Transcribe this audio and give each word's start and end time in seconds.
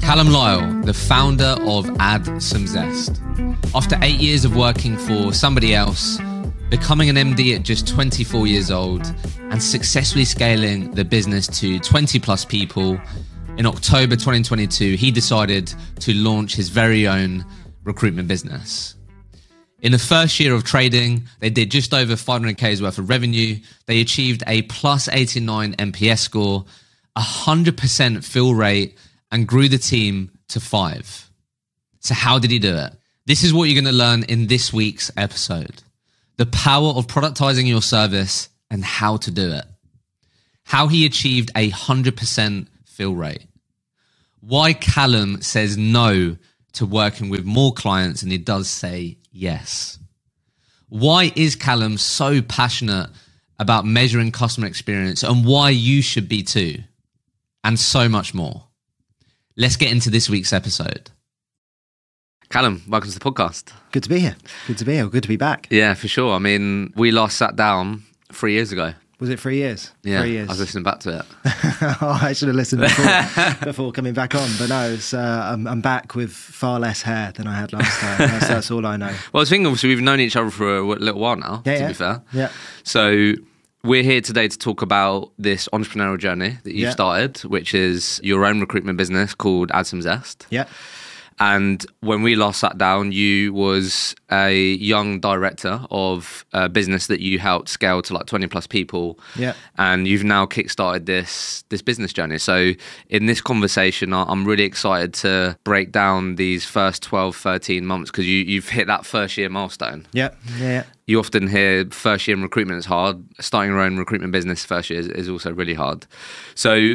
Calum 0.00 0.28
Lyle, 0.28 0.82
the 0.84 0.94
founder 0.94 1.54
of 1.66 1.90
Add 1.98 2.42
Some 2.42 2.66
Zest. 2.66 3.20
After 3.74 3.98
eight 4.00 4.20
years 4.20 4.46
of 4.46 4.56
working 4.56 4.96
for 4.96 5.34
somebody 5.34 5.74
else, 5.74 6.18
becoming 6.70 7.10
an 7.10 7.16
MD 7.16 7.54
at 7.56 7.62
just 7.62 7.86
24 7.86 8.46
years 8.46 8.70
old, 8.70 9.04
and 9.50 9.62
successfully 9.62 10.24
scaling 10.24 10.92
the 10.92 11.04
business 11.04 11.46
to 11.60 11.78
20 11.80 12.20
plus 12.20 12.46
people, 12.46 12.98
in 13.58 13.66
October 13.66 14.16
2022, 14.16 14.94
he 14.94 15.10
decided 15.10 15.74
to 16.00 16.14
launch 16.14 16.54
his 16.54 16.70
very 16.70 17.06
own 17.06 17.44
recruitment 17.84 18.28
business. 18.28 18.94
In 19.82 19.90
the 19.90 19.98
first 19.98 20.38
year 20.38 20.54
of 20.54 20.62
trading, 20.62 21.24
they 21.40 21.50
did 21.50 21.72
just 21.72 21.92
over 21.92 22.12
500K's 22.12 22.80
worth 22.80 22.98
of 22.98 23.08
revenue. 23.08 23.58
They 23.86 24.00
achieved 24.00 24.44
a 24.46 24.62
plus 24.62 25.08
89 25.08 25.74
NPS 25.74 26.20
score, 26.20 26.64
a 27.16 27.20
100% 27.20 28.24
fill 28.24 28.54
rate, 28.54 28.96
and 29.32 29.48
grew 29.48 29.68
the 29.68 29.78
team 29.78 30.30
to 30.50 30.60
five. 30.60 31.28
So, 31.98 32.14
how 32.14 32.38
did 32.38 32.52
he 32.52 32.60
do 32.60 32.76
it? 32.76 32.92
This 33.26 33.42
is 33.42 33.52
what 33.52 33.64
you're 33.64 33.80
going 33.80 33.92
to 33.92 33.98
learn 33.98 34.22
in 34.24 34.46
this 34.46 34.72
week's 34.72 35.10
episode 35.16 35.82
the 36.36 36.46
power 36.46 36.90
of 36.90 37.06
productizing 37.08 37.68
your 37.68 37.82
service 37.82 38.48
and 38.70 38.84
how 38.84 39.16
to 39.18 39.30
do 39.30 39.52
it. 39.52 39.64
How 40.64 40.86
he 40.86 41.04
achieved 41.06 41.50
a 41.54 41.70
100% 41.70 42.68
fill 42.86 43.14
rate. 43.14 43.46
Why 44.40 44.72
Calum 44.72 45.42
says 45.42 45.76
no 45.76 46.36
to 46.72 46.86
working 46.86 47.28
with 47.28 47.44
more 47.44 47.72
clients 47.72 48.22
and 48.22 48.32
he 48.32 48.38
does 48.38 48.68
say 48.68 49.18
yes. 49.32 49.98
Why 50.88 51.32
is 51.34 51.56
Calum 51.56 51.96
so 51.98 52.42
passionate 52.42 53.10
about 53.58 53.84
measuring 53.86 54.30
customer 54.30 54.66
experience 54.66 55.22
and 55.22 55.44
why 55.44 55.70
you 55.70 56.02
should 56.02 56.28
be 56.28 56.42
too? 56.42 56.78
And 57.64 57.78
so 57.78 58.08
much 58.08 58.34
more. 58.34 58.64
Let's 59.56 59.76
get 59.76 59.90
into 59.90 60.10
this 60.10 60.28
week's 60.28 60.52
episode. 60.52 61.10
Calum, 62.50 62.82
welcome 62.86 63.10
to 63.10 63.18
the 63.18 63.24
podcast. 63.24 63.72
Good 63.92 64.02
to 64.02 64.08
be 64.08 64.20
here. 64.20 64.36
Good 64.66 64.78
to 64.78 64.84
be 64.84 64.94
here. 64.94 65.06
Good 65.06 65.22
to 65.22 65.28
be 65.28 65.36
back. 65.36 65.68
Yeah, 65.70 65.94
for 65.94 66.08
sure. 66.08 66.34
I 66.34 66.38
mean, 66.38 66.92
we 66.96 67.10
last 67.10 67.38
sat 67.38 67.56
down 67.56 68.02
three 68.32 68.52
years 68.52 68.72
ago. 68.72 68.92
Was 69.22 69.30
it 69.30 69.38
three 69.38 69.58
years? 69.58 69.92
Yeah, 70.02 70.22
three 70.22 70.32
years. 70.32 70.48
I 70.48 70.52
was 70.54 70.58
listening 70.58 70.82
back 70.82 70.98
to 70.98 71.20
it. 71.20 71.24
oh, 72.02 72.18
I 72.20 72.32
should 72.32 72.48
have 72.48 72.56
listened 72.56 72.80
before, 72.80 73.54
before 73.62 73.92
coming 73.92 74.14
back 74.14 74.34
on. 74.34 74.50
But 74.58 74.68
no, 74.68 74.98
uh, 75.12 75.16
I'm, 75.52 75.68
I'm, 75.68 75.80
back 75.80 76.16
with 76.16 76.32
far 76.32 76.80
less 76.80 77.02
hair 77.02 77.30
than 77.30 77.46
I 77.46 77.54
had 77.54 77.72
last 77.72 78.00
time. 78.00 78.18
That's, 78.18 78.48
that's 78.48 78.70
all 78.72 78.84
I 78.84 78.96
know. 78.96 79.14
Well, 79.32 79.40
I 79.40 79.44
thinking, 79.44 79.66
obviously, 79.66 79.90
we've 79.90 80.00
known 80.00 80.18
each 80.18 80.34
other 80.34 80.50
for 80.50 80.78
a 80.78 80.82
little 80.82 81.20
while 81.20 81.36
now, 81.36 81.62
yeah, 81.64 81.74
to 81.74 81.80
yeah. 81.82 81.86
be 81.86 81.94
fair. 81.94 82.22
Yeah. 82.32 82.50
So 82.82 83.34
we're 83.84 84.02
here 84.02 84.20
today 84.20 84.48
to 84.48 84.58
talk 84.58 84.82
about 84.82 85.30
this 85.38 85.68
entrepreneurial 85.72 86.18
journey 86.18 86.58
that 86.64 86.72
you've 86.72 86.88
Yeah. 86.88 86.90
started, 86.90 87.38
which 87.44 87.74
is 87.74 88.20
your 88.24 88.44
own 88.44 88.58
recruitment 88.58 88.98
business 88.98 89.36
called 89.36 89.70
Add 89.72 89.86
Some 89.86 90.02
Zest. 90.02 90.48
Yeah. 90.50 90.64
And 91.38 91.84
when 92.00 92.22
we 92.22 92.34
last 92.34 92.60
sat 92.60 92.78
down, 92.78 93.12
you 93.12 93.52
was 93.52 94.14
a 94.30 94.74
young 94.74 95.20
director 95.20 95.84
of 95.90 96.44
a 96.52 96.68
business 96.68 97.06
that 97.08 97.20
you 97.20 97.38
helped 97.38 97.68
scale 97.68 98.02
to 98.02 98.14
like 98.14 98.26
20 98.26 98.46
plus 98.46 98.66
people. 98.66 99.18
Yeah. 99.36 99.54
And 99.78 100.06
you've 100.06 100.24
now 100.24 100.46
kickstarted 100.46 101.06
this 101.06 101.64
this 101.68 101.82
business 101.82 102.12
journey. 102.12 102.38
So 102.38 102.72
in 103.08 103.26
this 103.26 103.40
conversation, 103.40 104.12
I'm 104.12 104.44
really 104.44 104.64
excited 104.64 105.14
to 105.14 105.56
break 105.64 105.92
down 105.92 106.36
these 106.36 106.64
first 106.64 107.02
12, 107.02 107.36
13 107.36 107.84
months 107.84 108.10
because 108.10 108.26
you, 108.26 108.38
you've 108.38 108.68
hit 108.68 108.86
that 108.86 109.04
first 109.06 109.36
year 109.36 109.48
milestone. 109.48 110.06
Yeah. 110.12 110.30
Yeah. 110.58 110.84
You 111.06 111.18
often 111.18 111.48
hear 111.48 111.84
first 111.90 112.28
year 112.28 112.36
in 112.36 112.42
recruitment 112.42 112.78
is 112.78 112.86
hard. 112.86 113.22
Starting 113.40 113.72
your 113.72 113.80
own 113.80 113.96
recruitment 113.96 114.32
business 114.32 114.64
first 114.64 114.90
year 114.90 115.00
is, 115.00 115.08
is 115.08 115.28
also 115.28 115.52
really 115.52 115.74
hard. 115.74 116.06
So 116.54 116.94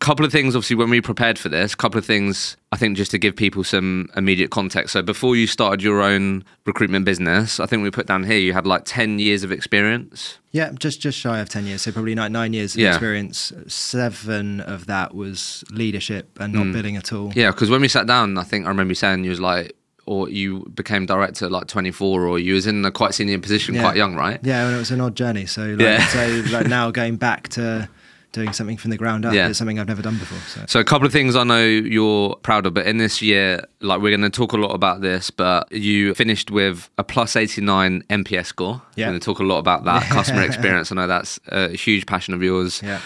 couple 0.00 0.26
of 0.26 0.32
things 0.32 0.56
obviously 0.56 0.74
when 0.74 0.90
we 0.90 1.00
prepared 1.00 1.38
for 1.38 1.48
this 1.48 1.74
couple 1.76 1.96
of 1.96 2.04
things 2.04 2.56
i 2.72 2.76
think 2.76 2.96
just 2.96 3.10
to 3.12 3.18
give 3.18 3.36
people 3.36 3.62
some 3.62 4.08
immediate 4.16 4.50
context 4.50 4.92
so 4.92 5.00
before 5.02 5.36
you 5.36 5.46
started 5.46 5.80
your 5.80 6.02
own 6.02 6.42
recruitment 6.66 7.04
business 7.04 7.60
i 7.60 7.66
think 7.66 7.82
we 7.84 7.90
put 7.90 8.06
down 8.06 8.24
here 8.24 8.36
you 8.38 8.52
had 8.52 8.66
like 8.66 8.82
10 8.84 9.20
years 9.20 9.44
of 9.44 9.52
experience 9.52 10.38
Yeah. 10.50 10.72
Just 10.78 11.00
just 11.00 11.16
shy 11.18 11.38
of 11.40 11.48
ten 11.48 11.66
years. 11.66 11.80
So 11.82 11.92
probably 11.92 12.14
nine 12.14 12.32
nine 12.32 12.52
years 12.52 12.74
of 12.74 12.80
Yeah. 12.80 12.90
experience. 12.90 13.52
Seven 13.68 14.60
of 14.60 14.86
that 14.86 15.14
was 15.14 15.64
leadership 15.70 16.36
and 16.40 16.52
not 16.52 16.66
mm. 16.66 16.72
billing 16.74 16.96
at 16.96 17.12
all. 17.12 17.32
yeah 17.34 17.50
because 17.50 17.70
when 17.70 17.80
we 17.80 17.88
sat 17.88 18.06
down 18.06 18.36
i 18.36 18.42
think 18.44 18.66
i 18.66 18.68
remember 18.68 18.90
you 18.90 18.94
saying 18.96 19.24
you 19.24 19.30
was 19.30 19.40
like 19.40 19.72
or 20.04 20.28
you 20.28 20.64
became 20.74 21.06
director 21.06 21.48
like 21.48 21.68
24 21.68 22.26
or 22.26 22.38
you 22.38 22.54
was 22.54 22.66
in 22.66 22.84
a 22.84 22.90
quite 22.90 23.14
senior 23.14 23.38
position 23.38 23.74
Yeah. 23.74 23.82
quite 23.82 23.96
young 23.96 24.14
right 24.16 24.40
Yeah, 24.42 24.66
and 24.66 24.74
it 24.74 24.78
was 24.78 24.90
an 24.90 25.00
odd 25.00 25.14
journey. 25.16 25.46
So 25.46 25.62
like, 25.68 25.80
Yeah. 25.80 26.06
so 26.08 26.42
like 26.50 26.66
now 26.66 26.90
going 27.00 27.16
back 27.16 27.48
to 27.50 27.88
doing 28.32 28.52
something 28.52 28.76
from 28.78 28.90
the 28.90 28.96
ground 28.96 29.24
up 29.24 29.34
Yeah. 29.34 29.48
is 29.48 29.58
something 29.58 29.78
I've 29.78 29.86
never 29.88 30.02
done 30.02 30.16
before. 30.18 30.38
So 30.48 30.64
So 30.66 30.80
a 30.80 30.84
couple 30.84 31.06
of 31.06 31.12
things 31.12 31.36
I 31.36 31.44
know 31.44 31.62
you're 31.64 32.34
proud 32.36 32.66
of, 32.66 32.74
but 32.74 32.86
in 32.86 32.96
this 32.96 33.20
year, 33.22 33.62
like 33.80 34.00
we're 34.00 34.10
going 34.16 34.22
to 34.22 34.30
talk 34.30 34.52
a 34.52 34.56
lot 34.56 34.74
about 34.74 35.02
this, 35.02 35.30
but 35.30 35.70
you 35.70 36.14
finished 36.14 36.50
with 36.50 36.88
a 36.98 37.04
plus 37.04 37.36
89 37.36 38.02
NPS 38.10 38.46
score. 38.46 38.80
Yeah. 38.96 39.06
We're 39.06 39.10
going 39.12 39.20
to 39.20 39.24
talk 39.24 39.38
a 39.40 39.44
lot 39.44 39.58
about 39.58 39.84
that 39.84 40.02
customer 40.10 40.42
experience. 40.42 40.90
I 40.90 40.94
know 40.96 41.06
that's 41.06 41.38
a 41.48 41.68
huge 41.76 42.06
passion 42.06 42.34
of 42.34 42.42
yours. 42.42 42.80
yeah. 42.82 43.00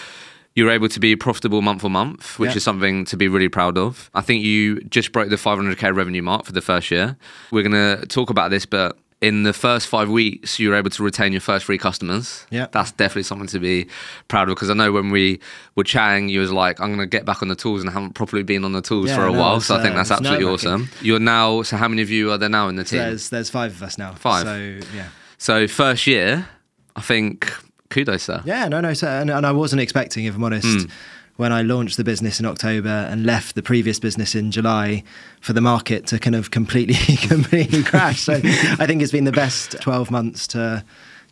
You're 0.55 0.71
able 0.71 0.89
to 0.89 0.99
be 0.99 1.15
profitable 1.15 1.61
month 1.61 1.81
for 1.81 1.89
month, 1.89 2.39
which 2.39 2.51
Yeah. 2.51 2.57
is 2.57 2.63
something 2.63 3.05
to 3.05 3.15
be 3.17 3.27
really 3.27 3.47
proud 3.49 3.77
of. 3.77 4.09
I 4.15 4.21
think 4.21 4.43
you 4.43 4.79
just 4.89 5.11
broke 5.11 5.29
the 5.29 5.35
500k 5.35 5.93
revenue 5.95 6.23
mark 6.23 6.45
for 6.45 6.51
the 6.51 6.61
first 6.61 6.89
year. 6.89 7.15
We're 7.51 7.61
going 7.61 7.73
to 7.99 8.07
talk 8.07 8.31
about 8.31 8.49
this, 8.49 8.65
but 8.65 8.97
in 9.19 9.41
the 9.43 9.53
first 9.53 9.87
five 9.87 10.09
weeks, 10.09 10.59
you 10.59 10.69
were 10.69 10.75
able 10.75 10.91
to 10.91 11.03
retain 11.03 11.31
your 11.31 11.41
first 11.41 11.65
three 11.65 11.79
customers. 11.79 12.45
Yeah. 12.51 12.67
That's 12.71 12.91
definitely 12.91 13.23
something 13.23 13.47
to 13.47 13.59
be 13.59 13.87
proud 14.27 14.47
of 14.49 14.55
because 14.55 14.69
I 14.69 14.75
know 14.75 14.91
when 14.91 15.09
we 15.09 15.39
were 15.75 15.83
chatting, 15.83 16.29
you 16.29 16.39
was 16.39 16.51
like, 16.51 16.79
I'm 16.79 16.89
going 16.89 16.99
to 16.99 17.07
get 17.07 17.25
back 17.25 17.41
on 17.41 17.47
the 17.47 17.55
tools 17.55 17.81
and 17.81 17.89
I 17.89 17.93
haven't 17.93 18.13
properly 18.13 18.43
been 18.43 18.63
on 18.63 18.73
the 18.73 18.81
tools 18.81 19.07
Yeah, 19.09 19.15
for 19.15 19.27
a 19.27 19.31
no, 19.31 19.39
while. 19.39 19.59
So 19.59 19.75
I 19.75 19.81
think 19.81 19.95
uh, 19.95 19.97
that's 19.97 20.11
absolutely 20.11 20.45
awesome. 20.45 20.89
You're 21.01 21.19
now, 21.19 21.63
so 21.63 21.77
how 21.77 21.87
many 21.87 22.03
of 22.03 22.11
you 22.11 22.31
are 22.31 22.37
there 22.37 22.47
now 22.49 22.67
in 22.67 22.75
the 22.75 22.83
team? 22.83 22.99
There's 22.99 23.29
there's 23.29 23.49
five 23.49 23.71
of 23.71 23.81
us 23.81 23.97
now. 23.97 24.13
Five. 24.13 24.43
So 24.43 24.55
yeah. 24.95 25.09
So 25.39 25.67
first 25.67 26.05
year, 26.05 26.47
I 26.95 27.01
think 27.01 27.51
kudos, 27.89 28.23
sir. 28.23 28.41
Yeah, 28.45 28.67
no, 28.67 28.81
no, 28.81 28.93
sir. 28.93 29.07
and, 29.21 29.31
and 29.31 29.45
I 29.47 29.51
wasn't 29.51 29.81
expecting, 29.81 30.25
if 30.25 30.35
I'm 30.35 30.43
honest, 30.43 30.67
Hmm. 30.87 30.91
When 31.37 31.53
I 31.53 31.61
launched 31.61 31.97
the 31.97 32.03
business 32.03 32.39
in 32.39 32.45
October 32.45 32.89
and 32.89 33.25
left 33.25 33.55
the 33.55 33.63
previous 33.63 33.99
business 33.99 34.35
in 34.35 34.51
July 34.51 35.03
for 35.39 35.53
the 35.53 35.61
market 35.61 36.05
to 36.07 36.19
kind 36.19 36.35
of 36.35 36.51
completely, 36.51 37.15
completely 37.27 37.83
crash. 37.83 38.21
So 38.21 38.33
I 38.43 38.85
think 38.85 39.01
it's 39.01 39.11
been 39.11 39.23
the 39.23 39.31
best 39.31 39.79
12 39.79 40.11
months 40.11 40.47
to 40.47 40.83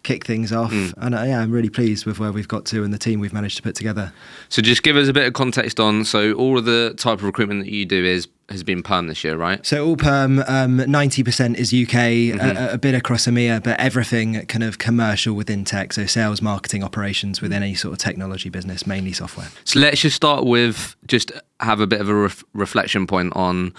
kick 0.05 0.25
things 0.25 0.53
off, 0.53 0.71
Hmm. 0.71 0.87
and 0.97 1.13
uh, 1.15 1.23
yeah, 1.23 1.41
I'm 1.41 1.51
really 1.51 1.69
pleased 1.69 2.05
with 2.05 2.17
where 2.19 2.31
we've 2.31 2.47
got 2.47 2.63
to 2.67 2.83
and 2.85 2.93
the 2.93 2.97
team 2.97 3.19
we've 3.19 3.33
managed 3.33 3.57
to 3.57 3.63
put 3.63 3.75
together. 3.75 4.13
So 4.47 4.61
just 4.61 4.83
give 4.83 4.95
us 4.95 5.09
a 5.09 5.13
bit 5.13 5.27
of 5.27 5.33
context 5.33 5.79
on, 5.81 6.05
so 6.05 6.31
all 6.33 6.57
of 6.57 6.63
the 6.65 6.93
type 6.97 7.17
of 7.19 7.23
recruitment 7.25 7.65
that 7.65 7.71
you 7.71 7.85
do 7.85 8.05
is 8.05 8.27
has 8.49 8.61
been 8.63 8.83
perm 8.83 9.07
this 9.07 9.23
year, 9.23 9.35
right? 9.35 9.65
So 9.65 9.83
all 9.83 9.97
perm, 9.97 10.37
um, 10.47 10.77
90% 10.77 11.55
is 11.57 11.73
UK, 11.73 11.95
Mm-hmm. 12.39 12.57
a, 12.57 12.73
a 12.73 12.77
bit 12.77 12.93
across 12.93 13.25
EMEA, 13.25 13.63
but 13.63 13.79
everything 13.79 14.45
kind 14.45 14.63
of 14.63 14.77
commercial 14.77 15.33
within 15.33 15.65
tech. 15.65 15.93
So 15.93 16.05
sales, 16.05 16.43
marketing, 16.43 16.83
operations 16.83 17.41
within 17.41 17.63
any 17.63 17.73
sort 17.73 17.93
of 17.93 17.97
technology 17.97 18.49
business, 18.49 18.85
mainly 18.85 19.13
software. 19.13 19.47
So 19.63 19.79
let's 19.79 19.99
just 20.01 20.15
start 20.15 20.45
with 20.45 20.95
just 21.07 21.31
have 21.59 21.79
a 21.79 21.87
bit 21.87 22.01
of 22.01 22.07
a 22.07 22.13
ref- 22.13 22.43
reflection 22.53 23.07
point 23.07 23.35
on 23.35 23.73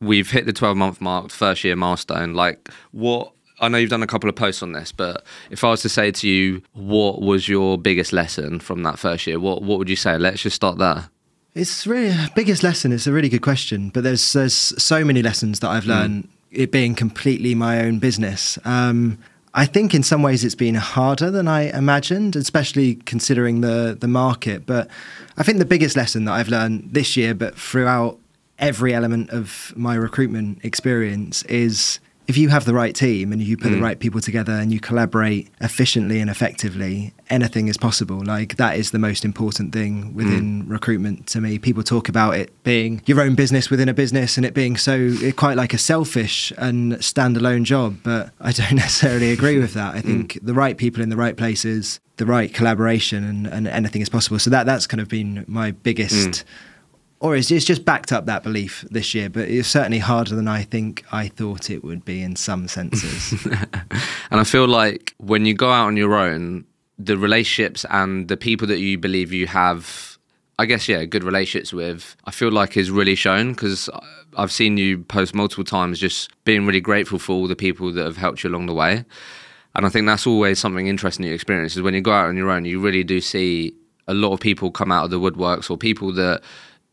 we've 0.00 0.30
hit 0.32 0.46
the 0.46 0.52
12 0.52 0.76
month 0.76 1.00
mark, 1.00 1.30
first 1.30 1.62
year 1.62 1.76
milestone. 1.76 2.34
Like, 2.34 2.68
what 2.90 3.32
I 3.60 3.68
know 3.68 3.78
you've 3.78 3.90
done 3.90 4.02
a 4.02 4.06
couple 4.06 4.28
of 4.28 4.36
posts 4.36 4.62
on 4.62 4.72
this, 4.72 4.92
but 4.92 5.24
if 5.50 5.64
I 5.64 5.70
was 5.70 5.82
to 5.82 5.88
say 5.88 6.10
to 6.10 6.28
you, 6.28 6.62
what 6.74 7.20
was 7.20 7.48
your 7.48 7.78
biggest 7.78 8.12
lesson 8.12 8.60
from 8.60 8.82
that 8.84 8.98
first 8.98 9.26
year? 9.26 9.40
What 9.40 9.62
what 9.62 9.78
would 9.78 9.90
you 9.90 9.96
say? 9.96 10.16
Let's 10.18 10.42
just 10.42 10.56
start 10.56 10.78
there. 10.78 11.10
It's 11.54 11.86
really 11.86 12.14
biggest 12.36 12.62
lesson. 12.62 12.92
It's 12.92 13.06
a 13.06 13.12
really 13.12 13.28
good 13.28 13.42
question, 13.42 13.90
but 13.90 14.04
there's 14.04 14.32
there's 14.32 14.54
so 14.54 15.04
many 15.04 15.22
lessons 15.22 15.60
that 15.60 15.68
I've 15.68 15.86
learned. 15.86 16.28
It 16.50 16.70
being 16.72 16.94
completely 16.94 17.54
my 17.54 17.80
own 17.80 17.98
business. 17.98 18.58
Um, 18.64 19.18
I 19.54 19.66
think 19.66 19.94
in 19.94 20.02
some 20.02 20.22
ways 20.22 20.44
it's 20.44 20.54
been 20.54 20.76
harder 20.76 21.30
than 21.30 21.48
I 21.48 21.76
imagined, 21.76 22.36
especially 22.36 22.94
considering 22.94 23.60
the 23.60 23.96
the 23.98 24.08
market. 24.08 24.66
But 24.66 24.88
I 25.36 25.42
think 25.42 25.58
the 25.58 25.64
biggest 25.64 25.96
lesson 25.96 26.26
that 26.26 26.32
I've 26.32 26.48
learned 26.48 26.90
this 26.92 27.16
year, 27.16 27.34
but 27.34 27.58
throughout 27.58 28.18
every 28.58 28.94
element 28.94 29.30
of 29.30 29.72
my 29.76 29.94
recruitment 29.94 30.64
experience, 30.64 31.42
is 31.44 31.98
if 32.28 32.36
you 32.36 32.50
have 32.50 32.66
the 32.66 32.74
right 32.74 32.94
team 32.94 33.32
and 33.32 33.40
you 33.40 33.56
put 33.56 33.70
the 33.70 33.78
mm. 33.78 33.82
right 33.82 33.98
people 33.98 34.20
together 34.20 34.52
and 34.52 34.70
you 34.70 34.78
collaborate 34.78 35.48
efficiently 35.62 36.20
and 36.20 36.28
effectively, 36.28 37.14
anything 37.30 37.68
is 37.68 37.78
possible. 37.78 38.22
Like 38.22 38.56
that 38.56 38.76
is 38.76 38.90
the 38.90 38.98
most 38.98 39.24
important 39.24 39.72
thing 39.72 40.12
within 40.14 40.64
mm. 40.64 40.70
recruitment 40.70 41.26
to 41.28 41.40
me. 41.40 41.58
People 41.58 41.82
talk 41.82 42.06
about 42.06 42.34
it 42.34 42.52
being 42.64 43.00
your 43.06 43.22
own 43.22 43.34
business 43.34 43.70
within 43.70 43.88
a 43.88 43.94
business 43.94 44.36
and 44.36 44.44
it 44.44 44.52
being 44.52 44.76
so 44.76 45.10
quite 45.36 45.56
like 45.56 45.72
a 45.72 45.78
selfish 45.78 46.52
and 46.58 46.92
standalone 46.96 47.62
job, 47.62 47.96
but 48.02 48.30
I 48.40 48.52
don't 48.52 48.74
necessarily 48.74 49.32
agree 49.32 49.58
with 49.58 49.72
that. 49.72 49.94
I 49.94 50.00
mm. 50.00 50.04
think 50.04 50.38
the 50.42 50.54
right 50.54 50.76
people 50.76 51.02
in 51.02 51.08
the 51.08 51.16
right 51.16 51.36
places, 51.36 51.98
the 52.18 52.26
right 52.26 52.52
collaboration 52.52 53.24
and, 53.24 53.46
and 53.46 53.66
anything 53.66 54.02
is 54.02 54.10
possible. 54.10 54.38
So 54.38 54.50
that 54.50 54.66
that's 54.66 54.86
kind 54.86 55.00
of 55.00 55.08
been 55.08 55.46
my 55.48 55.70
biggest 55.70 56.44
or 57.20 57.36
it's, 57.36 57.50
it's 57.50 57.64
just 57.64 57.84
backed 57.84 58.12
up 58.12 58.26
that 58.26 58.42
belief 58.42 58.84
this 58.90 59.14
year, 59.14 59.28
but 59.28 59.48
it's 59.48 59.68
certainly 59.68 59.98
harder 59.98 60.34
than 60.34 60.46
I 60.46 60.62
think 60.62 61.04
I 61.10 61.28
thought 61.28 61.70
it 61.70 61.82
would 61.82 62.04
be 62.04 62.22
in 62.22 62.36
some 62.36 62.68
senses. 62.68 63.46
and 64.30 64.40
I 64.40 64.44
feel 64.44 64.68
like 64.68 65.14
when 65.18 65.44
you 65.44 65.54
go 65.54 65.70
out 65.70 65.86
on 65.86 65.96
your 65.96 66.14
own, 66.14 66.64
the 66.98 67.16
relationships 67.16 67.84
and 67.90 68.28
the 68.28 68.36
people 68.36 68.66
that 68.68 68.78
you 68.78 68.98
believe 68.98 69.32
you 69.32 69.46
have, 69.48 70.18
I 70.58 70.66
guess, 70.66 70.88
yeah, 70.88 71.04
good 71.04 71.24
relationships 71.24 71.72
with, 71.72 72.16
I 72.24 72.30
feel 72.30 72.52
like 72.52 72.76
is 72.76 72.90
really 72.90 73.16
shown 73.16 73.52
because 73.52 73.90
I've 74.36 74.52
seen 74.52 74.76
you 74.76 74.98
post 74.98 75.34
multiple 75.34 75.64
times 75.64 75.98
just 75.98 76.30
being 76.44 76.66
really 76.66 76.80
grateful 76.80 77.18
for 77.18 77.32
all 77.32 77.48
the 77.48 77.56
people 77.56 77.92
that 77.92 78.04
have 78.04 78.16
helped 78.16 78.44
you 78.44 78.50
along 78.50 78.66
the 78.66 78.74
way. 78.74 79.04
And 79.74 79.86
I 79.86 79.88
think 79.88 80.06
that's 80.06 80.26
always 80.26 80.58
something 80.58 80.86
interesting 80.86 81.26
you 81.26 81.34
experience 81.34 81.76
is 81.76 81.82
when 81.82 81.94
you 81.94 82.00
go 82.00 82.12
out 82.12 82.28
on 82.28 82.36
your 82.36 82.50
own, 82.50 82.64
you 82.64 82.80
really 82.80 83.04
do 83.04 83.20
see 83.20 83.74
a 84.06 84.14
lot 84.14 84.32
of 84.32 84.40
people 84.40 84.70
come 84.70 84.90
out 84.90 85.04
of 85.04 85.10
the 85.10 85.20
woodworks 85.20 85.70
or 85.70 85.76
people 85.76 86.12
that 86.14 86.42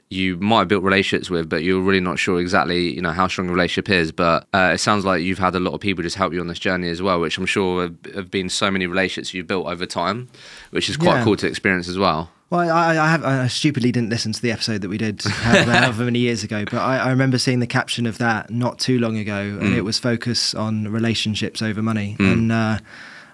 you 0.10 0.38
might 0.38 0.60
have 0.60 0.68
built 0.68 0.84
relationships 0.84 1.30
with, 1.30 1.50
but 1.50 1.64
you're 1.64 1.82
really 1.82 2.00
not 2.00 2.20
sure 2.20 2.40
exactly, 2.40 2.94
you 2.94 3.02
know, 3.02 3.12
how 3.12 3.28
strong 3.28 3.50
a 3.50 3.52
relationship 3.52 3.90
is. 3.90 4.12
But 4.12 4.48
uh, 4.54 4.72
it 4.74 4.78
sounds 4.78 5.04
like 5.04 5.24
you've 5.24 5.40
had 5.40 5.56
a 5.56 5.60
lot 5.60 5.74
of 5.74 5.82
people 5.82 6.04
just 6.04 6.16
help 6.16 6.32
you 6.32 6.40
on 6.40 6.48
this 6.48 6.60
journey 6.60 6.90
as 6.90 7.02
well, 7.02 7.20
which 7.20 7.38
I'm 7.38 7.46
sure 7.46 7.84
have, 7.84 7.96
have 8.14 8.32
been 8.32 8.50
so 8.50 8.70
many 8.70 8.86
relationships 8.86 9.34
you've 9.34 9.48
built 9.48 9.66
over 9.66 9.86
time, 9.86 10.30
which 10.70 10.90
is 10.90 10.98
quite 10.98 11.18
yeah. 11.18 11.24
cool 11.24 11.36
to 11.38 11.48
experience 11.48 11.88
as 11.88 11.98
well. 11.98 12.30
Well, 12.52 12.70
I, 12.70 12.92
I, 12.92 13.10
have, 13.10 13.26
I 13.26 13.48
stupidly 13.48 13.92
didn't 13.92 14.12
listen 14.12 14.32
to 14.32 14.42
the 14.42 14.52
episode 14.52 14.82
that 14.82 14.90
we 14.90 15.00
did 15.00 15.24
however 15.24 16.04
many 16.04 16.20
years 16.20 16.44
ago, 16.44 16.64
but 16.66 16.78
I, 16.78 16.98
I, 16.98 17.10
remember 17.10 17.40
seeing 17.40 17.60
the 17.60 17.68
caption 17.68 18.06
of 18.06 18.20
that 18.20 18.52
not 18.52 18.78
too 18.78 19.00
long 19.00 19.18
ago, 19.18 19.40
and 19.40 19.74
mm. 19.74 19.76
it 19.76 19.82
was 19.82 19.98
focus 19.98 20.54
on 20.54 20.88
relationships 20.88 21.64
over 21.64 21.82
money. 21.82 22.16
Mm. 22.20 22.34
And 22.34 22.52
uh, 22.52 22.78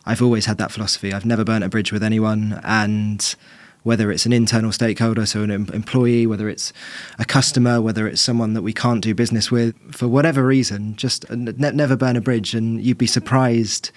I've 0.06 0.22
always 0.22 0.46
had 0.46 0.58
that 0.60 0.72
philosophy. 0.72 1.12
I've 1.12 1.26
never 1.26 1.44
burnt 1.44 1.66
a 1.66 1.70
bridge 1.70 1.92
with 1.92 2.04
anyone, 2.04 2.62
and 2.64 3.36
whether 3.84 4.12
it's 4.12 4.26
an 4.26 4.34
internal 4.34 4.72
stakeholder, 4.72 5.26
so 5.26 5.42
an 5.42 5.52
employee, 5.52 6.28
whether 6.28 6.48
it's 6.48 6.72
a 7.18 7.26
customer, 7.26 7.82
whether 7.82 8.08
it's 8.08 8.22
someone 8.22 8.54
that 8.54 8.62
we 8.62 8.74
can't 8.74 9.02
do 9.02 9.16
business 9.16 9.50
with, 9.50 9.76
for 9.94 10.08
whatever 10.08 10.46
reason, 10.46 10.96
just 10.96 11.30
ne- 11.32 11.72
never 11.72 11.96
burn 11.96 12.16
a 12.16 12.22
bridge. 12.22 12.54
And 12.54 12.82
you'd 12.82 13.00
be 13.00 13.08
surprised 13.08 13.92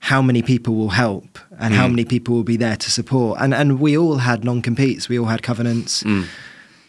how 0.00 0.20
many 0.20 0.42
people 0.42 0.74
will 0.74 0.90
help 0.90 1.38
and 1.58 1.72
mm. 1.72 1.76
how 1.76 1.86
many 1.86 2.04
people 2.04 2.34
will 2.34 2.42
be 2.42 2.56
there 2.56 2.76
to 2.76 2.90
support. 2.90 3.38
And, 3.40 3.54
and 3.54 3.78
we 3.78 3.96
all 3.96 4.16
had 4.16 4.44
non 4.44 4.60
competes, 4.60 5.08
we 5.08 5.18
all 5.18 5.26
had 5.26 5.42
covenants. 5.42 6.02
Mm. 6.02 6.26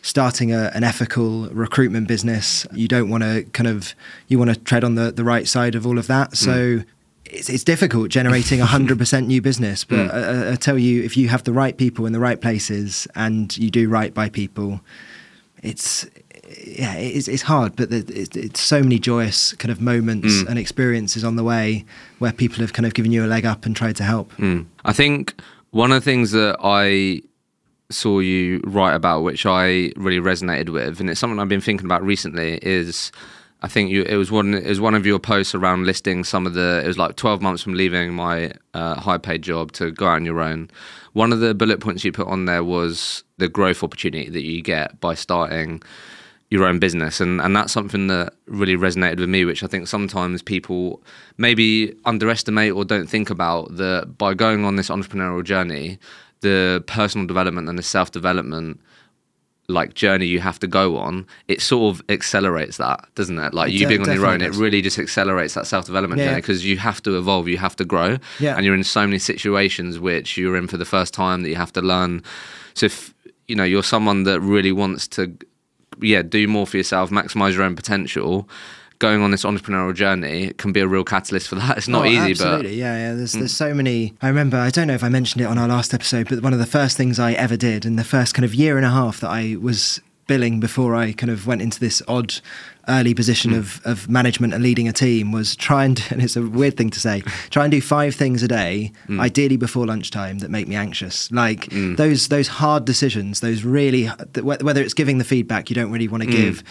Starting 0.06 0.52
a, 0.52 0.70
an 0.74 0.84
ethical 0.84 1.48
recruitment 1.48 2.10
business, 2.10 2.68
you 2.74 2.90
don't 2.90 3.10
want 3.10 3.24
to 3.24 3.44
kind 3.54 3.68
of 3.68 3.96
you 4.28 4.38
want 4.38 4.50
to 4.50 4.60
tread 4.60 4.84
on 4.84 4.96
the, 4.96 5.14
the 5.14 5.24
right 5.24 5.48
side 5.48 5.76
of 5.76 5.88
all 5.88 5.98
of 5.98 6.08
that. 6.08 6.36
So 6.36 6.52
mm 6.52 6.86
it's, 7.34 7.50
it's 7.50 7.64
difficult 7.64 8.10
generating 8.10 8.60
100% 8.60 9.26
new 9.26 9.42
business, 9.42 9.84
but 9.84 10.10
mm. 10.10 10.14
I, 10.14 10.52
I, 10.54 10.56
tell 10.56 10.78
you, 10.78 11.04
if 11.04 11.18
you 11.18 11.30
have 11.30 11.44
the 11.44 11.54
right 11.54 11.76
people 11.76 12.06
in 12.06 12.14
the 12.14 12.20
right 12.20 12.40
places 12.40 13.08
and 13.16 13.56
you 13.58 13.70
do 13.70 13.90
right 13.90 14.14
by 14.14 14.30
people, 14.30 14.82
it's 15.62 16.06
yeah, 16.66 16.96
it's, 16.96 17.28
it's 17.28 17.42
hard, 17.42 17.76
but 17.76 17.92
it's, 17.92 18.36
it's 18.36 18.62
so 18.62 18.82
many 18.82 19.00
joyous 19.00 19.54
kind 19.54 19.72
of 19.72 19.82
moments 19.82 20.44
mm. 20.44 20.48
and 20.48 20.60
experiences 20.60 21.24
on 21.24 21.36
the 21.36 21.44
way 21.44 21.86
where 22.20 22.32
people 22.32 22.60
have 22.60 22.74
kind 22.74 22.86
of 22.86 22.94
given 22.94 23.12
you 23.12 23.26
a 23.26 23.28
leg 23.28 23.46
up 23.46 23.66
and 23.66 23.76
tried 23.76 23.96
to 23.98 24.04
help. 24.04 24.32
Mm. 24.34 24.66
I 24.86 24.94
think 24.94 25.34
one 25.72 25.92
of 25.92 25.96
the 25.96 26.06
things 26.06 26.32
that 26.32 26.58
I 26.62 27.22
saw 27.90 28.20
you 28.20 28.62
write 28.66 28.94
about, 28.94 29.24
which 29.24 29.46
I 29.46 29.92
really 29.96 30.20
resonated 30.20 30.70
with, 30.70 31.00
and 31.00 31.10
it's 31.10 31.20
something 31.20 31.40
I've 31.40 31.50
been 31.50 31.62
thinking 31.62 31.86
about 31.86 32.04
recently, 32.04 32.60
is 32.62 33.12
I 33.64 33.70
think 33.70 33.90
you, 33.92 34.04
it 34.04 34.18
was 34.18 34.30
one 34.30 34.54
it 34.54 34.68
was 34.68 34.82
one 34.82 34.94
of 34.94 35.06
your 35.06 35.20
posts 35.20 35.56
around 35.56 35.86
listing 35.86 36.26
some 36.26 36.46
of 36.46 36.54
the 36.54 36.82
it 36.84 36.88
was 36.88 36.98
like 36.98 37.16
12 37.16 37.42
months 37.42 37.64
from 37.64 37.74
leaving 37.74 38.14
my 38.14 38.52
uh, 38.74 39.00
high 39.00 39.18
paid 39.18 39.42
job 39.42 39.72
to 39.74 39.90
go 39.92 40.06
out 40.06 40.16
on 40.16 40.26
your 40.26 40.42
own. 40.42 40.70
One 41.14 41.32
of 41.32 41.40
the 41.40 41.56
bullet 41.56 41.80
points 41.80 42.04
you 42.04 42.12
put 42.12 42.28
on 42.28 42.44
there 42.44 42.64
was 42.64 43.24
the 43.38 43.48
growth 43.48 43.82
opportunity 43.82 44.30
that 44.30 44.44
you 44.44 44.62
get 44.62 45.00
by 45.00 45.14
starting 45.14 45.82
your 46.50 46.66
own 46.66 46.78
business 46.78 47.22
and 47.22 47.40
and 47.40 47.56
that's 47.56 47.72
something 47.72 48.08
that 48.08 48.34
really 48.48 48.76
resonated 48.76 49.20
with 49.20 49.30
me 49.30 49.46
which 49.46 49.64
I 49.64 49.68
think 49.68 49.88
sometimes 49.88 50.42
people 50.42 51.02
maybe 51.38 51.96
underestimate 52.04 52.74
or 52.74 52.84
don't 52.84 53.10
think 53.10 53.30
about 53.30 53.78
that 53.78 54.18
by 54.18 54.34
going 54.34 54.66
on 54.66 54.76
this 54.76 54.90
entrepreneurial 54.90 55.44
journey 55.44 55.98
the 56.42 56.84
personal 56.86 57.26
development 57.26 57.70
and 57.70 57.80
the 57.80 57.84
self 57.84 58.12
development 58.12 58.82
like 59.68 59.94
journey 59.94 60.26
you 60.26 60.40
have 60.40 60.60
to 60.60 60.68
go 60.68 60.98
on, 60.98 61.26
it 61.48 61.62
sort 61.62 61.96
of 61.96 62.04
accelerates 62.10 62.78
that, 62.78 63.08
doesn't 63.16 63.40
it? 63.40 63.54
Like 63.54 63.70
it 63.70 63.76
you 63.76 63.88
being 63.88 64.02
on 64.02 64.14
your 64.14 64.26
own, 64.26 64.42
it 64.42 64.54
really 64.56 64.82
just 64.82 65.00
accelerates 65.00 65.54
that 65.54 65.68
self 65.68 65.86
development 65.86 66.20
yeah. 66.20 66.28
journey 66.28 66.42
because 66.42 66.66
you 66.66 66.78
have 66.78 67.02
to 67.04 67.18
evolve, 67.18 67.48
you 67.48 67.58
have 67.58 67.76
to 67.78 67.86
grow, 67.86 68.18
yeah. 68.40 68.56
and 68.56 68.66
you're 68.66 68.76
in 68.76 68.84
so 68.84 69.06
many 69.06 69.20
situations 69.20 70.00
which 70.00 70.38
you're 70.38 70.58
in 70.58 70.68
for 70.68 70.78
the 70.78 70.86
first 70.86 71.14
time 71.14 71.44
that 71.44 71.50
you 71.50 71.56
have 71.56 71.74
to 71.74 71.82
learn. 71.82 72.24
So 72.74 72.88
if 72.88 73.14
you 73.48 73.56
know 73.56 73.64
you're 73.64 73.84
someone 73.84 74.24
that 74.24 74.42
really 74.42 74.72
wants 74.72 75.08
to, 75.10 75.36
yeah, 76.02 76.22
do 76.22 76.48
more 76.48 76.68
for 76.68 76.78
yourself, 76.78 77.10
maximize 77.10 77.54
your 77.54 77.64
own 77.64 77.76
potential 77.76 78.50
going 79.04 79.22
on 79.22 79.32
this 79.32 79.44
entrepreneurial 79.44 79.94
journey 79.94 80.54
can 80.54 80.72
be 80.72 80.80
a 80.80 80.88
real 80.88 81.04
catalyst 81.04 81.50
for 81.50 81.56
that. 81.56 81.78
It's 81.78 81.90
not 81.90 82.06
oh, 82.06 82.10
easy, 82.10 82.32
absolutely. 82.32 82.70
but 82.70 82.74
yeah, 82.74 83.10
yeah. 83.10 83.14
There's 83.16 83.36
mm. 83.36 83.40
there's 83.40 83.56
so 83.56 83.74
many. 83.74 84.14
I 84.22 84.30
remember. 84.30 84.56
I 84.56 84.70
don't 84.70 84.88
know 84.88 84.94
if 84.94 85.04
I 85.04 85.10
mentioned 85.10 85.42
it 85.42 85.46
on 85.46 85.58
our 85.58 85.68
last 85.68 85.94
episode, 85.94 86.30
but 86.30 86.42
one 86.42 86.54
of 86.54 86.60
the 86.60 86.66
first 86.66 86.96
things 86.96 87.20
I 87.20 87.34
ever 87.34 87.58
did, 87.58 87.86
in 87.86 87.98
the 87.98 88.06
first 88.06 88.34
kind 88.34 88.46
of 88.46 88.56
year 88.56 88.78
and 88.78 88.86
a 88.86 88.90
half 88.90 89.20
that 89.20 89.30
I 89.30 89.58
was 89.60 90.00
billing 90.26 90.62
before 90.62 90.96
I 90.96 91.12
kind 91.12 91.30
of 91.30 91.46
went 91.46 91.62
into 91.62 91.82
this 91.82 92.02
odd 92.08 92.36
early 92.88 93.14
position 93.14 93.52
mm. 93.52 93.58
of, 93.58 93.82
of 93.84 94.08
management 94.08 94.54
and 94.54 94.64
leading 94.64 94.88
a 94.88 94.94
team 94.94 95.34
was 95.34 95.54
try 95.54 95.84
and, 95.84 96.02
and 96.10 96.24
it's 96.24 96.38
a 96.38 96.42
weird 96.42 96.78
thing 96.78 96.90
to 96.92 97.00
say, 97.02 97.24
try 97.50 97.66
and 97.66 97.72
do 97.72 97.82
five 97.82 98.16
things 98.16 98.42
a 98.42 98.48
day, 98.48 98.94
mm. 99.10 99.20
ideally 99.20 99.58
before 99.58 99.86
lunchtime, 99.86 100.40
that 100.40 100.50
make 100.50 100.70
me 100.70 100.78
anxious. 100.78 101.30
Like 101.30 101.66
mm. 101.66 101.98
those 101.98 102.30
those 102.30 102.48
hard 102.48 102.86
decisions, 102.86 103.42
those 103.42 103.66
really, 103.66 104.06
whether 104.42 104.82
it's 104.82 104.94
giving 104.94 105.18
the 105.18 105.26
feedback 105.26 105.70
you 105.70 105.76
don't 105.76 105.92
really 105.92 106.08
want 106.08 106.24
to 106.24 106.30
mm. 106.30 106.32
give 106.32 106.64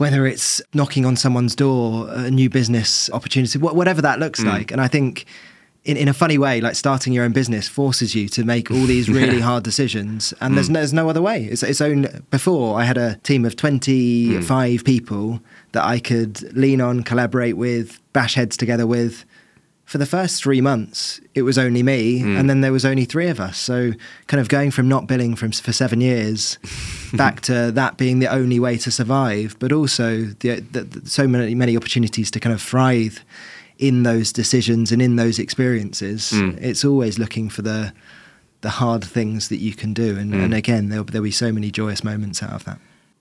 whether 0.00 0.26
it's 0.26 0.62
knocking 0.72 1.04
on 1.04 1.14
someone's 1.14 1.54
door, 1.54 2.08
a 2.08 2.30
new 2.30 2.48
business 2.48 3.10
opportunity, 3.10 3.58
whatever 3.58 4.00
that 4.00 4.18
looks 4.18 4.40
mm. 4.40 4.46
like. 4.46 4.70
And 4.70 4.80
I 4.80 4.88
think 4.88 5.26
in, 5.84 5.98
in 5.98 6.08
a 6.08 6.14
funny 6.14 6.38
way, 6.38 6.62
like 6.62 6.74
starting 6.74 7.12
your 7.12 7.22
own 7.22 7.32
business 7.32 7.68
forces 7.68 8.14
you 8.14 8.26
to 8.30 8.42
make 8.42 8.70
all 8.70 8.84
these 8.84 9.10
really 9.10 9.40
hard 9.48 9.62
decisions, 9.62 10.32
and 10.40 10.52
mm. 10.52 10.54
there's, 10.54 10.70
no, 10.70 10.80
there's 10.80 10.94
no 10.94 11.10
other 11.10 11.20
way. 11.20 11.44
It's 11.44 11.62
its 11.62 11.82
own. 11.82 12.24
Before 12.30 12.80
I 12.80 12.84
had 12.84 12.96
a 12.96 13.16
team 13.16 13.44
of 13.44 13.56
25 13.56 14.40
mm. 14.80 14.84
people 14.86 15.42
that 15.72 15.84
I 15.84 15.98
could 15.98 16.56
lean 16.56 16.80
on, 16.80 17.02
collaborate 17.02 17.58
with, 17.58 18.00
bash 18.14 18.36
heads 18.36 18.56
together 18.56 18.86
with, 18.86 19.26
for 19.90 19.98
the 19.98 20.06
first 20.06 20.40
three 20.40 20.60
months, 20.60 21.20
it 21.34 21.42
was 21.42 21.58
only 21.58 21.82
me, 21.82 22.20
mm. 22.20 22.38
and 22.38 22.48
then 22.48 22.60
there 22.60 22.70
was 22.70 22.84
only 22.84 23.04
three 23.04 23.26
of 23.26 23.40
us. 23.40 23.58
So, 23.58 23.90
kind 24.28 24.40
of 24.40 24.48
going 24.48 24.70
from 24.70 24.88
not 24.88 25.08
billing 25.08 25.34
from, 25.34 25.50
for 25.50 25.72
seven 25.72 26.00
years 26.00 26.58
back 27.14 27.40
to 27.40 27.72
that 27.72 27.96
being 27.96 28.20
the 28.20 28.28
only 28.28 28.60
way 28.60 28.78
to 28.78 28.90
survive, 28.92 29.56
but 29.58 29.72
also 29.72 30.26
the, 30.26 30.60
the, 30.60 30.84
the, 30.84 31.10
so 31.10 31.26
many 31.26 31.56
many 31.56 31.76
opportunities 31.76 32.30
to 32.30 32.38
kind 32.38 32.54
of 32.54 32.62
thrive 32.62 33.24
in 33.78 34.04
those 34.04 34.32
decisions 34.32 34.92
and 34.92 35.02
in 35.02 35.16
those 35.16 35.40
experiences. 35.40 36.30
Mm. 36.32 36.62
It's 36.62 36.84
always 36.84 37.18
looking 37.18 37.48
for 37.48 37.62
the 37.62 37.92
the 38.60 38.70
hard 38.70 39.02
things 39.02 39.48
that 39.48 39.56
you 39.56 39.74
can 39.74 39.92
do, 39.92 40.16
and, 40.16 40.32
mm. 40.32 40.44
and 40.44 40.54
again, 40.54 40.90
there'll, 40.90 41.04
there'll 41.04 41.24
be 41.24 41.32
so 41.32 41.50
many 41.50 41.72
joyous 41.72 42.04
moments 42.04 42.44
out 42.44 42.52
of 42.52 42.64
that 42.64 42.78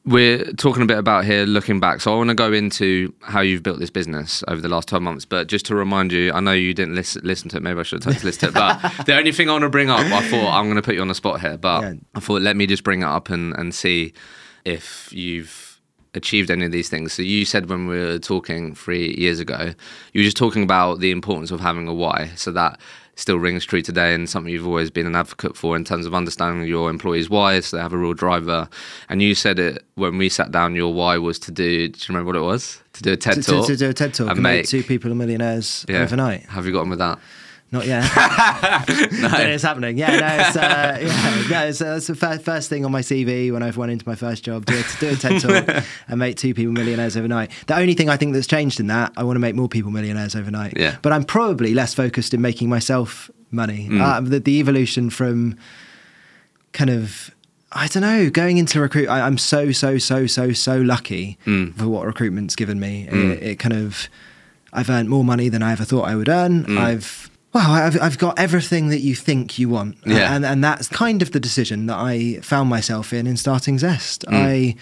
we're 0.09 0.43
talking 0.53 0.81
a 0.81 0.85
bit 0.87 0.97
about 0.97 1.23
here 1.23 1.45
looking 1.45 1.79
back. 1.79 2.01
So 2.01 2.11
I 2.11 2.17
want 2.17 2.29
to 2.29 2.35
go 2.35 2.51
into 2.51 3.13
how 3.21 3.41
you've 3.41 3.61
built 3.61 3.79
this 3.79 3.91
business 3.91 4.43
over 4.47 4.59
the 4.59 4.67
last 4.67 4.87
12 4.87 5.03
months. 5.03 5.23
But 5.23 5.47
just 5.47 5.67
to 5.67 5.75
remind 5.75 6.11
you, 6.11 6.33
I 6.33 6.39
know 6.39 6.51
you 6.51 6.73
didn't 6.73 6.95
listen, 6.95 7.21
listen 7.23 7.49
to 7.49 7.57
it. 7.57 7.63
Maybe 7.63 7.79
I 7.79 7.83
should 7.83 8.03
have 8.03 8.23
listen 8.23 8.39
to 8.39 8.47
it. 8.47 8.53
But 8.55 8.79
the 9.05 9.15
only 9.15 9.31
thing 9.31 9.49
I 9.49 9.51
want 9.51 9.63
to 9.63 9.69
bring 9.69 9.89
up, 9.89 9.99
I 9.99 10.27
thought 10.27 10.51
I'm 10.51 10.65
going 10.65 10.77
to 10.77 10.81
put 10.81 10.95
you 10.95 11.01
on 11.01 11.09
the 11.09 11.15
spot 11.15 11.41
here. 11.41 11.57
But 11.57 11.83
yeah. 11.83 11.93
I 12.15 12.19
thought 12.19 12.41
let 12.41 12.55
me 12.55 12.65
just 12.65 12.83
bring 12.83 13.03
it 13.03 13.07
up 13.07 13.29
and, 13.29 13.53
and 13.55 13.73
see 13.73 14.13
if 14.65 15.13
you've 15.13 15.79
achieved 16.15 16.49
any 16.49 16.65
of 16.65 16.71
these 16.71 16.89
things. 16.89 17.13
So 17.13 17.21
you 17.21 17.45
said 17.45 17.69
when 17.69 17.85
we 17.85 17.99
were 17.99 18.17
talking 18.17 18.73
three 18.73 19.15
years 19.15 19.39
ago, 19.39 19.73
you 20.13 20.21
were 20.21 20.25
just 20.25 20.37
talking 20.37 20.63
about 20.63 21.01
the 21.01 21.11
importance 21.11 21.51
of 21.51 21.59
having 21.59 21.87
a 21.87 21.93
why. 21.93 22.31
So 22.35 22.51
that 22.53 22.79
still 23.19 23.37
rings 23.37 23.65
true 23.65 23.81
today 23.81 24.13
and 24.13 24.29
something 24.29 24.51
you've 24.51 24.65
always 24.65 24.89
been 24.89 25.05
an 25.05 25.15
advocate 25.15 25.57
for 25.57 25.75
in 25.75 25.83
terms 25.83 26.05
of 26.05 26.15
understanding 26.15 26.67
your 26.67 26.89
employees' 26.89 27.29
why, 27.29 27.59
so 27.59 27.77
they 27.77 27.83
have 27.83 27.93
a 27.93 27.97
real 27.97 28.13
driver. 28.13 28.69
And 29.09 29.21
you 29.21 29.35
said 29.35 29.59
it 29.59 29.85
when 29.95 30.17
we 30.17 30.29
sat 30.29 30.51
down, 30.51 30.75
your 30.75 30.93
why 30.93 31.17
was 31.17 31.37
to 31.39 31.51
do, 31.51 31.89
do 31.89 31.97
you 31.97 32.05
remember 32.07 32.27
what 32.27 32.35
it 32.35 32.45
was? 32.45 32.81
To 32.93 33.03
do 33.03 33.13
a 33.13 33.17
TED 33.17 33.35
to, 33.35 33.41
Talk. 33.43 33.65
To, 33.67 33.73
to, 33.73 33.77
do 33.77 33.89
a 33.89 33.93
TED 33.93 34.13
Talk 34.13 34.29
and, 34.29 34.37
and 34.37 34.43
make 34.43 34.67
two 34.67 34.83
people 34.83 35.13
millionaires 35.13 35.85
yeah. 35.89 36.01
overnight. 36.01 36.43
Have 36.45 36.65
you 36.65 36.71
got 36.71 36.81
on 36.81 36.89
with 36.89 36.99
that? 36.99 37.19
Not 37.71 37.85
yet. 37.85 38.01
no. 39.11 39.29
But 39.29 39.49
it's 39.49 39.63
happening. 39.63 39.97
Yeah, 39.97 40.17
no, 40.17 40.43
it's, 40.43 40.55
uh, 40.55 40.97
yeah, 41.01 41.47
no, 41.49 41.67
it's, 41.67 41.81
uh, 41.81 41.95
it's 41.97 42.07
the 42.07 42.15
first, 42.15 42.43
first 42.43 42.69
thing 42.69 42.83
on 42.83 42.91
my 42.91 43.01
CV 43.01 43.51
when 43.51 43.61
I've 43.61 43.77
went 43.77 43.91
into 43.91 44.07
my 44.07 44.15
first 44.15 44.43
job. 44.43 44.65
Do, 44.65 44.81
do 44.99 45.09
a 45.09 45.15
TED 45.15 45.41
talk 45.41 45.85
and 46.07 46.19
make 46.19 46.37
two 46.37 46.53
people 46.53 46.73
millionaires 46.73 47.15
overnight. 47.15 47.51
The 47.67 47.77
only 47.77 47.93
thing 47.93 48.09
I 48.09 48.17
think 48.17 48.33
that's 48.33 48.47
changed 48.47 48.79
in 48.79 48.87
that, 48.87 49.13
I 49.15 49.23
want 49.23 49.35
to 49.35 49.39
make 49.39 49.55
more 49.55 49.69
people 49.69 49.91
millionaires 49.91 50.35
overnight. 50.35 50.73
Yeah. 50.77 50.97
But 51.01 51.13
I'm 51.13 51.23
probably 51.23 51.73
less 51.73 51.93
focused 51.93 52.33
in 52.33 52.41
making 52.41 52.69
myself 52.69 53.29
money. 53.51 53.87
Mm. 53.89 54.01
Uh, 54.01 54.21
the, 54.21 54.39
the 54.39 54.59
evolution 54.59 55.09
from 55.09 55.57
kind 56.71 56.89
of 56.89 57.31
I 57.71 57.87
don't 57.87 58.01
know. 58.01 58.31
Going 58.31 58.57
into 58.57 58.81
recruit, 58.81 59.09
I, 59.09 59.27
am 59.27 59.37
so 59.37 59.71
so 59.71 59.99
so 59.99 60.25
so 60.25 60.53
so 60.53 60.77
lucky 60.81 61.37
mm. 61.45 61.75
for 61.75 61.87
what 61.87 62.07
recruitment's 62.07 62.55
given 62.55 62.79
me. 62.79 63.07
Mm. 63.07 63.31
It, 63.33 63.43
it, 63.43 63.55
kind 63.59 63.73
of, 63.73 64.09
I've 64.73 64.89
earned 64.89 65.07
more 65.07 65.23
money 65.23 65.49
than 65.49 65.61
I 65.61 65.73
ever 65.73 65.83
thought 65.83 66.07
I 66.07 66.15
would 66.15 66.29
earn. 66.29 66.65
Mm. 66.65 66.77
I've 66.79 67.28
Well, 67.51 67.71
I've, 67.71 67.99
I've 67.99 68.17
got 68.17 68.37
everything 68.37 68.89
that 68.89 68.99
you 68.99 69.15
think 69.15 69.57
you 69.57 69.69
want. 69.69 69.97
Yeah. 70.05 70.35
And, 70.35 70.45
and 70.45 70.63
that's 70.63 70.87
kind 70.87 71.21
of 71.21 71.31
the 71.31 71.39
decision 71.39 71.87
that 71.87 71.97
I 71.97 72.39
found 72.41 72.69
myself 72.69 73.11
in 73.11 73.25
in 73.25 73.37
starting 73.37 73.79
Zest. 73.79 74.23
Mm. 74.27 74.33
I 74.33 74.75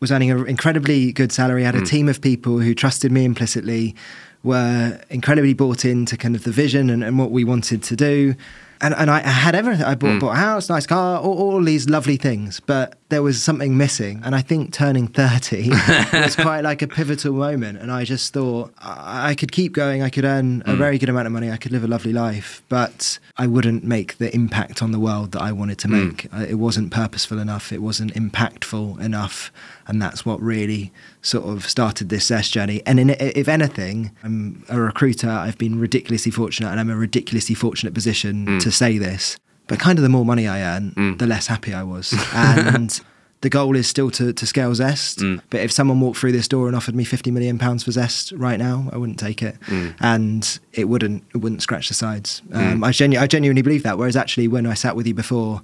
was 0.00 0.10
earning 0.10 0.30
an 0.30 0.46
incredibly 0.48 1.12
good 1.12 1.30
salary, 1.30 1.62
had 1.62 1.74
a 1.74 1.84
team 1.84 2.08
of 2.08 2.20
people 2.20 2.58
who 2.58 2.74
trusted 2.74 3.12
me 3.12 3.24
implicitly, 3.24 3.94
were 4.42 4.98
incredibly 5.10 5.52
bought 5.52 5.84
into 5.84 6.16
kind 6.16 6.34
of 6.34 6.44
the 6.44 6.50
vision 6.50 6.90
and, 6.90 7.04
and 7.04 7.18
what 7.18 7.30
we 7.30 7.44
wanted 7.44 7.82
to 7.84 7.96
do. 7.96 8.34
And, 8.80 8.94
and 8.94 9.10
I, 9.10 9.20
had 9.20 9.54
everything. 9.54 9.84
I 9.84 9.94
bought, 9.94 10.20
bought 10.20 10.32
a 10.32 10.36
house, 10.36 10.70
nice 10.70 10.86
car, 10.86 11.20
all, 11.20 11.38
all 11.38 11.62
these 11.62 11.88
lovely 11.88 12.16
things. 12.16 12.60
But 12.60 12.96
there 13.10 13.22
was 13.22 13.42
something 13.42 13.76
missing. 13.76 14.20
And 14.24 14.34
I 14.34 14.40
think 14.40 14.72
turning 14.72 15.06
30 15.06 15.70
was 16.12 16.34
quite 16.36 16.62
like 16.62 16.80
a 16.80 16.88
pivotal 16.88 17.34
moment. 17.34 17.78
And 17.78 17.92
I 17.92 18.04
just 18.04 18.32
thought 18.32 18.72
I, 18.78 19.30
I 19.30 19.34
could 19.34 19.52
keep 19.52 19.72
going. 19.72 20.02
I 20.02 20.08
could 20.08 20.24
earn 20.24 20.62
a 20.62 20.70
mm. 20.70 20.78
very 20.78 20.98
good 20.98 21.08
amount 21.08 21.26
of 21.26 21.32
money. 21.32 21.50
I 21.50 21.56
could 21.56 21.72
live 21.72 21.84
a 21.84 21.88
lovely 21.88 22.12
life. 22.12 22.62
But 22.68 23.18
I 23.36 23.46
wouldn't 23.46 23.84
make 23.84 24.18
the 24.18 24.34
impact 24.34 24.82
on 24.82 24.92
the 24.92 24.98
world 24.98 25.32
that 25.32 25.42
I 25.42 25.52
wanted 25.52 25.78
to 25.80 25.88
mm. 25.88 26.06
make. 26.06 26.32
I- 26.32 26.46
It 26.46 26.58
wasn't 26.58 26.90
purposeful 26.90 27.38
enough. 27.38 27.72
It 27.72 27.82
wasn't 27.82 28.14
impactful 28.14 29.00
enough. 29.00 29.52
And 29.86 30.00
that's 30.00 30.24
what 30.24 30.40
really 30.40 30.92
sort 31.20 31.46
of 31.46 31.68
started 31.68 32.08
this 32.08 32.26
Zest 32.26 32.52
journey. 32.52 32.80
And 32.86 33.00
in, 33.00 33.10
if 33.10 33.48
anything, 33.48 34.12
I'm 34.22 34.64
a 34.68 34.80
recruiter. 34.80 35.28
I've 35.28 35.58
been 35.58 35.78
ridiculously 35.78 36.30
fortunate, 36.30 36.70
and 36.70 36.80
I'm 36.80 36.88
in 36.90 36.96
a 36.96 36.98
ridiculously 36.98 37.54
fortunate 37.54 37.92
position 37.92 38.46
mm. 38.46 38.60
to 38.60 38.70
say 38.70 38.98
this. 38.98 39.36
But 39.70 39.78
kind 39.78 39.98
of 39.98 40.02
the 40.02 40.08
more 40.08 40.24
money 40.24 40.48
I 40.48 40.62
earn, 40.62 40.90
mm. 40.96 41.18
the 41.18 41.28
less 41.28 41.46
happy 41.46 41.72
I 41.72 41.84
was. 41.84 42.12
And 42.34 43.00
the 43.42 43.48
goal 43.48 43.76
is 43.76 43.86
still 43.86 44.10
to, 44.10 44.32
to 44.32 44.46
scale 44.46 44.74
Zest. 44.74 45.20
Mm. 45.20 45.40
But 45.48 45.60
if 45.60 45.70
someone 45.70 46.00
walked 46.00 46.18
through 46.18 46.32
this 46.32 46.48
door 46.48 46.66
and 46.66 46.74
offered 46.74 46.96
me 46.96 47.04
50 47.04 47.30
million 47.30 47.56
pounds 47.56 47.84
for 47.84 47.92
Zest 47.92 48.32
right 48.32 48.58
now, 48.58 48.90
I 48.92 48.96
wouldn't 48.98 49.20
take 49.20 49.44
it. 49.44 49.60
Mm. 49.66 49.94
And 50.00 50.58
it 50.72 50.88
wouldn't 50.88 51.22
it 51.32 51.38
wouldn't 51.38 51.62
scratch 51.62 51.86
the 51.86 51.94
sides. 51.94 52.42
Um, 52.52 52.82
I, 52.82 52.90
genu- 52.90 53.20
I 53.20 53.28
genuinely 53.28 53.62
believe 53.62 53.84
that. 53.84 53.96
Whereas 53.96 54.16
actually, 54.16 54.48
when 54.48 54.66
I 54.66 54.74
sat 54.74 54.96
with 54.96 55.06
you 55.06 55.14
before, 55.14 55.62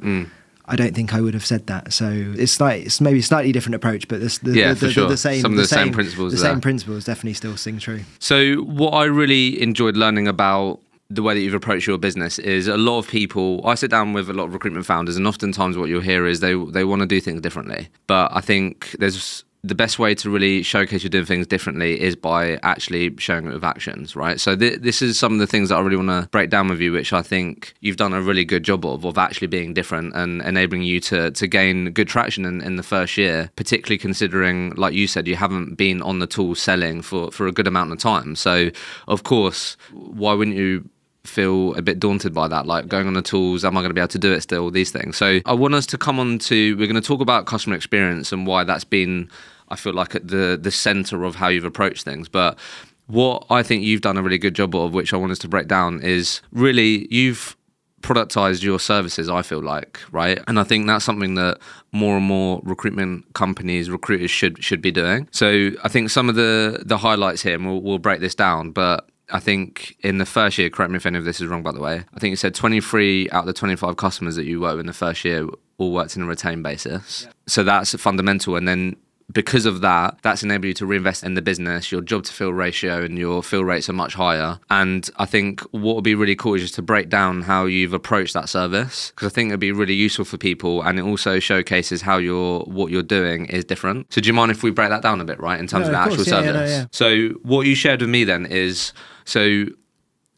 I 0.69 0.75
don't 0.77 0.95
think 0.95 1.15
I 1.15 1.21
would 1.21 1.35
have 1.35 1.47
said 1.47 1.67
that. 1.69 1.93
So 1.93 2.11
it's 2.37 2.61
like 2.61 2.87
it's 2.87 3.01
maybe 3.01 3.21
a 3.21 3.23
slightly 3.23 3.53
different 3.53 3.77
approach, 3.77 4.09
but 4.09 4.21
this, 4.21 4.39
the, 4.39 4.53
Yeah, 4.53 4.75
the, 4.75 4.91
sure. 4.91 5.09
the 5.09 5.17
same 5.17 5.41
Some 5.41 5.53
of 5.53 5.59
the 5.59 5.67
same 5.67 5.87
same 5.87 5.93
principles 5.93 6.33
The 6.33 6.41
there. 6.43 6.53
same 6.53 6.61
principles 6.61 7.05
definitely 7.05 7.35
still 7.35 7.57
sing 7.57 7.79
true. 7.79 8.01
So, 8.19 8.57
what 8.63 8.91
I 8.95 9.05
really 9.05 9.61
enjoyed 9.63 9.97
learning 9.97 10.27
about 10.27 10.81
the 11.09 11.23
way 11.23 11.35
that 11.35 11.41
you've 11.41 11.55
approached 11.55 11.87
your 11.87 11.99
business 11.99 12.39
is 12.39 12.69
a 12.69 12.77
lot 12.77 12.99
of 12.99 13.09
people. 13.09 13.61
I 13.67 13.75
sit 13.75 13.91
down 13.91 14.13
with 14.13 14.29
a 14.29 14.33
lot 14.33 14.45
of 14.45 14.55
recruitment 14.55 14.87
founders, 14.87 15.17
and 15.17 15.27
oftentimes 15.27 15.77
what 15.79 15.89
you'll 15.89 16.01
hear 16.01 16.27
is 16.27 16.41
they 16.41 16.55
they 16.55 16.85
want 16.85 17.01
to 17.01 17.07
do 17.07 17.21
things 17.21 17.41
differently. 17.41 17.89
But 18.07 18.31
I 18.35 18.41
think 18.41 18.97
there's 18.99 19.45
the 19.67 19.75
best 19.75 19.99
way 19.99 20.15
to 20.15 20.31
really 20.31 20.63
showcase 20.63 21.03
you're 21.03 21.11
doing 21.11 21.25
things 21.25 21.47
differently 21.47 22.01
is 22.01 22.15
by 22.15 22.59
actually 22.63 23.15
showing 23.19 23.47
it 23.47 23.53
with 23.53 23.65
actions, 23.65 24.15
right? 24.15 24.39
So 24.39 24.55
th- 24.55 24.81
this 24.81 25.03
is 25.03 25.19
some 25.19 25.33
of 25.33 25.39
the 25.41 25.47
things 25.47 25.71
that 25.71 25.77
I 25.77 25.81
really 25.81 25.97
want 25.97 26.09
to 26.09 26.29
break 26.31 26.51
down 26.51 26.69
with 26.69 26.81
you, 26.81 26.93
which 26.93 27.13
I 27.13 27.23
think 27.23 27.75
you've 27.81 27.97
done 27.97 28.13
a 28.13 28.23
really 28.23 28.45
good 28.45 28.63
job 28.63 28.87
of, 28.87 29.05
of 29.05 29.19
actually 29.19 29.49
being 29.49 29.75
different 29.75 30.15
and 30.15 30.41
enabling 30.43 30.83
you 30.83 31.01
to 31.01 31.31
to 31.33 31.47
gain 31.47 31.91
good 31.91 32.09
traction 32.09 32.45
in, 32.45 32.61
in 32.61 32.77
the 32.77 32.83
first 32.83 33.17
year, 33.17 33.51
particularly 33.57 33.99
considering, 33.99 34.71
like 34.77 34.95
you 34.95 35.09
said, 35.09 35.27
you 35.27 35.37
haven't 35.37 35.75
been 35.75 36.01
on 36.03 36.21
the 36.21 36.27
tool 36.27 36.55
selling 36.55 37.03
for 37.03 37.31
for 37.33 37.47
a 37.47 37.53
good 37.53 37.67
amount 37.67 37.93
of 37.93 37.99
time. 37.99 38.37
So 38.37 38.71
of 39.09 39.25
course, 39.25 39.77
why 39.93 40.33
wouldn't 40.35 40.57
you? 40.57 40.89
Feel 41.27 41.75
a 41.75 41.83
bit 41.83 41.99
daunted 41.99 42.33
by 42.33 42.49
that 42.49 42.67
like 42.67 42.89
going 42.89 43.07
on 43.07 43.15
the 43.15 43.23
tools 43.23 43.65
am 43.65 43.77
i 43.77 43.81
going 43.81 43.91
to 43.91 43.95
be 43.95 44.01
able 44.01 44.09
to 44.09 44.19
do 44.19 44.33
it 44.33 44.41
still 44.41 44.71
these 44.71 44.91
things. 44.91 45.17
So 45.17 45.41
i 45.47 45.53
want 45.53 45.75
us 45.75 45.87
to 45.87 45.99
come 45.99 46.19
on 46.19 46.39
to 46.41 46.77
we're 46.77 46.87
going 46.87 47.01
to 47.01 47.07
talk 47.07 47.21
about 47.21 47.47
customer 47.47 47.77
experience 47.77 48.33
and 48.33 48.47
why 48.47 48.65
that's 48.65 48.85
been 48.85 49.31
i 49.69 49.77
feel 49.77 49.93
like 49.93 50.15
at 50.15 50.29
the 50.29 50.59
the 50.61 50.71
center 50.71 51.25
of 51.25 51.37
how 51.37 51.49
you've 51.49 51.65
approached 51.65 52.05
things. 52.05 52.29
But 52.29 52.59
what 53.07 53.47
i 53.51 53.63
think 53.63 53.85
you've 53.85 54.01
done 54.01 54.17
a 54.17 54.23
really 54.23 54.39
good 54.39 54.55
job 54.55 54.75
of 54.75 54.93
which 54.93 55.15
i 55.15 55.17
want 55.17 55.31
us 55.31 55.39
to 55.39 55.49
break 55.49 55.69
down 55.69 56.01
is 56.03 56.41
really 56.51 57.07
you've 57.09 57.57
productized 58.03 58.63
your 58.63 58.81
services 58.81 59.29
i 59.29 59.43
feel 59.43 59.63
like 59.63 60.01
right? 60.13 60.39
And 60.49 60.59
i 60.61 60.65
think 60.65 60.87
that's 60.87 61.05
something 61.05 61.35
that 61.35 61.59
more 61.93 62.17
and 62.17 62.27
more 62.27 62.61
recruitment 62.65 63.33
companies 63.35 63.91
recruiters 63.91 64.31
should 64.31 64.63
should 64.63 64.83
be 64.83 64.91
doing. 64.91 65.29
So 65.31 65.71
i 65.83 65.89
think 65.89 66.11
some 66.11 66.29
of 66.29 66.35
the 66.35 66.83
the 66.85 66.99
highlights 66.99 67.43
here 67.43 67.55
and 67.55 67.67
we'll, 67.67 67.81
we'll 67.81 67.99
break 67.99 68.21
this 68.21 68.35
down 68.35 68.71
but 68.71 69.09
I 69.31 69.41
think 69.41 69.97
in 70.01 70.19
the 70.19 70.27
first 70.27 70.57
year, 70.59 70.71
correct 70.71 70.91
me 70.91 70.97
if 70.97 71.07
any 71.07 71.19
of 71.19 71.25
this 71.25 71.41
is 71.41 71.47
wrong, 71.49 71.63
by 71.63 71.73
the 71.73 71.81
way. 71.81 72.05
I 72.15 72.19
think 72.21 72.31
you 72.31 72.37
said 72.37 72.55
23 72.55 73.31
out 73.31 73.41
of 73.41 73.47
the 73.47 73.53
25 73.53 73.97
customers 73.97 74.37
that 74.37 74.45
you 74.45 74.61
worked 74.61 74.75
with 74.77 74.81
in 74.81 74.87
the 74.87 74.93
first 74.93 75.25
year 75.25 75.49
all 75.79 75.93
worked 75.93 76.17
in 76.17 76.23
a 76.23 76.27
retained 76.27 76.63
basis. 76.63 77.27
So 77.47 77.63
that's 77.63 77.95
fundamental. 78.01 78.57
And 78.57 78.67
then 78.69 78.97
because 79.33 79.67
of 79.67 79.81
that, 79.81 80.17
that's 80.23 80.45
enabled 80.45 80.67
you 80.67 80.75
to 80.75 80.87
reinvest 80.87 81.25
in 81.25 81.35
the 81.35 81.43
business. 81.43 81.91
Your 81.91 82.01
job 82.01 82.23
to 82.25 82.33
fill 82.33 82.53
ratio 82.53 83.03
and 83.03 83.19
your 83.19 83.43
fill 83.43 83.65
rates 83.65 83.89
are 83.89 83.93
much 83.93 84.15
higher. 84.15 84.61
And 84.71 85.11
I 85.17 85.27
think 85.27 85.61
what 85.73 85.97
would 85.97 86.05
be 86.05 86.15
really 86.15 86.37
cool 86.37 86.55
is 86.55 86.63
just 86.63 86.77
to 86.77 86.83
break 86.83 87.09
down 87.09 87.43
how 87.43 87.65
you've 87.65 87.93
approached 87.93 88.35
that 88.35 88.49
service 88.49 89.11
because 89.11 89.27
I 89.27 89.35
think 89.35 89.49
it'd 89.49 89.59
be 89.59 89.73
really 89.73 89.95
useful 89.95 90.25
for 90.25 90.39
people, 90.39 90.81
and 90.83 90.99
it 90.99 91.03
also 91.03 91.41
showcases 91.41 92.03
how 92.03 92.19
you're 92.19 92.61
what 92.61 92.93
you're 92.93 93.03
doing 93.03 93.47
is 93.47 93.65
different. 93.65 94.13
So 94.13 94.21
do 94.21 94.29
you 94.29 94.33
mind 94.33 94.53
if 94.53 94.63
we 94.63 94.71
break 94.71 94.91
that 94.91 95.03
down 95.03 95.21
a 95.21 95.25
bit, 95.25 95.41
right, 95.41 95.59
in 95.59 95.67
terms 95.67 95.89
No, 95.89 95.89
of 95.89 95.93
the 95.93 95.99
of 95.99 96.07
actual 96.07 96.17
course. 96.19 96.29
Yeah, 96.29 96.41
yeah, 96.41 96.47
no, 96.53 96.53
service? 96.53 96.71
yeah. 96.71 96.87
So 96.93 97.29
what 97.43 97.67
you 97.67 97.75
shared 97.75 98.01
with 98.03 98.11
me 98.11 98.23
then 98.23 98.47
is 98.47 98.93
so 99.27 99.67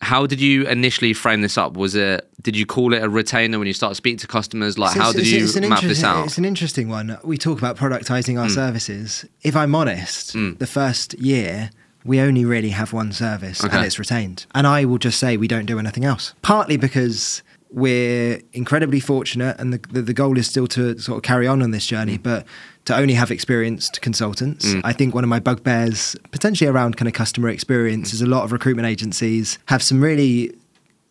how 0.01 0.27
did 0.27 0.41
you 0.41 0.65
initially 0.69 1.13
frame 1.13 1.41
this 1.43 1.57
up? 1.59 1.77
Was 1.77 1.95
it 1.95 2.29
did 2.43 2.57
you 2.57 2.67
call 2.67 2.95
it 2.95 3.03
a 3.03 3.09
retainer 3.09 3.59
when 3.59 3.67
you 3.67 3.73
start 3.75 3.91
to 3.93 3.95
speak 3.97 4.19
to 4.19 4.27
customers? 4.29 4.79
Like 4.79 4.95
So 4.95 5.01
how 5.01 5.13
did 5.13 5.23
it's- 5.27 5.33
you 5.33 5.45
it's 5.61 5.69
map 5.69 5.83
this 5.83 6.03
out? 6.05 6.27
It's 6.27 6.39
an 6.39 6.45
interesting 6.45 6.89
one. 6.89 7.17
We 7.25 7.37
talk 7.37 7.59
about 7.59 7.77
productizing 7.77 8.41
our 8.41 8.49
services. 8.49 9.25
If 9.43 9.55
I'm 9.57 9.75
honest, 9.75 10.33
Hmm. 10.33 10.53
the 10.59 10.67
first 10.67 11.15
year 11.15 11.71
we 12.05 12.21
only 12.21 12.45
really 12.45 12.71
have 12.71 12.93
one 12.93 13.13
service 13.13 13.63
Okay. 13.63 13.77
and 13.77 13.85
it's 13.85 13.99
retained. 13.99 14.47
And 14.55 14.67
I 14.67 14.85
will 14.85 14.99
just 14.99 15.19
say 15.19 15.37
we 15.37 15.49
don't 15.49 15.67
do 15.67 15.79
anything 15.79 16.05
else. 16.05 16.33
Partly 16.43 16.77
because 16.77 17.43
we're 17.71 18.41
incredibly 18.55 19.01
fortunate 19.01 19.57
and 19.59 19.73
the, 19.75 19.81
the, 19.93 20.01
the 20.01 20.15
goal 20.15 20.39
is 20.39 20.47
still 20.47 20.67
to 20.69 20.99
sort 20.99 21.17
of 21.19 21.23
carry 21.23 21.47
on 21.47 21.61
on 21.61 21.71
this 21.73 21.85
journey, 21.87 22.15
Hmm. 22.17 22.23
but 22.23 22.47
to 22.89 22.97
only 22.97 23.13
have 23.13 23.31
experienced 23.31 24.01
consultants. 24.01 24.65
Mm. 24.65 24.81
I 24.83 24.95
think 24.95 25.15
one 25.15 25.23
of 25.23 25.29
my 25.29 25.41
bugbears, 25.41 26.17
potentially 26.31 26.71
around 26.71 26.97
kind 26.97 27.07
of 27.07 27.13
customer 27.13 27.51
experience, 27.51 28.15
is 28.15 28.23
a 28.23 28.27
lot 28.27 28.45
of 28.45 28.51
recruitment 28.51 28.89
agencies 28.89 29.59
have 29.67 29.83
some 29.83 30.03
really 30.03 30.55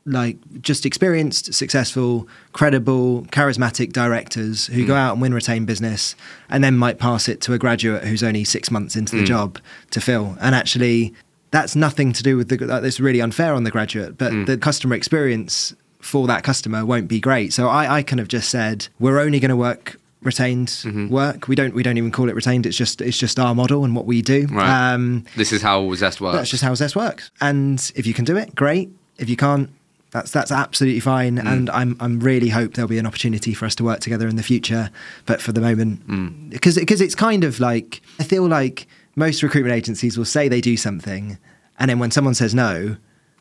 like 0.07 0.37
just 0.59 0.87
experienced, 0.87 1.53
successful, 1.53 2.27
credible, 2.51 3.25
charismatic 3.25 3.93
directors 3.93 4.65
who 4.67 4.87
go 4.87 4.93
mm. 4.93 4.97
out 4.97 5.13
and 5.13 5.21
win 5.21 5.35
retain 5.35 5.65
business 5.65 6.15
and 6.49 6.63
then 6.63 6.75
might 6.75 6.97
pass 6.97 7.29
it 7.29 7.41
to 7.41 7.53
a 7.53 7.59
graduate 7.59 8.03
who's 8.05 8.23
only 8.23 8.43
six 8.43 8.71
months 8.71 8.95
into 8.95 9.15
the 9.15 9.21
mm. 9.21 9.27
job 9.27 9.59
to 9.91 10.01
fill. 10.01 10.35
And 10.41 10.55
actually, 10.55 11.13
that's 11.51 11.75
nothing 11.75 12.11
to 12.13 12.23
do 12.23 12.37
with 12.37 12.49
the, 12.49 12.57
that's 12.57 12.99
really 12.99 13.21
unfair 13.21 13.53
on 13.53 13.65
the 13.65 13.71
graduate, 13.71 14.17
but 14.17 14.47
the 14.47 14.57
customer 14.57 14.95
experience 14.95 15.75
for 15.99 16.25
that 16.25 16.43
customer 16.43 16.83
won't 16.87 17.07
be 17.07 17.19
great. 17.19 17.53
So 17.53 17.67
I, 17.67 17.97
I 17.97 18.01
kind 18.01 18.19
of 18.19 18.29
just 18.29 18.49
said, 18.49 18.87
we're 18.97 19.19
only 19.19 19.39
going 19.39 19.49
to 19.49 19.55
work 19.55 19.99
retained 20.21 21.07
work. 21.09 21.47
We 21.47 21.55
don't, 21.55 21.73
we 21.73 21.83
don't 21.83 21.97
even 21.97 22.11
call 22.11 22.29
it 22.29 22.35
retained. 22.35 22.65
It's 22.65 22.77
just, 22.77 23.01
it's 23.01 23.17
just 23.17 23.39
our 23.39 23.53
model 23.55 23.83
and 23.85 23.95
what 23.95 24.05
we 24.05 24.21
do. 24.21 24.47
Right. 24.49 24.93
Um, 24.93 25.25
this 25.35 25.51
is 25.53 25.61
how 25.61 25.93
Zest 25.95 26.19
works. 26.21 26.35
that's 26.37 26.49
just 26.49 26.63
how 26.63 26.73
Zest 26.75 26.95
works. 26.95 27.31
And 27.41 27.91
if 27.95 28.05
you 28.07 28.13
can 28.13 28.25
do 28.25 28.35
it, 28.37 28.55
great. 28.55 28.89
If 29.17 29.29
you 29.29 29.35
can't, 29.35 29.69
that's 30.11 30.31
that's 30.31 30.51
absolutely 30.51 31.01
fine. 31.01 31.35
Mm. 31.37 31.47
And 31.51 31.69
I'm 31.69 31.97
I'm 31.99 32.19
really 32.19 32.49
hope 32.49 32.73
there'll 32.75 32.87
be 32.87 32.97
an 32.97 33.05
opportunity 33.05 33.53
for 33.53 33.65
us 33.65 33.75
to 33.75 33.83
work 33.83 33.99
together 33.99 34.27
in 34.27 34.35
the 34.37 34.43
future. 34.43 34.89
But 35.25 35.41
for 35.41 35.51
the 35.51 35.59
moment, 35.61 36.07
Mm. 36.07 36.49
because 36.49 36.75
because 36.75 37.01
it's 37.01 37.15
kind 37.15 37.43
of 37.43 37.59
like 37.59 38.01
I 38.19 38.23
feel 38.23 38.47
like 38.47 38.87
most 39.15 39.43
recruitment 39.43 39.75
agencies 39.75 40.17
will 40.17 40.25
say 40.25 40.47
they 40.47 40.61
do 40.61 40.77
something, 40.77 41.37
and 41.79 41.89
then 41.89 41.99
when 41.99 42.11
someone 42.11 42.33
says 42.35 42.55
no. 42.55 42.95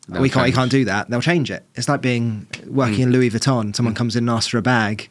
They'll 0.09 0.21
we 0.21 0.29
can't. 0.29 0.45
We 0.45 0.51
can't 0.53 0.71
do 0.71 0.85
that. 0.85 1.09
They'll 1.09 1.21
change 1.21 1.51
it. 1.51 1.63
It's 1.75 1.89
like 1.89 2.01
being 2.01 2.47
working 2.65 2.99
Mm. 2.99 3.03
in 3.03 3.11
Louis 3.11 3.29
Vuitton. 3.29 3.75
Someone 3.75 3.93
comes 3.95 4.15
in 4.15 4.23
and 4.23 4.29
asks 4.29 4.47
for 4.51 4.57
a 4.57 4.61
bag, 4.61 5.09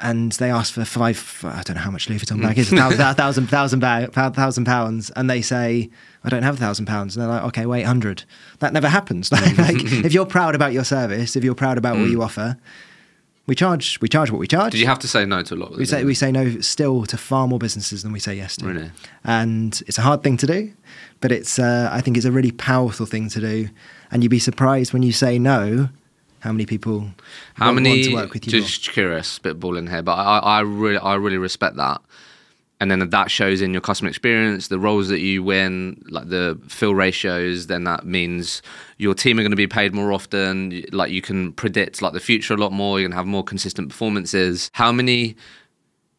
and 0.00 0.32
they 0.32 0.50
ask 0.50 0.72
for 0.72 0.84
five. 0.84 1.40
I 1.44 1.62
don't 1.62 1.76
know 1.76 1.82
how 1.82 1.90
much 1.90 2.08
Louis 2.08 2.18
Vuitton 2.18 2.36
hmm. 2.36 2.42
bag 2.42 2.58
is. 2.58 2.72
A 2.72 2.76
thousand, 2.76 3.14
thousand, 3.16 3.46
thousand 3.48 3.80
bag, 3.80 4.12
thousand 4.12 4.64
pounds, 4.64 5.10
and 5.10 5.28
they 5.28 5.42
say, 5.42 5.90
"I 6.24 6.28
don't 6.28 6.42
have 6.42 6.54
a 6.54 6.58
thousand 6.58 6.86
pounds." 6.86 7.16
And 7.16 7.22
they're 7.22 7.30
like, 7.30 7.44
"Okay, 7.44 7.66
wait, 7.66 7.82
hundred. 7.82 8.24
That 8.60 8.72
never 8.72 8.88
happens. 8.88 9.32
like, 9.32 9.58
like, 9.58 9.76
mm-hmm. 9.76 10.06
if 10.06 10.12
you're 10.12 10.26
proud 10.26 10.54
about 10.54 10.72
your 10.72 10.84
service, 10.84 11.36
if 11.36 11.44
you're 11.44 11.54
proud 11.54 11.78
about 11.78 11.96
what 11.96 12.06
hmm. 12.06 12.12
you 12.12 12.22
offer, 12.22 12.56
we 13.46 13.54
charge. 13.54 14.00
We 14.00 14.08
charge 14.08 14.30
what 14.30 14.38
we 14.38 14.46
charge. 14.46 14.72
Did 14.72 14.80
you 14.80 14.86
have 14.86 14.98
to 15.00 15.08
say 15.08 15.24
no 15.24 15.42
to 15.42 15.54
a 15.54 15.56
lot 15.56 15.72
of 15.72 15.78
we 15.78 15.84
say 15.84 16.04
we 16.04 16.14
say 16.14 16.30
no 16.30 16.60
still 16.60 17.04
to 17.06 17.16
far 17.16 17.48
more 17.48 17.58
businesses 17.58 18.02
than 18.02 18.12
we 18.12 18.20
say 18.20 18.34
yes 18.34 18.56
to. 18.58 18.66
Really? 18.66 18.90
And 19.24 19.82
it's 19.86 19.98
a 19.98 20.02
hard 20.02 20.22
thing 20.22 20.36
to 20.36 20.46
do, 20.46 20.72
but 21.20 21.32
it's 21.32 21.58
uh, 21.58 21.88
I 21.90 22.02
think 22.02 22.16
it's 22.16 22.26
a 22.26 22.32
really 22.32 22.52
powerful 22.52 23.06
thing 23.06 23.28
to 23.30 23.40
do. 23.40 23.68
And 24.10 24.22
you'd 24.22 24.30
be 24.30 24.38
surprised 24.38 24.92
when 24.92 25.02
you 25.02 25.12
say 25.12 25.38
no, 25.38 25.88
how 26.40 26.52
many 26.52 26.66
people 26.66 27.08
How 27.54 27.72
many? 27.72 27.90
want 27.90 28.04
to 28.04 28.14
work 28.14 28.32
with 28.34 28.46
you. 28.46 28.58
more. 28.60 28.66
just 28.66 28.90
curious, 28.90 29.38
spitballing 29.38 29.88
here, 29.90 30.02
but 30.02 30.12
I, 30.14 30.38
I 30.38 30.60
really, 30.60 30.98
I 30.98 31.14
really 31.16 31.38
respect 31.38 31.76
that. 31.76 32.00
And 32.80 32.92
then 32.92 33.10
that 33.10 33.30
shows 33.30 33.60
in 33.60 33.72
your 33.72 33.80
customer 33.80 34.08
experience, 34.08 34.68
the 34.68 34.78
roles 34.78 35.08
that 35.08 35.18
you 35.18 35.42
win, 35.42 36.00
like 36.08 36.28
the 36.28 36.56
fill 36.68 36.94
ratios. 36.94 37.66
Then 37.66 37.82
that 37.84 38.06
means 38.06 38.62
your 38.98 39.14
team 39.14 39.36
are 39.38 39.42
going 39.42 39.50
to 39.50 39.56
be 39.56 39.66
paid 39.66 39.92
more 39.92 40.12
often. 40.12 40.84
Like 40.92 41.10
you 41.10 41.20
can 41.20 41.52
predict 41.54 42.00
like 42.02 42.12
the 42.12 42.20
future 42.20 42.54
a 42.54 42.56
lot 42.56 42.70
more. 42.70 43.00
You 43.00 43.06
can 43.08 43.16
have 43.16 43.26
more 43.26 43.42
consistent 43.42 43.88
performances. 43.88 44.70
How 44.74 44.92
many 44.92 45.34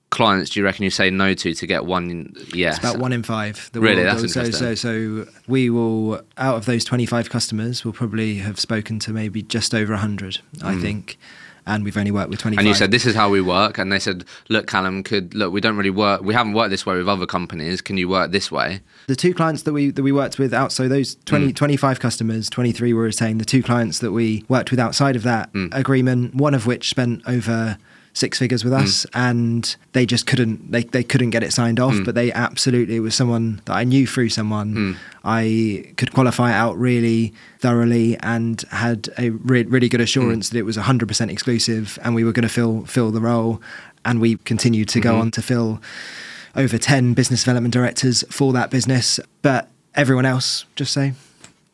clients 0.10 0.50
do 0.50 0.60
you 0.60 0.66
reckon 0.66 0.84
you 0.84 0.90
say 0.90 1.10
no 1.10 1.34
to 1.34 1.54
to 1.54 1.68
get 1.68 1.86
one 1.86 2.34
yes? 2.54 2.78
It's 2.78 2.86
about 2.86 3.00
one 3.00 3.14
in 3.14 3.24
five. 3.24 3.70
Really? 3.74 4.04
That's 4.04 4.34
so, 4.34 4.42
interesting. 4.42 4.76
so, 4.76 4.76
so 4.76 5.28
we 5.48 5.70
will, 5.70 6.22
out 6.38 6.58
of 6.58 6.66
those 6.66 6.84
25 6.84 7.30
customers, 7.30 7.84
we'll 7.84 7.94
probably 7.94 8.36
have 8.36 8.60
spoken 8.60 9.00
to 9.00 9.12
maybe 9.12 9.42
just 9.42 9.74
over 9.74 9.94
100, 9.94 10.40
I 10.64 10.76
think. 10.76 11.18
And 11.66 11.84
we've 11.84 11.98
only 11.98 12.10
worked 12.10 12.32
with 12.32 12.40
25. 12.40 12.58
Mm. 12.58 12.60
And 12.62 12.68
you 12.68 12.74
said 12.74 12.90
this 12.90 13.06
is 13.06 13.14
how 13.14 13.30
we 13.30 13.42
work, 13.42 13.78
and 13.78 13.92
they 13.92 14.00
said, 14.00 14.26
"Look, 14.48 14.66
Calum, 14.66 15.04
could 15.04 15.36
look. 15.36 15.54
We 15.54 15.62
don't 15.62 15.78
really 15.78 15.92
work. 15.92 16.22
We 16.22 16.34
haven't 16.34 16.54
worked 16.54 16.72
this 16.72 16.84
way 16.84 16.98
with 16.98 17.08
other 17.08 17.28
companies. 17.28 17.80
Can 17.80 17.96
you 17.98 18.10
work 18.10 18.32
this 18.32 18.52
way?" 18.52 18.82
the 19.06 19.16
two 19.16 19.34
clients 19.34 19.64
that 19.64 19.74
we 19.74 19.92
that 19.92 20.02
we 20.02 20.12
worked 20.12 20.40
with 20.40 20.54
out 20.54 20.72
so 20.72 20.88
those 20.88 21.16
20, 21.26 21.52
25 21.52 22.00
customers 22.00 22.48
23 22.48 22.94
were 22.94 23.12
saying 23.12 23.40
the 23.40 23.46
two 23.46 23.64
clients 23.64 24.00
that 24.00 24.12
we 24.12 24.46
worked 24.48 24.70
with 24.70 24.80
outside 24.80 25.16
of 25.16 25.24
that 25.24 25.50
agreement 25.72 26.36
one 26.36 26.54
of 26.54 26.68
which 26.68 26.90
spent 26.90 27.24
over 27.26 27.80
six 28.20 28.38
figures 28.38 28.64
with 28.64 28.74
hmm. 28.74 28.80
us 28.80 29.06
and 29.14 29.76
they 29.94 30.06
just 30.06 30.26
couldn't 30.26 30.72
they, 30.72 30.84
they 30.84 31.04
couldn't 31.04 31.30
get 31.30 31.42
it 31.42 31.54
signed 31.54 31.80
off 31.80 31.96
hmm. 31.96 32.04
but 32.04 32.16
they 32.16 32.32
absolutely 32.34 32.98
it 32.98 33.00
was 33.00 33.16
someone 33.16 33.62
that 33.66 33.74
i 33.74 33.84
knew 33.84 34.06
through 34.08 34.30
someone. 34.30 34.74
Hmm. 34.74 34.92
I 35.24 35.94
could 35.98 36.14
qualify 36.14 36.54
out 36.54 36.78
really 36.78 37.34
thoroughly 37.60 38.18
and 38.20 38.62
had 38.72 39.10
a 39.18 39.32
re- 39.32 39.64
really 39.64 39.90
good 39.90 40.02
assurance 40.02 40.50
that 40.50 40.58
it 40.58 40.64
was 40.64 40.78
100% 40.78 41.30
exclusive 41.30 42.00
and 42.04 42.16
we 42.16 42.24
were 42.24 42.32
going 42.32 42.44
to 42.44 42.50
fill 42.50 42.86
fill 42.86 43.12
the 43.12 43.22
role. 43.22 43.62
And 44.06 44.22
we 44.22 44.38
continued 44.38 44.88
to 44.90 45.02
go 45.02 45.18
on 45.18 45.30
to 45.32 45.42
fill 45.42 45.82
over 46.56 46.78
10 46.78 47.14
business 47.14 47.44
development 47.44 47.74
directors 47.74 48.24
for 48.30 48.54
that 48.54 48.72
business. 48.72 49.20
But 49.42 49.70
everyone 49.94 50.26
else 50.26 50.66
just 50.76 50.94
say 50.94 51.14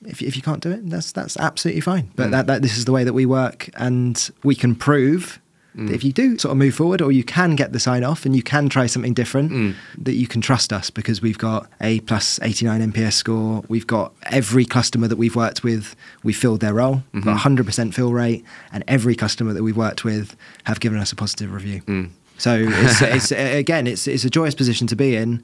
if, 0.05 0.21
if 0.21 0.35
you 0.35 0.41
can't 0.41 0.61
do 0.61 0.71
it 0.71 0.89
that's 0.89 1.11
that's 1.11 1.37
absolutely 1.37 1.81
fine. 1.81 2.11
But 2.15 2.31
that, 2.31 2.47
that 2.47 2.61
this 2.61 2.77
is 2.77 2.85
the 2.85 2.91
way 2.91 3.03
that 3.03 3.13
we 3.13 3.25
work 3.25 3.69
and 3.75 4.29
we 4.43 4.55
can 4.55 4.75
prove 4.75 5.39
that 5.75 5.94
if 5.94 6.03
you 6.03 6.13
do 6.13 6.38
sort 6.38 6.51
of 6.51 6.58
move 6.58 6.74
forward 6.74 7.01
or 7.01 7.12
you 7.12 7.24
can 7.24 7.55
get 7.55 7.74
the 7.74 7.79
sign 7.79 8.03
off 8.03 8.25
and 8.25 8.36
you 8.36 8.41
can 8.41 8.70
try 8.70 8.86
something 8.86 9.13
different 9.13 9.51
mm. 9.51 9.75
that 9.98 10.13
you 10.13 10.27
can 10.27 10.39
trust 10.39 10.72
us 10.72 10.89
because 10.89 11.22
we've 11.22 11.38
got 11.38 11.70
a 11.82 12.00
plus 12.01 12.39
89 12.41 12.94
nps 12.94 13.13
score. 13.13 13.63
We've 13.67 13.86
got 13.86 14.13
every 14.32 14.65
customer 14.65 15.08
that 15.08 15.17
we've 15.17 15.36
worked 15.36 15.63
with 15.63 15.96
we 16.24 16.32
filled 16.34 16.62
their 16.62 16.74
role. 16.74 17.03
We've 17.13 17.25
got 17.25 17.38
mm-hmm. 17.38 17.55
100% 17.55 17.94
fill 17.94 18.13
rate 18.13 18.46
and 18.72 18.84
every 18.88 19.15
customer 19.15 19.53
that 19.53 19.63
we've 19.63 19.75
worked 19.75 20.03
with 20.03 20.36
have 20.63 20.79
given 20.79 21.00
us 21.00 21.12
a 21.12 21.15
positive 21.15 21.51
review. 21.53 21.82
Mm. 21.82 22.10
So 22.38 22.55
it's, 22.67 23.01
it's 23.01 23.32
again, 23.32 23.88
it's 23.88 24.08
it's 24.08 24.24
a 24.24 24.29
joyous 24.29 24.55
position 24.55 24.88
to 24.88 24.96
be 24.96 25.15
in, 25.15 25.44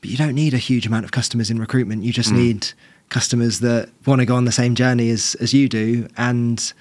but 0.00 0.10
you 0.10 0.16
don't 0.16 0.34
need 0.34 0.54
a 0.54 0.58
huge 0.58 0.86
amount 0.86 1.04
of 1.04 1.12
customers 1.12 1.50
in 1.50 1.58
recruitment. 1.58 2.02
You 2.04 2.12
just 2.12 2.32
need 2.32 2.72
customers 3.08 3.60
that 3.60 3.90
want 4.06 4.20
to 4.20 4.26
go 4.26 4.36
on 4.36 4.44
the 4.44 4.52
same 4.52 4.74
journey 4.74 5.10
as 5.10 5.34
as 5.36 5.52
you 5.52 5.68
do, 5.68 6.08
and 6.16 6.72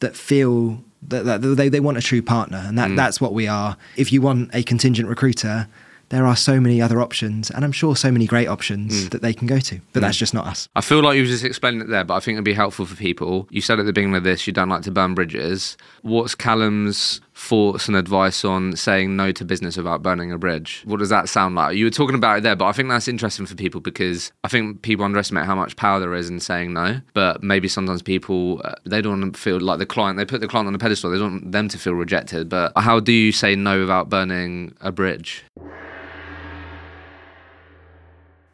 that 0.00 0.16
feel 0.16 0.82
that, 1.02 1.40
they 1.42 1.68
they 1.68 1.80
want 1.80 1.98
a 1.98 2.02
true 2.02 2.22
partner, 2.22 2.62
and 2.66 2.78
that 2.78 2.90
mm. 2.90 2.96
that's 2.96 3.20
what 3.20 3.32
we 3.32 3.46
are. 3.46 3.76
If 3.96 4.12
you 4.12 4.22
want 4.22 4.50
a 4.54 4.62
contingent 4.62 5.08
recruiter. 5.08 5.68
There 6.10 6.26
are 6.26 6.36
so 6.36 6.58
many 6.58 6.80
other 6.80 7.02
options, 7.02 7.50
and 7.50 7.66
I'm 7.66 7.70
sure 7.70 7.94
so 7.94 8.10
many 8.10 8.26
great 8.26 8.48
options 8.48 9.04
mm. 9.04 9.10
that 9.10 9.20
they 9.20 9.34
can 9.34 9.46
go 9.46 9.58
to, 9.58 9.78
but 9.92 10.00
that's 10.00 10.16
mm. 10.16 10.20
just 10.20 10.32
not 10.32 10.46
us. 10.46 10.66
I 10.74 10.80
feel 10.80 11.02
like 11.02 11.16
you 11.16 11.22
were 11.22 11.28
just 11.28 11.44
explaining 11.44 11.82
it 11.82 11.88
there, 11.88 12.02
but 12.02 12.14
I 12.14 12.20
think 12.20 12.36
it'd 12.36 12.46
be 12.46 12.54
helpful 12.54 12.86
for 12.86 12.96
people. 12.96 13.46
You 13.50 13.60
said 13.60 13.78
at 13.78 13.84
the 13.84 13.92
beginning 13.92 14.16
of 14.16 14.24
this 14.24 14.46
you 14.46 14.54
don't 14.54 14.70
like 14.70 14.80
to 14.84 14.90
burn 14.90 15.14
bridges. 15.14 15.76
What's 16.00 16.34
Calum's 16.34 17.20
thoughts 17.38 17.86
and 17.86 17.96
advice 17.96 18.44
on 18.44 18.74
saying 18.74 19.14
no 19.14 19.30
to 19.30 19.44
business 19.44 19.76
without 19.76 20.02
burning 20.02 20.32
a 20.32 20.38
bridge? 20.38 20.82
What 20.84 20.98
does 20.98 21.08
that 21.10 21.28
sound 21.28 21.54
like? 21.54 21.76
You 21.76 21.84
were 21.84 21.90
talking 21.90 22.16
about 22.16 22.38
it 22.38 22.42
there, 22.42 22.56
but 22.56 22.66
I 22.66 22.72
think 22.72 22.88
that's 22.88 23.06
interesting 23.06 23.46
for 23.46 23.54
people 23.54 23.80
because 23.80 24.32
I 24.42 24.48
think 24.48 24.82
people 24.82 25.04
underestimate 25.04 25.46
how 25.46 25.54
much 25.54 25.76
power 25.76 26.00
there 26.00 26.14
is 26.14 26.28
in 26.28 26.40
saying 26.40 26.72
no. 26.72 27.00
But 27.14 27.42
maybe 27.42 27.68
sometimes 27.68 28.02
people 28.02 28.60
uh, 28.64 28.74
they 28.84 29.00
don't 29.00 29.34
feel 29.34 29.60
like 29.60 29.78
the 29.78 29.86
client. 29.86 30.18
They 30.18 30.24
put 30.24 30.40
the 30.40 30.48
client 30.48 30.66
on 30.66 30.74
a 30.74 30.78
pedestal. 30.78 31.10
They 31.10 31.18
don't 31.18 31.32
want 31.32 31.52
them 31.52 31.68
to 31.68 31.78
feel 31.78 31.94
rejected. 31.94 32.48
But 32.48 32.72
how 32.76 32.98
do 32.98 33.12
you 33.12 33.30
say 33.30 33.54
no 33.54 33.80
without 33.80 34.08
burning 34.08 34.74
a 34.80 34.90
bridge? 34.90 35.44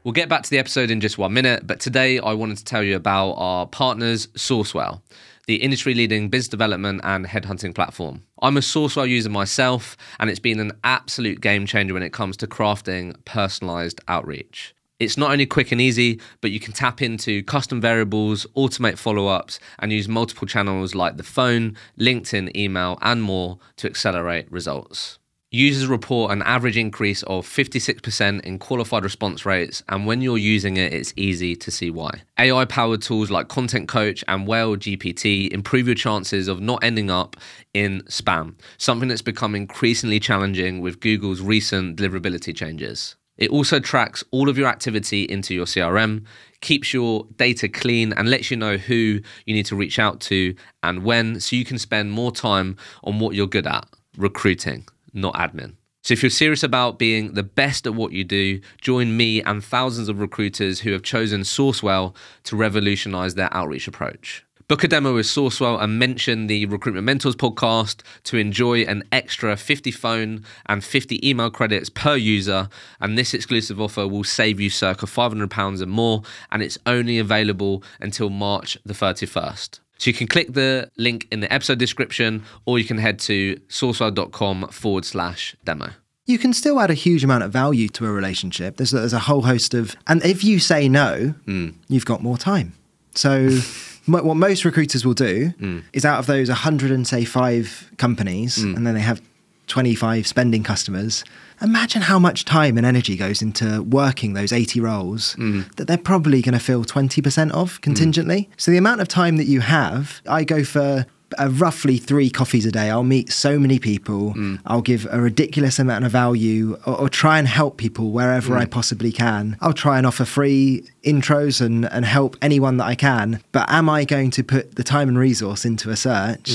We'll 0.05 0.13
get 0.13 0.29
back 0.29 0.43
to 0.43 0.51
the 0.51 0.59
episode 0.59 0.91
in 0.91 1.01
just 1.01 1.17
one 1.17 1.33
minute, 1.33 1.67
but 1.67 1.81
today 1.81 2.19
I 2.19 2.35
wanted 2.35 2.59
to 2.59 2.65
tell 2.65 2.83
you 2.83 2.95
about 2.95 3.33
our 3.33 3.67
partners, 3.67 4.27
Sourcewhale, 4.37 5.01
the 5.47 5.57
industry 5.57 5.95
leading 5.95 6.29
business 6.29 6.49
development 6.49 7.01
and 7.05 7.27
headhunting 7.27 7.75
platform. 7.75 8.23
I'm 8.43 8.57
a 8.57 8.61
Sourcewhale 8.61 9.09
user 9.09 9.31
myself, 9.31 9.97
and 10.19 10.31
it's 10.31 10.41
been 10.41 10.61
an 10.61 10.73
absolute 10.83 11.41
game 11.41 11.67
changer 11.67 11.95
when 11.95 12.03
it 12.03 12.13
comes 12.13 12.37
to 12.39 12.47
crafting 12.47 13.15
personalized 13.25 14.01
outreach. 14.09 14.75
It's 15.01 15.19
not 15.19 15.33
only 15.33 15.45
quick 15.45 15.73
and 15.73 15.81
easy, 15.81 16.21
but 16.41 16.53
you 16.53 16.61
can 16.61 16.73
tap 16.73 17.03
into 17.03 17.43
custom 17.43 17.81
variables, 17.81 18.47
automate 18.57 18.97
follow 18.97 19.27
ups, 19.27 19.59
and 19.81 19.93
use 19.93 20.09
multiple 20.09 20.47
channels 20.47 20.95
like 20.95 21.17
the 21.17 21.25
phone, 21.25 21.77
LinkedIn, 21.99 22.55
email, 22.57 22.99
and 23.03 23.23
more 23.23 23.59
to 23.77 23.89
accelerate 23.89 24.51
results. 24.53 25.19
Users 25.55 25.87
report 25.87 26.33
an 26.33 26.43
average 26.43 26.77
increase 26.77 27.23
of 27.23 27.47
56% 27.47 28.41
in 28.41 28.59
qualified 28.59 29.05
response 29.05 29.47
rates, 29.47 29.85
and 29.89 30.05
when 30.05 30.21
you're 30.21 30.37
using 30.37 30.79
it, 30.79 30.93
it's 30.93 31.15
easy 31.15 31.55
to 31.55 31.71
see 31.71 31.91
why. 31.91 32.23
AI 32.41 32.65
powered 32.65 33.03
tools 33.03 33.31
like 33.31 33.47
Content 33.47 33.87
Coach 33.87 34.25
and 34.27 34.49
Whale 34.49 34.75
GPT 34.75 35.49
improve 35.53 35.87
your 35.87 35.95
chances 35.95 36.49
of 36.49 36.61
not 36.61 36.83
ending 36.83 37.09
up 37.09 37.37
in 37.73 38.03
spam, 38.09 38.57
something 38.79 39.09
that's 39.09 39.23
become 39.23 39.55
increasingly 39.55 40.19
challenging 40.19 40.81
with 40.81 40.99
Google's 40.99 41.41
recent 41.41 42.01
deliverability 42.01 42.53
changes. 42.53 43.15
It 43.39 43.51
also 43.51 43.79
tracks 43.79 44.25
all 44.33 44.49
of 44.49 44.59
your 44.59 44.67
activity 44.67 45.23
into 45.23 45.55
your 45.55 45.67
CRM, 45.67 46.25
keeps 46.63 46.93
your 46.93 47.29
data 47.37 47.69
clean, 47.69 48.13
and 48.15 48.29
lets 48.29 48.51
you 48.51 48.57
know 48.57 48.77
who 48.77 49.21
you 49.47 49.55
need 49.55 49.67
to 49.67 49.77
reach 49.77 50.01
out 50.01 50.19
to 50.23 50.57
and 50.83 51.05
when, 51.05 51.39
so 51.39 51.55
you 51.55 51.65
can 51.65 51.79
spend 51.79 52.11
more 52.11 52.33
time 52.33 52.77
on 53.05 53.21
what 53.21 53.37
you're 53.37 53.47
good 53.47 53.69
at 53.69 53.87
recruiting 54.17 54.85
not 55.15 55.35
admin. 55.35 55.77
So 56.03 56.13
if 56.13 56.23
you're 56.23 56.29
serious 56.29 56.63
about 56.63 56.99
being 56.99 57.33
the 57.33 57.43
best 57.43 57.87
at 57.87 57.95
what 57.95 58.13
you 58.13 58.25
do, 58.25 58.61
join 58.83 59.17
me 59.17 59.41
and 59.41 59.65
thousands 59.65 60.11
of 60.11 60.21
recruiters 60.21 60.81
who 60.81 60.93
have 60.93 61.03
chosen 61.03 61.41
Sourcewhale 61.41 62.15
to 62.43 62.57
revolutionize 62.57 63.37
their 63.37 63.49
outreach 63.55 63.89
approach. 63.89 64.45
Book 64.67 64.83
a 64.83 64.89
demo 64.89 65.15
with 65.15 65.27
Sourcewhale 65.27 65.83
and 65.83 65.99
mention 65.99 66.47
the 66.47 66.65
Recruitment 66.67 67.05
Mentors 67.05 67.37
podcast 67.37 68.01
to 68.25 68.39
enjoy 68.39 68.83
an 68.83 69.03
extra 69.13 69.57
50 69.57 69.91
phone 69.91 70.45
and 70.67 70.83
50 70.83 71.27
email 71.27 71.51
credits 71.51 71.91
per 71.91 72.17
user. 72.17 72.69
And 72.99 73.17
this 73.17 73.35
exclusive 73.35 73.79
offer 73.79 74.09
will 74.09 74.25
save 74.25 74.61
you 74.61 74.71
circa 74.71 75.05
£500 75.05 75.83
and 75.83 75.91
more, 75.91 76.23
and 76.51 76.63
it's 76.63 76.79
only 76.87 77.19
available 77.19 77.83
until 78.01 78.31
March 78.31 78.79
the 78.85 78.95
31st. 78.95 79.81
So 80.05 80.11
you 80.11 80.15
can 80.15 80.27
click 80.27 80.53
the 80.53 80.91
link 80.99 81.27
in 81.33 81.41
the 81.41 81.51
episode 81.51 81.79
description 81.79 82.43
or 82.67 82.79
you 82.79 82.85
can 82.85 82.99
head 82.99 83.19
to 83.21 83.57
sourcewhale.com 83.71 84.69
forward 84.69 85.07
slash 85.07 85.57
demo. 85.65 85.93
You 86.27 86.37
can 86.37 86.53
still 86.53 86.79
add 86.79 86.91
a 86.91 86.95
huge 86.95 87.25
amount 87.25 87.43
of 87.43 87.51
value 87.51 87.89
to 87.89 88.05
a 88.05 88.13
relationship. 88.13 88.77
There's 88.77 88.93
a, 88.93 88.99
there's 88.99 89.15
a 89.15 89.21
whole 89.21 89.41
host 89.41 89.73
of, 89.73 89.97
and 90.07 90.23
if 90.23 90.45
you 90.45 90.59
say 90.59 90.91
no, 90.91 91.29
hmm. 91.47 91.71
you've 91.89 92.05
got 92.05 92.23
more 92.23 92.37
time. 92.37 92.75
So, 93.15 93.49
what 94.07 94.35
most 94.35 94.67
recruiters 94.67 95.07
will 95.07 95.15
do 95.15 95.55
hmm. 95.59 95.79
is 95.95 96.05
out 96.05 96.19
of 96.19 96.27
those 96.27 96.51
100 96.51 96.91
and 96.91 97.07
say 97.07 97.25
five 97.25 97.91
companies, 97.97 98.63
hmm. 98.63 98.75
and 98.75 98.87
then 98.87 98.93
they 98.93 99.01
have 99.01 99.23
25 99.69 100.27
spending 100.27 100.63
customers. 100.63 101.25
Imagine 101.63 102.03
how 102.03 102.19
much 102.19 102.45
time 102.45 102.77
and 102.77 102.87
energy 102.87 103.17
goes 103.17 103.43
into 103.43 103.83
working 103.83 104.35
those 104.35 104.53
80 104.53 104.81
roles 104.81 105.35
mm. 105.37 105.73
that 105.77 105.87
they're 105.87 105.97
probably 105.99 106.43
going 106.43 106.55
to 106.55 106.59
fill 106.59 106.85
20% 106.85 107.51
of 107.53 107.79
mm. 107.79 107.83
contingently. 107.83 108.49
So, 108.57 108.71
the 108.71 108.77
amount 108.79 109.01
of 109.01 109.09
time 109.09 109.37
that 109.37 109.47
you 109.47 109.61
have, 109.61 110.21
I 110.27 110.45
go 110.45 110.65
for 110.65 111.07
uh, 111.39 111.49
roughly 111.51 111.97
three 111.97 112.31
coffees 112.31 112.67
a 112.67 112.73
day. 112.73 112.91
I'll 112.91 113.03
meet 113.03 113.33
so 113.33 113.59
many 113.59 113.79
people. 113.79 114.35
Mm. 114.35 114.61
I'll 114.67 114.83
give 114.83 115.07
a 115.11 115.21
ridiculous 115.21 115.79
amount 115.79 116.05
of 116.05 116.13
value 116.13 116.79
or, 116.87 117.01
or 117.03 117.09
try 117.09 117.39
and 117.39 117.49
help 117.49 117.77
people 117.77 118.11
wherever 118.11 118.57
I 118.57 118.67
possibly 118.67 119.13
can. 119.13 119.57
I'll 119.61 119.73
try 119.73 119.99
and 119.99 120.07
offer 120.07 120.25
free 120.25 120.89
intros 121.03 121.61
and, 121.61 121.87
and 121.87 122.05
help 122.05 122.37
anyone 122.43 122.77
that 122.79 122.85
I 122.85 122.95
can. 122.95 123.43
But 123.53 123.71
am 123.71 123.89
I 123.89 124.05
going 124.05 124.31
to 124.33 124.45
put 124.45 124.77
the 124.77 124.85
time 124.85 125.09
and 125.09 125.19
resource 125.19 125.65
into 125.65 125.91
a 125.91 125.97
search? 125.97 126.51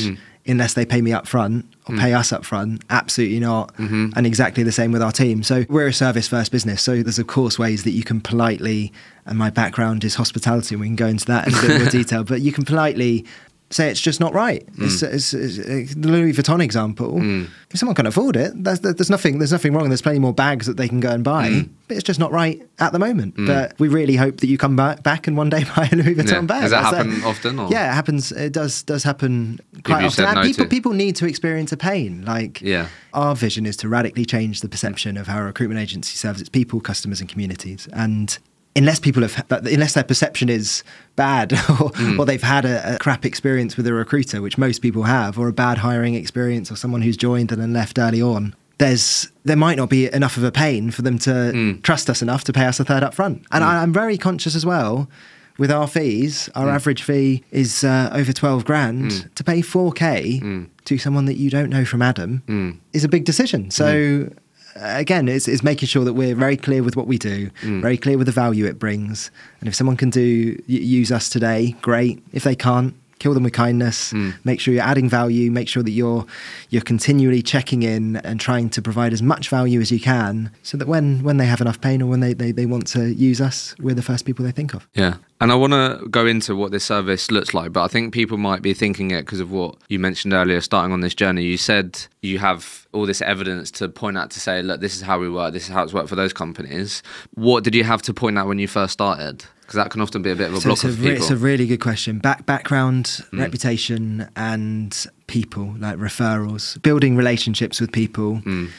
Unless 0.49 0.73
they 0.73 0.85
pay 0.85 1.01
me 1.01 1.13
up 1.13 1.27
front 1.27 1.65
or 1.87 1.95
hmm. 1.95 2.01
pay 2.01 2.13
us 2.13 2.33
up 2.33 2.43
front, 2.43 2.83
absolutely 2.89 3.39
not. 3.39 3.73
Mm-hmm. 3.75 4.09
And 4.15 4.25
exactly 4.25 4.63
the 4.63 4.71
same 4.71 4.91
with 4.91 5.01
our 5.01 5.11
team. 5.11 5.43
So 5.43 5.65
we're 5.69 5.87
a 5.87 5.93
service 5.93 6.27
first 6.27 6.51
business. 6.51 6.81
So 6.81 7.03
there's, 7.03 7.19
of 7.19 7.27
course, 7.27 7.59
ways 7.59 7.83
that 7.83 7.91
you 7.91 8.03
can 8.03 8.19
politely, 8.19 8.91
and 9.25 9.37
my 9.37 9.49
background 9.49 10.03
is 10.03 10.15
hospitality, 10.15 10.75
and 10.75 10.81
we 10.81 10.87
can 10.87 10.95
go 10.95 11.07
into 11.07 11.25
that 11.25 11.47
in 11.47 11.53
a 11.53 11.61
bit 11.61 11.81
more 11.81 11.89
detail, 11.91 12.23
but 12.23 12.41
you 12.41 12.51
can 12.51 12.65
politely 12.65 13.25
say 13.71 13.89
it's 13.89 14.01
just 14.01 14.19
not 14.19 14.33
right. 14.33 14.65
Mm. 14.75 14.85
It's, 14.85 15.03
it's, 15.03 15.33
it's, 15.33 15.59
uh, 15.59 15.93
the 15.99 16.07
Louis 16.07 16.33
Vuitton 16.33 16.61
example. 16.63 17.13
Mm. 17.19 17.49
If 17.69 17.79
someone 17.79 17.95
can 17.95 18.07
afford 18.07 18.35
it, 18.35 18.51
there's, 18.55 18.79
there's 18.79 19.09
nothing 19.11 19.37
there's 19.37 19.51
nothing 19.51 19.73
wrong. 19.73 19.89
There's 19.89 20.01
plenty 20.01 20.19
more 20.19 20.33
bags 20.33 20.65
that 20.65 20.77
they 20.77 20.87
can 20.87 20.99
go 20.99 21.09
and 21.11 21.23
buy, 21.23 21.49
mm. 21.49 21.69
but 21.87 21.97
it's 21.97 22.03
just 22.03 22.19
not 22.19 22.31
right 22.31 22.61
at 22.79 22.93
the 22.93 22.99
moment. 22.99 23.35
But 23.37 23.77
we 23.79 23.87
really 23.87 24.15
hope 24.15 24.37
that 24.37 24.47
you 24.47 24.57
come 24.57 24.75
back, 24.75 25.03
back 25.03 25.27
and 25.27 25.37
one 25.37 25.49
day 25.49 25.63
buy 25.75 25.87
a 25.91 25.95
Louis 25.95 26.15
Vuitton 26.15 26.31
Yeah. 26.31 26.41
bag. 26.41 26.61
Does 26.63 26.71
that 26.71 26.81
That's 26.91 26.95
happen 26.95 27.23
often, 27.23 27.59
or- 27.59 27.69
Yeah, 27.69 27.91
it 27.91 27.93
happens. 27.93 28.31
It 28.31 28.53
does 28.53 28.81
does 28.83 29.03
happen 29.03 29.59
quite 29.83 30.03
often. 30.03 30.25
no 30.33 30.41
people 30.41 30.65
to. 30.65 30.69
people 30.69 30.93
need 30.93 31.15
to 31.17 31.27
experience 31.27 31.71
a 31.71 31.77
pain. 31.77 32.23
Like 32.25 32.61
Yeah. 32.61 32.87
our 33.13 33.35
vision 33.35 33.65
is 33.65 33.77
to 33.77 33.89
radically 33.89 34.25
change 34.25 34.61
the 34.61 34.69
perception 34.69 35.15
of 35.17 35.27
how 35.27 35.39
a 35.39 35.43
recruitment 35.43 35.79
agency 35.79 36.15
serves 36.15 36.41
its 36.41 36.49
people, 36.49 36.81
customers, 36.81 37.19
and 37.19 37.29
communities. 37.29 37.87
And 37.93 38.37
unless 38.79 38.99
people 38.99 39.21
have, 39.21 39.45
unless 39.51 39.93
their 39.93 40.05
perception 40.05 40.47
is 40.49 40.83
bad, 41.15 41.51
or, 41.69 41.89
hmm. 41.89 42.19
or 42.19 42.25
they've 42.25 42.41
had 42.41 42.65
a, 42.65 42.95
a 42.95 42.97
crap 42.97 43.25
experience 43.25 43.75
with 43.77 43.85
a 43.85 43.93
recruiter, 43.93 44.41
which 44.41 44.57
most 44.57 44.79
people 44.79 45.03
have, 45.03 45.37
or 45.37 45.47
a 45.49 45.53
bad 45.53 45.77
hiring 45.77 46.15
experience, 46.15 46.71
or 46.71 46.75
someone 46.75 47.01
who's 47.01 47.17
joined 47.17 47.51
and 47.51 47.61
then 47.61 47.73
left 47.73 47.99
early 47.99 48.21
on, 48.21 48.55
there's 48.77 49.29
there 49.43 49.57
might 49.57 49.77
not 49.77 49.89
be 49.89 50.11
enough 50.13 50.37
of 50.37 50.43
a 50.43 50.51
pain 50.51 50.89
for 50.91 51.01
them 51.01 51.19
to 51.19 51.29
Mm. 51.29 51.81
trust 51.83 52.09
us 52.09 52.21
enough 52.21 52.43
to 52.45 52.53
pay 52.53 52.65
us 52.65 52.79
a 52.79 52.85
third 52.85 53.03
up 53.03 53.13
front. 53.13 53.45
And 53.51 53.63
hmm. 53.63 53.69
I, 53.69 53.81
I'm 53.81 53.93
very 53.93 54.17
conscious 54.17 54.55
as 54.55 54.65
well 54.65 55.09
with 55.57 55.71
our 55.71 55.87
fees. 55.87 56.49
Our 56.55 56.69
hmm. 56.69 56.75
average 56.75 57.03
fee 57.03 57.43
is 57.51 57.83
uh, 57.83 58.09
over 58.13 58.31
12 58.31 58.63
grand. 58.63 59.29
To 59.35 59.43
pay 59.43 59.61
4K 59.61 60.67
to 60.85 60.97
someone 60.97 61.25
that 61.25 61.35
you 61.35 61.49
don't 61.49 61.69
know 61.69 61.83
from 61.83 62.01
Adam 62.01 62.79
is 62.93 63.03
a 63.03 63.09
big 63.09 63.25
decision. 63.25 63.69
So. 63.71 64.29
Again, 64.75 65.27
it's, 65.27 65.47
it's 65.47 65.63
making 65.63 65.87
sure 65.87 66.05
that 66.05 66.13
we're 66.13 66.35
very 66.35 66.57
clear 66.57 66.83
with 66.83 66.95
what 66.95 67.07
we 67.07 67.17
do, 67.17 67.49
mm. 67.61 67.81
very 67.81 67.97
clear 67.97 68.17
with 68.17 68.27
the 68.27 68.33
value 68.33 68.65
it 68.65 68.79
brings. 68.79 69.31
And 69.59 69.67
if 69.67 69.75
someone 69.75 69.97
can 69.97 70.09
do 70.09 70.61
use 70.67 71.11
us 71.11 71.29
today, 71.29 71.75
great. 71.81 72.23
If 72.31 72.43
they 72.43 72.55
can't, 72.55 72.93
kill 73.19 73.33
them 73.33 73.43
with 73.43 73.53
kindness 73.53 74.11
hmm. 74.11 74.31
make 74.43 74.59
sure 74.59 74.73
you're 74.73 74.83
adding 74.83 75.09
value 75.09 75.51
make 75.51 75.67
sure 75.67 75.83
that 75.83 75.91
you're 75.91 76.25
you're 76.69 76.81
continually 76.81 77.41
checking 77.41 77.83
in 77.83 78.17
and 78.17 78.39
trying 78.39 78.69
to 78.69 78.81
provide 78.81 79.13
as 79.13 79.21
much 79.21 79.49
value 79.49 79.79
as 79.79 79.91
you 79.91 79.99
can 79.99 80.51
so 80.63 80.77
that 80.77 80.87
when 80.87 81.21
when 81.23 81.37
they 81.37 81.45
have 81.45 81.61
enough 81.61 81.79
pain 81.81 82.01
or 82.01 82.05
when 82.05 82.19
they, 82.19 82.33
they, 82.33 82.51
they 82.51 82.65
want 82.65 82.87
to 82.87 83.13
use 83.13 83.39
us 83.41 83.75
we're 83.79 83.95
the 83.95 84.01
first 84.01 84.25
people 84.25 84.43
they 84.43 84.51
think 84.51 84.73
of 84.73 84.87
Yeah. 84.93 85.15
And 85.41 85.53
I 85.53 85.55
want 85.55 85.71
to 85.71 86.05
go 86.09 86.25
into 86.25 86.53
what 86.53 86.71
this 86.71 86.83
service 86.83 87.31
looks 87.31 87.53
like, 87.53 87.71
but 87.71 87.81
I 87.83 87.87
think 87.87 88.13
people 88.13 88.37
might 88.37 88.61
be 88.61 88.73
thinking 88.73 89.11
it 89.11 89.21
because 89.21 89.39
of 89.39 89.51
what 89.51 89.75
you 89.87 89.97
mentioned 89.97 90.33
earlier, 90.33 90.59
starting 90.59 90.91
on 90.91 90.99
this 90.99 91.15
journey. 91.15 91.43
You 91.43 91.55
said 91.55 91.97
you 92.21 92.39
have 92.39 92.85
all 92.91 93.05
this 93.05 93.21
evidence 93.21 93.71
to 93.71 93.87
point 93.87 94.17
out 94.17 94.31
to 94.31 94.39
say, 94.41 94.61
look, 94.61 94.81
this 94.81 94.95
is 94.95 95.01
how 95.01 95.17
we 95.17 95.29
work, 95.29 95.53
this 95.53 95.63
is 95.63 95.69
how 95.69 95.83
it's 95.83 95.93
worked 95.93 96.09
for 96.09 96.17
those 96.17 96.33
companies. 96.33 97.01
What 97.35 97.63
did 97.63 97.73
you 97.73 97.85
have 97.85 98.01
to 98.03 98.13
point 98.13 98.37
out 98.37 98.47
when 98.47 98.59
you 98.59 98.67
first 98.67 98.91
started? 98.91 99.45
Because 99.69 99.83
that 99.83 99.91
can 99.91 100.01
often 100.01 100.23
be 100.23 100.31
a 100.31 100.35
bit 100.35 100.49
of 100.49 100.55
a 100.55 100.61
so 100.61 100.71
a, 100.71 100.75
for 100.75 100.87
people. 100.87 101.11
it's 101.11 101.29
a 101.29 101.35
really 101.35 101.67
good 101.67 101.79
question. 101.79 102.17
Back 102.17 102.47
background 102.47 103.05
mm. 103.05 103.39
reputation 103.39 104.27
and 104.35 105.05
people 105.27 105.75
like 105.77 105.97
referrals. 105.97 106.81
Building 106.81 107.15
relationships 107.15 107.79
with 107.79 107.91
people. 107.91 108.41
A- 108.47 108.69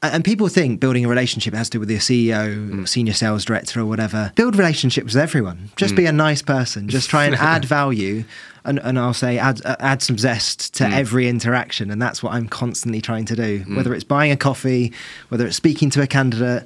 And 0.00 0.24
people 0.24 0.46
think 0.48 0.78
building 0.78 1.04
a 1.04 1.08
relationship 1.08 1.54
has 1.54 1.68
to 1.70 1.76
do 1.76 1.80
with 1.80 1.90
your 1.90 1.98
CEO, 1.98 2.70
mm. 2.70 2.88
senior 2.88 3.14
sales 3.14 3.44
director, 3.44 3.80
or 3.80 3.86
whatever. 3.86 4.32
Build 4.36 4.54
relationships 4.54 5.14
with 5.14 5.22
everyone. 5.22 5.70
Just 5.74 5.96
be 5.96 6.06
a 6.06 6.12
nice 6.12 6.40
person. 6.40 6.88
Just 6.88 7.10
try 7.10 7.24
and 7.24 7.34
add 7.36 7.64
value. 7.64 8.22
And, 8.64 8.78
and 8.80 8.96
I'll 8.96 9.14
say 9.14 9.38
add, 9.38 9.64
uh, 9.64 9.74
add 9.80 10.02
some 10.02 10.16
zest 10.16 10.74
to 10.74 10.84
mm. 10.84 10.92
every 10.92 11.28
interaction. 11.28 11.90
And 11.90 12.00
that's 12.00 12.22
what 12.22 12.32
I'm 12.32 12.48
constantly 12.48 13.00
trying 13.00 13.24
to 13.24 13.34
do. 13.34 13.64
Mm. 13.64 13.76
Whether 13.76 13.92
it's 13.92 14.04
buying 14.04 14.30
a 14.30 14.36
coffee, 14.36 14.92
whether 15.30 15.46
it's 15.46 15.56
speaking 15.56 15.90
to 15.90 16.02
a 16.02 16.06
candidate. 16.06 16.64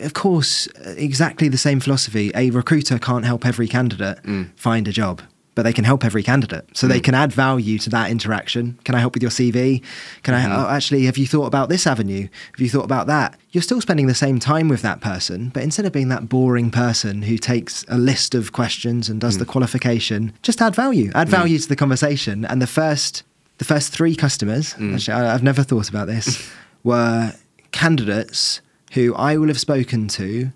Of 0.00 0.14
course, 0.14 0.66
uh, 0.84 0.94
exactly 0.96 1.48
the 1.48 1.58
same 1.58 1.78
philosophy. 1.78 2.32
A 2.34 2.50
recruiter 2.50 2.98
can't 2.98 3.24
help 3.24 3.46
every 3.46 3.68
candidate 3.68 4.18
find 4.56 4.88
a 4.88 4.92
job 4.92 5.22
but 5.54 5.62
they 5.62 5.72
can 5.72 5.84
help 5.84 6.04
every 6.04 6.22
candidate. 6.22 6.64
So 6.76 6.86
they 6.86 6.98
hmm. 6.98 7.04
can 7.04 7.14
add 7.14 7.32
value 7.32 7.78
to 7.78 7.90
that 7.90 8.10
interaction. 8.10 8.78
Can 8.84 8.94
I 8.94 8.98
help 8.98 9.14
with 9.14 9.22
your 9.22 9.30
CV? 9.30 9.82
Can 10.22 10.34
I 10.34 10.42
hmm. 10.42 10.52
oh, 10.52 10.68
actually 10.68 11.04
have 11.04 11.16
you 11.16 11.26
thought 11.26 11.46
about 11.46 11.68
this 11.68 11.86
avenue? 11.86 12.28
Have 12.52 12.60
you 12.60 12.68
thought 12.68 12.84
about 12.84 13.06
that? 13.06 13.38
You're 13.50 13.62
still 13.62 13.80
spending 13.80 14.06
the 14.06 14.14
same 14.14 14.38
time 14.38 14.68
with 14.68 14.82
that 14.82 15.00
person, 15.00 15.50
but 15.50 15.62
instead 15.62 15.86
of 15.86 15.92
being 15.92 16.08
that 16.08 16.28
boring 16.28 16.70
person 16.70 17.22
who 17.22 17.38
takes 17.38 17.84
a 17.88 17.96
list 17.96 18.34
of 18.34 18.52
questions 18.52 19.08
and 19.08 19.20
does 19.20 19.34
hmm. 19.34 19.40
the 19.40 19.46
qualification, 19.46 20.32
just 20.42 20.60
add 20.60 20.74
value. 20.74 21.10
Add 21.14 21.28
value 21.28 21.58
to 21.58 21.68
the 21.68 21.76
conversation. 21.76 22.44
And 22.44 22.60
the 22.60 22.66
first 22.66 23.22
the 23.58 23.64
first 23.64 23.92
three 23.92 24.16
customers, 24.16 24.74
actually 24.80 25.14
I, 25.14 25.32
I've 25.32 25.42
never 25.42 25.62
thought 25.62 25.88
about 25.88 26.08
this, 26.08 26.50
were 26.82 27.32
candidates 27.70 28.60
who 28.92 29.14
I 29.14 29.36
will 29.36 29.48
have 29.48 29.60
spoken 29.60 30.08
to 30.08 30.50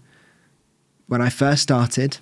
when 1.06 1.22
I 1.22 1.28
first 1.28 1.62
started, 1.62 2.18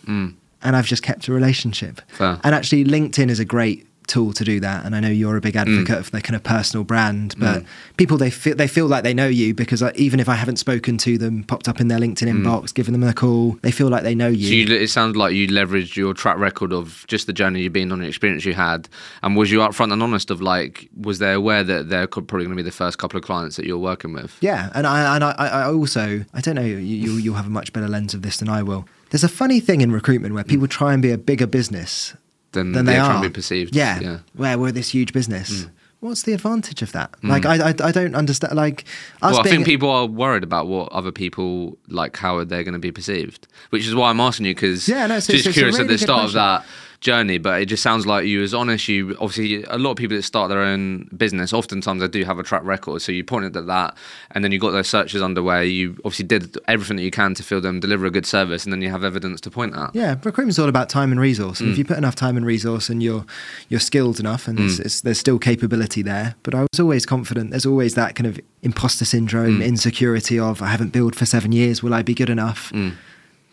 and 0.66 0.76
I've 0.76 0.86
just 0.86 1.02
kept 1.02 1.28
a 1.28 1.32
relationship. 1.32 2.02
Fair. 2.08 2.40
And 2.42 2.54
actually, 2.54 2.84
LinkedIn 2.84 3.30
is 3.30 3.38
a 3.38 3.44
great 3.44 3.86
tool 4.06 4.32
to 4.32 4.44
do 4.44 4.60
that. 4.60 4.84
And 4.84 4.94
I 4.94 5.00
know 5.00 5.08
you're 5.08 5.36
a 5.36 5.40
big 5.40 5.54
mm. 5.54 5.60
advocate 5.60 5.98
of 5.98 6.10
the 6.10 6.20
kind 6.20 6.36
of 6.36 6.42
personal 6.42 6.84
brand, 6.84 7.34
but 7.38 7.62
mm. 7.62 7.66
people 7.96 8.16
they 8.16 8.30
feel 8.30 8.54
they 8.54 8.68
feel 8.68 8.86
like 8.86 9.04
they 9.04 9.14
know 9.14 9.26
you 9.26 9.54
because 9.54 9.82
I, 9.82 9.92
even 9.94 10.20
if 10.20 10.28
I 10.28 10.34
haven't 10.34 10.56
spoken 10.56 10.96
to 10.98 11.18
them, 11.18 11.44
popped 11.44 11.68
up 11.68 11.80
in 11.80 11.88
their 11.88 11.98
LinkedIn 11.98 12.28
mm. 12.28 12.42
inbox, 12.42 12.72
given 12.72 12.92
them 12.92 13.02
a 13.02 13.12
call, 13.12 13.52
they 13.62 13.70
feel 13.70 13.88
like 13.88 14.02
they 14.02 14.14
know 14.14 14.28
you. 14.28 14.48
So 14.48 14.72
you, 14.72 14.78
it 14.78 14.88
sounds 14.88 15.16
like 15.16 15.34
you 15.34 15.48
leveraged 15.48 15.96
your 15.96 16.14
track 16.14 16.38
record 16.38 16.72
of 16.72 17.04
just 17.08 17.26
the 17.26 17.32
journey 17.32 17.62
you've 17.62 17.72
been 17.72 17.92
on, 17.92 18.00
the 18.00 18.08
experience 18.08 18.44
you 18.44 18.54
had, 18.54 18.88
and 19.22 19.36
was 19.36 19.50
you 19.50 19.58
upfront 19.58 19.92
and 19.92 20.02
honest 20.02 20.30
of 20.30 20.40
like, 20.40 20.88
was 20.96 21.18
they 21.18 21.32
aware 21.32 21.64
that 21.64 21.88
they're 21.88 22.06
probably 22.06 22.44
going 22.44 22.50
to 22.50 22.56
be 22.56 22.62
the 22.62 22.70
first 22.70 22.98
couple 22.98 23.18
of 23.18 23.24
clients 23.24 23.56
that 23.56 23.66
you're 23.66 23.78
working 23.78 24.12
with? 24.12 24.36
Yeah, 24.40 24.70
and 24.74 24.86
I 24.86 25.14
and 25.16 25.24
I, 25.24 25.32
I 25.32 25.64
also 25.66 26.24
I 26.32 26.40
don't 26.40 26.54
know 26.54 26.62
you 26.62 26.76
you 26.76 27.12
you'll 27.14 27.34
have 27.34 27.46
a 27.46 27.50
much 27.50 27.72
better 27.72 27.88
lens 27.88 28.14
of 28.14 28.22
this 28.22 28.38
than 28.38 28.48
I 28.48 28.62
will. 28.62 28.86
There's 29.10 29.24
a 29.24 29.28
funny 29.28 29.60
thing 29.60 29.80
in 29.80 29.92
recruitment 29.92 30.34
where 30.34 30.42
hmm. 30.42 30.50
people 30.50 30.68
try 30.68 30.92
and 30.92 31.02
be 31.02 31.10
a 31.10 31.18
bigger 31.18 31.46
business 31.46 32.14
than 32.52 32.72
trying 32.72 33.22
to 33.22 33.28
be 33.28 33.32
perceived. 33.32 33.74
Yeah, 33.74 34.00
yeah. 34.00 34.18
where 34.34 34.58
we're 34.58 34.72
this 34.72 34.90
huge 34.90 35.12
business. 35.12 35.64
Hmm. 35.64 35.70
What's 36.00 36.22
the 36.22 36.34
advantage 36.34 36.82
of 36.82 36.92
that? 36.92 37.14
Hmm. 37.20 37.30
Like 37.30 37.46
I, 37.46 37.70
I 37.70 37.74
I 37.82 37.92
don't 37.92 38.14
understand. 38.14 38.54
Like 38.54 38.84
Well, 39.22 39.40
I 39.40 39.42
think 39.42 39.64
people 39.64 39.90
are 39.90 40.06
worried 40.06 40.44
about 40.44 40.66
what 40.66 40.92
other 40.92 41.12
people 41.12 41.78
like, 41.88 42.16
how 42.16 42.36
are 42.36 42.44
they're 42.44 42.64
going 42.64 42.74
to 42.74 42.78
be 42.78 42.92
perceived, 42.92 43.48
which 43.70 43.86
is 43.86 43.94
why 43.94 44.10
I'm 44.10 44.20
asking 44.20 44.46
you 44.46 44.54
because 44.54 44.88
Yeah, 44.88 45.06
no, 45.06 45.16
it's- 45.16 45.26
just 45.26 45.46
a 45.46 45.52
curious 45.52 45.78
at 45.78 45.88
the 45.88 45.98
start 45.98 46.24
of 46.24 46.32
that 46.32 46.64
journey. 47.00 47.38
But 47.38 47.62
it 47.62 47.66
just 47.66 47.82
sounds 47.82 48.06
like 48.06 48.26
you 48.26 48.40
was 48.40 48.54
honest. 48.54 48.88
You 48.88 49.16
obviously 49.20 49.62
a 49.64 49.78
lot 49.78 49.92
of 49.92 49.96
people 49.96 50.16
that 50.16 50.22
start 50.22 50.48
their 50.48 50.60
own 50.62 51.08
business, 51.16 51.52
oftentimes 51.52 52.00
they 52.00 52.08
do 52.08 52.24
have 52.24 52.38
a 52.38 52.42
track 52.42 52.64
record. 52.64 53.02
So 53.02 53.12
you 53.12 53.22
pointed 53.24 53.56
at 53.56 53.66
that, 53.66 53.96
and 54.32 54.42
then 54.42 54.52
you 54.52 54.58
got 54.58 54.70
those 54.72 54.88
searches 54.88 55.22
underway. 55.22 55.66
You 55.66 55.92
obviously 56.04 56.26
did 56.26 56.56
everything 56.68 56.96
that 56.96 57.02
you 57.02 57.10
can 57.10 57.34
to 57.34 57.42
feel 57.42 57.60
them 57.60 57.80
deliver 57.80 58.06
a 58.06 58.10
good 58.10 58.26
service, 58.26 58.64
and 58.64 58.72
then 58.72 58.82
you 58.82 58.90
have 58.90 59.04
evidence 59.04 59.40
to 59.42 59.50
point 59.50 59.76
at. 59.76 59.94
Yeah, 59.94 60.16
recruitment's 60.24 60.58
all 60.58 60.68
about 60.68 60.88
time 60.88 61.12
and 61.12 61.20
resource. 61.20 61.58
Mm. 61.58 61.60
And 61.62 61.70
if 61.72 61.78
you 61.78 61.84
put 61.84 61.98
enough 61.98 62.14
time 62.14 62.36
and 62.36 62.44
resource 62.46 62.88
and 62.88 63.02
you're 63.02 63.24
you're 63.68 63.80
skilled 63.80 64.18
enough 64.20 64.48
and 64.48 64.58
there's, 64.58 64.80
it's, 64.80 65.00
there's 65.02 65.18
still 65.20 65.38
capability 65.38 66.02
there. 66.02 66.34
But 66.42 66.54
I 66.54 66.62
was 66.62 66.80
always 66.80 67.06
confident. 67.06 67.50
There's 67.50 67.66
always 67.66 67.94
that 67.94 68.14
kind 68.14 68.26
of 68.26 68.40
imposter 68.62 68.96
Mm. 68.96 69.08
syndrome, 69.08 69.62
insecurity 69.62 70.38
of 70.38 70.62
I 70.62 70.68
haven't 70.68 70.92
built 70.92 71.14
for 71.14 71.26
seven 71.26 71.52
years. 71.52 71.82
Will 71.82 71.92
I 71.94 72.02
be 72.02 72.14
good 72.14 72.30
enough? 72.30 72.72
Mm. 72.72 72.94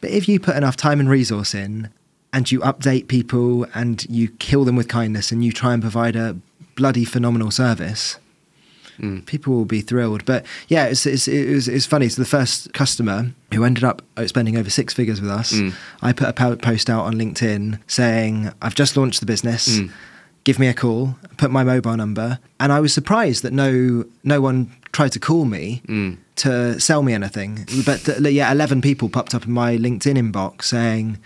But 0.01 0.11
if 0.11 0.27
you 0.29 0.39
put 0.39 0.55
enough 0.55 0.75
time 0.77 0.99
and 0.99 1.09
resource 1.09 1.53
in, 1.53 1.89
and 2.33 2.51
you 2.51 2.59
update 2.61 3.07
people 3.07 3.65
and 3.73 4.05
you 4.09 4.27
kill 4.39 4.65
them 4.65 4.75
with 4.75 4.87
kindness 4.89 5.31
and 5.31 5.45
you 5.45 5.51
try 5.51 5.73
and 5.73 5.81
provide 5.81 6.15
a 6.15 6.35
bloody 6.75 7.05
phenomenal 7.05 7.51
service, 7.51 8.17
Mm. 8.99 9.25
people 9.25 9.53
will 9.55 9.65
be 9.65 9.81
thrilled. 9.81 10.23
But 10.23 10.45
yeah, 10.67 10.85
it's, 10.85 11.07
it's, 11.07 11.27
it 11.27 11.49
was, 11.49 11.67
it's 11.67 11.87
funny. 11.87 12.07
So 12.09 12.21
the 12.21 12.27
first 12.27 12.73
customer 12.73 13.31
who 13.51 13.63
ended 13.63 13.83
up 13.83 14.03
spending 14.27 14.55
over 14.55 14.69
six 14.69 14.93
figures 14.93 15.19
with 15.19 15.31
us, 15.31 15.51
Mm. 15.53 15.73
I 16.03 16.13
put 16.13 16.27
a 16.29 16.55
post 16.57 16.89
out 16.91 17.05
on 17.05 17.15
LinkedIn 17.15 17.79
saying, 17.87 18.51
I've 18.61 18.75
just 18.75 18.95
launched 18.95 19.19
the 19.19 19.25
business. 19.25 19.79
Mm. 19.79 19.89
Give 20.43 20.59
me 20.59 20.67
a 20.67 20.73
call. 20.75 21.15
Put 21.37 21.49
my 21.49 21.63
mobile 21.63 21.97
number, 21.97 22.37
and 22.59 22.71
I 22.71 22.79
was 22.81 22.93
surprised 22.93 23.41
that 23.43 23.53
no 23.53 24.05
no 24.23 24.41
one 24.41 24.71
tried 24.91 25.13
to 25.13 25.19
call 25.19 25.45
me 25.45 25.81
Mm. 25.87 26.17
to 26.35 26.79
sell 26.79 27.01
me 27.01 27.13
anything. 27.13 27.65
But 27.85 28.07
uh, 28.07 28.27
yeah, 28.29 28.51
eleven 28.51 28.79
people 28.81 29.09
popped 29.09 29.33
up 29.33 29.45
in 29.45 29.53
my 29.53 29.75
LinkedIn 29.77 30.17
inbox 30.17 30.65
saying, 30.65 31.17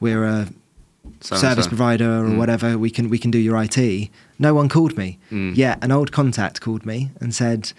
"We're 0.00 0.24
a 0.24 0.48
So- 1.20 1.36
service 1.36 1.64
so- 1.64 1.70
provider 1.70 2.24
or 2.24 2.28
Mm. 2.28 2.36
whatever. 2.38 2.78
We 2.78 2.90
can 2.90 3.08
we 3.08 3.18
can 3.18 3.30
do 3.30 3.38
your 3.38 3.56
IT." 3.56 4.10
No 4.38 4.54
one 4.54 4.68
called 4.68 4.96
me. 4.96 5.18
Mm. 5.32 5.56
Yeah, 5.56 5.76
an 5.82 5.90
old 5.90 6.12
contact 6.12 6.60
called 6.60 6.84
me 6.86 7.10
and 7.20 7.34
said, 7.34 7.72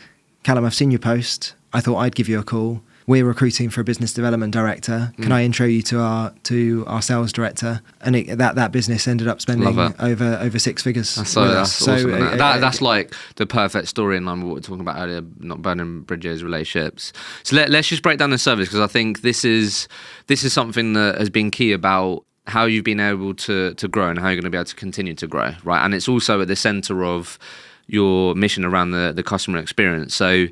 "Calum, 0.44 0.66
I've 0.66 0.74
seen 0.76 0.92
your 0.92 1.00
post. 1.00 1.54
I 1.74 1.80
thought 1.82 1.98
I'd 2.00 2.16
give 2.16 2.28
you 2.28 2.40
a 2.40 2.44
call. 2.44 2.82
We're 3.10 3.26
recruiting 3.26 3.72
for 3.72 3.82
a 3.82 3.84
business 3.84 4.14
development 4.14 4.54
director. 4.54 5.12
Can 5.16 5.32
Mm. 5.32 5.40
I 5.40 5.44
intro 5.44 5.66
you 5.66 5.82
to 5.92 6.00
our 6.00 6.32
to 6.44 6.84
our 6.86 7.02
sales 7.02 7.34
director?" 7.34 7.82
And 8.02 8.16
it, 8.16 8.38
that 8.38 8.54
that 8.56 8.72
business 8.72 9.08
ended 9.08 9.28
up 9.28 9.42
spending 9.42 9.68
over 10.00 10.38
over 10.40 10.60
six 10.60 10.84
figures. 10.84 11.16
That's, 11.16 11.32
so, 11.32 11.48
that's 11.48 11.82
us. 11.82 11.88
awesome. 11.88 12.14
uh, 12.14 12.18
isn't 12.18 12.38
that, 12.38 12.58
uh, 12.58 12.60
that's 12.60 12.82
like 12.82 13.16
the 13.38 13.48
perfect 13.48 13.88
story 13.88 14.16
in 14.18 14.26
line 14.26 14.38
with 14.42 14.46
what 14.46 14.54
we 14.54 14.60
were 14.60 14.62
talking 14.62 14.82
about 14.82 14.98
earlier, 15.04 15.24
not 15.40 15.62
burning 15.64 16.02
bridges, 16.02 16.44
relationships. 16.44 17.12
So 17.44 17.56
let, 17.56 17.70
let's 17.72 17.88
just 17.88 18.04
break 18.04 18.20
down 18.20 18.30
the 18.30 18.38
service 18.38 18.68
because 18.68 18.80
I 18.80 18.88
think 18.88 19.22
this 19.22 19.44
is 19.44 19.88
this 20.28 20.44
is 20.44 20.54
something 20.54 20.94
that 20.94 21.18
has 21.18 21.32
been 21.32 21.50
key 21.50 21.72
about 21.72 22.26
how 22.46 22.66
you've 22.66 22.84
been 22.86 23.00
able 23.00 23.34
to 23.48 23.74
to 23.74 23.88
grow 23.88 24.10
and 24.10 24.20
how 24.20 24.28
you're 24.28 24.36
going 24.42 24.52
to 24.52 24.56
be 24.56 24.58
able 24.58 24.66
to 24.66 24.76
continue 24.76 25.16
to 25.16 25.26
grow, 25.26 25.52
right? 25.64 25.84
And 25.84 25.96
it's 25.96 26.08
also 26.08 26.42
at 26.42 26.48
the 26.48 26.56
center 26.56 27.04
of 27.04 27.40
your 27.88 28.36
mission 28.36 28.64
around 28.66 28.92
the 28.92 29.14
the 29.16 29.24
customer 29.24 29.58
experience. 29.58 30.14
So 30.14 30.46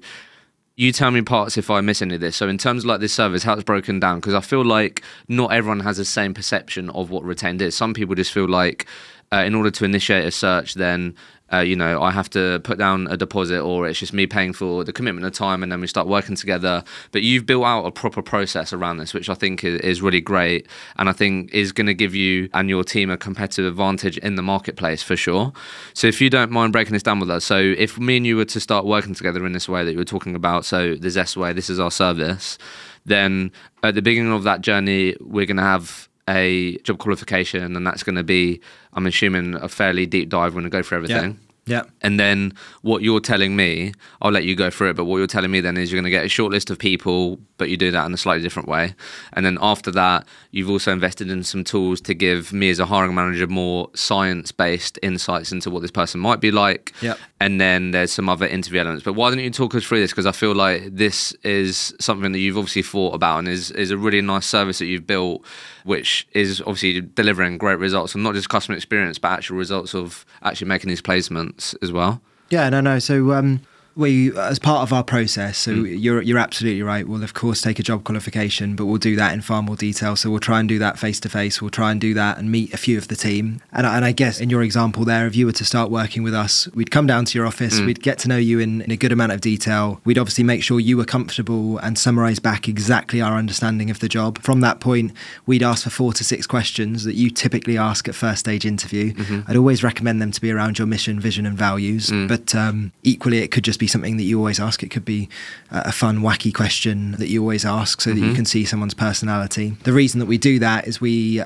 you 0.77 0.91
tell 0.91 1.09
me 1.09 1.23
parts 1.23 1.57
if 1.57 1.71
I 1.71 1.81
miss 1.81 2.03
any 2.03 2.15
of 2.15 2.21
this. 2.21 2.35
So 2.35 2.47
in 2.47 2.59
terms 2.59 2.83
of 2.83 2.89
like 2.89 2.99
this 2.99 3.11
service, 3.11 3.43
how 3.43 3.53
it's 3.53 3.63
broken 3.63 3.99
down, 3.99 4.19
because 4.19 4.35
I 4.35 4.41
feel 4.41 4.63
like 4.63 5.01
not 5.27 5.51
everyone 5.51 5.79
has 5.81 5.97
the 5.97 6.05
same 6.05 6.35
perception 6.35 6.91
of 6.91 7.09
what 7.09 7.23
retained 7.23 7.61
is. 7.63 7.75
Some 7.75 7.95
people 7.95 8.13
just 8.13 8.31
feel 8.31 8.47
like 8.47 8.85
uh, 9.33 9.37
in 9.37 9.55
order 9.55 9.71
to 9.71 9.85
initiate 9.85 10.25
a 10.25 10.31
search, 10.31 10.75
then 10.75 11.15
uh, 11.53 11.59
you 11.59 11.75
know 11.75 12.01
I 12.01 12.11
have 12.11 12.29
to 12.31 12.59
put 12.63 12.77
down 12.77 13.07
a 13.07 13.17
deposit, 13.17 13.61
or 13.61 13.87
it's 13.87 13.99
just 13.99 14.13
me 14.13 14.27
paying 14.27 14.53
for 14.53 14.83
the 14.83 14.93
commitment 14.93 15.25
of 15.25 15.33
time, 15.33 15.63
and 15.63 15.71
then 15.71 15.81
we 15.81 15.87
start 15.87 16.07
working 16.07 16.35
together. 16.35 16.83
But 17.11 17.23
you've 17.23 17.45
built 17.45 17.65
out 17.65 17.85
a 17.85 17.91
proper 17.91 18.21
process 18.21 18.73
around 18.73 18.97
this, 18.97 19.13
which 19.13 19.29
I 19.29 19.33
think 19.33 19.63
is, 19.63 19.79
is 19.81 20.01
really 20.01 20.21
great, 20.21 20.67
and 20.97 21.09
I 21.09 21.13
think 21.13 21.53
is 21.53 21.71
going 21.71 21.87
to 21.87 21.93
give 21.93 22.15
you 22.15 22.49
and 22.53 22.69
your 22.69 22.83
team 22.83 23.09
a 23.09 23.17
competitive 23.17 23.65
advantage 23.65 24.17
in 24.19 24.35
the 24.35 24.41
marketplace 24.41 25.03
for 25.03 25.15
sure. 25.15 25.53
So 25.93 26.07
if 26.07 26.21
you 26.21 26.29
don't 26.29 26.51
mind 26.51 26.73
breaking 26.73 26.93
this 26.93 27.03
down 27.03 27.19
with 27.19 27.29
us, 27.29 27.45
so 27.45 27.57
if 27.57 27.99
me 27.99 28.17
and 28.17 28.27
you 28.27 28.37
were 28.37 28.45
to 28.45 28.59
start 28.59 28.85
working 28.85 29.13
together 29.13 29.45
in 29.45 29.53
this 29.53 29.69
way 29.69 29.83
that 29.83 29.91
you 29.91 29.97
were 29.97 30.05
talking 30.05 30.35
about, 30.35 30.65
so 30.65 30.95
the 30.95 31.09
Zest 31.09 31.37
way, 31.37 31.53
this 31.53 31.69
is 31.69 31.79
our 31.79 31.91
service, 31.91 32.57
then 33.05 33.51
at 33.83 33.95
the 33.95 34.01
beginning 34.01 34.33
of 34.33 34.43
that 34.43 34.61
journey, 34.61 35.15
we're 35.21 35.45
going 35.45 35.57
to 35.57 35.63
have 35.63 36.06
a 36.29 36.77
job 36.79 36.97
qualification, 36.99 37.75
and 37.75 37.85
that's 37.87 38.03
going 38.03 38.15
to 38.15 38.23
be, 38.23 38.59
I'm 38.93 39.05
assuming, 39.05 39.55
a 39.55 39.69
fairly 39.69 40.05
deep 40.05 40.29
dive. 40.29 40.53
We're 40.53 40.61
going 40.61 40.71
to 40.71 40.77
go 40.77 40.83
through 40.83 40.97
everything. 40.99 41.39
Yeah. 41.67 41.83
And 42.01 42.19
then 42.19 42.53
what 42.81 43.03
you're 43.03 43.19
telling 43.19 43.55
me, 43.55 43.93
I'll 44.21 44.31
let 44.31 44.45
you 44.45 44.55
go 44.55 44.69
through 44.69 44.91
it, 44.91 44.95
but 44.95 45.05
what 45.05 45.17
you're 45.17 45.27
telling 45.27 45.51
me 45.51 45.61
then 45.61 45.77
is 45.77 45.91
you're 45.91 45.97
going 45.97 46.11
to 46.11 46.17
get 46.17 46.25
a 46.25 46.29
short 46.29 46.51
list 46.51 46.69
of 46.69 46.79
people, 46.79 47.37
but 47.57 47.69
you 47.69 47.77
do 47.77 47.91
that 47.91 48.05
in 48.05 48.13
a 48.13 48.17
slightly 48.17 48.41
different 48.41 48.67
way. 48.69 48.95
And 49.33 49.45
then 49.45 49.57
after 49.61 49.91
that, 49.91 50.25
you've 50.51 50.69
also 50.69 50.91
invested 50.91 51.29
in 51.29 51.43
some 51.43 51.63
tools 51.63 52.01
to 52.01 52.13
give 52.13 52.53
me 52.53 52.69
as 52.69 52.79
a 52.79 52.85
hiring 52.85 53.13
manager 53.13 53.47
more 53.47 53.89
science 53.93 54.51
based 54.51 54.97
insights 55.03 55.51
into 55.51 55.69
what 55.69 55.81
this 55.81 55.91
person 55.91 56.21
might 56.21 56.39
be 56.39 56.51
like. 56.51 56.93
Yep. 57.01 57.19
And 57.39 57.61
then 57.61 57.91
there's 57.91 58.11
some 58.11 58.29
other 58.29 58.47
interview 58.47 58.79
elements. 58.79 59.03
But 59.03 59.13
why 59.13 59.29
don't 59.29 59.39
you 59.39 59.51
talk 59.51 59.75
us 59.75 59.83
through 59.83 59.99
this? 59.99 60.11
Because 60.11 60.25
I 60.25 60.31
feel 60.31 60.55
like 60.55 60.95
this 60.95 61.33
is 61.43 61.93
something 61.99 62.31
that 62.31 62.39
you've 62.39 62.57
obviously 62.57 62.81
thought 62.81 63.13
about 63.13 63.39
and 63.39 63.47
is, 63.47 63.71
is 63.71 63.91
a 63.91 63.97
really 63.97 64.21
nice 64.21 64.45
service 64.45 64.79
that 64.79 64.85
you've 64.85 65.05
built, 65.05 65.45
which 65.83 66.27
is 66.31 66.61
obviously 66.61 67.01
delivering 67.01 67.57
great 67.57 67.79
results 67.79 68.15
and 68.15 68.23
not 68.23 68.33
just 68.33 68.49
customer 68.49 68.75
experience, 68.75 69.19
but 69.19 69.29
actual 69.29 69.57
results 69.57 69.93
of 69.93 70.25
actually 70.41 70.67
making 70.67 70.89
these 70.89 71.01
placements 71.01 71.56
as 71.81 71.91
well. 71.91 72.21
Yeah, 72.49 72.69
no, 72.69 72.81
no. 72.81 72.99
So 72.99 73.33
um, 73.33 73.61
we, 73.97 74.37
as 74.37 74.59
part 74.59 74.83
of 74.83 74.93
our 74.93 75.03
process, 75.03 75.57
so 75.57 75.71
mm. 75.71 76.01
you're 76.01 76.21
you're 76.21 76.37
absolutely 76.37 76.83
right. 76.83 77.07
We'll 77.07 77.23
of 77.23 77.33
course 77.33 77.61
take 77.61 77.79
a 77.79 77.83
job 77.83 78.03
qualification, 78.03 78.75
but 78.75 78.85
we'll 78.85 78.97
do 78.97 79.15
that 79.15 79.33
in 79.33 79.41
far 79.41 79.61
more 79.63 79.75
detail. 79.75 80.15
So 80.15 80.29
we'll 80.29 80.39
try 80.39 80.59
and 80.59 80.69
do 80.69 80.79
that 80.79 80.99
face 80.99 81.19
to 81.21 81.29
face. 81.29 81.61
We'll 81.61 81.71
try 81.71 81.91
and 81.91 81.99
do 81.99 82.13
that 82.13 82.37
and 82.37 82.51
meet 82.51 82.73
a 82.73 82.77
few 82.77 82.97
of 82.97 83.07
the 83.07 83.15
team. 83.15 83.61
And 83.73 83.87
and 83.87 84.05
I 84.05 84.11
guess 84.11 84.39
in 84.39 84.49
your 84.49 84.61
example 84.61 85.03
there, 85.03 85.25
if 85.25 85.35
you 85.35 85.47
were 85.47 85.51
to 85.53 85.65
start 85.65 85.89
working 85.89 86.21
with 86.21 86.35
us, 86.35 86.67
we'd 86.75 86.91
come 86.91 87.07
down 87.07 87.25
to 87.25 87.37
your 87.37 87.47
office. 87.47 87.79
Mm. 87.79 87.85
We'd 87.87 88.03
get 88.03 88.19
to 88.19 88.27
know 88.27 88.37
you 88.37 88.59
in, 88.59 88.81
in 88.81 88.91
a 88.91 88.97
good 88.97 89.11
amount 89.11 89.31
of 89.31 89.41
detail. 89.41 89.99
We'd 90.05 90.19
obviously 90.19 90.43
make 90.43 90.61
sure 90.61 90.79
you 90.79 90.95
were 90.95 91.05
comfortable 91.05 91.79
and 91.79 91.97
summarize 91.97 92.39
back 92.39 92.67
exactly 92.67 93.19
our 93.19 93.35
understanding 93.35 93.89
of 93.89 93.99
the 93.99 94.07
job. 94.07 94.39
From 94.39 94.61
that 94.61 94.79
point, 94.79 95.11
we'd 95.47 95.63
ask 95.63 95.83
for 95.83 95.89
four 95.89 96.13
to 96.13 96.23
six 96.23 96.45
questions 96.45 97.03
that 97.03 97.15
you 97.15 97.31
typically 97.31 97.77
ask 97.77 98.07
at 98.07 98.15
first 98.15 98.41
stage 98.41 98.65
interview. 98.65 99.13
Mm-hmm. 99.13 99.49
I'd 99.49 99.57
always 99.57 99.83
recommend 99.83 100.21
them 100.21 100.31
to 100.31 100.41
be 100.41 100.51
around 100.51 100.77
your 100.77 100.87
mission, 100.87 101.19
vision, 101.19 101.45
and 101.45 101.57
values. 101.57 102.07
Mm. 102.09 102.27
But 102.27 102.53
um, 102.53 102.91
equally, 103.03 103.39
it 103.39 103.49
could 103.49 103.63
just 103.63 103.79
be 103.79 103.86
something 103.87 104.17
that 104.17 104.23
you 104.23 104.37
always 104.37 104.59
ask. 104.59 104.83
It 104.83 104.89
could 104.89 105.05
be 105.05 105.29
a 105.71 105.91
fun, 105.91 106.19
wacky 106.19 106.53
question 106.53 107.11
that 107.13 107.27
you 107.27 107.41
always 107.41 107.65
ask 107.65 108.01
so 108.01 108.09
mm-hmm. 108.09 108.15
that 108.15 108.21
you 108.21 108.27
mm-hmm. 108.31 108.35
can 108.35 108.45
see 108.45 108.65
someone's 108.65 108.93
personality. 108.93 109.75
The 109.83 109.93
reason 109.93 110.19
that 110.19 110.25
we 110.25 110.37
do 110.37 110.59
that 110.59 110.87
is 110.87 111.01
we 111.01 111.41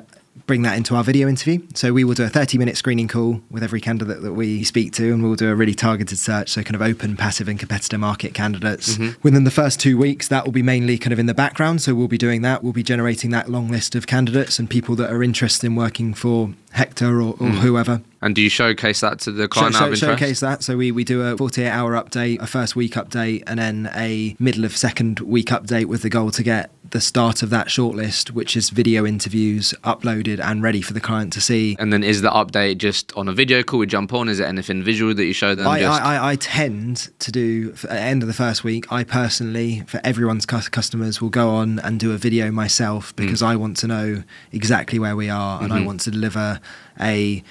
bring 0.46 0.62
that 0.62 0.76
into 0.76 0.96
our 0.96 1.04
video 1.04 1.28
interview. 1.28 1.60
So 1.74 1.92
we 1.92 2.04
will 2.04 2.14
do 2.14 2.24
a 2.24 2.28
30 2.28 2.58
minute 2.58 2.76
screening 2.76 3.08
call 3.08 3.40
with 3.50 3.62
every 3.62 3.80
candidate 3.80 4.22
that 4.22 4.32
we 4.32 4.64
speak 4.64 4.92
to, 4.94 5.12
and 5.12 5.22
we'll 5.22 5.36
do 5.36 5.50
a 5.50 5.54
really 5.54 5.74
targeted 5.74 6.18
search. 6.18 6.50
So, 6.50 6.62
kind 6.62 6.74
of 6.74 6.82
open, 6.82 7.16
passive, 7.16 7.48
and 7.48 7.58
competitor 7.58 7.98
market 7.98 8.34
candidates. 8.34 8.96
Mm-hmm. 8.96 9.20
Within 9.22 9.44
the 9.44 9.50
first 9.50 9.80
two 9.80 9.96
weeks, 9.96 10.28
that 10.28 10.44
will 10.44 10.52
be 10.52 10.62
mainly 10.62 10.98
kind 10.98 11.12
of 11.12 11.18
in 11.18 11.26
the 11.26 11.34
background. 11.34 11.82
So, 11.82 11.94
we'll 11.94 12.08
be 12.08 12.18
doing 12.18 12.42
that. 12.42 12.62
We'll 12.62 12.72
be 12.72 12.82
generating 12.82 13.30
that 13.30 13.48
long 13.48 13.68
list 13.68 13.94
of 13.94 14.06
candidates 14.06 14.58
and 14.58 14.68
people 14.68 14.96
that 14.96 15.10
are 15.10 15.22
interested 15.22 15.66
in 15.66 15.74
working 15.74 16.14
for 16.14 16.54
Hector 16.72 17.20
or, 17.20 17.32
or 17.32 17.50
mm. 17.50 17.58
whoever. 17.58 18.02
And 18.22 18.36
do 18.36 18.40
you 18.40 18.48
showcase 18.48 19.00
that 19.00 19.18
to 19.20 19.32
the 19.32 19.48
client? 19.48 19.74
Show, 19.74 19.94
show, 19.94 20.06
showcase 20.06 20.40
that. 20.40 20.62
So 20.62 20.76
we, 20.76 20.92
we 20.92 21.02
do 21.02 21.22
a 21.22 21.36
48 21.36 21.68
hour 21.68 21.92
update, 21.92 22.40
a 22.40 22.46
first 22.46 22.76
week 22.76 22.92
update, 22.92 23.42
and 23.48 23.58
then 23.58 23.90
a 23.94 24.36
middle 24.38 24.64
of 24.64 24.76
second 24.76 25.20
week 25.20 25.48
update 25.48 25.86
with 25.86 26.02
the 26.02 26.08
goal 26.08 26.30
to 26.30 26.42
get 26.42 26.70
the 26.92 27.00
start 27.00 27.42
of 27.42 27.50
that 27.50 27.68
shortlist, 27.68 28.30
which 28.30 28.56
is 28.56 28.70
video 28.70 29.04
interviews 29.06 29.74
uploaded 29.82 30.38
and 30.38 30.62
ready 30.62 30.82
for 30.82 30.92
the 30.92 31.00
client 31.00 31.32
to 31.32 31.40
see. 31.40 31.74
And 31.78 31.92
then 31.92 32.04
is 32.04 32.22
the 32.22 32.30
update 32.30 32.78
just 32.78 33.12
on 33.16 33.28
a 33.28 33.32
video 33.32 33.62
call 33.62 33.80
we 33.80 33.86
jump 33.86 34.12
on? 34.12 34.28
Is 34.28 34.40
it 34.40 34.44
anything 34.44 34.82
visual 34.82 35.14
that 35.14 35.24
you 35.24 35.32
show 35.32 35.54
them? 35.54 35.66
I, 35.66 35.82
I, 35.82 36.32
I, 36.32 36.36
tend 36.36 37.10
to 37.18 37.32
do, 37.32 37.70
at 37.84 37.90
the 37.90 38.00
end 38.00 38.22
of 38.22 38.28
the 38.28 38.34
first 38.34 38.62
week, 38.62 38.92
I 38.92 39.04
personally, 39.04 39.82
for 39.86 40.00
everyone's 40.04 40.44
customers, 40.46 41.20
will 41.20 41.30
go 41.30 41.50
on 41.50 41.78
and 41.78 41.98
do 41.98 42.12
a 42.12 42.18
video 42.18 42.50
myself 42.50 43.16
because 43.16 43.40
mm. 43.40 43.46
I 43.46 43.56
want 43.56 43.78
to 43.78 43.86
know 43.86 44.22
exactly 44.52 44.98
where 44.98 45.16
we 45.16 45.30
are 45.30 45.62
and 45.62 45.72
mm-hmm. 45.72 45.82
I 45.82 45.86
want 45.86 46.00
to 46.02 46.10
deliver 46.10 46.60
a 47.00 47.42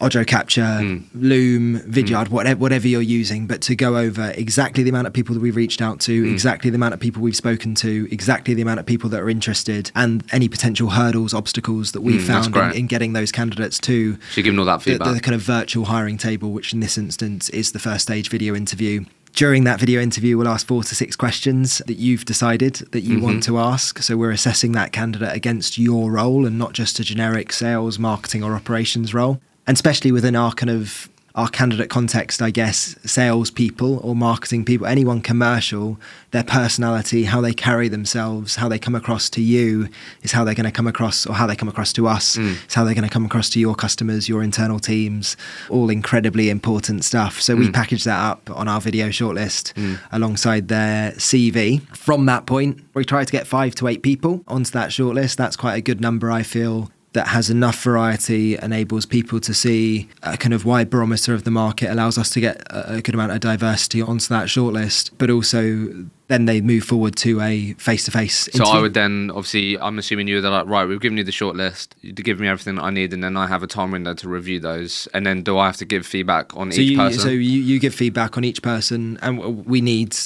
audio 0.00 0.24
capture, 0.24 0.62
mm. 0.62 1.04
Loom, 1.14 1.80
Vidyard, 1.80 2.26
mm. 2.26 2.30
whatever, 2.30 2.58
whatever 2.58 2.88
you're 2.88 3.02
using, 3.02 3.46
but 3.46 3.60
to 3.62 3.76
go 3.76 3.96
over 3.96 4.32
exactly 4.36 4.82
the 4.82 4.90
amount 4.90 5.06
of 5.06 5.12
people 5.12 5.34
that 5.34 5.40
we've 5.40 5.56
reached 5.56 5.82
out 5.82 6.00
to, 6.00 6.24
mm. 6.24 6.32
exactly 6.32 6.70
the 6.70 6.76
amount 6.76 6.94
of 6.94 7.00
people 7.00 7.22
we've 7.22 7.36
spoken 7.36 7.74
to, 7.76 8.08
exactly 8.10 8.54
the 8.54 8.62
amount 8.62 8.80
of 8.80 8.86
people 8.86 9.10
that 9.10 9.20
are 9.20 9.28
interested, 9.28 9.90
and 9.94 10.24
any 10.32 10.48
potential 10.48 10.90
hurdles, 10.90 11.34
obstacles 11.34 11.92
that 11.92 12.00
we 12.00 12.18
mm, 12.18 12.26
found 12.26 12.56
in, 12.56 12.80
in, 12.80 12.86
getting 12.86 13.12
those 13.12 13.30
candidates 13.30 13.78
to. 13.78 14.18
So 14.32 14.42
giving 14.42 14.58
all 14.58 14.64
that 14.64 14.82
feedback. 14.82 15.08
The, 15.08 15.14
the 15.14 15.20
kind 15.20 15.34
of 15.34 15.42
virtual 15.42 15.84
hiring 15.86 16.16
table, 16.16 16.50
which 16.50 16.72
in 16.72 16.80
this 16.80 16.96
instance 16.96 17.48
is 17.50 17.72
the 17.72 17.78
first 17.78 18.02
stage 18.02 18.30
video 18.30 18.54
interview 18.54 19.04
during 19.32 19.62
that 19.62 19.78
video 19.78 20.00
interview, 20.00 20.36
we'll 20.36 20.48
ask 20.48 20.66
four 20.66 20.82
to 20.82 20.94
six 20.94 21.14
questions 21.14 21.78
that 21.86 21.94
you've 21.94 22.24
decided 22.24 22.74
that 22.90 23.02
you 23.02 23.14
mm-hmm. 23.14 23.24
want 23.24 23.42
to 23.44 23.58
ask. 23.58 24.02
So 24.02 24.16
we're 24.16 24.32
assessing 24.32 24.72
that 24.72 24.90
candidate 24.90 25.34
against 25.34 25.78
your 25.78 26.10
role 26.10 26.46
and 26.46 26.58
not 26.58 26.72
just 26.72 26.98
a 26.98 27.04
generic 27.04 27.52
sales, 27.52 27.96
marketing, 27.96 28.42
or 28.42 28.54
operations 28.56 29.14
role 29.14 29.40
and 29.66 29.74
especially 29.74 30.12
within 30.12 30.36
our 30.36 30.52
kind 30.52 30.70
of 30.70 31.08
our 31.34 31.48
candidate 31.48 31.88
context, 31.90 32.42
I 32.42 32.50
guess, 32.50 32.96
salespeople 33.04 33.98
or 33.98 34.16
marketing 34.16 34.64
people, 34.64 34.86
anyone 34.86 35.20
commercial, 35.20 35.98
their 36.32 36.42
personality, 36.42 37.24
how 37.24 37.40
they 37.40 37.52
carry 37.52 37.88
themselves, 37.88 38.56
how 38.56 38.68
they 38.68 38.78
come 38.78 38.94
across 38.94 39.30
to 39.30 39.40
you 39.40 39.88
is 40.22 40.32
how 40.32 40.44
they're 40.44 40.54
going 40.54 40.66
to 40.66 40.72
come 40.72 40.86
across, 40.86 41.26
or 41.26 41.34
how 41.34 41.46
they 41.46 41.56
come 41.56 41.68
across 41.68 41.92
to 41.92 42.08
us, 42.08 42.36
mm. 42.36 42.56
is 42.66 42.74
how 42.74 42.84
they're 42.84 42.94
going 42.94 43.06
to 43.06 43.12
come 43.12 43.24
across 43.24 43.48
to 43.50 43.60
your 43.60 43.74
customers, 43.74 44.28
your 44.28 44.42
internal 44.42 44.80
teams, 44.80 45.36
all 45.68 45.88
incredibly 45.88 46.50
important 46.50 47.04
stuff. 47.04 47.40
So 47.40 47.54
mm. 47.54 47.60
we 47.60 47.70
package 47.70 48.04
that 48.04 48.18
up 48.18 48.50
on 48.50 48.66
our 48.66 48.80
video 48.80 49.08
shortlist 49.08 49.72
mm. 49.74 50.00
alongside 50.10 50.68
their 50.68 51.12
CV. 51.12 51.80
From 51.96 52.26
that 52.26 52.46
point, 52.46 52.82
we 52.94 53.04
try 53.04 53.24
to 53.24 53.32
get 53.32 53.46
five 53.46 53.74
to 53.76 53.86
eight 53.86 54.02
people 54.02 54.42
onto 54.48 54.72
that 54.72 54.90
shortlist. 54.90 55.36
That's 55.36 55.56
quite 55.56 55.76
a 55.76 55.80
good 55.80 56.00
number, 56.00 56.30
I 56.30 56.42
feel 56.42 56.90
that 57.12 57.28
has 57.28 57.50
enough 57.50 57.82
variety 57.82 58.56
enables 58.56 59.04
people 59.04 59.40
to 59.40 59.52
see 59.52 60.08
a 60.22 60.36
kind 60.36 60.54
of 60.54 60.64
wide 60.64 60.88
barometer 60.88 61.34
of 61.34 61.44
the 61.44 61.50
market, 61.50 61.90
allows 61.90 62.16
us 62.16 62.30
to 62.30 62.40
get 62.40 62.62
a 62.70 63.02
good 63.02 63.14
amount 63.14 63.32
of 63.32 63.40
diversity 63.40 64.00
onto 64.00 64.28
that 64.28 64.46
shortlist, 64.46 65.10
but 65.18 65.28
also 65.28 65.88
then 66.28 66.44
they 66.44 66.60
move 66.60 66.84
forward 66.84 67.16
to 67.16 67.40
a 67.40 67.72
face 67.74 68.04
to 68.04 68.12
face. 68.12 68.48
So 68.52 68.64
I 68.64 68.80
would 68.80 68.94
then 68.94 69.30
obviously 69.30 69.76
I'm 69.80 69.98
assuming 69.98 70.28
you 70.28 70.40
were 70.40 70.48
like 70.48 70.66
right, 70.66 70.86
we've 70.86 71.00
given 71.00 71.18
you 71.18 71.24
the 71.24 71.32
shortlist, 71.32 71.88
you 72.00 72.12
give 72.12 72.38
me 72.38 72.46
everything 72.46 72.76
that 72.76 72.84
I 72.84 72.90
need, 72.90 73.12
and 73.12 73.24
then 73.24 73.36
I 73.36 73.48
have 73.48 73.64
a 73.64 73.66
time 73.66 73.90
window 73.90 74.14
to 74.14 74.28
review 74.28 74.60
those, 74.60 75.08
and 75.12 75.26
then 75.26 75.42
do 75.42 75.58
I 75.58 75.66
have 75.66 75.78
to 75.78 75.84
give 75.84 76.06
feedback 76.06 76.56
on 76.56 76.70
so 76.70 76.80
each 76.80 76.90
you, 76.92 76.96
person? 76.96 77.20
So 77.20 77.28
you, 77.28 77.40
you 77.40 77.80
give 77.80 77.94
feedback 77.94 78.36
on 78.36 78.44
each 78.44 78.62
person, 78.62 79.18
and 79.20 79.66
we 79.66 79.80
need 79.80 80.16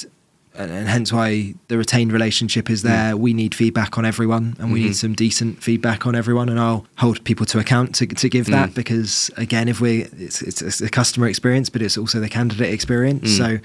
and, 0.57 0.71
and, 0.71 0.87
hence 0.87 1.11
why 1.11 1.53
the 1.67 1.77
retained 1.77 2.11
relationship 2.11 2.69
is 2.69 2.81
there. 2.81 3.13
Mm. 3.13 3.19
We 3.19 3.33
need 3.33 3.55
feedback 3.55 3.97
on 3.97 4.05
everyone, 4.05 4.55
and 4.59 4.71
we 4.71 4.79
mm-hmm. 4.79 4.87
need 4.87 4.95
some 4.95 5.13
decent 5.13 5.61
feedback 5.63 6.05
on 6.05 6.15
everyone. 6.15 6.49
And 6.49 6.59
I'll 6.59 6.85
hold 6.97 7.23
people 7.23 7.45
to 7.47 7.59
account 7.59 7.95
to, 7.95 8.07
to 8.07 8.29
give 8.29 8.47
mm. 8.47 8.51
that 8.51 8.73
because 8.73 9.29
again, 9.37 9.67
if 9.67 9.81
we 9.81 10.03
it's, 10.03 10.41
it's, 10.41 10.61
it's 10.61 10.81
a 10.81 10.89
customer 10.89 11.27
experience, 11.27 11.69
but 11.69 11.81
it's 11.81 11.97
also 11.97 12.19
the 12.19 12.29
candidate 12.29 12.73
experience. 12.73 13.29
Mm. 13.31 13.37
So 13.37 13.59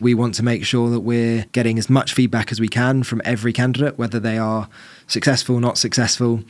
we 0.00 0.14
want 0.14 0.34
to 0.34 0.42
make 0.42 0.64
sure 0.64 0.90
that 0.90 1.00
we're 1.00 1.46
getting 1.52 1.78
as 1.78 1.88
much 1.88 2.14
feedback 2.14 2.52
as 2.52 2.60
we 2.60 2.68
can 2.68 3.02
from 3.02 3.22
every 3.24 3.52
candidate, 3.52 3.98
whether 3.98 4.20
they 4.20 4.38
are 4.38 4.68
successful, 5.06 5.60
not 5.60 5.78
successful. 5.78 6.42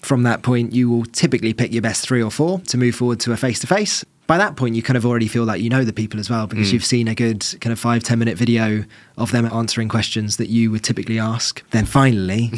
From 0.00 0.24
that 0.24 0.42
point, 0.42 0.72
you 0.72 0.90
will 0.90 1.04
typically 1.04 1.54
pick 1.54 1.72
your 1.72 1.82
best 1.82 2.04
three 2.04 2.22
or 2.22 2.30
four 2.30 2.58
to 2.60 2.76
move 2.76 2.96
forward 2.96 3.20
to 3.20 3.32
a 3.32 3.36
face 3.36 3.60
to 3.60 3.66
face 3.68 4.04
by 4.32 4.38
that 4.38 4.56
point 4.56 4.74
you 4.74 4.82
kind 4.82 4.96
of 4.96 5.04
already 5.04 5.28
feel 5.28 5.44
like 5.44 5.60
you 5.60 5.68
know 5.68 5.84
the 5.84 5.92
people 5.92 6.18
as 6.18 6.30
well 6.30 6.46
because 6.46 6.70
mm. 6.70 6.72
you've 6.72 6.86
seen 6.86 7.06
a 7.06 7.14
good 7.14 7.44
kind 7.60 7.70
of 7.70 7.78
five 7.78 8.02
ten 8.02 8.18
minute 8.18 8.38
video 8.38 8.82
of 9.18 9.30
them 9.30 9.44
answering 9.44 9.90
questions 9.90 10.38
that 10.38 10.48
you 10.48 10.70
would 10.70 10.82
typically 10.82 11.18
ask 11.18 11.62
then 11.72 11.84
finally 11.84 12.50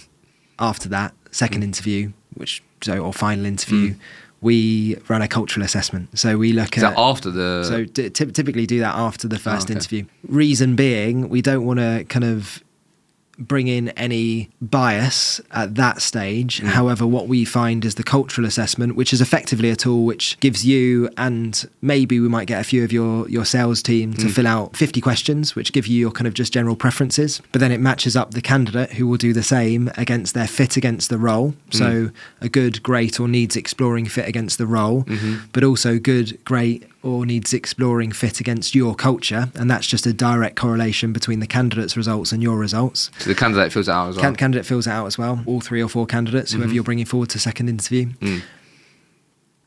after 0.58 0.86
that 0.86 1.14
second 1.30 1.62
mm. 1.62 1.64
interview 1.64 2.12
which 2.34 2.62
so 2.82 2.98
or 2.98 3.10
final 3.10 3.46
interview 3.46 3.94
mm. 3.94 3.98
we 4.42 4.98
run 5.08 5.22
a 5.22 5.28
cultural 5.28 5.64
assessment 5.64 6.10
so 6.18 6.36
we 6.36 6.52
look 6.52 6.76
Is 6.76 6.82
at 6.82 6.94
after 6.98 7.30
the 7.30 7.64
so 7.64 7.86
t- 7.86 8.10
typically 8.10 8.66
do 8.66 8.80
that 8.80 8.94
after 8.94 9.26
the 9.26 9.38
first 9.38 9.70
oh, 9.70 9.72
okay. 9.72 9.78
interview 9.78 10.04
reason 10.28 10.76
being 10.76 11.30
we 11.30 11.40
don't 11.40 11.64
want 11.64 11.80
to 11.80 12.04
kind 12.10 12.26
of 12.26 12.62
bring 13.38 13.68
in 13.68 13.88
any 13.90 14.50
bias 14.60 15.40
at 15.50 15.74
that 15.74 16.02
stage. 16.02 16.60
Mm. 16.60 16.68
However, 16.68 17.06
what 17.06 17.28
we 17.28 17.44
find 17.44 17.84
is 17.84 17.96
the 17.96 18.02
cultural 18.02 18.46
assessment, 18.46 18.96
which 18.96 19.12
is 19.12 19.20
effectively 19.20 19.70
a 19.70 19.76
tool 19.76 20.04
which 20.04 20.38
gives 20.40 20.64
you 20.64 21.08
and 21.16 21.68
maybe 21.82 22.20
we 22.20 22.28
might 22.28 22.46
get 22.46 22.60
a 22.60 22.64
few 22.64 22.84
of 22.84 22.92
your 22.92 23.28
your 23.28 23.44
sales 23.44 23.82
team 23.82 24.14
to 24.14 24.26
mm. 24.26 24.30
fill 24.30 24.46
out 24.46 24.76
50 24.76 25.00
questions, 25.00 25.54
which 25.54 25.72
give 25.72 25.86
you 25.86 25.98
your 25.98 26.10
kind 26.10 26.26
of 26.26 26.34
just 26.34 26.52
general 26.52 26.76
preferences. 26.76 27.40
But 27.52 27.60
then 27.60 27.72
it 27.72 27.80
matches 27.80 28.16
up 28.16 28.32
the 28.32 28.42
candidate 28.42 28.92
who 28.92 29.06
will 29.06 29.18
do 29.18 29.32
the 29.32 29.42
same 29.42 29.90
against 29.96 30.34
their 30.34 30.46
fit 30.46 30.76
against 30.76 31.10
the 31.10 31.18
role. 31.18 31.54
Mm. 31.70 31.74
So 31.74 32.10
a 32.40 32.48
good, 32.48 32.82
great, 32.82 33.18
or 33.18 33.28
needs 33.28 33.56
exploring 33.56 34.06
fit 34.06 34.28
against 34.28 34.58
the 34.58 34.66
role, 34.66 35.04
mm-hmm. 35.04 35.46
but 35.52 35.64
also 35.64 35.98
good, 35.98 36.42
great, 36.44 36.84
or 37.04 37.26
needs 37.26 37.52
exploring 37.52 38.10
fit 38.10 38.40
against 38.40 38.74
your 38.74 38.94
culture, 38.94 39.50
and 39.54 39.70
that's 39.70 39.86
just 39.86 40.06
a 40.06 40.12
direct 40.12 40.56
correlation 40.56 41.12
between 41.12 41.40
the 41.40 41.46
candidate's 41.46 41.96
results 41.96 42.32
and 42.32 42.42
your 42.42 42.56
results. 42.56 43.10
So 43.18 43.28
the 43.28 43.34
candidate 43.34 43.72
fills 43.72 43.88
it 43.88 43.92
out 43.92 44.08
as 44.08 44.16
well. 44.16 44.24
Can- 44.24 44.36
candidate 44.36 44.64
fills 44.64 44.86
it 44.86 44.90
out 44.90 45.06
as 45.06 45.18
well. 45.18 45.42
All 45.44 45.60
three 45.60 45.82
or 45.82 45.88
four 45.88 46.06
candidates, 46.06 46.52
whoever 46.52 46.68
mm-hmm. 46.68 46.74
you're 46.74 46.84
bringing 46.84 47.04
forward 47.04 47.28
to 47.30 47.38
second 47.38 47.68
interview. 47.68 48.06
Mm. 48.20 48.42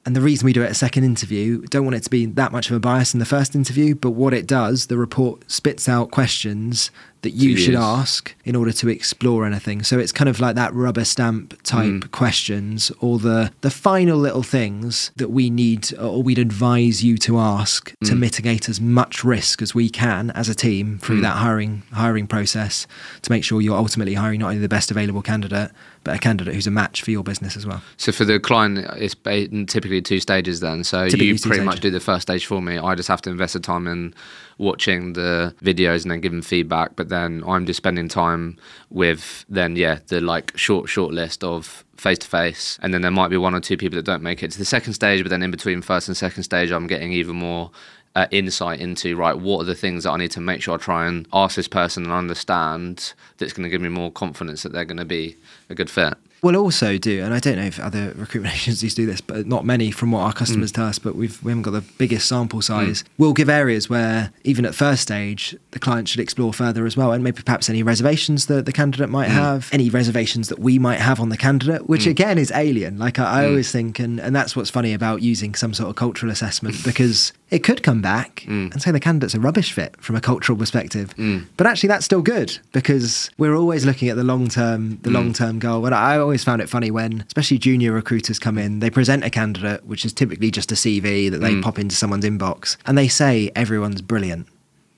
And 0.08 0.16
the 0.16 0.22
reason 0.22 0.46
we 0.46 0.54
do 0.54 0.62
it 0.64 0.72
a 0.72 0.74
second 0.74 1.04
interview, 1.04 1.64
don't 1.70 1.84
want 1.84 1.98
it 1.98 2.04
to 2.04 2.10
be 2.10 2.26
that 2.28 2.54
much 2.54 2.70
of 2.70 2.78
a 2.78 2.80
bias 2.80 3.14
in 3.14 3.20
the 3.20 3.26
first 3.26 3.56
interview, 3.56 3.94
but 3.94 4.12
what 4.12 4.34
it 4.34 4.48
does, 4.48 4.88
the 4.88 4.96
report 4.98 5.52
spits 5.52 5.90
out 5.90 6.12
questions 6.12 6.92
that 7.24 7.32
you 7.32 7.56
Two 7.56 7.62
should 7.62 7.76
ask 7.76 8.34
in 8.46 8.56
order 8.56 8.72
to 8.72 8.88
explore 8.88 9.44
anything. 9.46 9.82
So 9.84 9.98
it's 10.00 10.12
kind 10.14 10.30
of 10.30 10.40
like 10.40 10.56
that 10.56 10.72
rubber 10.74 11.04
stamp 11.04 11.62
type 11.64 11.88
Mm. 11.88 12.12
questions 12.12 12.90
or 13.00 13.18
the 13.20 13.52
the 13.62 13.72
final 13.72 14.18
little 14.18 14.44
things 14.44 15.12
that 15.18 15.30
we 15.32 15.50
need 15.50 15.92
or 16.00 16.22
we'd 16.24 16.38
advise 16.40 17.04
you 17.04 17.18
to 17.18 17.40
ask 17.40 17.92
to 18.06 18.14
Mm. 18.14 18.20
mitigate 18.20 18.70
as 18.70 18.80
much 18.80 19.24
risk 19.26 19.62
as 19.64 19.74
we 19.74 19.90
can 19.90 20.30
as 20.36 20.48
a 20.48 20.56
team 20.56 21.00
through 21.02 21.18
Mm. 21.20 21.24
that 21.24 21.38
hiring 21.38 21.82
hiring 21.92 22.28
process 22.28 22.86
to 23.24 23.32
make 23.32 23.44
sure 23.44 23.62
you're 23.62 23.76
ultimately 23.78 24.14
hiring 24.14 24.40
not 24.40 24.50
only 24.50 24.62
the 24.62 24.70
best 24.70 24.92
available 24.92 25.24
candidate 25.24 25.72
but 26.08 26.16
a 26.16 26.20
candidate 26.20 26.56
who's 26.56 26.68
a 26.68 26.72
match 26.72 27.02
for 27.02 27.12
your 27.12 27.24
business 27.24 27.58
as 27.58 27.66
well. 27.66 27.84
So 27.98 28.14
for 28.14 28.24
the 28.24 28.40
client, 28.40 28.80
it's 28.96 29.14
typically 29.14 30.02
two 30.02 30.20
stages 30.22 30.62
then. 30.62 30.86
So 30.86 31.06
Typically 31.06 31.28
you 31.28 31.40
pretty 31.40 31.64
much 31.64 31.82
do 31.82 31.92
the 31.92 32.00
first 32.00 32.22
stage 32.22 32.46
for 32.46 32.62
me. 32.62 32.78
I 32.78 32.96
just 32.96 33.10
have 33.10 33.22
to 33.24 33.30
invest 33.30 33.54
the 33.54 33.60
time 33.60 33.88
in 33.88 34.14
watching 34.58 35.14
the 35.14 35.54
videos 35.62 36.04
and 36.04 36.12
then 36.12 36.22
giving 36.22 36.42
feedback. 36.42 36.96
But 36.96 37.10
then 37.10 37.44
I'm 37.46 37.66
just 37.66 37.78
spending 37.78 38.08
time 38.08 38.58
with 38.90 39.46
then 39.50 39.76
yeah 39.76 40.00
the 40.08 40.22
like 40.22 40.58
short 40.58 40.90
short 40.90 41.14
list 41.14 41.44
of 41.44 41.84
face 41.98 42.20
to 42.20 42.28
face, 42.28 42.80
and 42.82 42.94
then 42.94 43.02
there 43.02 43.12
might 43.12 43.30
be 43.30 43.38
one 43.38 43.54
or 43.54 43.60
two 43.60 43.76
people 43.76 43.98
that 43.98 44.06
don't 44.06 44.24
make 44.24 44.42
it 44.44 44.52
to 44.52 44.58
the 44.58 44.66
second 44.66 44.94
stage. 44.94 45.24
But 45.24 45.30
then 45.30 45.44
in 45.44 45.52
between 45.52 45.82
first 45.82 46.08
and 46.08 46.16
second 46.16 46.44
stage, 46.44 46.72
I'm 46.72 46.88
getting 46.88 47.12
even 47.12 47.36
more. 47.36 47.72
Uh, 48.18 48.26
insight 48.32 48.80
into 48.80 49.16
right 49.16 49.38
what 49.38 49.62
are 49.62 49.66
the 49.66 49.76
things 49.76 50.04
that 50.04 50.10
I 50.10 50.18
need 50.18 50.32
to 50.32 50.42
make 50.42 50.64
sure 50.64 50.74
I 50.74 50.78
try 50.78 51.06
and 51.06 51.28
ask 51.34 51.56
this 51.56 51.68
person 51.68 52.04
and 52.04 52.12
understand 52.12 53.14
that's 53.38 53.54
going 53.54 53.64
to 53.64 53.70
give 53.70 53.80
me 53.80 53.90
more 53.90 54.12
confidence 54.12 54.64
that 54.64 54.72
they're 54.72 54.86
going 54.86 54.98
to 54.98 55.06
be 55.06 55.36
a 55.70 55.76
good 55.76 55.88
fit. 55.88 56.16
We'll 56.42 56.56
also 56.56 56.98
do, 56.98 57.24
and 57.24 57.32
I 57.32 57.40
don't 57.40 57.58
know 57.58 57.66
if 57.66 57.80
other 57.80 58.14
recruitment 58.16 58.56
agencies 58.62 58.96
do 58.96 59.06
this, 59.06 59.22
but 59.22 59.46
not 59.46 59.66
many 59.66 59.92
from 59.92 60.12
what 60.12 60.22
our 60.22 60.34
mm. 60.34 60.36
customers 60.36 60.72
tell 60.72 60.86
us, 60.86 60.98
but 60.98 61.16
we've, 61.16 61.44
we 61.44 61.52
haven't 61.52 61.62
got 61.64 61.72
the 61.72 61.84
biggest 61.98 62.28
sample 62.28 62.60
mm. 62.60 62.64
size. 62.64 63.04
We'll 63.20 63.34
give 63.34 63.50
areas 63.50 63.90
where, 63.90 64.32
even 64.44 64.66
at 64.66 64.74
first 64.74 65.02
stage, 65.04 65.56
the 65.72 65.80
client 65.80 66.10
should 66.10 66.20
explore 66.20 66.54
further 66.54 66.86
as 66.86 66.98
well, 66.98 67.12
and 67.12 67.24
maybe 67.24 67.42
perhaps 67.44 67.70
any 67.70 67.84
reservations 67.84 68.48
that 68.48 68.66
the 68.66 68.72
candidate 68.72 69.10
might 69.10 69.30
mm. 69.30 69.34
have, 69.34 69.70
any 69.72 69.90
reservations 69.90 70.50
that 70.50 70.58
we 70.58 70.80
might 70.80 71.00
have 71.00 71.20
on 71.20 71.30
the 71.30 71.38
candidate, 71.38 71.88
which 71.88 72.08
again 72.08 72.38
is 72.38 72.52
alien. 72.56 72.98
Like 72.98 73.20
I, 73.20 73.44
I 73.44 73.46
always 73.48 73.72
think, 73.72 74.00
and, 74.00 74.20
and 74.20 74.36
that's 74.36 74.56
what's 74.56 74.70
funny 74.70 74.94
about 74.94 75.22
using 75.22 75.56
some 75.56 75.74
sort 75.74 75.90
of 75.90 75.96
cultural 75.96 76.32
assessment, 76.32 76.78
because 76.86 77.34
it 77.50 77.60
could 77.60 77.82
come 77.82 78.02
back 78.02 78.44
mm. 78.48 78.72
and 78.72 78.82
say 78.82 78.92
the 78.92 79.00
candidate's 79.00 79.34
a 79.34 79.40
rubbish 79.40 79.72
fit 79.72 79.96
from 80.02 80.16
a 80.16 80.22
cultural 80.22 80.58
perspective. 80.58 81.16
Mm. 81.16 81.46
But 81.56 81.68
actually, 81.68 81.88
that's 81.88 82.06
still 82.06 82.22
good 82.22 82.58
because 82.74 83.30
we're 83.38 83.56
always 83.56 83.86
looking 83.86 84.10
at 84.10 84.18
the 84.18 84.24
long 84.24 84.50
term, 84.50 85.00
the 85.04 85.10
mm. 85.10 85.14
long 85.14 85.34
term 85.34 85.60
goal. 85.60 85.86
And 85.86 85.96
I 85.96 86.18
always 86.18 86.44
found 86.44 86.62
it 86.62 86.68
funny 86.68 86.92
when, 86.92 87.24
especially 87.28 87.58
junior 87.58 87.94
recruiters 87.94 88.38
come 88.38 88.58
in, 88.58 88.80
they 88.80 88.90
present 88.90 89.24
a 89.24 89.30
candidate, 89.30 89.86
which 89.86 90.04
is 90.04 90.12
typically 90.12 90.52
just 90.52 90.72
a 90.72 90.76
CV 90.76 91.32
that 91.32 91.40
they 91.40 91.62
pop 91.62 91.80
into 91.80 91.96
someone's 91.96 92.26
inbox, 92.26 92.76
and 92.86 92.98
they 92.98 93.08
say 93.08 93.50
everyone's 93.56 94.02
brilliant. 94.02 94.48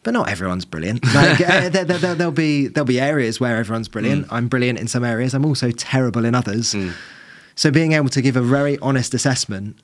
But 0.01 0.13
not 0.13 0.29
everyone's 0.29 0.65
brilliant. 0.65 1.03
Like, 1.13 1.41
uh, 1.41 1.69
there, 1.69 1.85
there, 1.85 1.97
there, 1.97 2.15
there'll 2.15 2.31
be 2.31 2.67
there'll 2.67 2.87
be 2.87 2.99
areas 2.99 3.39
where 3.39 3.57
everyone's 3.57 3.89
brilliant. 3.89 4.27
I'm 4.31 4.47
brilliant 4.47 4.79
in 4.79 4.87
some 4.87 5.03
areas. 5.03 5.35
I'm 5.35 5.45
also 5.45 5.71
terrible 5.71 6.25
in 6.25 6.33
others. 6.33 6.75
So 7.53 7.69
being 7.69 7.91
able 7.91 8.07
to 8.09 8.21
give 8.21 8.37
a 8.37 8.41
very 8.41 8.79
honest 8.79 9.13
assessment 9.13 9.77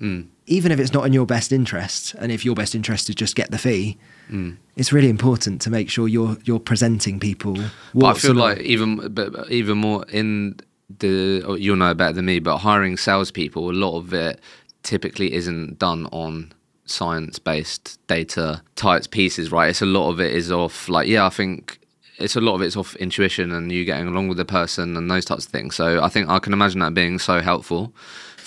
Mm. 0.00 0.28
even 0.46 0.72
if 0.72 0.80
it's 0.80 0.94
not 0.94 1.04
in 1.04 1.12
your 1.12 1.26
best 1.26 1.52
interest, 1.52 2.14
and 2.14 2.32
if 2.32 2.42
your 2.42 2.54
best 2.54 2.74
interest 2.74 3.10
is 3.10 3.14
just 3.14 3.36
get 3.36 3.50
the 3.50 3.58
fee, 3.58 3.98
mm. 4.30 4.56
it's 4.76 4.94
really 4.94 5.10
important 5.10 5.60
to 5.62 5.70
make 5.70 5.90
sure 5.90 6.08
you're 6.08 6.38
you're 6.44 6.58
presenting 6.58 7.20
people. 7.20 7.56
But 7.94 8.06
I 8.06 8.14
feel 8.14 8.34
like 8.34 8.60
even 8.60 9.12
but 9.12 9.32
but 9.32 9.50
even 9.50 9.76
more 9.78 10.06
in 10.08 10.58
the 10.98 11.42
oh, 11.46 11.54
you'll 11.54 11.76
know 11.76 11.94
better 11.94 12.14
than 12.14 12.24
me, 12.24 12.40
but 12.40 12.58
hiring 12.58 12.96
salespeople, 12.96 13.70
a 13.70 13.72
lot 13.72 13.98
of 13.98 14.14
it 14.14 14.40
typically 14.82 15.34
isn't 15.34 15.78
done 15.78 16.06
on 16.06 16.52
science 16.86 17.38
based 17.38 17.98
data 18.06 18.62
types 18.76 19.06
pieces, 19.06 19.52
right? 19.52 19.70
It's 19.70 19.82
a 19.82 19.86
lot 19.86 20.10
of 20.10 20.20
it 20.20 20.34
is 20.34 20.50
off 20.50 20.88
like 20.88 21.08
yeah, 21.08 21.26
I 21.26 21.30
think 21.30 21.78
it's 22.18 22.36
a 22.36 22.40
lot 22.40 22.54
of 22.54 22.62
it's 22.62 22.76
off 22.76 22.94
intuition 22.96 23.50
and 23.52 23.72
you 23.72 23.84
getting 23.84 24.08
along 24.08 24.28
with 24.28 24.36
the 24.36 24.44
person 24.44 24.96
and 24.96 25.10
those 25.10 25.24
types 25.24 25.46
of 25.46 25.52
things. 25.52 25.74
So 25.74 26.02
I 26.02 26.08
think 26.08 26.28
I 26.28 26.38
can 26.38 26.52
imagine 26.52 26.80
that 26.80 26.94
being 26.94 27.18
so 27.18 27.40
helpful 27.40 27.94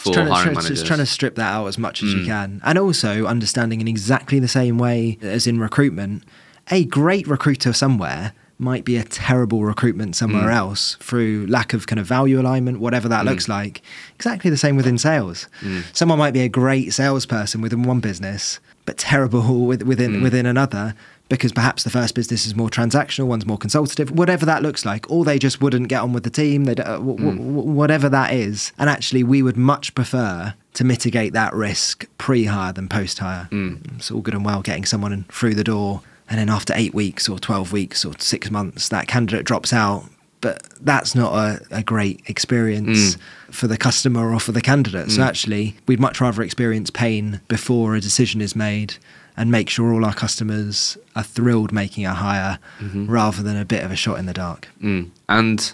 for 0.03 0.09
Just 0.09 0.13
trying, 0.13 0.27
to, 0.27 0.33
hiring 0.33 0.43
trying- 0.53 0.63
managers. 0.63 0.83
Mm. 0.83 0.87
trying 0.87 0.99
to 0.99 1.05
strip 1.05 1.35
that 1.35 1.51
out 1.53 1.67
as 1.67 1.77
much 1.77 2.03
as 2.03 2.13
you 2.13 2.25
can, 2.25 2.61
and 2.63 2.77
also 2.77 3.25
understanding 3.25 3.81
in 3.81 3.87
exactly 3.87 4.39
the 4.39 4.47
same 4.47 4.77
way 4.77 5.17
as 5.21 5.47
in 5.47 5.59
recruitment, 5.59 6.23
a 6.71 6.85
great 6.85 7.27
recruiter 7.27 7.73
somewhere 7.73 8.33
might 8.59 8.85
be 8.85 8.95
a 8.97 9.03
terrible 9.03 9.63
recruitment 9.65 10.15
somewhere 10.15 10.47
Mm. 10.49 10.55
else 10.55 10.95
through 11.01 11.45
lack 11.49 11.73
of 11.73 11.87
kind 11.87 11.99
of 11.99 12.05
value 12.05 12.39
alignment, 12.39 12.79
whatever 12.79 13.09
that 13.09 13.25
looks 13.25 13.49
like. 13.49 13.81
Exactly 14.15 14.49
the 14.49 14.57
same 14.57 14.75
within 14.77 14.97
sales. 14.97 15.47
Mm. 15.61 15.83
Someone 15.91 16.19
might 16.19 16.33
be 16.33 16.41
a 16.41 16.49
great 16.49 16.93
salesperson 16.93 17.59
within 17.61 17.83
one 17.83 17.99
business, 17.99 18.59
but 18.85 18.97
terrible 18.97 19.65
with, 19.69 19.83
within 19.83 20.17
Mm. 20.17 20.23
within 20.23 20.45
another. 20.45 20.93
Because 21.33 21.51
perhaps 21.51 21.83
the 21.83 21.89
first 21.89 22.13
business 22.13 22.45
is 22.45 22.53
more 22.53 22.69
transactional, 22.69 23.25
one's 23.25 23.47
more 23.47 23.57
consultative, 23.57 24.11
whatever 24.11 24.45
that 24.45 24.61
looks 24.61 24.85
like, 24.85 25.09
or 25.09 25.25
they 25.25 25.39
just 25.39 25.61
wouldn't 25.61 25.87
get 25.87 25.99
on 25.99 26.13
with 26.13 26.23
the 26.23 26.29
team, 26.29 26.65
they 26.65 26.73
uh, 26.73 26.97
w- 26.97 27.17
w- 27.17 27.31
hmm. 27.31 27.55
w- 27.55 27.71
whatever 27.71 28.07
that 28.07 28.33
is. 28.33 28.71
And 28.77 28.87
actually, 28.87 29.23
we 29.23 29.41
would 29.41 29.57
much 29.57 29.95
prefer 29.95 30.53
to 30.73 30.83
mitigate 30.83 31.33
that 31.33 31.51
risk 31.55 32.05
pre-hire 32.19 32.71
than 32.71 32.87
post-hire. 32.87 33.45
Hmm. 33.49 33.77
It's 33.95 34.11
all 34.11 34.21
good 34.21 34.35
and 34.35 34.45
well 34.45 34.61
getting 34.61 34.85
someone 34.85 35.25
through 35.29 35.55
the 35.55 35.63
door, 35.63 36.03
and 36.29 36.37
then 36.37 36.49
after 36.49 36.71
eight 36.75 36.93
weeks 36.93 37.27
or 37.27 37.39
twelve 37.39 37.73
weeks 37.73 38.05
or 38.05 38.13
six 38.19 38.51
months, 38.51 38.89
that 38.89 39.07
candidate 39.07 39.43
drops 39.43 39.73
out. 39.73 40.05
But 40.39 40.61
that's 40.81 41.15
not 41.15 41.33
a, 41.33 41.65
a 41.71 41.81
great 41.81 42.21
experience 42.27 43.15
hmm. 43.15 43.21
for 43.51 43.65
the 43.65 43.77
customer 43.77 44.31
or 44.31 44.39
for 44.39 44.51
the 44.51 44.61
candidate. 44.61 45.09
So 45.09 45.23
actually, 45.23 45.77
we'd 45.87 45.99
much 45.99 46.21
rather 46.21 46.43
experience 46.43 46.91
pain 46.91 47.41
before 47.47 47.95
a 47.95 48.01
decision 48.01 48.39
is 48.39 48.55
made 48.55 48.97
and 49.35 49.51
make 49.51 49.69
sure 49.69 49.93
all 49.93 50.05
our 50.05 50.13
customers 50.13 50.97
are 51.15 51.23
thrilled 51.23 51.71
making 51.71 52.05
a 52.05 52.13
hire 52.13 52.59
rather 52.81 53.41
than 53.41 53.57
a 53.57 53.65
bit 53.65 53.83
of 53.83 53.91
a 53.91 53.95
shot 53.95 54.19
in 54.19 54.25
the 54.25 54.33
dark. 54.33 54.67
Mm. 54.81 55.09
And 55.29 55.73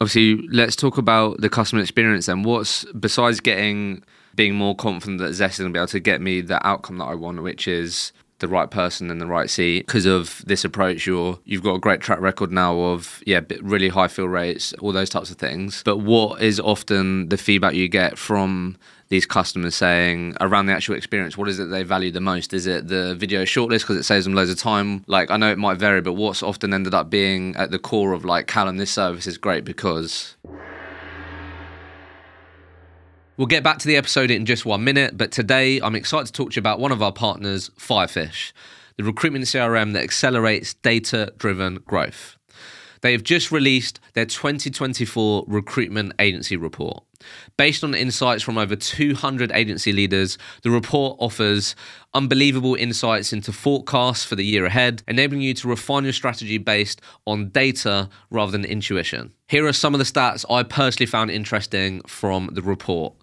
obviously, 0.00 0.46
let's 0.48 0.76
talk 0.76 0.98
about 0.98 1.40
the 1.40 1.48
customer 1.48 1.82
experience 1.82 2.26
then. 2.26 2.42
What's 2.42 2.84
besides 2.92 3.40
getting 3.40 4.02
being 4.34 4.54
more 4.54 4.76
confident 4.76 5.18
that 5.18 5.32
Zest 5.32 5.54
is 5.54 5.58
going 5.58 5.72
to 5.72 5.76
be 5.76 5.80
able 5.80 5.88
to 5.88 6.00
get 6.00 6.20
me 6.20 6.40
the 6.40 6.64
outcome 6.64 6.98
that 6.98 7.06
I 7.06 7.14
want, 7.14 7.42
which 7.42 7.66
is 7.66 8.12
the 8.38 8.48
right 8.48 8.70
person 8.70 9.10
in 9.10 9.18
the 9.18 9.26
right 9.26 9.50
seat. 9.50 9.86
Because 9.86 10.06
of 10.06 10.42
this 10.46 10.64
approach, 10.64 11.06
you're 11.06 11.38
you've 11.44 11.62
got 11.62 11.74
a 11.74 11.78
great 11.78 12.00
track 12.00 12.20
record 12.20 12.50
now 12.52 12.78
of 12.78 13.22
yeah, 13.26 13.40
really 13.60 13.88
high 13.88 14.08
fill 14.08 14.28
rates, 14.28 14.72
all 14.74 14.92
those 14.92 15.10
types 15.10 15.30
of 15.30 15.36
things. 15.36 15.82
But 15.84 15.98
what 15.98 16.42
is 16.42 16.60
often 16.60 17.28
the 17.28 17.36
feedback 17.36 17.74
you 17.74 17.88
get 17.88 18.18
from 18.18 18.76
these 19.08 19.26
customers 19.26 19.74
saying 19.74 20.36
around 20.40 20.66
the 20.66 20.72
actual 20.72 20.94
experience 20.94 21.36
what 21.38 21.48
is 21.48 21.58
it 21.58 21.70
they 21.70 21.82
value 21.82 22.10
the 22.10 22.20
most 22.20 22.52
is 22.52 22.66
it 22.66 22.88
the 22.88 23.14
video 23.14 23.42
shortlist 23.42 23.80
because 23.80 23.96
it 23.96 24.02
saves 24.02 24.26
them 24.26 24.34
loads 24.34 24.50
of 24.50 24.58
time 24.58 25.02
like 25.06 25.30
i 25.30 25.36
know 25.38 25.50
it 25.50 25.56
might 25.56 25.78
vary 25.78 26.02
but 26.02 26.12
what's 26.12 26.42
often 26.42 26.74
ended 26.74 26.92
up 26.92 27.08
being 27.08 27.56
at 27.56 27.70
the 27.70 27.78
core 27.78 28.12
of 28.12 28.26
like 28.26 28.46
Calum 28.46 28.76
this 28.76 28.90
service 28.90 29.26
is 29.26 29.38
great 29.38 29.64
because 29.64 30.36
We'll 33.38 33.46
get 33.46 33.62
back 33.62 33.78
to 33.78 33.86
the 33.86 33.94
episode 33.94 34.32
in 34.32 34.46
just 34.46 34.66
one 34.66 34.82
minute, 34.82 35.16
but 35.16 35.30
today 35.30 35.80
I'm 35.80 35.94
excited 35.94 36.26
to 36.26 36.32
talk 36.32 36.50
to 36.50 36.56
you 36.56 36.60
about 36.60 36.80
one 36.80 36.90
of 36.90 37.00
our 37.00 37.12
partners, 37.12 37.70
Firefish, 37.78 38.52
the 38.96 39.04
recruitment 39.04 39.44
CRM 39.44 39.92
that 39.92 40.02
accelerates 40.02 40.74
data 40.74 41.32
driven 41.38 41.76
growth. 41.86 42.37
They 43.00 43.12
have 43.12 43.22
just 43.22 43.50
released 43.50 44.00
their 44.14 44.26
2024 44.26 45.44
recruitment 45.46 46.12
agency 46.18 46.56
report. 46.56 47.04
Based 47.56 47.82
on 47.82 47.94
insights 47.94 48.42
from 48.42 48.58
over 48.58 48.76
200 48.76 49.50
agency 49.52 49.92
leaders, 49.92 50.38
the 50.62 50.70
report 50.70 51.16
offers 51.18 51.74
unbelievable 52.14 52.74
insights 52.74 53.32
into 53.32 53.52
forecasts 53.52 54.24
for 54.24 54.36
the 54.36 54.44
year 54.44 54.64
ahead, 54.64 55.02
enabling 55.08 55.42
you 55.42 55.54
to 55.54 55.68
refine 55.68 56.04
your 56.04 56.12
strategy 56.12 56.58
based 56.58 57.00
on 57.26 57.48
data 57.50 58.08
rather 58.30 58.52
than 58.52 58.64
intuition. 58.64 59.32
Here 59.48 59.66
are 59.66 59.72
some 59.72 59.94
of 59.94 59.98
the 59.98 60.04
stats 60.04 60.44
I 60.48 60.62
personally 60.62 61.06
found 61.06 61.30
interesting 61.30 62.02
from 62.02 62.50
the 62.52 62.62
report. 62.62 63.14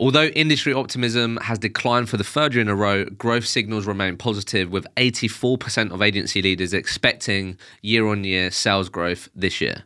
Although 0.00 0.26
industry 0.26 0.72
optimism 0.72 1.38
has 1.42 1.58
declined 1.58 2.08
for 2.08 2.16
the 2.16 2.24
third 2.24 2.54
year 2.54 2.62
in 2.62 2.68
a 2.68 2.76
row, 2.76 3.04
growth 3.04 3.46
signals 3.46 3.84
remain 3.84 4.16
positive, 4.16 4.70
with 4.70 4.86
84% 4.96 5.90
of 5.90 6.02
agency 6.02 6.40
leaders 6.40 6.72
expecting 6.72 7.58
year 7.82 8.06
on 8.06 8.22
year 8.22 8.52
sales 8.52 8.88
growth 8.88 9.28
this 9.34 9.60
year. 9.60 9.82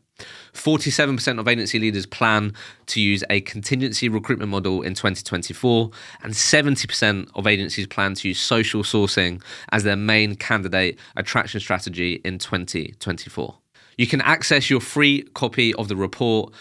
47% 0.53 1.38
of 1.38 1.48
agency 1.48 1.79
leaders 1.79 2.05
plan 2.05 2.53
to 2.87 3.01
use 3.01 3.25
a 3.31 3.40
contingency 3.40 4.11
recruitment 4.11 4.51
model 4.51 4.83
in 4.83 4.92
2024, 4.92 5.90
and 6.22 6.35
70% 6.35 7.31
of 7.35 7.46
agencies 7.46 7.87
plan 7.87 8.12
to 8.12 8.29
use 8.29 8.38
social 8.38 8.83
sourcing 8.83 9.42
as 9.70 9.83
their 9.83 9.96
main 9.96 10.37
candidate 10.37 10.98
attraction 11.16 11.59
strategy 11.59 12.20
in 12.22 12.38
2024. 12.38 13.57
You 13.96 14.07
can 14.07 14.20
access 14.20 14.68
your 14.68 14.81
free 14.81 15.22
copy 15.35 15.72
of 15.75 15.88
the 15.88 15.96
report 15.96 16.53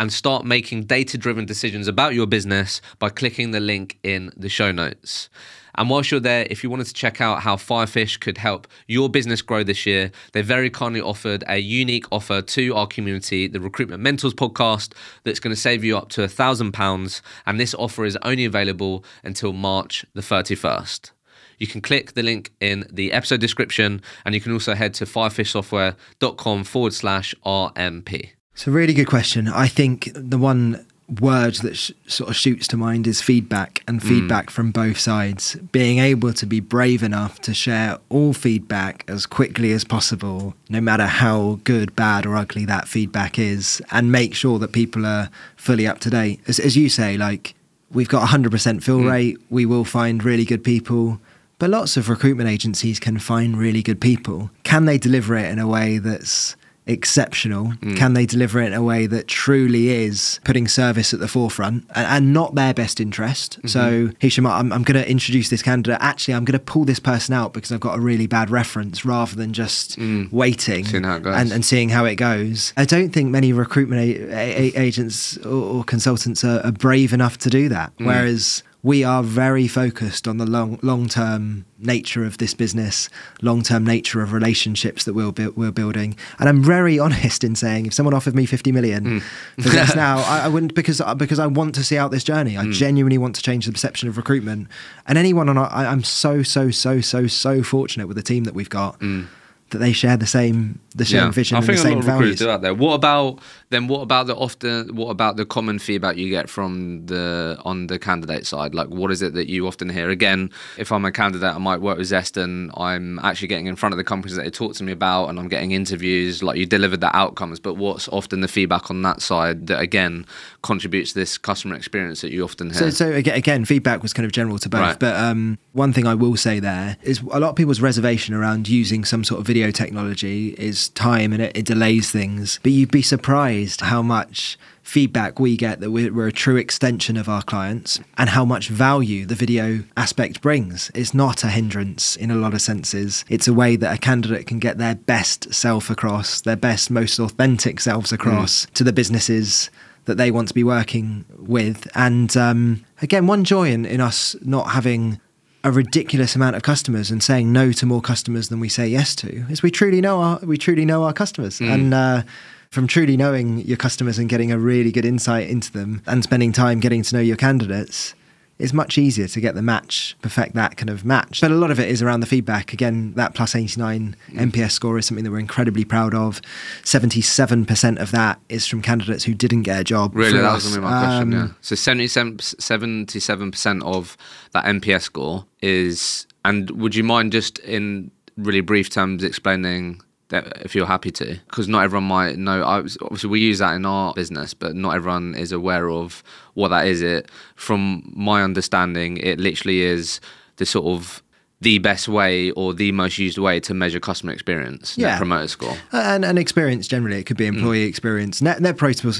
and 0.00 0.10
start 0.10 0.46
making 0.46 0.84
data 0.84 1.18
driven 1.18 1.44
decisions 1.44 1.86
about 1.86 2.14
your 2.14 2.26
business 2.26 2.80
by 2.98 3.10
clicking 3.10 3.50
the 3.50 3.60
link 3.60 3.98
in 4.02 4.32
the 4.34 4.48
show 4.48 4.72
notes. 4.72 5.28
And 5.74 5.90
whilst 5.90 6.10
you're 6.10 6.20
there, 6.20 6.46
if 6.48 6.64
you 6.64 6.70
wanted 6.70 6.86
to 6.86 6.94
check 6.94 7.20
out 7.20 7.42
how 7.42 7.56
Firefish 7.56 8.18
could 8.18 8.38
help 8.38 8.66
your 8.88 9.10
business 9.10 9.42
grow 9.42 9.62
this 9.62 9.84
year, 9.84 10.10
they 10.32 10.40
very 10.40 10.70
kindly 10.70 11.02
offered 11.02 11.44
a 11.46 11.58
unique 11.58 12.06
offer 12.10 12.40
to 12.40 12.74
our 12.74 12.86
community, 12.86 13.46
the 13.46 13.60
Recruitment 13.60 14.02
Mentors 14.02 14.32
podcast, 14.32 14.94
that's 15.24 15.38
going 15.38 15.54
to 15.54 15.60
save 15.60 15.84
you 15.84 15.98
up 15.98 16.08
to 16.10 16.22
a 16.22 16.28
thousand 16.28 16.72
pounds. 16.72 17.20
And 17.44 17.60
this 17.60 17.74
offer 17.74 18.06
is 18.06 18.16
only 18.22 18.46
available 18.46 19.04
until 19.22 19.52
March 19.52 20.06
the 20.14 20.22
31st. 20.22 21.10
You 21.58 21.66
can 21.66 21.82
click 21.82 22.14
the 22.14 22.22
link 22.22 22.52
in 22.58 22.86
the 22.90 23.12
episode 23.12 23.40
description 23.42 24.00
and 24.24 24.34
you 24.34 24.40
can 24.40 24.52
also 24.54 24.74
head 24.74 24.94
to 24.94 25.04
firefishsoftware.com 25.04 26.64
forward 26.64 26.94
slash 26.94 27.34
RMP. 27.44 28.30
It's 28.52 28.66
a 28.66 28.70
really 28.70 28.94
good 28.94 29.06
question. 29.06 29.48
I 29.48 29.68
think 29.68 30.10
the 30.14 30.38
one 30.38 30.84
word 31.18 31.54
that 31.56 31.76
sh- 31.76 31.92
sort 32.06 32.30
of 32.30 32.36
shoots 32.36 32.68
to 32.68 32.76
mind 32.76 33.06
is 33.06 33.20
feedback 33.20 33.82
and 33.88 34.02
feedback 34.02 34.46
mm. 34.46 34.50
from 34.50 34.70
both 34.70 34.98
sides. 34.98 35.56
Being 35.72 35.98
able 35.98 36.32
to 36.34 36.46
be 36.46 36.60
brave 36.60 37.02
enough 37.02 37.40
to 37.40 37.54
share 37.54 37.98
all 38.08 38.32
feedback 38.32 39.04
as 39.08 39.26
quickly 39.26 39.72
as 39.72 39.84
possible, 39.84 40.54
no 40.68 40.80
matter 40.80 41.06
how 41.06 41.58
good, 41.64 41.96
bad, 41.96 42.26
or 42.26 42.36
ugly 42.36 42.64
that 42.66 42.86
feedback 42.86 43.38
is, 43.38 43.82
and 43.90 44.12
make 44.12 44.34
sure 44.34 44.58
that 44.58 44.72
people 44.72 45.04
are 45.04 45.30
fully 45.56 45.86
up 45.86 45.98
to 46.00 46.10
date. 46.10 46.40
As, 46.46 46.60
as 46.60 46.76
you 46.76 46.88
say, 46.88 47.16
like 47.16 47.54
we've 47.90 48.08
got 48.08 48.28
100% 48.28 48.82
fill 48.82 49.00
mm. 49.00 49.10
rate, 49.10 49.38
we 49.50 49.66
will 49.66 49.84
find 49.84 50.22
really 50.22 50.44
good 50.44 50.62
people. 50.62 51.20
But 51.58 51.70
lots 51.70 51.96
of 51.98 52.08
recruitment 52.08 52.48
agencies 52.48 52.98
can 52.98 53.18
find 53.18 53.56
really 53.56 53.82
good 53.82 54.00
people. 54.00 54.50
Can 54.62 54.86
they 54.86 54.96
deliver 54.96 55.36
it 55.36 55.50
in 55.50 55.58
a 55.58 55.68
way 55.68 55.98
that's 55.98 56.56
exceptional? 56.90 57.66
Mm. 57.66 57.96
Can 57.96 58.14
they 58.14 58.26
deliver 58.26 58.60
it 58.60 58.66
in 58.66 58.74
a 58.74 58.82
way 58.82 59.06
that 59.06 59.28
truly 59.28 59.88
is 59.88 60.40
putting 60.44 60.68
service 60.68 61.14
at 61.14 61.20
the 61.20 61.28
forefront 61.28 61.86
and, 61.94 62.06
and 62.06 62.32
not 62.32 62.54
their 62.54 62.74
best 62.74 63.00
interest? 63.00 63.58
Mm-hmm. 63.58 63.68
So, 63.68 64.10
Hisham, 64.18 64.46
I'm, 64.46 64.72
I'm 64.72 64.82
going 64.82 65.02
to 65.02 65.08
introduce 65.08 65.48
this 65.48 65.62
candidate. 65.62 65.98
Actually, 66.00 66.34
I'm 66.34 66.44
going 66.44 66.58
to 66.58 66.64
pull 66.64 66.84
this 66.84 67.00
person 67.00 67.34
out 67.34 67.52
because 67.52 67.72
I've 67.72 67.80
got 67.80 67.98
a 67.98 68.00
really 68.00 68.26
bad 68.26 68.50
reference 68.50 69.04
rather 69.04 69.34
than 69.34 69.52
just 69.52 69.98
mm. 69.98 70.30
waiting 70.32 70.86
and, 70.94 71.52
and, 71.52 71.64
seeing 71.64 71.88
how 71.88 72.04
it 72.04 72.16
goes. 72.16 72.72
I 72.76 72.84
don't 72.84 73.10
think 73.10 73.30
many 73.30 73.52
recruitment 73.52 74.02
a- 74.02 74.32
a- 74.32 74.80
agents 74.80 75.36
or, 75.38 75.78
or 75.78 75.84
consultants 75.84 76.44
are, 76.44 76.60
are, 76.64 76.72
brave 76.72 77.12
enough 77.12 77.38
to 77.38 77.50
do 77.50 77.68
that. 77.68 77.96
Mm. 77.98 78.06
Whereas 78.06 78.62
we 78.82 79.04
are 79.04 79.22
very 79.22 79.68
focused 79.68 80.26
on 80.26 80.38
the 80.38 80.46
long 80.46 80.78
long 80.82 81.08
term 81.08 81.66
nature 81.78 82.24
of 82.24 82.38
this 82.38 82.54
business, 82.54 83.08
long 83.42 83.62
term 83.62 83.84
nature 83.84 84.22
of 84.22 84.32
relationships 84.32 85.04
that 85.04 85.14
we're 85.14 85.30
we're 85.54 85.70
building. 85.70 86.16
And 86.38 86.48
I'm 86.48 86.62
very 86.62 86.98
honest 86.98 87.44
in 87.44 87.54
saying, 87.54 87.86
if 87.86 87.94
someone 87.94 88.14
offered 88.14 88.34
me 88.34 88.46
50 88.46 88.72
million 88.72 89.04
mm. 89.04 89.22
for 89.62 89.68
this 89.68 89.94
now, 89.96 90.18
I, 90.18 90.44
I, 90.44 90.48
wouldn't 90.48 90.74
because 90.74 91.02
because 91.16 91.38
I 91.38 91.46
want 91.46 91.74
to 91.74 91.84
see 91.84 91.98
out 91.98 92.10
this 92.10 92.24
journey. 92.24 92.56
I 92.56 92.64
mm. 92.64 92.72
genuinely 92.72 93.18
want 93.18 93.36
to 93.36 93.42
change 93.42 93.66
the 93.66 93.72
perception 93.72 94.08
of 94.08 94.16
recruitment. 94.16 94.68
And 95.06 95.18
anyone 95.18 95.48
on, 95.48 95.58
our, 95.58 95.70
I, 95.70 95.86
I'm 95.86 96.04
so 96.04 96.42
so 96.42 96.70
so 96.70 97.00
so 97.00 97.26
so 97.26 97.62
fortunate 97.62 98.06
with 98.06 98.16
the 98.16 98.22
team 98.22 98.44
that 98.44 98.54
we've 98.54 98.70
got. 98.70 98.98
Mm 99.00 99.28
that 99.70 99.78
they 99.78 99.92
share 99.92 100.16
the 100.16 100.26
same 100.26 100.80
the 100.94 101.04
same 101.04 101.24
yeah. 101.24 101.30
vision 101.30 101.56
I 101.56 101.60
think 101.60 101.78
the 101.78 101.82
same 101.82 101.92
a 101.92 101.94
lot 101.96 101.98
of 102.00 102.04
values. 102.04 102.38
do 102.38 102.46
that 102.46 102.62
there. 102.62 102.74
What 102.74 102.94
about 102.94 103.38
then? 103.68 103.86
What 103.86 104.00
about 104.00 104.26
the 104.26 104.34
often? 104.34 104.96
What 104.96 105.10
about 105.10 105.36
the 105.36 105.46
common 105.46 105.78
feedback 105.78 106.16
you 106.16 106.28
get 106.30 106.50
from 106.50 107.06
the 107.06 107.60
on 107.64 107.86
the 107.86 107.98
candidate 107.98 108.46
side? 108.46 108.74
Like, 108.74 108.88
what 108.88 109.10
is 109.12 109.22
it 109.22 109.34
that 109.34 109.48
you 109.48 109.66
often 109.68 109.88
hear? 109.88 110.10
Again, 110.10 110.50
if 110.78 110.90
I'm 110.90 111.04
a 111.04 111.12
candidate, 111.12 111.54
I 111.54 111.58
might 111.58 111.80
work 111.80 111.98
with 111.98 112.08
Zest, 112.08 112.36
and 112.36 112.72
I'm 112.76 113.20
actually 113.20 113.48
getting 113.48 113.66
in 113.66 113.76
front 113.76 113.92
of 113.92 113.98
the 113.98 114.04
companies 114.04 114.36
that 114.36 114.42
they 114.42 114.50
talk 114.50 114.74
to 114.76 114.84
me 114.84 114.90
about, 114.90 115.28
and 115.28 115.38
I'm 115.38 115.48
getting 115.48 115.70
interviews. 115.70 116.42
Like, 116.42 116.56
you 116.56 116.66
delivered 116.66 117.00
the 117.00 117.14
outcomes, 117.16 117.60
but 117.60 117.74
what's 117.74 118.08
often 118.08 118.40
the 118.40 118.48
feedback 118.48 118.90
on 118.90 119.02
that 119.02 119.22
side 119.22 119.68
that 119.68 119.80
again 119.80 120.26
contributes 120.62 121.12
to 121.12 121.20
this 121.20 121.38
customer 121.38 121.76
experience 121.76 122.20
that 122.22 122.32
you 122.32 122.42
often 122.42 122.70
hear? 122.70 122.90
So, 122.90 122.90
so 122.90 123.12
again, 123.12 123.64
feedback 123.64 124.02
was 124.02 124.12
kind 124.12 124.26
of 124.26 124.32
general 124.32 124.58
to 124.58 124.68
both, 124.68 124.80
right. 124.80 124.98
but 124.98 125.14
um, 125.14 125.58
one 125.72 125.92
thing 125.92 126.08
I 126.08 126.14
will 126.14 126.36
say 126.36 126.58
there 126.58 126.96
is 127.02 127.20
a 127.30 127.38
lot 127.38 127.50
of 127.50 127.56
people's 127.56 127.80
reservation 127.80 128.34
around 128.34 128.68
using 128.68 129.04
some 129.04 129.22
sort 129.22 129.40
of 129.40 129.46
video 129.46 129.70
technology 129.70 130.48
is 130.58 130.79
time 130.88 131.32
and 131.32 131.42
it, 131.42 131.56
it 131.56 131.66
delays 131.66 132.10
things. 132.10 132.58
But 132.62 132.72
you'd 132.72 132.90
be 132.90 133.02
surprised 133.02 133.82
how 133.82 134.02
much 134.02 134.58
feedback 134.82 135.38
we 135.38 135.56
get 135.56 135.78
that 135.80 135.90
we're, 135.92 136.12
we're, 136.12 136.26
a 136.26 136.32
true 136.32 136.56
extension 136.56 137.16
of 137.16 137.28
our 137.28 137.42
clients 137.42 138.00
and 138.18 138.30
how 138.30 138.44
much 138.44 138.68
value 138.68 139.24
the 139.24 139.36
video 139.36 139.84
aspect 139.96 140.40
brings. 140.40 140.90
It's 140.94 141.14
not 141.14 141.44
a 141.44 141.48
hindrance 141.48 142.16
in 142.16 142.30
a 142.30 142.34
lot 142.34 142.54
of 142.54 142.60
senses. 142.60 143.24
It's 143.28 143.46
a 143.46 143.54
way 143.54 143.76
that 143.76 143.94
a 143.94 143.98
candidate 143.98 144.48
can 144.48 144.58
get 144.58 144.78
their 144.78 144.96
best 144.96 145.54
self 145.54 145.90
across, 145.90 146.40
their 146.40 146.56
best, 146.56 146.90
most 146.90 147.20
authentic 147.20 147.78
selves 147.78 148.12
across 148.12 148.66
mm. 148.66 148.72
to 148.72 148.84
the 148.84 148.92
businesses 148.92 149.70
that 150.06 150.16
they 150.16 150.32
want 150.32 150.48
to 150.48 150.54
be 150.54 150.64
working 150.64 151.24
with. 151.38 151.86
And 151.94 152.36
um, 152.36 152.84
again, 153.00 153.28
one 153.28 153.44
joy 153.44 153.70
in, 153.70 153.86
in 153.86 154.00
us 154.00 154.34
not 154.42 154.70
having 154.70 155.20
a 155.62 155.70
ridiculous 155.70 156.34
amount 156.34 156.56
of 156.56 156.62
customers 156.62 157.10
and 157.10 157.22
saying 157.22 157.52
no 157.52 157.72
to 157.72 157.86
more 157.86 158.00
customers 158.00 158.48
than 158.48 158.60
we 158.60 158.68
say 158.68 158.86
yes 158.86 159.14
to 159.14 159.28
is 159.50 159.62
we 159.62 159.70
truly 159.70 160.00
know 160.00 160.20
our 160.20 160.38
we 160.42 160.56
truly 160.56 160.84
know 160.84 161.04
our 161.04 161.12
customers 161.12 161.58
mm. 161.58 161.68
and 161.68 161.92
uh, 161.92 162.22
from 162.70 162.86
truly 162.86 163.16
knowing 163.16 163.58
your 163.58 163.76
customers 163.76 164.18
and 164.18 164.28
getting 164.28 164.52
a 164.52 164.58
really 164.58 164.92
good 164.92 165.04
insight 165.04 165.48
into 165.48 165.70
them 165.72 166.02
and 166.06 166.22
spending 166.22 166.52
time 166.52 166.80
getting 166.80 167.02
to 167.02 167.14
know 167.14 167.20
your 167.20 167.36
candidates 167.36 168.14
it's 168.60 168.72
much 168.72 168.98
easier 168.98 169.26
to 169.26 169.40
get 169.40 169.54
the 169.54 169.62
match, 169.62 170.16
perfect 170.22 170.54
that 170.54 170.76
kind 170.76 170.90
of 170.90 171.04
match. 171.04 171.40
But 171.40 171.50
a 171.50 171.54
lot 171.54 171.70
of 171.70 171.80
it 171.80 171.88
is 171.88 172.02
around 172.02 172.20
the 172.20 172.26
feedback. 172.26 172.72
Again, 172.72 173.14
that 173.14 173.34
plus 173.34 173.54
89 173.54 174.16
mm. 174.28 174.50
NPS 174.52 174.72
score 174.72 174.98
is 174.98 175.06
something 175.06 175.24
that 175.24 175.30
we're 175.30 175.38
incredibly 175.38 175.84
proud 175.84 176.14
of. 176.14 176.40
77% 176.82 177.98
of 177.98 178.10
that 178.10 178.38
is 178.48 178.66
from 178.66 178.82
candidates 178.82 179.24
who 179.24 179.34
didn't 179.34 179.62
get 179.62 179.80
a 179.80 179.84
job. 179.84 180.14
Really, 180.14 180.38
that 180.38 180.52
was 180.52 180.64
going 180.64 180.74
to 180.74 180.80
be 180.80 180.84
my 180.84 181.04
question, 181.04 181.34
um, 181.34 181.48
yeah. 181.48 181.54
So 181.62 181.74
77, 181.74 182.38
77% 182.38 183.82
of 183.82 184.16
that 184.52 184.64
NPS 184.64 185.02
score 185.02 185.46
is, 185.62 186.26
and 186.44 186.70
would 186.70 186.94
you 186.94 187.04
mind 187.04 187.32
just 187.32 187.58
in 187.60 188.10
really 188.36 188.60
brief 188.60 188.90
terms 188.90 189.24
explaining 189.24 190.02
if 190.32 190.74
you're 190.74 190.86
happy 190.86 191.10
to 191.10 191.38
because 191.46 191.68
not 191.68 191.84
everyone 191.84 192.04
might 192.04 192.38
know 192.38 192.62
I 192.62 192.80
was, 192.80 192.96
obviously 193.02 193.30
we 193.30 193.40
use 193.40 193.58
that 193.58 193.74
in 193.74 193.84
our 193.84 194.12
business 194.14 194.54
but 194.54 194.74
not 194.74 194.94
everyone 194.94 195.34
is 195.34 195.52
aware 195.52 195.90
of 195.90 196.22
what 196.54 196.68
that 196.68 196.86
is. 196.86 197.02
It 197.02 197.30
from 197.56 198.10
my 198.14 198.42
understanding 198.42 199.16
it 199.18 199.38
literally 199.40 199.82
is 199.82 200.20
the 200.56 200.66
sort 200.66 200.86
of 200.86 201.22
the 201.60 201.78
best 201.78 202.08
way 202.08 202.50
or 202.52 202.72
the 202.72 202.90
most 202.92 203.18
used 203.18 203.36
way 203.36 203.60
to 203.60 203.74
measure 203.74 204.00
customer 204.00 204.32
experience 204.32 204.96
yeah. 204.96 205.08
net 205.08 205.18
promoter 205.18 205.48
score 205.48 205.76
and, 205.92 206.24
and 206.24 206.38
experience 206.38 206.88
generally 206.88 207.18
it 207.18 207.24
could 207.24 207.36
be 207.36 207.46
employee 207.46 207.84
mm. 207.84 207.88
experience 207.88 208.40
net, 208.40 208.60
net 208.60 208.76
promoter, 208.76 209.10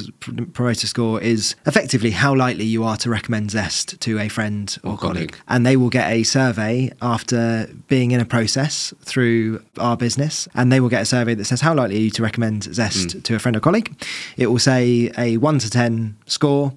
promoter 0.53 0.87
score 0.87 1.21
is 1.21 1.55
effectively 1.67 2.11
how 2.11 2.35
likely 2.35 2.65
you 2.65 2.83
are 2.83 2.97
to 2.97 3.11
recommend 3.11 3.51
zest 3.51 4.01
to 4.01 4.19
a 4.19 4.29
friend 4.29 4.79
or, 4.83 4.93
or 4.93 4.99
colleague. 4.99 5.33
colleague 5.33 5.37
and 5.49 5.67
they 5.67 5.77
will 5.77 5.91
get 5.91 6.11
a 6.11 6.23
survey 6.23 6.91
after 7.03 7.69
being 7.89 8.11
in 8.11 8.21
a 8.21 8.25
process 8.25 8.95
through 9.03 9.63
our 9.79 9.97
business 9.97 10.49
and 10.55 10.73
they 10.73 10.81
will 10.81 10.89
get 10.89 11.03
a 11.03 11.07
survey 11.07 11.35
that 11.35 11.45
says 11.45 11.61
how 11.61 11.75
likely 11.75 11.97
are 11.97 12.01
you 12.01 12.11
to 12.11 12.23
recommend 12.23 12.65
zest 12.65 13.09
mm. 13.09 13.23
to 13.23 13.35
a 13.35 13.39
friend 13.39 13.57
or 13.57 13.61
colleague 13.61 13.95
it 14.39 14.47
will 14.47 14.59
say 14.59 15.13
a 15.19 15.37
1 15.37 15.59
to 15.59 15.69
10 15.69 16.17
score 16.27 16.73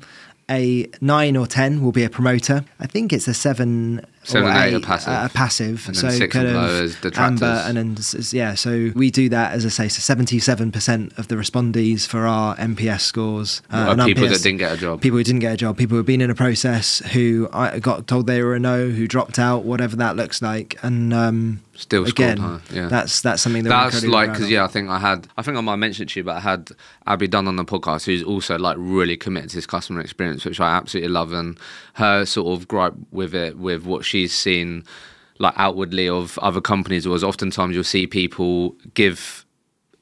a 0.50 0.90
nine 1.02 1.38
or 1.38 1.48
ten 1.48 1.82
will 1.82 1.92
be 1.92 2.04
a 2.04 2.10
promoter. 2.10 2.66
I 2.80 2.88
think 2.88 3.14
it's 3.14 3.28
a 3.28 3.34
seven 3.34 4.06
Seven 4.24 4.50
or 4.50 4.58
eight, 4.58 4.74
eight 4.74 4.84
passive. 4.84 5.14
Uh, 5.14 5.30
passive. 5.30 5.88
And 5.88 5.98
so 5.98 6.28
kind 6.28 6.48
of 6.48 7.18
amber 7.18 7.64
and 7.66 7.78
then 7.78 7.98
yeah. 8.32 8.56
So 8.56 8.92
we 8.96 9.12
do 9.12 9.30
that 9.30 9.54
as 9.54 9.66
I 9.66 9.70
say. 9.70 9.88
So 9.90 10.00
seventy-seven 10.00 10.72
percent 10.72 11.18
of 11.18 11.28
the 11.28 11.36
respondees 11.36 12.08
for 12.08 12.26
our 12.26 12.56
NPS 12.56 13.02
scores 13.02 13.62
uh, 13.70 13.96
people 14.06 14.28
that 14.28 14.42
didn't 14.42 14.60
get 14.60 14.74
a 14.74 14.78
job. 14.78 15.02
People 15.02 15.18
who 15.18 15.24
didn't 15.24 15.42
get 15.42 15.54
a 15.54 15.58
job. 15.58 15.78
People 15.78 15.98
who've 15.98 16.06
been 16.06 16.22
in 16.22 16.30
a 16.30 16.36
process 16.36 17.00
who 17.12 17.48
got 17.80 18.08
told 18.08 18.28
they 18.28 18.42
were 18.42 18.56
a 18.56 18.60
no, 18.60 18.90
who 18.90 19.08
dropped 19.08 19.40
out, 19.40 19.64
whatever 19.64 19.96
that 19.98 20.16
looks 20.16 20.42
like, 20.42 20.78
and 20.84 21.14
um, 21.14 21.62
still 21.76 22.06
again, 22.06 22.38
scored 22.38 22.62
Yeah, 22.72 22.88
that's 22.88 23.22
that's 23.22 23.42
something 23.42 23.64
that 23.64 23.70
that's 23.70 24.04
like 24.06 24.32
because 24.32 24.50
yeah, 24.50 24.64
I 24.64 24.68
think 24.68 24.90
I 24.90 25.00
had 25.00 25.28
I 25.38 25.42
think 25.42 25.58
I 25.58 25.62
might 25.62 25.78
mention 25.78 26.04
it 26.04 26.10
to 26.10 26.20
you, 26.20 26.24
but 26.24 26.38
I 26.38 26.40
had 26.40 26.70
Abby 27.08 27.28
Dunn 27.28 27.48
on 27.48 27.56
the 27.56 27.66
podcast 27.66 28.06
who's 28.06 28.24
also 28.24 28.58
like 28.58 28.78
really 28.80 29.18
committed 29.18 29.50
to 29.52 29.58
his 29.58 29.66
customer 29.66 30.02
experience, 30.02 30.46
which 30.46 30.60
I 30.60 30.76
absolutely 30.76 31.10
love, 31.10 31.34
and 31.34 31.60
her 31.96 32.26
sort 32.26 32.60
of 32.60 32.68
gripe 32.68 32.96
with 33.12 33.34
it 33.34 33.58
with 33.58 33.86
what 33.86 34.06
she's 34.06 34.34
seen 34.34 34.84
like 35.40 35.54
outwardly 35.58 36.08
of 36.08 36.38
other 36.40 36.62
companies 36.62 37.08
was 37.08 37.24
oftentimes 37.24 37.74
you'll 37.74 37.84
see 37.84 38.06
people 38.06 38.76
give 38.94 39.46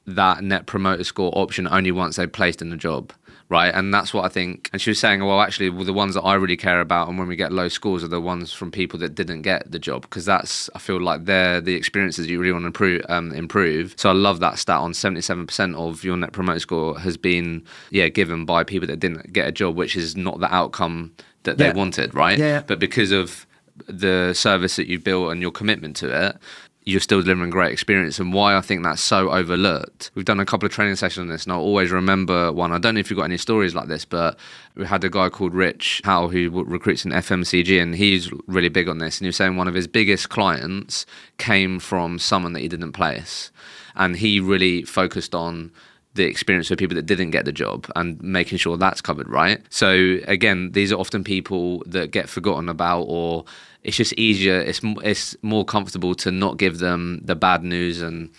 that 0.06 0.42
net 0.42 0.66
promoter 0.66 1.04
score 1.04 1.32
option 1.34 1.66
only 1.68 1.90
once 1.90 2.16
they're 2.16 2.28
placed 2.28 2.60
in 2.60 2.70
the 2.70 2.76
job 2.76 3.12
right 3.52 3.74
and 3.74 3.92
that's 3.92 4.14
what 4.14 4.24
i 4.24 4.28
think 4.28 4.70
and 4.72 4.80
she 4.80 4.90
was 4.90 4.98
saying 4.98 5.22
well 5.22 5.40
actually 5.40 5.68
well, 5.68 5.84
the 5.84 5.92
ones 5.92 6.14
that 6.14 6.22
i 6.22 6.34
really 6.34 6.56
care 6.56 6.80
about 6.80 7.06
and 7.08 7.18
when 7.18 7.28
we 7.28 7.36
get 7.36 7.52
low 7.52 7.68
scores 7.68 8.02
are 8.02 8.08
the 8.08 8.20
ones 8.20 8.50
from 8.50 8.70
people 8.70 8.98
that 8.98 9.14
didn't 9.14 9.42
get 9.42 9.70
the 9.70 9.78
job 9.78 10.00
because 10.02 10.24
that's 10.24 10.70
i 10.74 10.78
feel 10.78 10.98
like 10.98 11.26
they're 11.26 11.60
the 11.60 11.74
experiences 11.74 12.26
you 12.26 12.40
really 12.40 12.52
want 12.52 12.62
to 12.62 12.68
improve, 12.68 13.04
um, 13.10 13.30
improve 13.32 13.94
so 13.98 14.08
i 14.08 14.12
love 14.12 14.40
that 14.40 14.58
stat 14.58 14.78
on 14.78 14.92
77% 14.92 15.76
of 15.76 16.02
your 16.02 16.16
net 16.16 16.32
promoter 16.32 16.60
score 16.60 16.98
has 16.98 17.18
been 17.18 17.62
yeah 17.90 18.08
given 18.08 18.46
by 18.46 18.64
people 18.64 18.88
that 18.88 18.98
didn't 18.98 19.32
get 19.32 19.46
a 19.46 19.52
job 19.52 19.76
which 19.76 19.96
is 19.96 20.16
not 20.16 20.40
the 20.40 20.52
outcome 20.52 21.12
that 21.42 21.60
yeah. 21.60 21.72
they 21.72 21.78
wanted 21.78 22.14
right 22.14 22.38
yeah. 22.38 22.62
but 22.66 22.78
because 22.78 23.12
of 23.12 23.46
the 23.86 24.32
service 24.34 24.76
that 24.76 24.86
you've 24.86 25.04
built 25.04 25.32
and 25.32 25.40
your 25.40 25.50
commitment 25.50 25.96
to 25.96 26.28
it, 26.28 26.36
you're 26.84 27.00
still 27.00 27.22
delivering 27.22 27.50
great 27.50 27.72
experience 27.72 28.18
and 28.18 28.32
why 28.32 28.56
I 28.56 28.60
think 28.60 28.82
that's 28.82 29.02
so 29.02 29.30
overlooked. 29.30 30.10
We've 30.14 30.24
done 30.24 30.40
a 30.40 30.46
couple 30.46 30.66
of 30.66 30.72
training 30.72 30.96
sessions 30.96 31.22
on 31.22 31.28
this 31.28 31.44
and 31.44 31.52
I'll 31.52 31.60
always 31.60 31.92
remember 31.92 32.52
one. 32.52 32.72
I 32.72 32.78
don't 32.78 32.94
know 32.94 33.00
if 33.00 33.08
you've 33.08 33.18
got 33.18 33.24
any 33.24 33.36
stories 33.36 33.74
like 33.74 33.86
this, 33.86 34.04
but 34.04 34.36
we 34.74 34.84
had 34.84 35.04
a 35.04 35.10
guy 35.10 35.28
called 35.28 35.54
Rich 35.54 36.02
Howe 36.04 36.28
who 36.28 36.50
recruits 36.64 37.04
in 37.04 37.12
FMCG 37.12 37.80
and 37.80 37.94
he's 37.94 38.30
really 38.48 38.68
big 38.68 38.88
on 38.88 38.98
this. 38.98 39.18
And 39.18 39.26
he 39.26 39.28
was 39.28 39.36
saying 39.36 39.56
one 39.56 39.68
of 39.68 39.74
his 39.74 39.86
biggest 39.86 40.28
clients 40.28 41.06
came 41.38 41.78
from 41.78 42.18
someone 42.18 42.52
that 42.54 42.60
he 42.60 42.68
didn't 42.68 42.92
place. 42.92 43.52
And 43.94 44.16
he 44.16 44.40
really 44.40 44.82
focused 44.82 45.34
on 45.34 45.70
the 46.14 46.24
experience 46.24 46.68
for 46.68 46.76
people 46.76 46.94
that 46.94 47.06
didn't 47.06 47.30
get 47.30 47.44
the 47.44 47.52
job 47.52 47.90
and 47.96 48.20
making 48.22 48.58
sure 48.58 48.76
that's 48.76 49.00
covered, 49.00 49.28
right? 49.28 49.62
So 49.70 50.18
again, 50.26 50.72
these 50.72 50.92
are 50.92 50.96
often 50.96 51.24
people 51.24 51.82
that 51.86 52.10
get 52.10 52.28
forgotten 52.28 52.68
about, 52.68 53.02
or 53.02 53.44
it's 53.82 53.96
just 53.96 54.12
easier. 54.14 54.60
It's 54.60 54.80
it's 55.02 55.36
more 55.42 55.64
comfortable 55.64 56.14
to 56.16 56.30
not 56.30 56.56
give 56.56 56.78
them 56.78 57.20
the 57.24 57.34
bad 57.34 57.62
news 57.62 58.00
and 58.00 58.30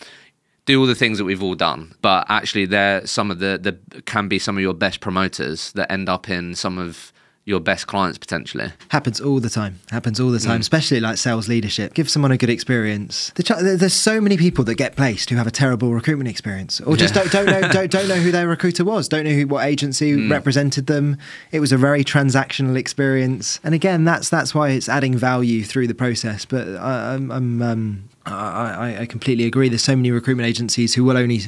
do 0.65 0.79
all 0.79 0.85
the 0.85 0.95
things 0.95 1.17
that 1.17 1.25
we've 1.25 1.43
all 1.43 1.55
done. 1.55 1.95
But 2.01 2.25
actually, 2.29 2.65
they're 2.65 3.05
some 3.05 3.31
of 3.31 3.39
the 3.39 3.59
the 3.61 4.01
can 4.03 4.27
be 4.27 4.39
some 4.39 4.57
of 4.57 4.61
your 4.61 4.73
best 4.73 4.99
promoters 4.99 5.71
that 5.73 5.91
end 5.91 6.09
up 6.09 6.29
in 6.29 6.55
some 6.55 6.77
of 6.77 7.11
your 7.45 7.59
best 7.59 7.87
clients 7.87 8.17
potentially. 8.17 8.71
Happens 8.89 9.19
all 9.19 9.39
the 9.39 9.49
time. 9.49 9.79
Happens 9.89 10.19
all 10.19 10.31
the 10.31 10.39
time, 10.39 10.59
mm. 10.59 10.61
especially 10.61 11.01
like 11.01 11.17
sales 11.17 11.49
leadership. 11.49 11.93
Give 11.93 12.09
someone 12.09 12.31
a 12.31 12.37
good 12.37 12.49
experience. 12.49 13.31
There's 13.35 13.93
so 13.93 14.21
many 14.21 14.37
people 14.37 14.63
that 14.65 14.75
get 14.75 14.95
placed 14.95 15.29
who 15.29 15.35
have 15.35 15.47
a 15.47 15.51
terrible 15.51 15.93
recruitment 15.93 16.29
experience, 16.29 16.79
or 16.81 16.95
just 16.95 17.15
yeah. 17.15 17.23
don't, 17.23 17.45
don't 17.45 17.61
know 17.61 17.67
don't, 17.71 17.91
don't 17.91 18.07
know 18.07 18.15
who 18.15 18.31
their 18.31 18.47
recruiter 18.47 18.85
was, 18.85 19.09
don't 19.09 19.25
know 19.25 19.31
who 19.31 19.47
what 19.47 19.65
agency 19.65 20.13
mm. 20.13 20.31
represented 20.31 20.87
them. 20.87 21.17
It 21.51 21.59
was 21.59 21.71
a 21.73 21.77
very 21.77 22.03
transactional 22.03 22.77
experience, 22.77 23.59
and 23.63 23.75
again, 23.75 24.05
that's 24.05 24.29
that's 24.29 24.55
why 24.55 24.69
it's 24.69 24.87
adding 24.87 25.17
value 25.17 25.63
through 25.63 25.87
the 25.87 25.95
process. 25.95 26.45
But 26.45 26.69
I, 26.77 27.15
I'm, 27.15 27.29
I'm 27.29 27.61
um, 27.61 28.09
I, 28.25 29.01
I, 29.01 29.05
completely 29.05 29.45
agree. 29.45 29.67
There's 29.67 29.83
so 29.83 29.97
many 29.97 30.09
recruitment 30.11 30.47
agencies 30.47 30.93
who 30.93 31.03
will 31.03 31.17
only 31.17 31.41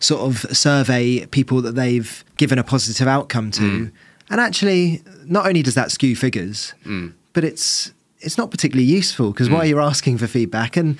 sort 0.00 0.22
of 0.22 0.56
survey 0.56 1.26
people 1.26 1.60
that 1.60 1.74
they've 1.74 2.24
given 2.38 2.58
a 2.58 2.64
positive 2.64 3.06
outcome 3.06 3.50
to. 3.52 3.60
Mm. 3.60 3.92
And 4.30 4.40
actually, 4.40 5.02
not 5.26 5.46
only 5.46 5.62
does 5.62 5.74
that 5.74 5.90
skew 5.90 6.16
figures, 6.16 6.74
mm. 6.84 7.12
but 7.32 7.44
it's 7.44 7.92
it's 8.20 8.38
not 8.38 8.50
particularly 8.50 8.86
useful 8.86 9.32
because 9.32 9.48
mm. 9.48 9.52
while 9.52 9.64
you're 9.64 9.80
asking 9.80 10.18
for 10.18 10.26
feedback 10.26 10.76
and 10.76 10.98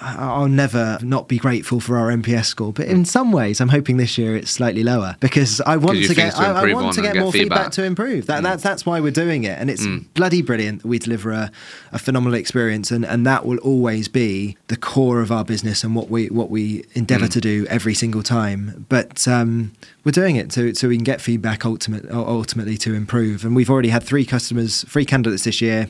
I'll 0.00 0.48
never 0.48 0.98
not 1.02 1.26
be 1.26 1.36
grateful 1.36 1.80
for 1.80 1.98
our 1.98 2.08
NPS 2.08 2.44
score, 2.44 2.72
but 2.72 2.86
in 2.86 3.04
some 3.04 3.32
ways, 3.32 3.60
I'm 3.60 3.70
hoping 3.70 3.96
this 3.96 4.16
year 4.16 4.36
it's 4.36 4.50
slightly 4.50 4.84
lower 4.84 5.16
because 5.18 5.60
I 5.62 5.76
want 5.78 6.04
to 6.04 6.14
get 6.14 6.34
to 6.34 6.40
I, 6.40 6.70
I, 6.70 6.72
want 6.72 6.94
to 6.94 7.02
get, 7.02 7.16
more 7.16 7.32
feedback. 7.32 7.58
feedback. 7.58 7.72
to 7.72 7.84
improve. 7.84 8.26
That, 8.26 8.40
mm. 8.40 8.44
That's 8.44 8.62
that's 8.62 8.86
why 8.86 9.00
we're 9.00 9.10
doing 9.10 9.42
it, 9.42 9.58
and 9.58 9.68
it's 9.68 9.84
mm. 9.84 10.04
bloody 10.14 10.42
brilliant 10.42 10.82
that 10.82 10.88
we 10.88 11.00
deliver 11.00 11.32
a, 11.32 11.50
a 11.90 11.98
phenomenal 11.98 12.38
experience, 12.38 12.92
and, 12.92 13.04
and 13.04 13.26
that 13.26 13.44
will 13.44 13.58
always 13.58 14.06
be 14.06 14.56
the 14.68 14.76
core 14.76 15.20
of 15.20 15.32
our 15.32 15.44
business 15.44 15.82
and 15.82 15.96
what 15.96 16.08
we 16.08 16.28
what 16.28 16.50
we 16.50 16.84
endeavour 16.94 17.26
mm. 17.26 17.32
to 17.32 17.40
do 17.40 17.66
every 17.68 17.94
single 17.94 18.22
time. 18.22 18.86
But 18.88 19.26
um, 19.26 19.72
we're 20.04 20.12
doing 20.12 20.36
it 20.36 20.52
so 20.52 20.72
so 20.72 20.88
we 20.88 20.96
can 20.96 21.04
get 21.04 21.20
feedback 21.20 21.66
ultimate, 21.66 22.08
ultimately 22.12 22.76
to 22.78 22.94
improve, 22.94 23.44
and 23.44 23.56
we've 23.56 23.70
already 23.70 23.88
had 23.88 24.04
three 24.04 24.24
customers, 24.24 24.84
three 24.84 25.04
candidates 25.04 25.42
this 25.42 25.60
year, 25.60 25.88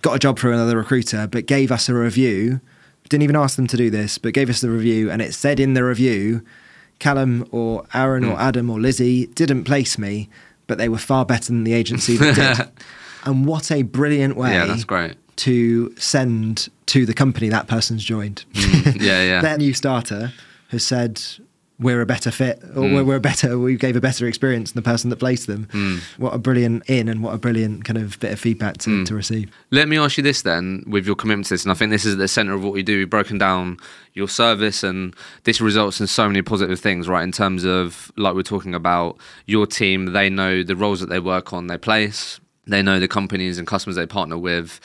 got 0.00 0.16
a 0.16 0.18
job 0.18 0.38
through 0.38 0.54
another 0.54 0.78
recruiter, 0.78 1.26
but 1.26 1.44
gave 1.44 1.70
us 1.70 1.90
a 1.90 1.94
review 1.94 2.62
didn't 3.08 3.22
even 3.22 3.36
ask 3.36 3.56
them 3.56 3.66
to 3.68 3.76
do 3.76 3.90
this, 3.90 4.18
but 4.18 4.34
gave 4.34 4.50
us 4.50 4.60
the 4.60 4.70
review, 4.70 5.10
and 5.10 5.22
it 5.22 5.34
said 5.34 5.60
in 5.60 5.74
the 5.74 5.84
review, 5.84 6.42
Calum 6.98 7.48
or 7.50 7.84
Aaron 7.94 8.24
mm. 8.24 8.30
or 8.30 8.34
hmm. 8.34 8.40
Adam 8.40 8.70
or 8.70 8.80
Lizzie 8.80 9.26
didn't 9.26 9.64
place 9.64 9.98
me, 9.98 10.28
but 10.66 10.78
they 10.78 10.88
were 10.88 10.98
far 10.98 11.24
better 11.24 11.46
than 11.46 11.64
the 11.64 11.72
agency 11.72 12.16
that 12.16 12.56
did. 12.56 12.84
and 13.24 13.46
what 13.46 13.70
a 13.70 13.82
brilliant 13.82 14.36
way! 14.36 14.52
Yeah, 14.52 14.66
that's 14.66 14.84
great. 14.84 15.16
To 15.36 15.94
send 15.96 16.68
to 16.86 17.06
the 17.06 17.14
company 17.14 17.48
that 17.48 17.68
person's 17.68 18.04
joined. 18.04 18.44
Mm. 18.54 19.00
Yeah, 19.00 19.22
yeah. 19.22 19.40
Their 19.42 19.58
new 19.58 19.72
starter 19.72 20.32
has 20.68 20.84
said, 20.84 21.22
we're 21.80 22.00
a 22.00 22.06
better 22.06 22.30
fit 22.30 22.58
or 22.74 22.82
mm. 22.82 23.06
we're 23.06 23.16
a 23.16 23.20
better 23.20 23.58
we 23.58 23.76
gave 23.76 23.94
a 23.94 24.00
better 24.00 24.26
experience 24.26 24.72
than 24.72 24.82
the 24.82 24.88
person 24.88 25.10
that 25.10 25.16
placed 25.16 25.46
them 25.46 25.66
mm. 25.72 26.00
what 26.18 26.34
a 26.34 26.38
brilliant 26.38 26.82
in 26.88 27.08
and 27.08 27.22
what 27.22 27.34
a 27.34 27.38
brilliant 27.38 27.84
kind 27.84 27.98
of 27.98 28.18
bit 28.18 28.32
of 28.32 28.40
feedback 28.40 28.76
to, 28.78 28.90
mm. 28.90 29.06
to 29.06 29.14
receive 29.14 29.50
let 29.70 29.88
me 29.88 29.96
ask 29.96 30.16
you 30.16 30.22
this 30.22 30.42
then 30.42 30.82
with 30.86 31.06
your 31.06 31.14
commitment 31.14 31.46
to 31.46 31.54
this 31.54 31.64
and 31.64 31.70
i 31.70 31.74
think 31.74 31.90
this 31.90 32.04
is 32.04 32.14
at 32.14 32.18
the 32.18 32.28
center 32.28 32.52
of 32.52 32.64
what 32.64 32.74
you 32.74 32.82
do 32.82 32.98
we've 32.98 33.10
broken 33.10 33.38
down 33.38 33.76
your 34.14 34.28
service 34.28 34.82
and 34.82 35.14
this 35.44 35.60
results 35.60 36.00
in 36.00 36.06
so 36.06 36.26
many 36.26 36.42
positive 36.42 36.80
things 36.80 37.08
right 37.08 37.22
in 37.22 37.32
terms 37.32 37.64
of 37.64 38.10
like 38.16 38.34
we're 38.34 38.42
talking 38.42 38.74
about 38.74 39.16
your 39.46 39.66
team 39.66 40.06
they 40.06 40.28
know 40.28 40.62
the 40.62 40.74
roles 40.74 41.00
that 41.00 41.08
they 41.08 41.20
work 41.20 41.52
on 41.52 41.68
they 41.68 41.78
place 41.78 42.40
they 42.66 42.82
know 42.82 42.98
the 42.98 43.08
companies 43.08 43.58
and 43.58 43.66
customers 43.66 43.96
they 43.96 44.06
partner 44.06 44.36
with 44.36 44.80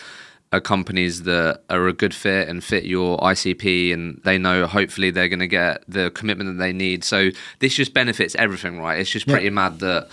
are 0.54 0.62
companies 0.62 1.24
that 1.24 1.62
are 1.72 1.88
a 1.88 1.94
good 1.94 2.14
fit 2.14 2.48
and 2.48 2.64
fit 2.64 2.86
your 2.86 3.18
ICP, 3.18 3.92
and 3.92 4.22
they 4.24 4.38
know 4.38 4.68
hopefully 4.68 5.10
they're 5.10 5.28
going 5.28 5.40
to 5.40 5.48
get 5.48 5.84
the 5.88 6.12
commitment 6.12 6.48
that 6.48 6.64
they 6.64 6.72
need. 6.72 7.04
So 7.04 7.32
this 7.60 7.74
just 7.74 7.94
benefits 7.94 8.36
everything, 8.36 8.80
right? 8.80 9.00
It's 9.00 9.10
just 9.10 9.28
pretty 9.28 9.46
yeah. 9.46 9.52
mad 9.52 9.80
that 9.80 10.08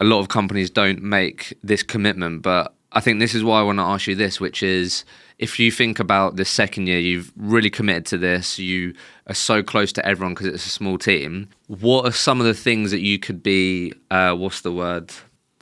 a 0.00 0.04
lot 0.04 0.20
of 0.20 0.28
companies 0.28 0.70
don't 0.70 1.02
make 1.02 1.52
this 1.64 1.82
commitment. 1.82 2.42
But 2.42 2.72
I 2.92 3.00
think 3.00 3.18
this 3.18 3.34
is 3.34 3.42
why 3.42 3.58
I 3.58 3.62
want 3.64 3.80
to 3.80 3.82
ask 3.82 4.06
you 4.06 4.14
this, 4.14 4.40
which 4.40 4.62
is 4.62 5.04
if 5.40 5.58
you 5.58 5.72
think 5.72 5.98
about 5.98 6.36
the 6.36 6.44
second 6.44 6.86
year, 6.86 7.00
you've 7.00 7.32
really 7.36 7.70
committed 7.70 8.06
to 8.06 8.18
this, 8.18 8.60
you 8.60 8.94
are 9.26 9.34
so 9.34 9.60
close 9.60 9.92
to 9.94 10.06
everyone 10.06 10.34
because 10.34 10.46
it's 10.46 10.66
a 10.66 10.70
small 10.70 10.98
team. 10.98 11.48
What 11.66 12.06
are 12.06 12.12
some 12.12 12.40
of 12.40 12.46
the 12.46 12.54
things 12.54 12.92
that 12.92 13.00
you 13.00 13.18
could 13.18 13.42
be, 13.42 13.92
uh, 14.12 14.34
what's 14.34 14.60
the 14.60 14.72
word? 14.72 15.12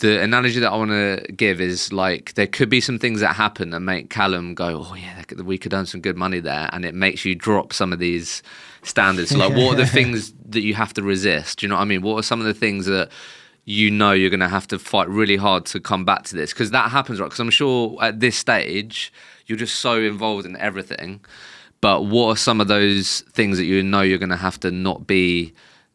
The 0.03 0.21
analogy 0.21 0.59
that 0.59 0.73
I 0.73 0.77
want 0.77 0.91
to 0.91 1.33
give 1.33 1.61
is 1.61 1.93
like 1.93 2.35
there 2.35 2.49
could 2.49 2.69
be 2.69 2.81
some 2.81 2.99
things 2.99 3.21
that 3.21 3.37
happen 3.37 3.71
that 3.71 3.79
make 3.79 4.11
Calum 4.11 4.53
go, 4.53 4.85
oh 4.85 4.95
yeah, 4.97 5.23
we 5.45 5.57
could 5.57 5.73
earn 5.73 5.87
some 5.87 6.01
good 6.01 6.17
money 6.17 6.41
there, 6.41 6.69
and 6.73 6.85
it 6.85 6.93
makes 6.93 7.25
you 7.25 7.37
drop 7.37 7.73
some 7.73 7.93
of 7.93 8.01
these 8.01 8.43
standards. 8.83 9.33
Like, 9.37 9.55
what 9.55 9.75
are 9.75 9.77
the 9.77 9.87
things 9.87 10.33
that 10.49 10.63
you 10.63 10.75
have 10.75 10.93
to 10.95 11.05
resist? 11.05 11.61
Do 11.61 11.67
you 11.67 11.69
know 11.69 11.77
what 11.77 11.83
I 11.83 11.85
mean? 11.85 12.03
What 12.03 12.17
are 12.17 12.25
some 12.25 12.41
of 12.41 12.47
the 12.47 12.53
things 12.53 12.87
that 12.87 13.11
you 13.65 13.93
know 13.93 14.11
you're 14.11 14.29
going 14.29 14.41
to 14.41 14.49
have 14.49 14.67
to 14.69 14.79
fight 14.81 15.09
really 15.09 15.37
hard 15.37 15.67
to 15.67 15.79
come 15.79 16.05
back 16.05 16.25
to 16.25 16.35
this? 16.35 16.53
Because 16.53 16.73
that 16.73 16.91
happens, 16.91 17.21
right? 17.21 17.27
Because 17.27 17.39
I'm 17.39 17.51
sure 17.51 17.97
at 18.03 18.19
this 18.19 18.37
stage 18.37 19.13
you're 19.47 19.57
just 19.57 19.77
so 19.77 20.01
involved 20.01 20.47
in 20.47 20.57
everything. 20.57 21.21
But 21.81 22.07
what 22.07 22.27
are 22.27 22.37
some 22.37 22.61
of 22.61 22.67
those 22.67 23.21
things 23.33 23.57
that 23.59 23.67
you 23.67 23.85
know 23.85 24.03
you're 24.03 24.19
going 24.19 24.31
to 24.31 24.37
have 24.37 24.59
to 24.61 24.73
not 24.73 25.07
be 25.07 25.53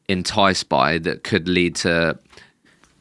enticed 0.07 0.69
by 0.69 0.97
that 0.99 1.25
could 1.25 1.49
lead 1.49 1.75
to 1.75 2.17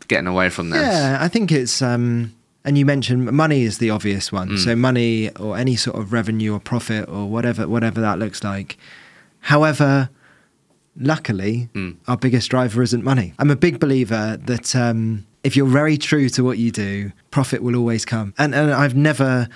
getting 0.08 0.26
away 0.26 0.48
from 0.48 0.70
this? 0.70 0.82
Yeah, 0.82 1.18
I 1.20 1.28
think 1.28 1.52
it's. 1.52 1.82
Um, 1.82 2.34
and 2.64 2.76
you 2.76 2.84
mentioned 2.84 3.30
money 3.30 3.62
is 3.62 3.78
the 3.78 3.90
obvious 3.90 4.32
one. 4.32 4.50
Mm. 4.50 4.58
So 4.58 4.76
money 4.76 5.30
or 5.36 5.56
any 5.56 5.76
sort 5.76 5.96
of 5.96 6.12
revenue 6.12 6.54
or 6.54 6.60
profit 6.60 7.08
or 7.08 7.26
whatever 7.26 7.68
whatever 7.68 8.00
that 8.00 8.18
looks 8.18 8.42
like. 8.42 8.76
However, 9.40 10.10
luckily, 10.98 11.68
mm. 11.74 11.96
our 12.08 12.16
biggest 12.16 12.50
driver 12.50 12.82
isn't 12.82 13.04
money. 13.04 13.34
I'm 13.38 13.52
a 13.52 13.56
big 13.56 13.78
believer 13.78 14.36
that 14.46 14.74
um, 14.74 15.26
if 15.44 15.56
you're 15.56 15.66
very 15.66 15.96
true 15.96 16.28
to 16.30 16.42
what 16.42 16.58
you 16.58 16.72
do, 16.72 17.12
profit 17.30 17.62
will 17.62 17.76
always 17.76 18.04
come. 18.04 18.34
And 18.36 18.52
and 18.54 18.72
I've 18.72 18.96
never 18.96 19.48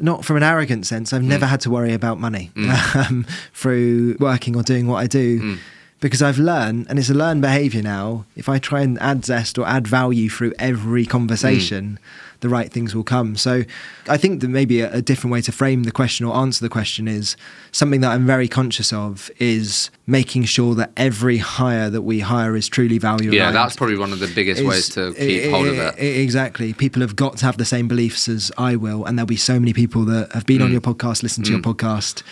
not 0.00 0.24
from 0.24 0.38
an 0.38 0.42
arrogant 0.42 0.86
sense, 0.86 1.12
I've 1.12 1.22
mm. 1.22 1.26
never 1.26 1.44
had 1.44 1.60
to 1.62 1.70
worry 1.70 1.92
about 1.92 2.18
money 2.18 2.52
mm. 2.54 2.96
um, 3.10 3.26
through 3.52 4.16
working 4.18 4.56
or 4.56 4.62
doing 4.62 4.86
what 4.86 4.96
I 4.96 5.06
do. 5.06 5.40
Mm 5.40 5.58
because 6.00 6.22
I've 6.22 6.38
learned, 6.38 6.86
and 6.88 6.98
it's 6.98 7.08
a 7.08 7.14
learned 7.14 7.40
behavior 7.40 7.82
now. 7.82 8.26
If 8.36 8.48
I 8.48 8.58
try 8.58 8.82
and 8.82 8.98
add 9.00 9.24
zest 9.24 9.56
or 9.58 9.66
add 9.66 9.88
value 9.88 10.28
through 10.28 10.52
every 10.58 11.06
conversation, 11.06 11.98
mm. 11.98 12.40
the 12.40 12.50
right 12.50 12.70
things 12.70 12.94
will 12.94 13.02
come. 13.02 13.34
So 13.36 13.64
I 14.06 14.18
think 14.18 14.42
that 14.42 14.48
maybe 14.48 14.80
a, 14.80 14.92
a, 14.92 15.00
different 15.00 15.32
way 15.32 15.40
to 15.40 15.52
frame 15.52 15.84
the 15.84 15.90
question 15.90 16.26
or 16.26 16.36
answer 16.36 16.62
the 16.62 16.68
question 16.68 17.08
is 17.08 17.34
something 17.72 18.02
that 18.02 18.10
I'm 18.10 18.26
very 18.26 18.46
conscious 18.46 18.92
of 18.92 19.30
is 19.38 19.90
making 20.06 20.44
sure 20.44 20.74
that 20.74 20.92
every 20.98 21.38
hire 21.38 21.88
that 21.88 22.02
we 22.02 22.20
hire 22.20 22.56
is 22.56 22.68
truly 22.68 22.98
value. 22.98 23.32
Yeah, 23.32 23.50
that's 23.50 23.74
probably 23.74 23.96
one 23.96 24.12
of 24.12 24.18
the 24.18 24.28
biggest 24.28 24.60
is, 24.60 24.66
ways 24.66 24.88
to 24.90 25.14
keep 25.14 25.44
it, 25.44 25.50
hold 25.50 25.66
of 25.66 25.78
it. 25.78 25.98
Exactly. 25.98 26.74
People 26.74 27.00
have 27.00 27.16
got 27.16 27.38
to 27.38 27.46
have 27.46 27.56
the 27.56 27.64
same 27.64 27.88
beliefs 27.88 28.28
as 28.28 28.52
I 28.58 28.76
will, 28.76 29.06
and 29.06 29.18
there'll 29.18 29.26
be 29.26 29.36
so 29.36 29.58
many 29.58 29.72
people 29.72 30.04
that 30.04 30.30
have 30.32 30.44
been 30.44 30.58
mm. 30.58 30.66
on 30.66 30.72
your 30.72 30.82
podcast, 30.82 31.22
listened 31.22 31.46
to 31.46 31.52
mm. 31.52 31.64
your 31.64 31.74
podcast 31.74 32.22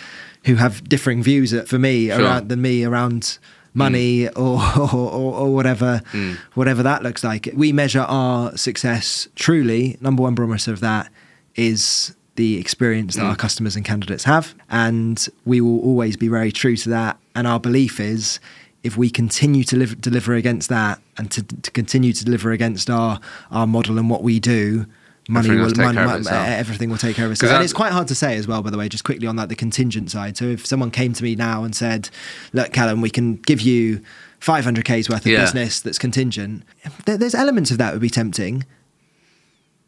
who 0.45 0.57
have 0.57 0.87
differing 0.87 1.23
views 1.23 1.59
for 1.67 1.79
me 1.79 2.09
sure. 2.09 2.21
around 2.21 2.49
than 2.51 2.61
me 2.61 2.85
around 2.85 3.39
money 3.75 4.23
mm. 4.23 4.37
or, 4.37 4.97
or, 4.97 5.35
or, 5.35 5.55
whatever 5.55 6.01
mm. 6.13 6.37
whatever 6.55 6.83
that 6.83 7.03
looks 7.03 7.23
like. 7.23 7.51
We 7.55 7.73
measure 7.73 8.01
our 8.01 8.57
success 8.57 9.29
truly. 9.35 9.99
Number 10.01 10.23
one 10.23 10.35
barometer 10.35 10.73
of 10.73 10.81
that 10.81 11.11
is 11.57 12.15
the 12.37 12.59
experience 12.59 13.17
that 13.17 13.23
mm. 13.23 13.29
our 13.29 13.37
customers 13.37 13.77
and 13.77 13.85
candidates 13.85 14.25
have, 14.25 14.55
and 14.71 15.29
we 15.45 15.61
will 15.61 15.81
always 15.81 16.17
be 16.17 16.29
very 16.29 16.51
true 16.51 16.77
to 16.77 16.89
that. 16.91 17.19
And 17.35 17.47
our 17.47 17.61
belief 17.61 18.01
is. 18.01 18.41
If 18.85 18.99
we 18.99 19.09
continue 19.09 19.65
to 19.65 19.79
live, 19.79 19.99
deliver 19.99 20.35
against 20.35 20.69
that 20.69 21.01
and 21.17 21.31
to, 21.31 21.43
to 21.43 21.71
continue 21.71 22.13
to 22.13 22.23
deliver 22.23 22.53
against 22.53 22.91
our, 22.91 23.19
our 23.51 23.67
model 23.67 23.99
and 23.99 24.11
what 24.11 24.23
we 24.23 24.39
do, 24.39 24.85
money 25.29 25.51
everything 25.51 25.79
will, 25.79 25.95
money, 25.95 26.29
everything 26.29 26.91
will 26.91 26.99
take 26.99 27.17
care 27.17 27.27
of 27.27 27.33
itself. 27.33 27.53
And 27.53 27.65
it's 27.65 27.73
quite 27.73 27.93
hard 27.93 28.09
to 28.09 28.15
say 28.15 28.37
as 28.37 28.47
well, 28.47 28.63
by 28.63 28.71
the 28.71 28.79
way, 28.79 28.89
just 28.89 29.05
quickly 29.05 29.27
on 29.27 29.37
that, 29.37 29.49
the 29.49 29.57
contingent 29.57 30.11
side. 30.11 30.37
So 30.37 30.45
if 30.45 30.67
someone 30.67 30.91
came 30.91 31.13
to 31.15 31.23
me 31.23 31.35
now 31.35 31.65
and 31.65 31.75
said, 31.75 32.11
look, 32.53 32.73
Calum, 32.73 33.01
we 33.01 33.11
can 33.11 33.37
give 33.37 33.61
you 33.61 34.01
500K's 34.41 35.09
worth 35.09 35.21
of 35.21 35.33
yeah. 35.33 35.41
business 35.41 35.81
that's 35.81 35.99
contingent, 35.99 36.63
there, 37.07 37.17
there's 37.17 37.35
elements 37.35 37.71
of 37.71 37.79
that 37.79 37.93
would 37.93 38.03
be 38.03 38.11
tempting. 38.11 38.65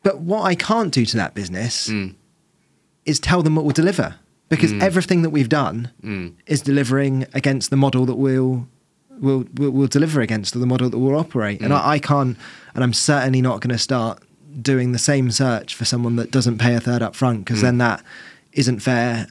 But 0.02 0.20
what 0.20 0.42
I 0.42 0.54
can't 0.54 0.92
do 0.92 1.04
to 1.04 1.16
that 1.16 1.34
business 1.34 1.88
mm. 1.88 2.14
is 3.04 3.20
tell 3.20 3.42
them 3.42 3.56
what 3.56 3.64
we'll 3.64 3.72
deliver. 3.72 4.16
Because 4.48 4.72
mm. 4.72 4.80
everything 4.80 5.22
that 5.22 5.30
we've 5.30 5.48
done 5.48 5.90
mm. 6.02 6.32
is 6.46 6.62
delivering 6.62 7.26
against 7.34 7.70
the 7.70 7.76
model 7.76 8.06
that 8.06 8.14
we'll 8.14 8.68
we'll, 9.20 9.44
will 9.54 9.70
will 9.70 9.86
deliver 9.88 10.20
against 10.20 10.54
or 10.54 10.60
the 10.60 10.66
model 10.66 10.88
that 10.88 10.98
we'll 10.98 11.18
operate. 11.18 11.60
And 11.60 11.72
mm. 11.72 11.76
I, 11.76 11.94
I, 11.94 11.98
can't, 11.98 12.36
and 12.74 12.84
I'm 12.84 12.92
certainly 12.92 13.42
not 13.42 13.60
going 13.60 13.72
to 13.72 13.78
start 13.78 14.22
doing 14.60 14.92
the 14.92 14.98
same 14.98 15.30
search 15.30 15.74
for 15.74 15.84
someone 15.84 16.16
that 16.16 16.30
doesn't 16.30 16.58
pay 16.58 16.74
a 16.74 16.80
third 16.80 17.02
up 17.02 17.14
front 17.14 17.44
because 17.44 17.58
mm. 17.58 17.62
then 17.62 17.78
that 17.78 18.02
isn't 18.52 18.80
fair 18.80 19.28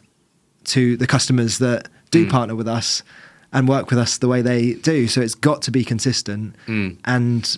to 0.65 0.97
the 0.97 1.07
customers 1.07 1.57
that 1.59 1.87
do 2.11 2.25
mm. 2.25 2.29
partner 2.29 2.55
with 2.55 2.67
us 2.67 3.03
and 3.53 3.67
work 3.67 3.89
with 3.89 3.99
us 3.99 4.17
the 4.17 4.27
way 4.27 4.41
they 4.41 4.73
do. 4.73 5.07
So 5.07 5.21
it's 5.21 5.35
got 5.35 5.61
to 5.63 5.71
be 5.71 5.83
consistent. 5.83 6.55
Mm. 6.67 6.97
And 7.05 7.57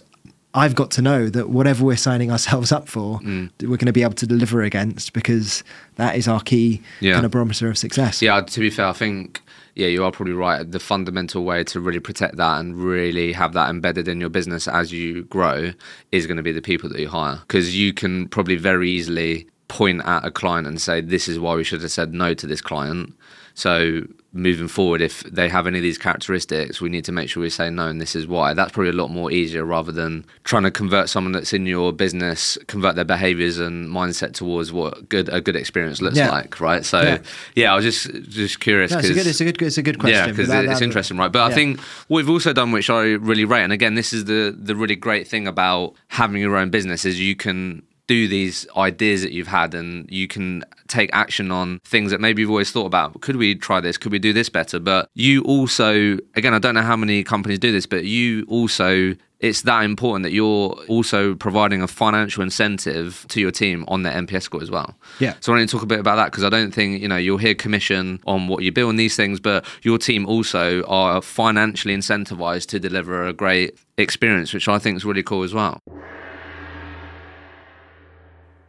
I've 0.54 0.76
got 0.76 0.92
to 0.92 1.02
know 1.02 1.30
that 1.30 1.50
whatever 1.50 1.84
we're 1.86 1.98
signing 1.98 2.32
ourselves 2.32 2.72
up 2.72 2.88
for, 2.88 3.20
Mm. 3.20 3.52
we're 3.62 3.78
going 3.78 3.88
to 3.88 3.94
be 3.94 4.04
able 4.04 4.14
to 4.16 4.28
deliver 4.28 4.62
against 4.62 5.14
because 5.14 5.64
that 5.96 6.16
is 6.16 6.28
our 6.28 6.42
key 6.42 6.82
Yeah. 7.00 7.14
kind 7.14 7.26
of 7.26 7.32
barometer 7.32 7.70
of 7.70 7.78
success. 7.78 8.22
Yeah, 8.22 8.42
to 8.42 8.60
be 8.60 8.70
fair, 8.70 8.88
I 8.88 8.94
think 8.94 9.42
yeah, 9.78 9.88
you 9.88 10.04
are 10.04 10.12
probably 10.12 10.34
right. 10.34 10.70
The 10.70 10.80
fundamental 10.80 11.44
way 11.44 11.64
to 11.66 11.80
really 11.80 12.00
protect 12.00 12.38
that 12.38 12.60
and 12.60 12.76
really 12.76 13.32
have 13.32 13.54
that 13.54 13.70
embedded 13.70 14.08
in 14.08 14.20
your 14.20 14.30
business 14.30 14.68
as 14.68 14.92
you 14.92 15.26
grow 15.26 15.72
is 16.12 16.26
going 16.26 16.38
to 16.38 16.44
be 16.44 16.52
the 16.52 16.64
people 16.64 16.90
that 16.90 17.00
you 17.00 17.08
hire 17.08 17.38
because 17.42 17.76
you 17.78 17.94
can 17.94 18.28
probably 18.28 18.56
very 18.56 18.90
easily 18.90 19.48
point 19.68 20.02
at 20.04 20.26
a 20.26 20.32
client 20.32 20.66
and 20.66 20.82
say 20.82 21.00
this 21.00 21.28
is 21.28 21.40
why 21.40 21.54
we 21.54 21.64
should 21.64 21.82
have 21.84 21.92
said 21.92 22.12
no 22.12 22.34
to 22.34 22.48
this 22.48 22.60
client. 22.60 23.14
So 23.58 24.04
moving 24.34 24.68
forward, 24.68 25.02
if 25.02 25.24
they 25.24 25.50
have 25.50 25.66
any 25.66 25.80
of 25.80 25.82
these 25.82 25.98
characteristics, 25.98 26.80
we 26.80 26.90
need 26.90 27.04
to 27.06 27.12
make 27.12 27.28
sure 27.28 27.42
we 27.42 27.50
say 27.50 27.72
no, 27.72 27.88
and 27.88 28.00
this 28.00 28.16
is 28.16 28.28
why. 28.28 28.54
That's 28.54 28.72
probably 28.72 28.92
a 28.92 28.94
lot 28.94 29.10
more 29.10 29.32
easier 29.32 29.66
rather 29.66 29.92
than 29.92 30.26
trying 30.44 30.62
to 30.62 30.70
convert 30.70 31.10
someone 31.10 31.32
that's 31.32 31.54
in 31.54 31.66
your 31.66 31.92
business, 31.92 32.56
convert 32.68 32.96
their 32.96 33.04
behaviours 33.04 33.58
and 33.58 33.90
mindset 33.90 34.34
towards 34.34 34.72
what 34.72 35.10
good 35.10 35.28
a 35.30 35.42
good 35.42 35.56
experience 35.56 36.04
looks 36.04 36.18
Yeah. 36.18 36.30
like, 36.30 36.60
right? 36.62 36.86
So 36.86 37.02
Yeah. 37.02 37.18
yeah, 37.56 37.74
I 37.74 37.76
was 37.78 37.84
just 37.84 38.12
just 38.30 38.60
curious 38.60 38.92
No, 38.92 39.00
it's 39.00 39.10
a 39.10 39.14
good, 39.16 39.26
it's 39.26 39.42
a 39.42 39.46
good, 39.46 39.62
it's 39.64 39.78
a 39.80 39.82
good 39.82 39.98
question. 39.98 40.18
yeah, 40.20 40.28
because 40.28 40.50
Without 40.50 40.66
it's 40.66 40.82
interesting, 40.82 41.18
right? 41.18 41.32
But 41.32 41.52
I 41.52 41.56
think 41.56 41.80
what 42.08 42.18
we've 42.18 42.30
also 42.30 42.54
done, 42.54 42.72
which 42.72 42.92
I 42.92 43.02
really 43.14 43.44
rate, 43.46 43.64
and 43.64 43.74
again, 43.74 43.96
this 43.96 44.14
is 44.14 44.26
the 44.26 44.56
the 44.56 44.76
really 44.76 44.96
great 44.96 45.28
thing 45.28 45.48
about 45.48 45.96
having 46.10 46.40
your 46.44 46.56
own 46.58 46.70
business, 46.70 47.06
is 47.06 47.20
you 47.20 47.36
can 47.36 47.82
do 48.08 48.28
these 48.28 48.66
ideas 48.76 49.22
that 49.22 49.32
you've 49.32 49.48
had, 49.48 49.74
and 49.74 50.10
you 50.10 50.28
can 50.28 50.64
take 50.88 51.10
action 51.14 51.52
on 51.52 51.80
things 51.84 52.12
that 52.12 52.22
maybe 52.22 52.42
you've 52.42 52.50
always 52.50 52.72
thought 52.72 52.86
about. 52.86 53.20
Could 53.22 53.36
we 53.36 53.54
try 53.56 53.82
this? 53.82 53.98
Could 53.98 54.12
we 54.12 54.20
do 54.20 54.34
this 54.34 54.50
better? 54.50 54.80
But 54.80 55.10
you 55.14 55.44
also, 55.44 56.18
again, 56.36 56.54
I 56.54 56.60
don't 56.60 56.76
know 56.76 56.82
how 56.82 56.96
many 56.96 57.24
companies 57.24 57.60
do 57.60 57.72
this, 57.72 57.86
but 57.86 58.06
you 58.06 58.46
also. 58.48 59.16
It's 59.40 59.62
that 59.62 59.84
important 59.84 60.24
that 60.24 60.32
you're 60.32 60.76
also 60.88 61.36
providing 61.36 61.84
a 61.84 61.88
financial 61.88 62.42
incentive 62.42 63.24
to 63.30 63.40
your 63.40 63.52
team 63.52 63.86
on 63.88 64.02
their 64.02 64.12
NPS 64.14 64.42
score 64.42 64.64
as 64.64 64.72
well. 64.72 64.96
Yeah. 65.20 65.36
So 65.42 65.54
I 65.54 65.58
want 65.58 65.70
to 65.70 65.76
talk 65.76 65.84
a 65.84 65.86
bit 65.86 66.00
about 66.00 66.16
that 66.16 66.32
because 66.32 66.44
I 66.44 66.50
don't 66.50 66.74
think 66.74 67.04
you 67.04 67.08
know 67.08 67.18
you'll 67.18 67.38
hear 67.38 67.54
commission 67.54 68.20
on 68.26 68.48
what 68.48 68.64
you 68.64 68.72
build 68.72 68.90
and 68.90 69.00
these 69.00 69.16
things, 69.16 69.40
but 69.40 69.64
your 69.84 70.00
team 70.00 70.26
also 70.26 70.82
are 70.86 71.22
financially 71.22 71.96
incentivized 71.96 72.66
to 72.70 72.80
deliver 72.80 73.28
a 73.28 73.34
great 73.34 73.78
experience, 74.00 74.56
which 74.56 74.68
I 74.68 74.80
think 74.80 74.98
is 74.98 75.06
really 75.06 75.22
cool 75.22 75.44
as 75.44 75.54
well. 75.54 75.84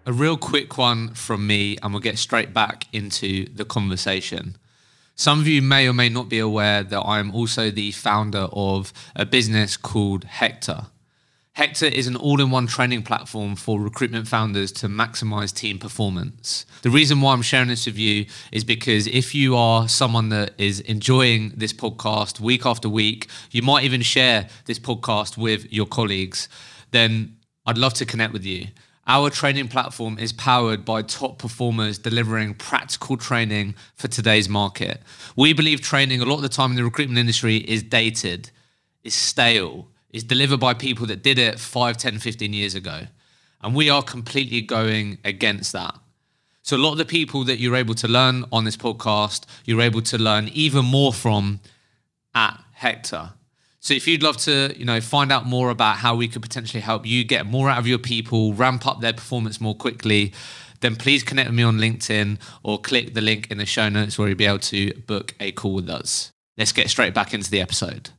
A 0.08 0.12
real 0.14 0.38
quick 0.38 0.78
one 0.78 1.12
from 1.12 1.46
me, 1.46 1.76
and 1.82 1.92
we'll 1.92 2.00
get 2.00 2.16
straight 2.16 2.54
back 2.54 2.86
into 2.94 3.44
the 3.54 3.66
conversation. 3.66 4.56
Some 5.14 5.38
of 5.38 5.46
you 5.46 5.60
may 5.60 5.86
or 5.86 5.92
may 5.92 6.08
not 6.08 6.30
be 6.30 6.38
aware 6.38 6.82
that 6.82 7.00
I 7.00 7.18
am 7.18 7.30
also 7.34 7.70
the 7.70 7.90
founder 7.90 8.48
of 8.50 8.94
a 9.14 9.26
business 9.26 9.76
called 9.76 10.24
Hector. 10.24 10.86
Hector 11.52 11.84
is 11.84 12.06
an 12.06 12.16
all 12.16 12.40
in 12.40 12.50
one 12.50 12.66
training 12.66 13.02
platform 13.02 13.54
for 13.54 13.78
recruitment 13.78 14.28
founders 14.28 14.72
to 14.72 14.88
maximize 14.88 15.54
team 15.54 15.78
performance. 15.78 16.64
The 16.80 16.88
reason 16.88 17.20
why 17.20 17.34
I'm 17.34 17.42
sharing 17.42 17.68
this 17.68 17.84
with 17.84 17.98
you 17.98 18.24
is 18.50 18.64
because 18.64 19.06
if 19.08 19.34
you 19.34 19.56
are 19.56 19.88
someone 19.88 20.30
that 20.30 20.54
is 20.56 20.80
enjoying 20.80 21.52
this 21.54 21.74
podcast 21.74 22.40
week 22.40 22.64
after 22.64 22.88
week, 22.88 23.28
you 23.50 23.60
might 23.60 23.84
even 23.84 24.00
share 24.00 24.48
this 24.64 24.78
podcast 24.78 25.36
with 25.36 25.70
your 25.70 25.84
colleagues, 25.84 26.48
then 26.92 27.36
I'd 27.66 27.76
love 27.76 27.92
to 27.92 28.06
connect 28.06 28.32
with 28.32 28.46
you. 28.46 28.68
Our 29.10 29.30
training 29.30 29.68
platform 29.68 30.18
is 30.18 30.34
powered 30.34 30.84
by 30.84 31.00
top 31.00 31.38
performers 31.38 31.96
delivering 31.96 32.52
practical 32.52 33.16
training 33.16 33.74
for 33.94 34.06
today's 34.06 34.50
market. 34.50 35.02
We 35.34 35.54
believe 35.54 35.80
training 35.80 36.20
a 36.20 36.26
lot 36.26 36.36
of 36.36 36.42
the 36.42 36.50
time 36.50 36.72
in 36.72 36.76
the 36.76 36.84
recruitment 36.84 37.18
industry 37.18 37.56
is 37.56 37.82
dated, 37.82 38.50
is 39.02 39.14
stale, 39.14 39.88
is 40.10 40.24
delivered 40.24 40.60
by 40.60 40.74
people 40.74 41.06
that 41.06 41.22
did 41.22 41.38
it 41.38 41.58
5, 41.58 41.96
10, 41.96 42.18
15 42.18 42.52
years 42.52 42.74
ago. 42.74 43.06
And 43.62 43.74
we 43.74 43.88
are 43.88 44.02
completely 44.02 44.60
going 44.60 45.16
against 45.24 45.72
that. 45.72 45.94
So 46.60 46.76
a 46.76 46.78
lot 46.78 46.92
of 46.92 46.98
the 46.98 47.06
people 47.06 47.44
that 47.44 47.58
you're 47.58 47.76
able 47.76 47.94
to 47.94 48.08
learn 48.08 48.44
on 48.52 48.64
this 48.64 48.76
podcast, 48.76 49.46
you're 49.64 49.80
able 49.80 50.02
to 50.02 50.18
learn 50.18 50.48
even 50.48 50.84
more 50.84 51.14
from 51.14 51.60
at 52.34 52.60
Hector. 52.74 53.30
So 53.88 53.94
if 53.94 54.06
you'd 54.06 54.22
love 54.22 54.36
to, 54.42 54.74
you 54.78 54.84
know, 54.84 55.00
find 55.00 55.32
out 55.32 55.46
more 55.46 55.70
about 55.70 55.96
how 55.96 56.14
we 56.14 56.28
could 56.28 56.42
potentially 56.42 56.82
help 56.82 57.06
you 57.06 57.24
get 57.24 57.46
more 57.46 57.70
out 57.70 57.78
of 57.78 57.86
your 57.86 57.96
people, 57.96 58.52
ramp 58.52 58.86
up 58.86 59.00
their 59.00 59.14
performance 59.14 59.62
more 59.62 59.74
quickly, 59.74 60.34
then 60.80 60.94
please 60.94 61.22
connect 61.22 61.48
with 61.48 61.56
me 61.56 61.62
on 61.62 61.78
LinkedIn 61.78 62.38
or 62.62 62.78
click 62.78 63.14
the 63.14 63.22
link 63.22 63.50
in 63.50 63.56
the 63.56 63.64
show 63.64 63.88
notes 63.88 64.18
where 64.18 64.28
you'll 64.28 64.36
be 64.36 64.44
able 64.44 64.58
to 64.58 64.92
book 65.06 65.34
a 65.40 65.52
call 65.52 65.72
with 65.72 65.88
us. 65.88 66.32
Let's 66.58 66.70
get 66.70 66.90
straight 66.90 67.14
back 67.14 67.32
into 67.32 67.50
the 67.50 67.62
episode. 67.62 68.10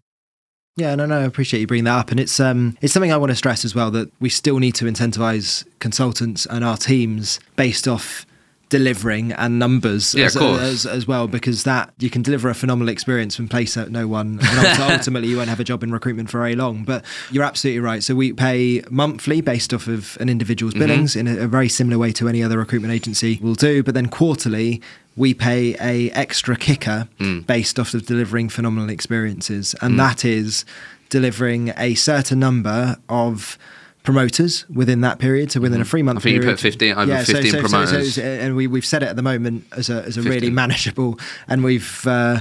Yeah, 0.76 0.96
no, 0.96 1.06
no, 1.06 1.20
I 1.20 1.24
appreciate 1.26 1.60
you 1.60 1.68
bringing 1.68 1.84
that 1.84 2.00
up, 2.00 2.10
and 2.10 2.20
it's 2.20 2.40
um, 2.40 2.76
it's 2.82 2.92
something 2.92 3.12
I 3.12 3.18
want 3.18 3.32
to 3.32 3.36
stress 3.36 3.64
as 3.64 3.76
well 3.76 3.92
that 3.92 4.12
we 4.20 4.30
still 4.30 4.58
need 4.58 4.74
to 4.76 4.86
incentivize 4.86 5.68
consultants 5.78 6.48
and 6.48 6.66
our 6.66 6.78
teams 6.78 7.40
based 7.58 7.88
off 7.88 8.26
delivering 8.70 9.32
and 9.34 9.58
numbers 9.60 10.14
Yeah, 10.16 10.26
as, 10.26 10.36
as, 10.38 10.86
as 10.86 11.08
well 11.08 11.28
because 11.28 11.64
that 11.64 11.92
you 12.00 12.10
can 12.10 12.22
deliver 12.22 12.50
a 12.50 12.54
phenomenal 12.54 12.90
experience 12.90 13.40
and 13.40 13.50
place 13.50 13.76
at 13.76 13.92
no 13.92 14.08
one. 14.08 14.40
And 14.42 14.82
ultimately 14.92 15.28
you 15.30 15.38
won't 15.38 15.50
have 15.50 15.60
a 15.60 15.64
job 15.64 15.84
in 15.84 15.92
recruitment 15.92 16.30
for 16.30 16.40
very 16.40 16.56
long. 16.56 16.84
But 16.84 17.04
you're 17.32 17.44
absolutely 17.44 17.80
right. 17.80 18.04
So 18.04 18.16
we 18.16 18.32
pay 18.34 18.84
monthly 18.90 19.42
based 19.42 19.74
off 19.74 19.88
of 19.88 20.18
an 20.22 20.30
individual's 20.30 20.74
Mm-hmm. 20.74 20.80
billings 20.88 21.16
in 21.16 21.28
a, 21.28 21.38
a 21.40 21.48
very 21.48 21.68
similar 21.70 21.98
way 21.98 22.12
to 22.14 22.30
any 22.30 22.44
other 22.44 22.58
recruitment 22.58 22.94
agency 22.94 23.40
will 23.42 23.56
do. 23.56 23.82
But 23.84 23.96
then 23.96 24.08
quarterly 24.08 24.82
we 25.16 25.34
pay 25.34 25.76
a 25.82 26.12
extra 26.12 26.56
kicker 26.56 27.08
Mm. 27.20 27.46
based 27.48 27.80
off 27.80 27.94
of 27.94 28.06
delivering 28.06 28.50
phenomenal 28.50 28.90
experiences. 28.90 29.74
And 29.82 30.00
that 30.00 30.24
is 30.24 30.64
delivering 31.10 31.74
a 31.76 31.96
certain 31.96 32.40
number 32.40 32.98
of 33.10 33.58
promoters 34.04 34.66
within 34.70 35.02
that 35.02 35.20
period 35.20 35.52
so 35.52 35.60
within 35.60 35.82
a 35.82 35.86
three 35.86 36.02
month 36.04 36.20
Mm-hmm. 36.20 36.28
I 36.28 36.32
think 36.32 36.44
you 36.44 36.50
put 36.52 36.60
15 36.60 36.92
over 36.98 37.24
15 37.24 37.52
so, 37.52 37.60
promoters. 37.62 38.18
and 38.18 38.56
we, 38.56 38.66
we've 38.68 38.86
set 38.86 39.04
it 39.04 39.08
at 39.10 39.16
the 39.16 39.22
moment 39.22 39.66
as 39.76 39.90
a, 39.90 40.04
as 40.04 40.18
a 40.18 40.22
really 40.22 40.50
manageable 40.50 41.20
and 41.48 41.64
we've 41.64 42.06
uh, 42.08 42.40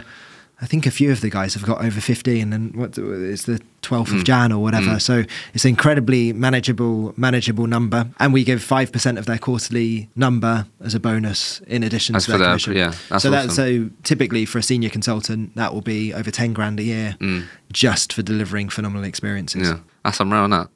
I 0.60 0.66
think 0.66 0.86
a 0.86 0.90
few 0.90 1.12
of 1.12 1.20
the 1.20 1.30
guys 1.30 1.54
have 1.54 1.64
got 1.64 1.84
over 1.84 2.00
15 2.00 2.52
and 2.52 2.74
what 2.74 2.96
it's 2.98 3.44
the 3.44 3.60
12th 3.82 4.06
Mm. 4.08 4.18
of 4.18 4.24
Jan 4.24 4.50
or 4.52 4.60
whatever 4.62 4.98
so 4.98 5.24
it's 5.54 5.64
an 5.64 5.68
incredibly 5.70 6.32
manageable 6.32 7.14
manageable 7.16 7.66
number 7.66 8.08
and 8.18 8.32
we 8.32 8.44
give 8.44 8.60
5% 8.60 9.18
of 9.18 9.26
their 9.26 9.38
quarterly 9.38 10.08
number 10.16 10.66
as 10.82 10.94
a 10.94 11.00
bonus 11.00 11.60
in 11.66 11.82
addition 11.84 12.16
As 12.16 12.24
to 12.26 12.32
for 12.32 12.38
their 12.38 12.46
their- 12.48 12.48
commission 12.58 12.76
yeah, 12.76 12.92
that's 13.08 13.22
so 13.22 13.30
that 13.30 13.48
awesome. 13.50 13.86
so 13.88 13.90
typically 14.02 14.44
for 14.46 14.58
a 14.58 14.62
senior 14.62 14.90
consultant 14.90 15.54
that 15.54 15.72
will 15.74 15.80
be 15.82 16.12
over 16.14 16.30
10 16.30 16.52
grand 16.54 16.80
a 16.80 16.82
year 16.82 17.16
just 17.72 18.12
for 18.12 18.22
delivering 18.22 18.68
phenomenal 18.68 19.04
experiences 19.04 19.68
Mm. 19.68 19.74
Yeah, 19.74 19.80
that's 20.04 20.20
unreal, 20.20 20.52
it? 20.52 20.68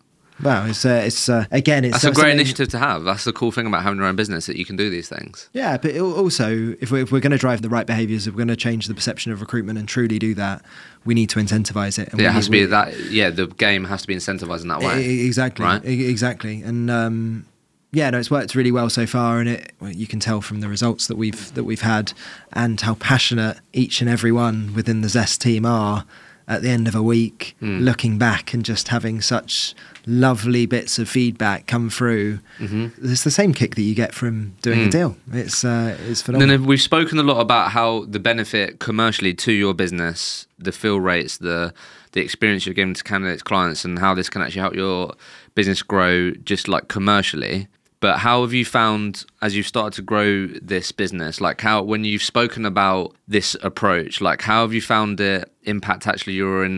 Wow 0.42 0.66
it's 0.66 0.84
uh, 0.84 1.02
it's 1.04 1.28
uh, 1.28 1.44
again 1.50 1.84
it's 1.84 2.02
That's 2.02 2.16
a 2.16 2.20
great 2.20 2.32
initiative 2.32 2.68
to 2.68 2.78
have. 2.78 3.04
That's 3.04 3.24
the 3.24 3.32
cool 3.32 3.52
thing 3.52 3.66
about 3.66 3.82
having 3.82 3.98
your 3.98 4.06
own 4.06 4.16
business 4.16 4.46
that 4.46 4.56
you 4.56 4.64
can 4.64 4.76
do 4.76 4.90
these 4.90 5.08
things. 5.08 5.48
Yeah, 5.52 5.76
but 5.76 5.94
al- 5.94 6.12
also, 6.12 6.74
if 6.80 6.90
we're, 6.90 7.02
if 7.02 7.12
we're 7.12 7.20
going 7.20 7.32
to 7.32 7.38
drive 7.38 7.62
the 7.62 7.68
right 7.68 7.86
behaviours, 7.86 8.26
if 8.26 8.34
we're 8.34 8.38
going 8.38 8.48
to 8.48 8.56
change 8.56 8.86
the 8.86 8.94
perception 8.94 9.32
of 9.32 9.40
recruitment 9.40 9.78
and 9.78 9.88
truly 9.88 10.18
do 10.18 10.34
that, 10.34 10.62
we 11.04 11.14
need 11.14 11.30
to 11.30 11.38
incentivize 11.38 11.98
it. 11.98 12.10
And 12.12 12.20
Yeah, 12.20 12.30
it 12.30 12.32
has 12.32 12.46
to 12.46 12.50
be 12.50 12.64
that. 12.66 13.10
Yeah, 13.10 13.30
the 13.30 13.46
game 13.46 13.84
has 13.84 14.02
to 14.02 14.08
be 14.08 14.14
incentivized 14.14 14.62
in 14.62 14.68
that 14.68 14.80
way. 14.80 15.20
Exactly. 15.20 15.64
Right. 15.64 15.84
Exactly. 15.84 16.62
And 16.62 16.90
um, 16.90 17.46
yeah, 17.92 18.08
no, 18.10 18.18
it's 18.18 18.30
worked 18.30 18.54
really 18.54 18.72
well 18.72 18.88
so 18.88 19.06
far, 19.06 19.38
and 19.38 19.48
it 19.48 19.72
well, 19.78 19.92
you 19.92 20.06
can 20.06 20.18
tell 20.18 20.40
from 20.40 20.60
the 20.60 20.68
results 20.68 21.08
that 21.08 21.16
we've 21.16 21.52
that 21.54 21.64
we've 21.64 21.82
had, 21.82 22.14
and 22.52 22.80
how 22.80 22.94
passionate 22.94 23.58
each 23.74 24.00
and 24.00 24.08
every 24.08 24.32
one 24.32 24.72
within 24.74 25.02
the 25.02 25.08
Zest 25.08 25.42
team 25.42 25.66
are. 25.66 26.06
At 26.48 26.62
the 26.62 26.68
end 26.70 26.88
of 26.88 26.94
a 26.94 27.02
week, 27.02 27.54
Hmm. 27.60 27.78
looking 27.80 28.18
back 28.18 28.52
and 28.52 28.64
just 28.64 28.88
having 28.88 29.20
such 29.20 29.74
lovely 30.06 30.66
bits 30.66 30.98
of 30.98 31.08
feedback 31.08 31.66
come 31.68 31.88
through, 31.88 32.40
it's 32.60 33.22
the 33.24 33.30
same 33.30 33.54
kick 33.54 33.74
that 33.76 33.82
you 33.82 33.94
get 33.94 34.12
from 34.12 34.54
doing 34.62 34.78
a 34.78 34.82
Mm-hmm. 34.82 34.86
Hmm. 34.86 34.90
deal. 34.90 35.16
It's 35.44 35.64
uh, 35.64 35.96
it's 36.00 36.20
And 36.20 36.24
phenomenal. 36.26 36.58
then 36.58 36.66
we've 36.66 36.82
spoken 36.82 37.18
a 37.18 37.22
lot 37.22 37.40
about 37.40 37.70
how 37.70 38.04
the 38.06 38.18
benefit 38.18 38.78
commercially 38.80 39.34
to 39.34 39.52
your 39.52 39.72
business, 39.74 40.46
the 40.58 40.72
fill 40.72 41.00
rates, 41.00 41.38
the 41.38 41.72
the 42.12 42.20
experience 42.20 42.66
you're 42.66 42.74
giving 42.74 42.92
to 42.94 43.02
candidates, 43.04 43.42
clients, 43.42 43.84
and 43.86 43.98
how 43.98 44.12
this 44.14 44.28
can 44.28 44.42
actually 44.42 44.60
help 44.60 44.74
your 44.74 45.14
business 45.54 45.82
grow 45.82 46.32
just 46.44 46.68
like 46.68 46.88
commercially. 46.88 47.68
But 48.02 48.18
how 48.18 48.42
have 48.42 48.52
you 48.52 48.64
found 48.64 49.24
as 49.42 49.54
you've 49.54 49.68
started 49.68 49.92
to 49.94 50.02
grow 50.02 50.48
this 50.48 50.90
business, 50.90 51.40
like 51.40 51.60
how 51.60 51.84
when 51.84 52.02
you've 52.02 52.22
spoken 52.22 52.66
about 52.66 53.14
this 53.28 53.56
approach, 53.62 54.20
like 54.20 54.42
how 54.42 54.62
have 54.62 54.74
you 54.74 54.82
found 54.82 55.20
it 55.20 55.48
impact 55.62 56.08
actually 56.08 56.32
your 56.32 56.68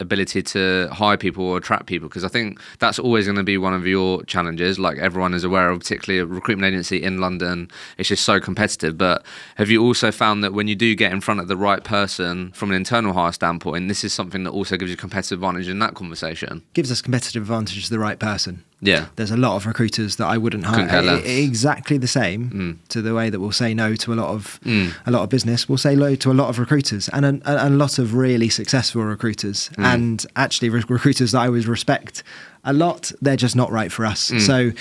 ability 0.00 0.42
to 0.42 0.88
hire 0.90 1.18
people 1.18 1.44
or 1.44 1.58
attract 1.58 1.84
people? 1.84 2.08
Because 2.08 2.24
I 2.24 2.28
think 2.28 2.58
that's 2.78 2.98
always 2.98 3.26
going 3.26 3.36
to 3.36 3.42
be 3.42 3.58
one 3.58 3.74
of 3.74 3.86
your 3.86 4.22
challenges, 4.22 4.78
like 4.78 4.96
everyone 4.96 5.34
is 5.34 5.44
aware 5.44 5.68
of, 5.68 5.80
particularly 5.80 6.18
a 6.18 6.24
recruitment 6.24 6.72
agency 6.72 7.02
in 7.02 7.18
London. 7.18 7.70
It's 7.98 8.08
just 8.08 8.24
so 8.24 8.40
competitive. 8.40 8.96
But 8.96 9.22
have 9.56 9.68
you 9.68 9.84
also 9.84 10.10
found 10.10 10.42
that 10.44 10.54
when 10.54 10.66
you 10.66 10.74
do 10.74 10.94
get 10.94 11.12
in 11.12 11.20
front 11.20 11.40
of 11.40 11.48
the 11.48 11.58
right 11.58 11.84
person 11.84 12.52
from 12.52 12.70
an 12.70 12.76
internal 12.76 13.12
hire 13.12 13.32
standpoint, 13.32 13.88
this 13.88 14.02
is 14.02 14.14
something 14.14 14.44
that 14.44 14.50
also 14.50 14.78
gives 14.78 14.90
you 14.90 14.96
competitive 14.96 15.40
advantage 15.40 15.68
in 15.68 15.78
that 15.80 15.94
conversation? 15.94 16.62
Gives 16.72 16.90
us 16.90 17.02
competitive 17.02 17.42
advantage 17.42 17.84
to 17.84 17.90
the 17.90 17.98
right 17.98 18.18
person. 18.18 18.64
Yeah. 18.82 19.06
there's 19.16 19.30
a 19.30 19.36
lot 19.36 19.56
of 19.56 19.66
recruiters 19.66 20.16
that 20.16 20.26
I 20.26 20.38
wouldn't 20.38 20.64
hire 20.64 20.74
Couldn't 20.86 20.90
care 20.90 21.02
less. 21.02 21.24
exactly 21.24 21.98
the 21.98 22.06
same 22.08 22.50
Mm. 22.50 22.88
to 22.88 23.02
the 23.02 23.12
way 23.14 23.28
that 23.30 23.38
we'll 23.40 23.52
say 23.52 23.74
no 23.74 23.94
to 23.94 24.12
a 24.12 24.16
lot 24.16 24.28
of 24.28 24.58
Mm. 24.64 24.92
a 25.06 25.10
lot 25.10 25.22
of 25.22 25.28
business. 25.28 25.68
We'll 25.68 25.78
say 25.78 25.94
no 25.96 26.14
to 26.14 26.30
a 26.30 26.34
lot 26.34 26.48
of 26.48 26.58
recruiters 26.58 27.08
and 27.10 27.24
a, 27.26 27.40
a, 27.44 27.68
a 27.68 27.70
lot 27.70 27.98
of 27.98 28.14
really 28.14 28.48
successful 28.48 29.02
recruiters 29.04 29.70
and 29.76 30.24
actually 30.36 30.70
re- 30.70 30.82
recruiters 30.88 31.32
that 31.32 31.40
I 31.40 31.48
would 31.48 31.66
respect 31.66 32.22
a 32.64 32.72
lot. 32.72 33.12
They're 33.22 33.36
just 33.36 33.56
not 33.56 33.70
right 33.70 33.90
for 33.92 34.04
us. 34.06 34.32
So 34.38 34.72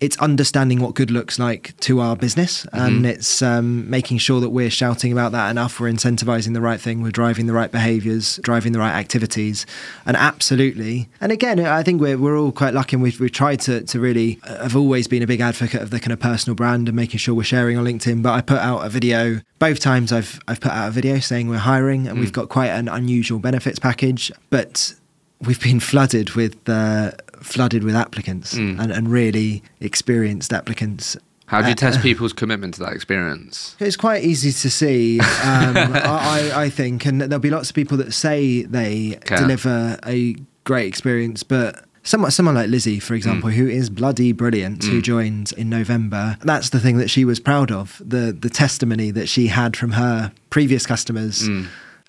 it's 0.00 0.16
understanding 0.18 0.80
what 0.80 0.94
good 0.94 1.10
looks 1.10 1.38
like 1.38 1.76
to 1.80 2.00
our 2.00 2.14
business 2.14 2.66
and 2.72 3.04
it's 3.04 3.42
um, 3.42 3.88
making 3.90 4.18
sure 4.18 4.40
that 4.40 4.50
we're 4.50 4.70
shouting 4.70 5.10
about 5.12 5.32
that 5.32 5.50
enough. 5.50 5.80
We're 5.80 5.90
incentivizing 5.90 6.54
the 6.54 6.60
right 6.60 6.80
thing. 6.80 7.02
We're 7.02 7.10
driving 7.10 7.46
the 7.46 7.52
right 7.52 7.70
behaviors 7.70 8.38
driving 8.42 8.72
the 8.72 8.78
right 8.78 8.94
activities. 8.94 9.66
And 10.06 10.16
absolutely 10.16 11.08
and 11.20 11.32
again 11.32 11.60
i 11.60 11.82
think 11.82 12.00
we're, 12.00 12.16
we're 12.16 12.38
all 12.38 12.52
quite 12.52 12.74
lucky 12.74 12.96
and 12.96 13.02
we've, 13.02 13.18
we've 13.20 13.32
tried 13.32 13.60
to, 13.60 13.82
to 13.82 14.00
really 14.00 14.40
i've 14.44 14.76
always 14.76 15.06
been 15.08 15.22
a 15.22 15.26
big 15.26 15.40
advocate 15.40 15.82
of 15.82 15.90
the 15.90 16.00
kind 16.00 16.12
of 16.12 16.20
personal 16.20 16.54
brand 16.54 16.88
and 16.88 16.96
making 16.96 17.18
sure 17.18 17.34
we're 17.34 17.42
sharing 17.42 17.76
on 17.76 17.84
linkedin. 17.84 18.22
But 18.22 18.32
i 18.32 18.40
put 18.40 18.58
out 18.58 18.84
a 18.84 18.88
video 18.88 19.40
both 19.58 19.80
times 19.80 20.12
i've, 20.12 20.40
I've 20.48 20.60
put 20.60 20.72
out 20.72 20.88
a 20.88 20.90
video 20.90 21.18
saying 21.18 21.48
we're 21.48 21.58
hiring 21.58 22.06
and 22.06 22.18
we've 22.18 22.32
got 22.32 22.48
quite 22.48 22.68
an 22.68 22.88
unusual 22.88 23.38
benefits 23.38 23.78
package. 23.78 24.32
But 24.50 24.94
we've 25.40 25.60
been 25.60 25.80
flooded 25.90 26.30
with 26.30 26.68
uh, 26.68 27.12
flooded 27.42 27.84
with 27.84 27.94
applicants 27.94 28.52
and, 28.54 28.80
and 28.80 29.10
really 29.10 29.62
experienced 29.80 30.52
applicants. 30.52 31.16
How 31.46 31.62
do 31.62 31.68
you 31.68 31.72
Uh, 31.72 31.76
test 31.76 32.00
people's 32.08 32.32
commitment 32.34 32.74
to 32.74 32.80
that 32.80 32.92
experience? 32.92 33.74
It's 33.80 33.96
quite 33.96 34.22
easy 34.24 34.52
to 34.52 34.70
see, 34.70 35.18
um, 35.20 35.26
I, 35.76 36.50
I, 36.54 36.68
think, 36.70 37.06
and 37.06 37.20
there'll 37.22 37.38
be 37.38 37.50
lots 37.50 37.70
of 37.70 37.74
people 37.74 37.96
that 37.98 38.12
say 38.12 38.62
they 38.62 39.16
Okay. 39.16 39.36
deliver 39.36 39.98
a 40.06 40.36
great 40.64 40.86
experience, 40.86 41.42
but. 41.42 41.84
Someone, 42.04 42.30
someone 42.30 42.54
like 42.54 42.70
Lizzie, 42.70 43.00
for 43.00 43.12
example, 43.14 43.50
who 43.50 43.66
is 43.66 43.90
bloody 43.90 44.32
brilliant, 44.32 44.82
who 44.84 45.02
joined 45.02 45.52
in 45.58 45.68
November. 45.68 46.38
That's 46.42 46.70
the 46.70 46.80
thing 46.80 46.96
that 46.96 47.10
she 47.10 47.26
was 47.26 47.38
proud 47.38 47.70
of 47.70 48.00
the 48.02 48.32
the 48.32 48.48
testimony 48.48 49.10
that 49.10 49.28
she 49.28 49.48
had 49.48 49.76
from 49.76 49.90
her 49.90 50.32
previous 50.48 50.86
customers, 50.86 51.46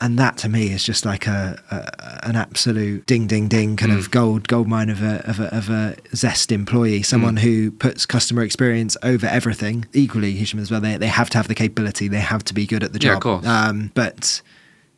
and 0.02 0.18
that 0.18 0.38
to 0.38 0.50
me 0.50 0.72
is 0.72 0.84
just 0.84 1.06
like 1.06 1.28
a, 1.28 1.62
a 1.72 2.28
an 2.28 2.36
absolute 2.36 3.06
ding 3.06 3.28
ding 3.28 3.48
ding 3.48 3.76
kind 3.76 3.92
of 3.92 4.08
mm. 4.08 4.12
gold 4.12 4.48
gold 4.48 4.68
mine 4.68 4.90
of 4.90 5.02
a 5.02 5.28
of 5.30 5.40
a, 5.40 5.56
of 5.56 5.70
a 5.70 5.96
zest 6.16 6.52
employee. 6.52 7.04
Someone 7.04 7.36
mm. 7.36 7.40
who 7.40 7.72
puts 7.72 8.06
customer 8.06 8.44
experience 8.44 8.98
over 9.04 9.28
everything. 9.28 9.86
Equally, 9.94 10.34
Hisham 10.34 10.60
as 10.60 10.72
well. 10.72 10.82
They 10.82 10.98
they 10.98 11.08
have 11.08 11.30
to 11.32 11.38
have 11.38 11.48
the 11.48 11.56
capability. 11.56 12.08
They 12.08 12.20
have 12.20 12.44
to 12.46 12.54
be 12.54 12.66
good 12.66 12.84
at 12.84 12.94
the 12.94 13.00
Yeah, 13.00 13.12
job. 13.12 13.18
of 13.18 13.24
course. 13.24 13.46
Um, 13.46 13.92
but 13.94 14.42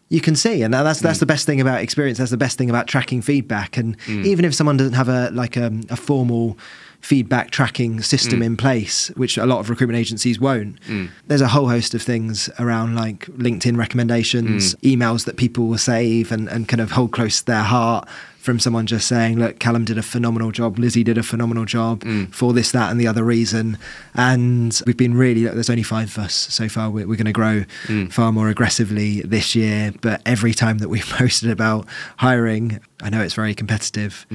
you 0.10 0.22
can 0.22 0.36
see, 0.36 0.62
and 0.62 0.74
that's 0.74 1.00
that's 1.00 1.18
mm. 1.18 1.22
the 1.22 1.26
best 1.26 1.46
thing 1.46 1.62
about 1.62 1.82
experience. 1.82 2.18
That's 2.18 2.32
the 2.32 2.38
best 2.38 2.58
thing 2.58 2.70
about 2.70 2.88
tracking 2.88 3.22
feedback. 3.22 3.78
And 3.78 3.98
even 4.08 4.46
if 4.46 4.54
someone 4.54 4.78
doesn't 4.78 4.94
have 4.94 5.10
a 5.10 5.30
like 5.32 5.58
a, 5.58 5.72
a 5.90 5.96
formal 5.96 6.58
feedback 7.02 7.52
tracking 7.52 8.02
system 8.02 8.40
mm. 8.40 8.46
in 8.46 8.58
place, 8.58 9.10
which 9.10 9.38
a 9.38 9.46
lot 9.46 9.60
of 9.60 9.70
recruitment 9.70 10.00
agencies 10.00 10.40
won't, 10.40 10.80
mm. 10.82 11.10
there's 11.28 11.42
a 11.42 11.48
whole 11.48 11.68
host 11.68 11.94
of 11.94 12.02
things 12.02 12.50
around 12.60 12.96
like 12.96 13.26
LinkedIn 13.26 13.78
recommendations, 13.78 14.76
mm. 14.76 14.98
emails 14.98 15.26
that 15.26 15.38
people 15.38 15.68
will 15.68 15.78
save 15.78 16.32
and, 16.32 16.48
and 16.48 16.68
kind 16.68 16.80
of 16.80 16.92
hold 16.92 17.12
close 17.12 17.40
to 17.40 17.46
their 17.46 17.64
heart 17.64 18.08
from 18.38 18.60
someone 18.60 18.88
just 18.88 19.08
saying, 19.08 19.38
look, 19.38 19.60
Calum 19.60 19.86
did 19.86 20.00
a 20.00 20.02
phenomenal 20.02 20.52
job, 20.52 20.80
Lizzie 20.80 21.04
did 21.04 21.18
a 21.18 21.24
phenomenal 21.24 21.64
job 21.64 22.04
for 22.32 22.54
this, 22.54 22.72
that, 22.72 22.90
and 22.90 23.00
the 23.00 23.06
other 23.06 23.24
reason. 23.24 23.78
And 24.16 24.82
we've 24.88 24.98
been 24.98 25.14
really, 25.14 25.44
look, 25.44 25.54
there's 25.54 25.70
only 25.70 25.84
five 25.84 26.18
of 26.18 26.24
us 26.24 26.34
so 26.34 26.68
far. 26.68 26.90
We're, 26.90 27.08
we're 27.08 27.18
going 27.18 27.26
to 27.26 27.32
grow 27.32 27.66
far 28.10 28.32
more 28.32 28.50
aggressively 28.50 29.22
this 29.22 29.56
year. 29.56 29.94
But 30.02 30.22
every 30.26 30.56
time 30.56 30.80
that 30.80 30.90
we've 30.90 31.06
posted 31.10 31.52
about 31.52 31.86
hiring, 32.18 32.80
I 33.02 33.12
know 33.12 33.22
it's 33.22 33.36
very 33.36 33.54
competitive. 33.54 34.26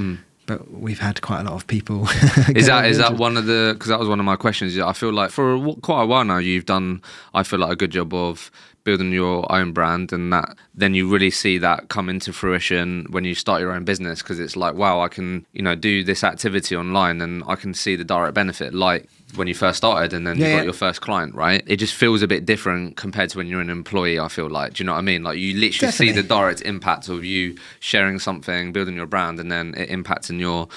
But 0.46 0.70
we've 0.70 1.00
had 1.00 1.20
quite 1.22 1.40
a 1.40 1.44
lot 1.44 1.54
of 1.54 1.66
people. 1.66 2.02
Is 2.54 2.66
that 2.66 2.86
is 2.86 2.98
that 2.98 3.16
one 3.16 3.36
of 3.36 3.46
the 3.46 3.72
because 3.74 3.88
that 3.88 3.98
was 3.98 4.08
one 4.08 4.20
of 4.20 4.26
my 4.26 4.36
questions. 4.36 4.78
I 4.78 4.92
feel 4.92 5.12
like 5.12 5.30
for 5.30 5.54
a, 5.54 5.74
quite 5.82 6.02
a 6.02 6.06
while 6.06 6.24
now 6.24 6.38
you've 6.38 6.66
done. 6.66 7.02
I 7.34 7.42
feel 7.42 7.58
like 7.58 7.72
a 7.72 7.76
good 7.76 7.90
job 7.90 8.14
of 8.14 8.50
building 8.84 9.10
your 9.10 9.50
own 9.52 9.72
brand, 9.72 10.12
and 10.12 10.32
that 10.32 10.56
then 10.72 10.94
you 10.94 11.08
really 11.08 11.30
see 11.30 11.58
that 11.58 11.88
come 11.88 12.08
into 12.08 12.32
fruition 12.32 13.06
when 13.10 13.24
you 13.24 13.34
start 13.34 13.60
your 13.60 13.72
own 13.72 13.84
business 13.84 14.22
because 14.22 14.38
it's 14.38 14.56
like 14.56 14.74
wow, 14.74 15.00
I 15.00 15.08
can 15.08 15.44
you 15.52 15.62
know 15.62 15.74
do 15.74 16.04
this 16.04 16.22
activity 16.22 16.76
online 16.76 17.20
and 17.20 17.42
I 17.48 17.56
can 17.56 17.74
see 17.74 17.96
the 17.96 18.04
direct 18.04 18.34
benefit 18.34 18.72
like 18.72 19.08
when 19.34 19.48
you 19.48 19.54
first 19.54 19.78
started 19.78 20.12
and 20.12 20.26
then 20.26 20.38
Yeah, 20.38 20.46
you 20.46 20.52
got 20.52 20.58
yeah. 20.58 20.64
your 20.64 20.72
first 20.72 21.00
client, 21.00 21.34
right? 21.34 21.62
It 21.66 21.76
just 21.76 21.94
feels 21.94 22.22
a 22.22 22.28
bit 22.28 22.46
different 22.46 22.96
compared 22.96 23.30
to 23.30 23.38
when 23.38 23.48
you're 23.48 23.60
an 23.60 23.70
employee. 23.70 24.18
I 24.20 24.28
feel 24.28 24.48
like, 24.48 24.74
do 24.74 24.82
you 24.82 24.86
know 24.86 24.92
what 24.92 24.98
I 24.98 25.02
mean? 25.02 25.22
Like 25.24 25.38
you 25.38 25.54
literally 25.58 25.92
see 25.92 26.12
the 26.12 26.22
direct 26.22 26.62
impact 26.62 27.08
of 27.08 27.24
you 27.24 27.56
sharing 27.80 28.18
something, 28.18 28.72
building 28.72 28.94
your 28.94 29.06
brand, 29.06 29.40
and 29.40 29.50
then 29.50 29.74
it 29.76 29.88
impacting 29.90 30.38
your 30.38 30.68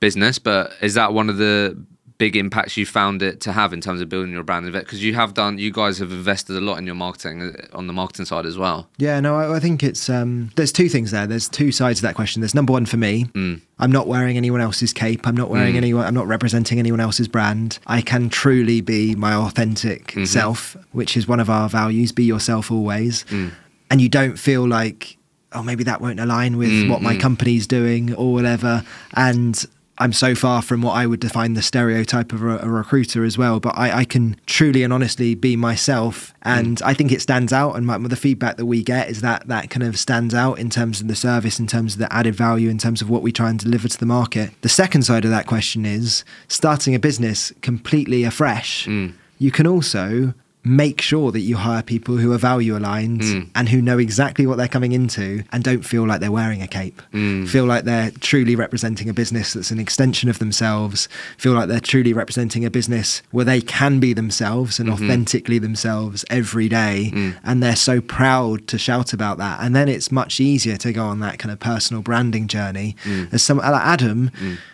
business. 0.00 0.38
But 0.38 0.72
is 0.80 0.94
that 0.94 1.12
one 1.12 1.28
of 1.28 1.36
the 1.38 1.76
big 2.18 2.36
impacts 2.36 2.76
you 2.76 2.86
found 2.86 3.22
it 3.22 3.40
to 3.40 3.52
have 3.52 3.72
in 3.72 3.80
terms 3.80 4.00
of 4.00 4.08
building 4.08 4.32
your 4.32 4.42
brand? 4.42 4.70
Because 4.72 5.02
you 5.02 5.14
have 5.14 5.34
done, 5.34 5.58
you 5.58 5.70
guys 5.70 5.98
have 5.98 6.10
invested 6.10 6.56
a 6.56 6.60
lot 6.60 6.78
in 6.78 6.86
your 6.86 6.94
marketing 6.94 7.42
uh, 7.42 7.76
on 7.76 7.86
the 7.86 7.92
marketing 7.92 8.24
side 8.24 8.46
as 8.46 8.56
well. 8.56 8.88
Yeah, 8.98 9.20
no, 9.20 9.36
I, 9.36 9.56
I 9.56 9.60
think 9.60 9.82
it's 9.82 10.08
um, 10.08 10.50
there's 10.56 10.72
two 10.72 10.88
things 10.88 11.10
there. 11.10 11.26
There's 11.26 11.48
two 11.48 11.72
sides 11.72 12.00
to 12.00 12.06
that 12.06 12.14
question. 12.14 12.40
There's 12.40 12.54
number 12.54 12.72
one 12.72 12.86
for 12.86 12.96
me. 12.96 13.24
Mm. 13.26 13.60
I'm 13.78 13.92
not 13.92 14.06
wearing 14.06 14.36
anyone 14.36 14.60
else's 14.60 14.92
cape. 14.92 15.26
I'm 15.26 15.36
not 15.36 15.50
wearing 15.50 15.74
mm. 15.74 15.78
anyone. 15.78 16.06
I'm 16.06 16.14
not 16.14 16.26
representing 16.26 16.78
anyone 16.78 17.00
else's 17.00 17.28
brand. 17.28 17.78
I 17.86 18.00
can 18.00 18.28
truly 18.28 18.80
be 18.80 19.14
my 19.14 19.34
authentic 19.34 20.08
mm-hmm. 20.08 20.24
self, 20.24 20.76
which 20.92 21.16
is 21.16 21.28
one 21.28 21.40
of 21.40 21.50
our 21.50 21.68
values. 21.68 22.12
Be 22.12 22.24
yourself 22.24 22.70
always, 22.70 23.24
mm. 23.24 23.52
and 23.90 24.00
you 24.00 24.08
don't 24.08 24.36
feel 24.38 24.66
like 24.66 25.16
oh 25.52 25.62
maybe 25.62 25.84
that 25.84 26.00
won't 26.00 26.20
align 26.20 26.56
with 26.56 26.88
what 26.90 27.00
my 27.00 27.16
company's 27.16 27.66
doing 27.66 28.14
or 28.14 28.32
whatever. 28.32 28.84
And 29.14 29.64
I'm 29.98 30.12
so 30.12 30.34
far 30.34 30.62
from 30.62 30.82
what 30.82 30.92
I 30.92 31.06
would 31.06 31.20
define 31.20 31.54
the 31.54 31.62
stereotype 31.62 32.32
of 32.32 32.42
a, 32.42 32.58
a 32.58 32.68
recruiter 32.68 33.24
as 33.24 33.38
well, 33.38 33.60
but 33.60 33.76
I, 33.76 33.98
I 34.00 34.04
can 34.04 34.36
truly 34.46 34.82
and 34.82 34.92
honestly 34.92 35.34
be 35.34 35.56
myself, 35.56 36.34
hmm. 36.42 36.48
and 36.48 36.82
I 36.82 36.92
think 36.94 37.12
it 37.12 37.22
stands 37.22 37.52
out. 37.52 37.76
And 37.76 37.86
my, 37.86 37.98
the 37.98 38.16
feedback 38.16 38.56
that 38.56 38.66
we 38.66 38.82
get 38.82 39.08
is 39.08 39.22
that 39.22 39.48
that 39.48 39.70
kind 39.70 39.82
of 39.82 39.98
stands 39.98 40.34
out 40.34 40.58
in 40.58 40.70
terms 40.70 41.00
of 41.00 41.08
the 41.08 41.16
service, 41.16 41.58
in 41.58 41.66
terms 41.66 41.94
of 41.94 41.98
the 41.98 42.12
added 42.12 42.34
value, 42.34 42.68
in 42.68 42.78
terms 42.78 43.00
of 43.00 43.08
what 43.08 43.22
we 43.22 43.32
try 43.32 43.48
and 43.50 43.58
deliver 43.58 43.88
to 43.88 43.98
the 43.98 44.06
market. 44.06 44.50
The 44.62 44.68
second 44.68 45.02
side 45.02 45.24
of 45.24 45.30
that 45.30 45.46
question 45.46 45.86
is 45.86 46.24
starting 46.48 46.94
a 46.94 46.98
business 46.98 47.52
completely 47.62 48.24
afresh. 48.24 48.84
Hmm. 48.84 49.08
You 49.38 49.50
can 49.50 49.66
also 49.66 50.34
make 50.66 51.00
sure 51.00 51.30
that 51.30 51.40
you 51.40 51.56
hire 51.56 51.82
people 51.82 52.16
who 52.16 52.32
are 52.32 52.38
value 52.38 52.76
aligned 52.76 53.22
hmm. 53.22 53.42
and 53.54 53.68
who 53.68 53.80
know 53.80 53.98
exactly 53.98 54.46
what 54.46 54.56
they're 54.56 54.66
coming 54.66 54.90
into 54.90 55.44
and 55.52 55.62
don't 55.62 55.82
feel 55.82 56.04
like 56.04 56.20
they're 56.20 56.32
wearing 56.32 56.60
a 56.60 56.66
cape. 56.66 57.00
Hmm. 57.12 57.46
Feel 57.46 57.66
like 57.66 57.84
they're 57.84 58.10
truly 58.10 58.56
representing 58.56 59.08
a 59.08 59.14
business 59.14 59.52
that's 59.52 59.70
an 59.70 59.78
extension 59.78 60.28
of 60.28 60.40
themselves. 60.40 61.08
Feel 61.38 61.52
like 61.52 61.68
they're 61.68 61.78
truly 61.78 62.12
representing 62.12 62.64
a 62.64 62.70
business 62.70 63.22
where 63.30 63.44
they 63.44 63.60
can 63.60 64.00
be 64.00 64.12
themselves 64.12 64.80
and 64.80 64.88
mm-hmm. 64.88 65.04
authentically 65.04 65.60
themselves 65.60 66.24
every 66.30 66.68
day. 66.68 67.10
Hmm. 67.10 67.30
And 67.44 67.62
they're 67.62 67.76
so 67.76 68.00
proud 68.00 68.66
to 68.66 68.76
shout 68.76 69.12
about 69.12 69.38
that. 69.38 69.60
And 69.60 69.74
then 69.74 69.88
it's 69.88 70.10
much 70.10 70.40
easier 70.40 70.76
to 70.78 70.92
go 70.92 71.04
on 71.04 71.20
that 71.20 71.38
kind 71.38 71.52
of 71.52 71.60
personal 71.60 72.02
branding 72.02 72.48
journey. 72.48 72.96
As 73.30 73.42
some 73.42 73.58
like 73.58 73.72
Adam, 73.72 74.32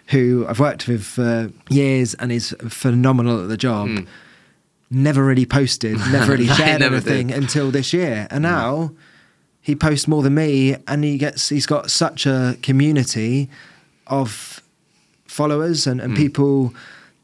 who 0.09 0.47
I've 0.49 0.59
worked 0.59 0.89
with 0.89 1.05
for 1.05 1.51
years 1.69 2.15
and 2.15 2.33
is 2.33 2.57
phenomenal 2.69 3.43
at 3.43 3.49
the 3.49 3.57
job 3.57 4.07
never 4.95 5.25
really 5.25 5.47
posted, 5.47 5.97
never 6.13 6.33
really 6.33 6.47
shared 6.47 6.81
never 6.81 6.97
anything 6.97 7.29
did. 7.29 7.37
until 7.37 7.71
this 7.71 7.93
year. 7.93 8.27
And 8.31 8.45
mm. 8.45 8.49
now 8.49 8.93
he 9.61 9.75
posts 9.75 10.09
more 10.09 10.23
than 10.23 10.35
me 10.35 10.77
and 10.89 11.05
he 11.05 11.19
gets 11.19 11.49
he's 11.49 11.67
got 11.67 11.91
such 11.91 12.27
a 12.27 12.57
community 12.63 13.49
of 14.09 14.63
followers 15.27 15.87
and, 15.87 16.01
and 16.01 16.15
mm. 16.15 16.17
people 16.17 16.75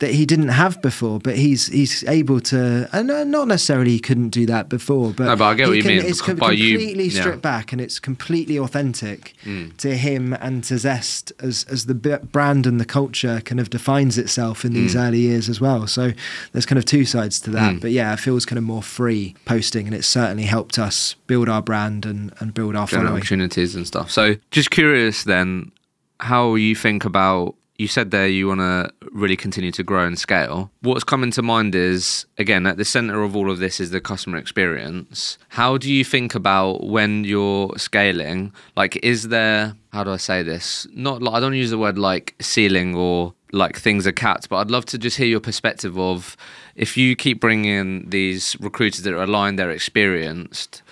that 0.00 0.12
he 0.12 0.24
didn't 0.24 0.48
have 0.50 0.80
before, 0.80 1.18
but 1.18 1.36
he's 1.36 1.66
he's 1.66 2.04
able 2.04 2.40
to, 2.40 2.88
and 2.92 3.10
uh, 3.10 3.24
not 3.24 3.48
necessarily 3.48 3.90
he 3.90 3.98
couldn't 3.98 4.28
do 4.28 4.46
that 4.46 4.68
before, 4.68 5.12
but 5.12 5.24
No, 5.24 5.34
but 5.36 5.44
I 5.44 5.54
get 5.54 5.66
what 5.68 5.76
you 5.76 5.82
mean, 5.82 6.02
It's 6.04 6.20
com- 6.22 6.36
by 6.36 6.52
you- 6.52 6.78
completely 6.78 7.08
yeah. 7.08 7.20
stripped 7.20 7.42
back, 7.42 7.72
and 7.72 7.80
it's 7.80 7.98
completely 7.98 8.56
authentic 8.58 9.34
Hmm. 9.42 9.70
to 9.78 9.96
him 9.96 10.32
and 10.34 10.62
to 10.64 10.78
Zest 10.78 11.32
as 11.40 11.64
as 11.68 11.86
the 11.86 11.94
b- 11.94 12.14
brand 12.30 12.64
and 12.66 12.80
the 12.80 12.84
culture 12.84 13.40
kind 13.44 13.58
of 13.58 13.70
defines 13.70 14.18
itself 14.18 14.64
in 14.64 14.72
these 14.72 14.94
early 14.94 15.18
years 15.18 15.48
as 15.48 15.60
well. 15.60 15.86
So 15.88 16.12
there's 16.52 16.66
kind 16.66 16.78
of 16.78 16.84
two 16.84 17.04
sides 17.04 17.40
to 17.40 17.50
that, 17.50 17.80
but 17.80 17.90
yeah, 17.90 18.12
it 18.12 18.20
feels 18.20 18.44
kind 18.46 18.58
of 18.58 18.64
more 18.64 18.82
free 18.84 19.34
posting, 19.46 19.86
and 19.86 19.94
it's 19.96 20.06
certainly 20.06 20.44
helped 20.44 20.78
us 20.78 21.16
build 21.26 21.48
our 21.48 21.60
brand 21.62 22.06
and 22.06 22.32
and 22.38 22.54
build 22.54 22.76
our 22.76 22.86
General 22.86 23.06
following. 23.08 23.20
opportunities 23.22 23.74
and 23.74 23.84
stuff. 23.86 24.10
So, 24.12 24.36
just 24.52 24.70
curious 24.70 25.24
then, 25.24 25.72
how 26.20 26.54
you 26.54 26.76
think 26.76 27.04
about. 27.04 27.56
You 27.78 27.86
said 27.86 28.10
there 28.10 28.26
you 28.26 28.48
want 28.48 28.58
to 28.58 28.92
really 29.12 29.36
continue 29.36 29.70
to 29.70 29.84
grow 29.84 30.04
and 30.04 30.18
scale. 30.18 30.72
What's 30.82 31.04
coming 31.04 31.30
to 31.30 31.42
mind 31.42 31.76
is, 31.76 32.26
again, 32.36 32.66
at 32.66 32.76
the 32.76 32.84
center 32.84 33.22
of 33.22 33.36
all 33.36 33.52
of 33.52 33.60
this 33.60 33.78
is 33.78 33.92
the 33.92 34.00
customer 34.00 34.36
experience. 34.36 35.38
How 35.50 35.78
do 35.78 35.92
you 35.92 36.04
think 36.04 36.34
about 36.34 36.88
when 36.88 37.22
you're 37.22 37.78
scaling? 37.78 38.52
Like, 38.76 38.96
is 39.04 39.28
there, 39.28 39.76
how 39.92 40.02
do 40.02 40.10
I 40.10 40.16
say 40.16 40.42
this? 40.42 40.88
Not 40.92 41.26
I 41.26 41.38
don't 41.38 41.54
use 41.54 41.70
the 41.70 41.78
word 41.78 41.98
like 41.98 42.34
ceiling 42.40 42.96
or 42.96 43.32
like 43.52 43.78
things 43.78 44.08
are 44.08 44.12
capped, 44.12 44.48
but 44.48 44.56
I'd 44.56 44.72
love 44.72 44.84
to 44.86 44.98
just 44.98 45.16
hear 45.16 45.28
your 45.28 45.40
perspective 45.40 45.96
of 45.96 46.36
if 46.74 46.96
you 46.96 47.14
keep 47.14 47.40
bringing 47.40 47.64
in 47.66 48.10
these 48.10 48.56
recruiters 48.58 49.02
that 49.04 49.14
are 49.14 49.22
aligned, 49.22 49.56
they're 49.56 49.70
experienced, 49.70 50.82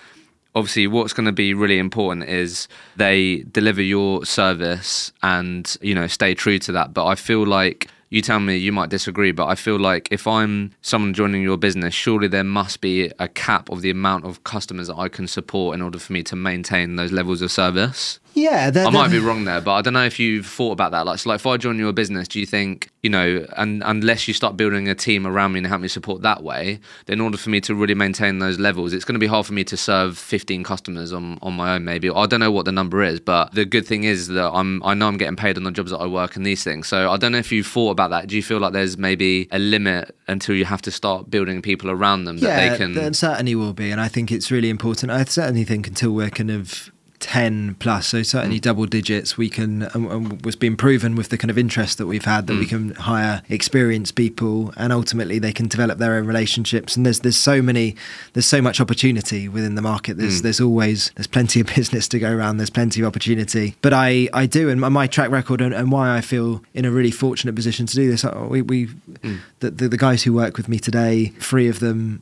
obviously 0.57 0.89
what's 0.89 1.13
going 1.13 1.27
to 1.27 1.33
be 1.33 1.55
really 1.55 1.79
important 1.79 2.29
is 2.29 2.67
they 2.97 3.45
deliver 3.53 3.83
your 3.83 4.25
service 4.25 5.13
and 5.23 5.77
you 5.81 5.95
know 5.95 6.09
stay 6.09 6.35
true 6.35 6.59
to 6.59 6.73
that 6.73 6.93
but 6.93 7.07
i 7.07 7.15
feel 7.15 7.47
like 7.47 7.89
you 8.09 8.23
tell 8.23 8.41
me 8.41 8.57
you 8.57 8.73
might 8.73 8.89
disagree, 8.89 9.33
but 9.33 9.47
I 9.47 9.55
feel 9.57 9.79
like 9.79 10.09
if 10.11 10.27
I'm 10.27 10.73
someone 10.81 11.13
joining 11.13 11.43
your 11.43 11.57
business, 11.57 11.93
surely 11.93 12.29
there 12.29 12.45
must 12.45 12.81
be 12.81 13.11
a 13.19 13.29
cap 13.29 13.69
of 13.69 13.83
the 13.83 13.91
amount 13.91 14.25
of 14.25 14.45
customers 14.45 14.87
that 14.87 14.97
I 14.97 15.09
can 15.09 15.27
support 15.27 15.75
in 15.75 15.83
order 15.83 15.99
for 15.99 16.13
me 16.13 16.23
to 16.25 16.37
maintain 16.37 16.97
those 16.97 17.13
levels 17.13 17.43
of 17.43 17.51
service. 17.51 18.21
Yeah, 18.37 18.71
I 18.75 18.91
might 18.91 19.11
be 19.11 19.19
wrong 19.19 19.45
there, 19.45 19.63
but 19.63 19.73
I 19.73 19.81
don't 19.81 19.95
know 19.95 20.05
if 20.05 20.21
you've 20.21 20.47
thought 20.47 20.73
about 20.73 20.91
that. 20.91 21.07
Like, 21.07 21.19
so 21.19 21.31
like 21.31 21.37
if 21.37 21.47
I 21.47 21.57
join 21.57 21.79
your 21.79 21.95
business, 21.95 22.29
do 22.29 22.39
you 22.39 22.45
think, 22.45 22.91
you 23.03 23.09
know, 23.09 23.47
and 23.57 23.83
unless 23.87 24.29
you 24.29 24.35
start 24.35 24.59
building 24.59 24.89
a 24.89 24.95
team 24.95 25.27
around 25.27 25.53
me 25.53 25.61
and 25.61 25.67
help 25.67 25.81
me 25.81 25.89
support 25.89 26.21
that 26.21 26.43
way, 26.43 26.79
then 27.07 27.15
in 27.15 27.21
order 27.23 27.39
for 27.39 27.49
me 27.49 27.63
to 27.63 27.75
really 27.75 27.95
maintain 27.95 28.39
those 28.39 28.59
levels, 28.59 28.93
it's 28.93 29.07
going 29.07 29.15
to 29.15 29.19
be 29.19 29.27
hard 29.27 29.47
for 29.47 29.55
me 29.55 29.65
to 29.65 29.75
serve 29.75 30.19
15 30.19 30.65
customers 30.65 31.15
on, 31.15 31.39
on 31.41 31.55
my 31.55 31.75
own, 31.75 31.87
maybe. 31.87 32.11
I 32.11 32.27
don't 32.27 32.41
know 32.41 32.53
what 32.53 32.67
the 32.67 32.73
number 32.73 33.03
is, 33.03 33.21
but 33.21 33.55
the 33.55 33.65
good 33.65 33.87
thing 33.87 34.05
is 34.05 34.29
that 34.29 34.51
I'm, 34.53 34.83
I 34.83 34.93
know 34.93 35.09
I'm 35.09 35.17
getting 35.17 35.37
paid 35.37 35.57
on 35.57 35.65
the 35.65 35.71
jobs 35.71 35.91
that 35.91 35.99
I 35.99 36.07
work 36.07 36.37
and 36.37 36.45
these 36.45 36.63
things. 36.63 36.89
So 36.89 37.11
I 37.11 37.17
don't 37.17 37.33
know 37.33 37.39
if 37.39 37.51
you've 37.51 37.67
thought 37.67 37.93
about 37.93 38.11
that. 38.11 38.27
Do 38.27 38.37
you 38.37 38.43
feel 38.43 38.59
like 38.59 38.75
there's 38.75 38.99
maybe 38.99 39.49
a 39.51 39.59
limit 39.59 40.15
until 40.29 40.55
you 40.55 40.67
have 40.67 40.83
to 40.83 40.91
start 40.91 41.31
building 41.31 41.63
people 41.63 41.91
around 41.91 42.25
them 42.25 42.37
that 42.39 42.47
yeah, 42.47 42.69
they 42.69 42.77
can. 42.77 42.93
there 42.93 43.11
certainly 43.15 43.55
will 43.55 43.73
be, 43.73 43.91
and 43.91 43.99
I 43.99 44.09
think 44.09 44.31
it's 44.31 44.51
really 44.51 44.69
important. 44.69 45.11
I 45.11 45.25
certainly 45.25 45.65
think 45.65 45.87
until 45.87 46.11
we're 46.11 46.29
kind 46.29 46.51
of 46.51 46.93
10 47.27 47.75
plus 47.81 48.07
so 48.07 48.23
certainly 48.23 48.59
Mm. 48.59 48.63
double 48.63 48.87
digits 48.87 49.37
we 49.37 49.49
can 49.49 49.83
and, 49.95 50.07
and 50.13 50.45
was 50.45 50.55
being 50.55 50.77
proven 50.77 51.17
with 51.17 51.29
the 51.31 51.37
kind 51.37 51.51
of 51.51 51.59
interest 51.59 51.99
that 51.99 52.07
we've 52.07 52.25
had 52.25 52.47
that 52.47 52.53
Mm. 52.53 52.59
we 52.61 52.67
can 52.67 52.95
hire 52.95 53.43
experienced 53.49 54.15
people 54.15 54.73
and 54.77 54.93
ultimately 54.93 55.41
they 55.41 55.53
can 55.53 55.67
develop 55.67 55.99
their 55.99 56.15
own 56.15 56.25
relationships 56.27 56.97
and 56.97 57.05
there's 57.05 57.21
there's 57.21 57.37
so 57.37 57.61
many 57.61 57.97
there's 58.35 58.47
so 58.47 58.63
much 58.63 58.81
opportunity 58.81 59.49
within 59.49 59.75
the 59.75 59.83
market 59.83 60.19
there's 60.19 60.39
Mm. 60.39 60.43
there's 60.45 60.61
always 60.61 61.11
there's 61.17 61.27
plenty 61.27 61.59
of 61.61 61.67
business 61.77 62.07
to 62.09 62.19
go 62.21 62.31
around 62.33 62.59
there's 62.59 62.71
plenty 62.71 63.01
of 63.01 63.07
opportunity 63.09 63.75
but 63.83 63.93
I 63.93 64.29
I 64.33 64.47
do 64.47 64.69
and 64.71 64.81
my- 64.81 64.89
my 64.89 65.07
track 65.09 65.31
record 65.31 65.61
and, 65.61 65.75
and 65.75 65.91
why 65.91 66.17
I 66.17 66.21
feel 66.21 66.63
in 66.75 66.85
a 66.85 66.93
really 66.93 67.11
fortunate 67.11 67.55
position 67.57 67.87
to 67.87 67.95
do 67.97 68.09
this 68.11 68.25
uh, 68.25 68.47
we 68.49 68.63
we 68.63 68.87
Mm. 69.25 69.39
the, 69.61 69.71
the 69.71 69.89
the 69.89 69.99
guys 70.07 70.23
who 70.25 70.33
work 70.33 70.57
with 70.57 70.69
me 70.69 70.79
today 70.79 71.33
three 71.41 71.67
of 71.69 71.81
them 71.81 72.21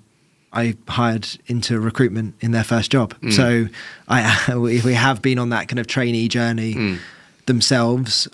I 0.54 0.76
hired 0.88 1.26
into 1.46 1.78
recruitment 1.80 2.34
in 2.40 2.52
their 2.52 2.64
first 2.64 2.90
job. 2.90 3.14
Mm. 3.20 3.32
So 3.32 3.68
I 4.08 4.54
we, 4.56 4.80
we 4.82 4.94
have 4.94 5.20
been 5.20 5.38
on 5.38 5.50
that 5.50 5.68
kind 5.68 5.78
of 5.78 5.86
trainee 5.86 6.28
journey 6.28 6.74
Mm. 6.74 6.98
themselves. 7.46 8.28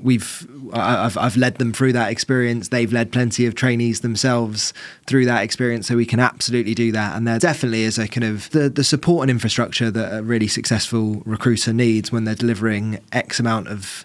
We've 0.00 0.46
I've 0.72 1.16
I've 1.16 1.36
led 1.36 1.56
them 1.58 1.72
through 1.72 1.92
that 1.92 2.10
experience. 2.10 2.68
They've 2.68 2.92
led 2.92 3.12
plenty 3.12 3.46
of 3.46 3.54
trainees 3.54 4.00
themselves 4.00 4.74
through 5.06 5.26
that 5.26 5.42
experience. 5.44 5.86
So 5.86 5.96
we 5.96 6.06
can 6.06 6.18
absolutely 6.18 6.74
do 6.74 6.90
that. 6.90 7.16
And 7.16 7.26
there 7.26 7.38
definitely 7.38 7.82
is 7.84 7.98
a 7.98 8.08
kind 8.08 8.24
of 8.24 8.50
the 8.50 8.68
the 8.68 8.82
support 8.82 9.22
and 9.22 9.30
infrastructure 9.30 9.92
that 9.92 10.18
a 10.18 10.22
really 10.22 10.48
successful 10.48 11.22
recruiter 11.24 11.72
needs 11.72 12.10
when 12.10 12.24
they're 12.24 12.34
delivering 12.34 12.98
X 13.12 13.38
amount 13.38 13.68
of 13.68 14.04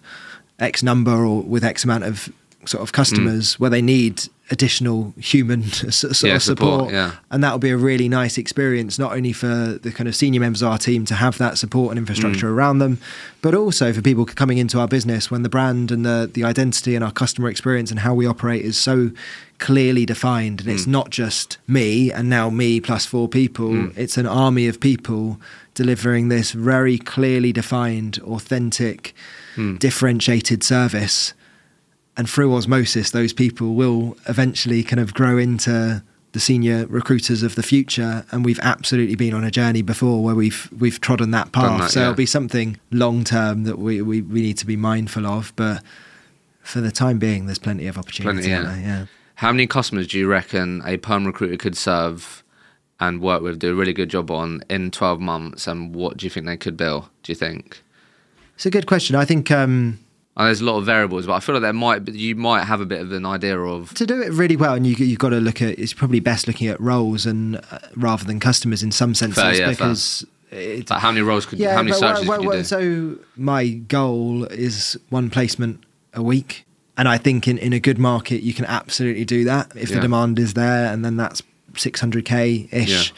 X 0.60 0.84
number 0.84 1.26
or 1.26 1.42
with 1.42 1.64
X 1.64 1.84
amount 1.84 2.04
of 2.04 2.30
sort 2.66 2.84
of 2.84 2.92
customers 2.92 3.60
where 3.60 3.70
they 3.72 3.82
need 3.82 4.22
additional 4.50 5.14
human 5.18 5.64
sort 5.92 6.24
Yeah, 6.24 6.36
of 6.36 6.44
support, 6.44 6.80
support. 6.80 6.94
yeah. 6.94 7.12
and 7.32 7.44
that 7.44 7.52
will 7.52 7.60
be 7.60 7.70
a 7.70 7.78
really 7.78 8.08
nice 8.08 8.38
experience 8.38 8.98
not 8.98 9.12
only 9.14 9.34
for 9.34 9.80
the 9.82 9.92
kind 9.92 10.08
of 10.08 10.16
senior 10.16 10.40
members 10.40 10.62
of 10.62 10.70
our 10.70 10.78
team 10.78 11.06
to 11.06 11.16
have 11.16 11.38
that 11.38 11.58
support 11.58 11.92
and 11.92 12.00
infrastructure 12.00 12.48
mm. 12.48 12.52
around 12.52 12.80
them 12.80 12.98
but 13.42 13.54
also 13.54 13.92
for 13.92 14.02
people 14.02 14.26
coming 14.26 14.58
into 14.58 14.80
our 14.80 14.88
business 14.88 15.30
when 15.30 15.44
the 15.44 15.50
brand 15.50 15.92
and 15.92 16.06
the 16.06 16.30
the 16.34 16.44
identity 16.44 16.96
and 16.96 17.04
our 17.04 17.12
customer 17.12 17.50
experience 17.50 17.92
and 17.92 18.00
how 18.00 18.14
we 18.14 18.26
operate 18.26 18.64
is 18.64 18.78
so 18.78 19.12
clearly 19.60 20.06
defined. 20.06 20.62
And 20.62 20.70
it's 20.70 20.84
mm. 20.84 20.90
not 20.90 21.10
just 21.10 21.58
me 21.68 22.12
and 22.12 22.30
now 22.30 22.50
me 22.50 22.80
plus 22.80 23.06
four 23.06 23.28
people. 23.28 23.70
Mm. 23.70 23.98
It's 23.98 24.18
an 24.18 24.28
army 24.28 24.68
of 24.68 24.80
people 24.80 25.40
delivering 25.74 26.30
this 26.30 26.52
very 26.52 26.98
clearly 26.98 27.52
defined 27.52 28.20
authentic 28.20 29.14
differentiated 29.80 30.64
service 30.64 31.34
and 32.18 32.30
through 32.30 32.54
osmosis, 32.56 33.12
those 33.12 33.32
people 33.32 33.76
will 33.76 34.18
eventually 34.28 34.84
kind 34.84 35.00
of 35.00 35.14
grow 35.14 35.38
into 35.38 36.04
the 36.34 36.40
senior 36.40 36.86
recruiters 36.88 37.44
of 37.44 37.56
the 37.56 37.64
future. 37.64 38.26
And 38.32 38.44
we've 38.44 38.60
absolutely 38.60 39.16
been 39.16 39.34
on 39.34 39.44
a 39.44 39.52
journey 39.52 39.84
before 39.84 40.24
where 40.24 40.36
we've 40.36 40.70
we've 40.78 41.00
trodden 41.00 41.32
that 41.32 41.52
path. 41.52 41.80
that, 41.80 41.92
so 41.92 42.00
yeah. 42.00 42.06
it'll 42.08 42.16
be 42.16 42.26
something 42.26 42.80
long 42.92 43.24
term 43.24 43.64
that 43.64 43.78
we, 43.78 44.02
we, 44.02 44.22
we 44.22 44.42
need 44.42 44.58
to 44.58 44.66
be 44.66 44.76
mindful 44.76 45.26
of. 45.28 45.54
But 45.56 45.84
for 46.62 46.82
the 46.82 46.92
time 46.92 47.20
being, 47.20 47.46
there's 47.46 47.60
plenty 47.60 47.88
of 47.88 47.98
opportunity. 47.98 48.50
Plenty, 48.50 48.50
yeah. 48.50 48.78
yeah. 48.78 49.06
How 49.36 49.52
many 49.52 49.68
customers 49.68 50.08
do 50.08 50.18
you 50.18 50.28
reckon 50.28 50.82
a 50.86 50.98
perm 50.98 51.26
recruiter 51.26 51.58
could 51.58 51.78
serve 51.78 52.44
and 53.00 53.22
work 53.22 53.44
with, 53.44 53.60
do 53.60 53.72
a 53.72 53.76
really 53.76 53.94
good 53.94 54.10
job 54.10 54.32
on 54.32 54.64
in 54.70 54.90
12 54.90 55.20
months? 55.20 55.68
And 55.68 55.94
what 55.94 56.18
do 56.18 56.26
you 56.26 56.32
think 56.32 56.48
they 56.48 56.58
could 56.58 56.76
bill, 56.76 57.10
do 57.22 57.32
you 57.32 57.36
think? 57.36 57.84
It's 58.56 58.66
a 58.66 58.72
good 58.72 58.88
question. 58.88 59.16
I 59.16 59.24
think 59.24 59.52
um, 59.52 60.00
there's 60.46 60.62
a 60.62 60.66
lot 60.66 60.78
of 60.78 60.86
variables, 60.86 61.26
but 61.26 61.34
I 61.34 61.40
feel 61.40 61.56
like 61.56 61.64
there 61.64 61.74
might 61.74 62.06
be, 62.06 62.12
you 62.12 62.36
might 62.36 62.64
have 62.66 62.80
a 62.80 62.86
bit 62.86 63.02
of 63.02 63.12
an 63.12 63.26
idea 63.26 63.60
of 63.60 63.94
to 63.96 64.06
do 64.06 64.22
it 64.22 64.32
really 64.32 64.56
well, 64.56 64.74
and 64.76 64.86
you, 64.86 64.94
you've 64.96 65.20
got 65.20 65.30
to 65.30 65.40
look 65.40 65.62
at. 65.62 65.80
It's 65.80 65.94
probably 65.94 66.20
best 66.20 66.48
looking 66.48 66.68
at 66.68 66.80
roles 66.80 67.26
and 67.26 67.58
uh, 67.72 67.80
rather 67.96 68.24
than 68.24 68.40
customers 68.40 68.84
in 68.84 68.92
some 68.92 69.16
senses 69.16 69.42
Fair, 69.42 69.54
yeah, 69.54 69.66
fair. 69.66 69.70
because. 69.70 70.26
It's, 70.50 70.90
like 70.90 71.02
how 71.02 71.12
many 71.12 71.24
roles 71.24 71.46
could, 71.46 71.60
how 71.60 71.84
many 71.84 71.92
searches 71.92 72.26
well, 72.26 72.38
could 72.38 72.44
you 72.44 72.50
well, 72.50 72.58
do? 72.60 72.64
So 72.64 73.16
my 73.36 73.68
goal 73.68 74.46
is 74.46 74.98
one 75.10 75.30
placement 75.30 75.84
a 76.14 76.24
week, 76.24 76.66
and 76.96 77.10
I 77.10 77.18
think 77.18 77.50
in, 77.50 77.58
in 77.58 77.74
a 77.74 77.82
good 77.82 77.98
market 78.00 78.44
you 78.44 78.54
can 78.54 78.64
absolutely 78.64 79.26
do 79.26 79.44
that 79.44 79.76
if 79.76 79.90
Yeah. 79.90 79.96
the 79.98 80.02
demand 80.04 80.40
is 80.40 80.54
there, 80.54 80.94
and 80.94 81.04
then 81.04 81.18
that's 81.18 81.42
600k 81.74 82.72
ish 82.72 83.10
Yeah. 83.12 83.18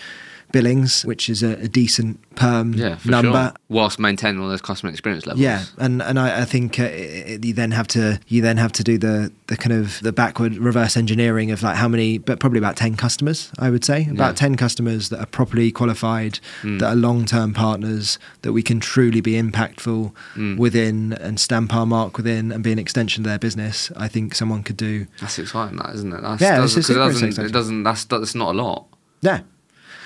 Billings, 0.51 1.03
which 1.05 1.29
is 1.29 1.43
a, 1.43 1.53
a 1.63 1.67
decent 1.67 2.19
perm 2.35 2.73
yeah, 2.73 2.97
number. 3.05 3.31
sure. 3.47 3.53
Whilst 3.69 3.99
maintaining 3.99 4.41
all 4.41 4.49
those 4.49 4.61
customer 4.61 4.91
experience 4.91 5.25
levels. 5.27 5.41
Yeah, 5.41 5.63
and 5.77 6.01
and 6.01 6.19
I, 6.19 6.41
I 6.41 6.45
think 6.45 6.79
uh, 6.79 6.83
it, 6.83 7.43
you 7.45 7.53
then 7.53 7.71
have 7.71 7.87
to 7.89 8.19
you 8.27 8.41
then 8.41 8.57
have 8.57 8.71
to 8.73 8.83
do 8.83 8.97
the 8.97 9.31
the 9.47 9.57
kind 9.57 9.73
of 9.73 9.99
the 10.01 10.11
backward 10.11 10.57
reverse 10.57 10.95
engineering 10.97 11.51
of 11.51 11.61
like 11.63 11.75
how 11.75 11.87
many, 11.87 12.17
but 12.17 12.39
probably 12.39 12.57
about 12.59 12.75
ten 12.77 12.95
customers. 12.95 13.51
I 13.59 13.69
would 13.69 13.83
say 13.85 14.07
about 14.09 14.29
Yeah. 14.29 14.33
ten 14.33 14.55
customers 14.55 15.09
that 15.09 15.19
are 15.19 15.25
properly 15.25 15.71
qualified, 15.71 16.39
Mm. 16.63 16.79
that 16.79 16.87
are 16.87 16.95
long 16.95 17.25
term 17.25 17.53
partners, 17.53 18.17
that 18.41 18.53
we 18.53 18.61
can 18.63 18.79
truly 18.79 19.21
be 19.21 19.33
impactful 19.33 20.11
Mm. 20.35 20.57
within 20.57 21.13
and 21.13 21.39
stamp 21.39 21.73
our 21.73 21.85
mark 21.85 22.17
within 22.17 22.51
and 22.51 22.63
be 22.63 22.71
an 22.71 22.79
extension 22.79 23.23
of 23.23 23.29
their 23.29 23.39
business. 23.39 23.91
I 23.95 24.07
think 24.07 24.33
someone 24.35 24.63
could 24.63 24.77
do. 24.77 25.05
That's 25.21 25.37
exciting, 25.39 25.77
that 25.77 25.93
isn't 25.95 26.13
it? 26.13 26.21
That's, 26.21 26.41
Yeah, 26.41 26.57
'cause 26.57 26.77
it 26.77 26.93
doesn't, 26.93 27.27
exciting. 27.27 27.49
it 27.49 27.53
doesn't, 27.53 27.83
that's, 27.83 28.05
that's 28.05 28.35
not 28.35 28.55
a 28.55 28.57
lot. 28.57 28.85
Yeah, 29.21 29.41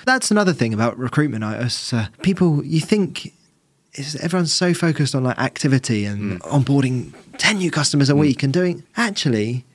that's 0.06 0.32
another 0.32 0.54
thing 0.54 0.74
about 0.74 0.98
recruitment. 0.98 1.44
I 1.44 1.58
us 1.58 1.94
uh, 1.94 2.08
people 2.22 2.64
you 2.64 2.80
think. 2.82 3.34
Is 3.96 4.16
everyone's 4.16 4.52
so 4.52 4.74
focused 4.74 5.14
on 5.14 5.24
like 5.24 5.38
activity 5.38 6.04
and 6.06 6.42
onboarding 6.42 7.14
10 7.38 7.58
new 7.60 7.70
customers 7.70 8.10
a 8.10 8.16
week 8.16 8.42
and 8.42 8.52
doing 8.52 8.82
actually 8.98 9.66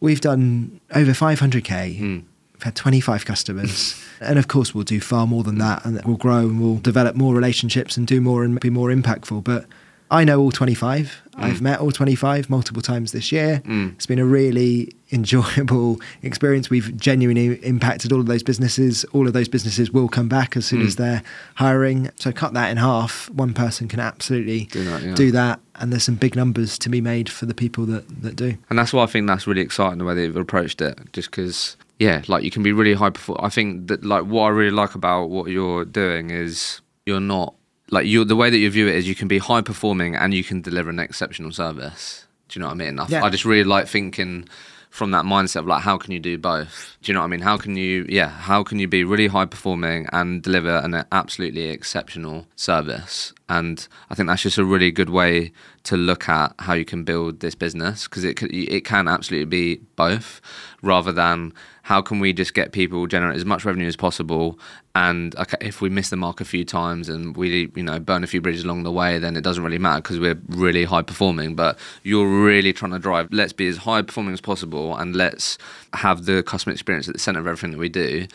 we've 0.00 0.20
done 0.20 0.80
over 0.96 1.12
500k 1.12 2.00
Mm. 2.00 2.24
we've 2.54 2.62
had 2.64 2.74
25 2.74 3.24
customers 3.24 3.94
and 4.20 4.36
of 4.36 4.48
course 4.48 4.74
we'll 4.74 4.82
do 4.82 5.00
far 5.00 5.28
more 5.28 5.44
than 5.44 5.58
that 5.58 5.84
and 5.84 6.04
we'll 6.04 6.16
grow 6.16 6.38
and 6.40 6.60
we'll 6.60 6.78
develop 6.78 7.14
more 7.14 7.32
relationships 7.36 7.96
and 7.96 8.08
do 8.08 8.20
more 8.20 8.42
and 8.42 8.58
be 8.58 8.68
more 8.68 8.88
impactful 8.88 9.44
but 9.44 9.66
i 10.10 10.24
know 10.24 10.40
all 10.40 10.50
25 10.50 11.22
i've 11.36 11.60
met 11.62 11.78
all 11.78 11.92
25 11.92 12.50
multiple 12.50 12.82
times 12.82 13.12
this 13.12 13.30
year 13.30 13.62
Mm. 13.64 13.92
it's 13.94 14.06
been 14.06 14.18
a 14.18 14.24
really 14.26 14.92
enjoyable 15.10 16.00
experience 16.22 16.70
we've 16.70 16.96
genuinely 16.96 17.54
impacted 17.64 18.12
all 18.12 18.20
of 18.20 18.26
those 18.26 18.42
businesses 18.42 19.04
all 19.12 19.26
of 19.26 19.32
those 19.32 19.48
businesses 19.48 19.90
will 19.90 20.08
come 20.08 20.28
back 20.28 20.56
as 20.56 20.66
soon 20.66 20.78
Mm. 20.82 20.86
as 20.86 20.96
they're 20.96 21.22
hiring 21.56 22.10
so 22.16 22.30
cut 22.32 22.52
that 22.54 22.70
in 22.70 22.76
half 22.76 23.28
one 23.30 23.52
person 23.54 23.88
can 23.88 24.00
absolutely 24.00 24.64
Do 24.66 24.84
that, 24.84 25.02
yeah. 25.02 25.14
do 25.14 25.30
that 25.32 25.60
and 25.76 25.92
there's 25.92 26.04
some 26.04 26.14
big 26.16 26.36
numbers 26.36 26.78
to 26.80 26.88
be 26.88 27.00
made 27.00 27.28
for 27.28 27.46
the 27.46 27.54
people 27.54 27.84
that 27.86 28.04
that 28.22 28.36
do 28.36 28.56
And 28.70 28.78
that's 28.78 28.92
why 28.92 29.02
I 29.04 29.06
think 29.06 29.26
that's 29.26 29.46
really 29.46 29.60
exciting 29.62 29.98
the 29.98 30.04
way 30.04 30.14
they've 30.14 30.34
approached 30.36 30.80
it. 30.80 30.98
Just 31.12 31.30
because, 31.30 31.76
yeah, 31.98 32.22
like 32.28 32.42
you 32.42 32.50
can 32.50 32.62
be 32.62 32.72
really 32.72 32.94
high 32.94 33.10
perform. 33.10 33.38
I 33.42 33.48
think 33.48 33.86
that 33.88 34.04
like 34.04 34.24
what 34.24 34.42
I 34.44 34.48
really 34.48 34.72
like 34.72 34.94
about 34.96 35.26
what 35.30 35.50
you're 35.50 35.84
doing 35.84 36.30
is 36.30 36.80
you're 37.06 37.20
not 37.20 37.54
like 37.90 38.06
you. 38.06 38.24
The 38.24 38.34
way 38.36 38.50
that 38.50 38.58
you 38.58 38.68
view 38.70 38.88
it 38.88 38.96
is 38.96 39.06
you 39.08 39.14
can 39.14 39.28
be 39.28 39.38
high 39.38 39.60
performing 39.62 40.16
and 40.16 40.34
you 40.34 40.42
can 40.44 40.60
deliver 40.60 40.90
an 40.90 40.98
exceptional 40.98 41.52
service. 41.52 42.26
Do 42.48 42.58
you 42.58 42.60
know 42.60 42.66
what 42.68 42.72
I 42.82 42.84
mean? 42.84 42.98
I, 42.98 43.06
Yeah. 43.08 43.24
I 43.24 43.30
just 43.30 43.44
really 43.44 43.64
like 43.64 43.86
thinking 43.86 44.48
from 44.90 45.10
that 45.12 45.24
mindset 45.24 45.60
of 45.60 45.66
like 45.66 45.82
how 45.82 45.98
can 45.98 46.12
you 46.12 46.20
do 46.20 46.38
both? 46.38 46.96
Do 47.02 47.10
you 47.10 47.14
know 47.14 47.20
what 47.20 47.26
I 47.26 47.28
mean? 47.28 47.40
How 47.40 47.56
can 47.56 47.76
you 47.76 48.06
yeah? 48.08 48.28
How 48.28 48.62
can 48.62 48.78
you 48.78 48.88
be 48.88 49.04
really 49.04 49.26
high 49.28 49.44
performing 49.44 50.06
and 50.12 50.42
deliver 50.42 50.76
an 50.78 51.04
absolutely 51.12 51.64
exceptional 51.68 52.46
service? 52.56 53.32
And 53.48 53.86
I 54.10 54.14
think 54.14 54.28
that's 54.28 54.42
just 54.42 54.58
a 54.58 54.64
really 54.64 54.90
good 54.90 55.10
way 55.10 55.52
to 55.84 55.96
look 55.96 56.28
at 56.28 56.54
how 56.58 56.74
you 56.74 56.84
can 56.84 57.04
build 57.04 57.40
this 57.40 57.54
business 57.54 58.04
because 58.04 58.24
it 58.24 58.38
c- 58.38 58.46
it 58.64 58.84
can 58.84 59.08
absolutely 59.08 59.46
be 59.46 59.76
both, 59.96 60.40
rather 60.82 61.12
than 61.12 61.52
how 61.88 62.02
can 62.02 62.20
we 62.20 62.34
just 62.34 62.52
get 62.52 62.72
people 62.72 63.06
generate 63.06 63.34
as 63.36 63.46
much 63.46 63.64
revenue 63.64 63.86
as 63.86 63.96
possible 63.96 64.58
and 64.94 65.34
okay 65.36 65.56
if 65.60 65.80
we 65.80 65.88
miss 65.88 66.10
the 66.10 66.16
mark 66.16 66.38
a 66.40 66.44
few 66.44 66.62
times 66.64 67.08
and 67.08 67.34
we 67.34 67.70
you 67.74 67.82
know 67.82 67.98
burn 67.98 68.22
a 68.22 68.26
few 68.26 68.40
bridges 68.42 68.62
along 68.62 68.82
the 68.82 68.92
way 68.92 69.18
then 69.18 69.36
it 69.36 69.42
doesn't 69.42 69.64
really 69.64 69.78
matter 69.78 70.02
because 70.02 70.20
we're 70.20 70.38
really 70.48 70.84
high 70.84 71.00
performing 71.02 71.54
but 71.54 71.78
you're 72.02 72.28
really 72.44 72.72
trying 72.74 72.92
to 72.92 72.98
drive 72.98 73.26
let's 73.32 73.54
be 73.54 73.66
as 73.68 73.78
high 73.78 74.02
performing 74.02 74.34
as 74.34 74.40
possible 74.40 74.94
and 74.98 75.16
let's 75.16 75.56
have 75.94 76.26
the 76.26 76.42
customer 76.42 76.72
experience 76.74 77.08
at 77.08 77.14
the 77.14 77.20
center 77.20 77.40
of 77.40 77.46
everything 77.46 77.70
that 77.70 77.78
we 77.78 77.88
do 77.88 78.26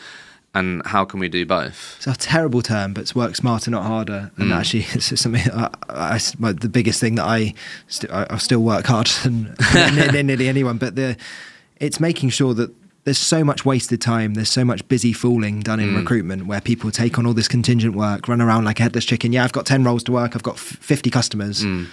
and 0.56 0.86
how 0.86 1.04
can 1.04 1.18
we 1.18 1.28
do 1.28 1.44
both? 1.44 1.96
It's 1.96 2.06
a 2.06 2.14
terrible 2.16 2.62
term, 2.62 2.94
but 2.94 3.00
it's 3.00 3.12
work 3.12 3.34
smarter, 3.34 3.72
not 3.72 3.82
harder. 3.82 4.30
And 4.36 4.52
Mm. 4.52 4.56
actually, 4.56 4.86
it's 4.92 5.20
something. 5.20 5.42
I, 5.52 5.68
I, 5.88 6.20
I- 6.44 6.52
the 6.52 6.68
biggest 6.68 7.00
thing 7.00 7.16
that 7.16 7.24
I, 7.24 7.54
st- 7.88 8.12
I, 8.12 8.36
still 8.38 8.60
work 8.62 8.86
harder 8.86 9.10
than 9.24 9.56
nearly, 9.96 10.22
nearly 10.22 10.46
anyone. 10.46 10.78
But 10.78 10.94
the, 10.94 11.16
it's 11.80 11.98
making 11.98 12.28
sure 12.28 12.54
that 12.54 12.70
there's 13.04 13.18
so 13.18 13.44
much 13.44 13.64
wasted 13.64 14.00
time. 14.00 14.34
There's 14.34 14.50
so 14.50 14.64
much 14.64 14.86
busy 14.88 15.12
fooling 15.12 15.60
done 15.60 15.78
in 15.80 15.90
Mm. 15.90 15.96
recruitment 15.98 16.46
where 16.46 16.60
people 16.60 16.90
take 16.90 17.18
on 17.18 17.26
all 17.26 17.34
this 17.34 17.48
contingent 17.48 17.94
work, 17.94 18.28
run 18.28 18.40
around 18.40 18.64
like 18.64 18.80
a 18.80 18.82
headless 18.84 19.04
chicken. 19.04 19.32
Yeah, 19.32 19.44
I've 19.44 19.52
got 19.52 19.66
ten 19.66 19.84
roles 19.84 20.02
to 20.04 20.12
work. 20.12 20.34
I've 20.34 20.42
got 20.42 20.54
f- 20.54 20.78
fifty 20.80 21.10
customers. 21.10 21.62
Mm. 21.62 21.86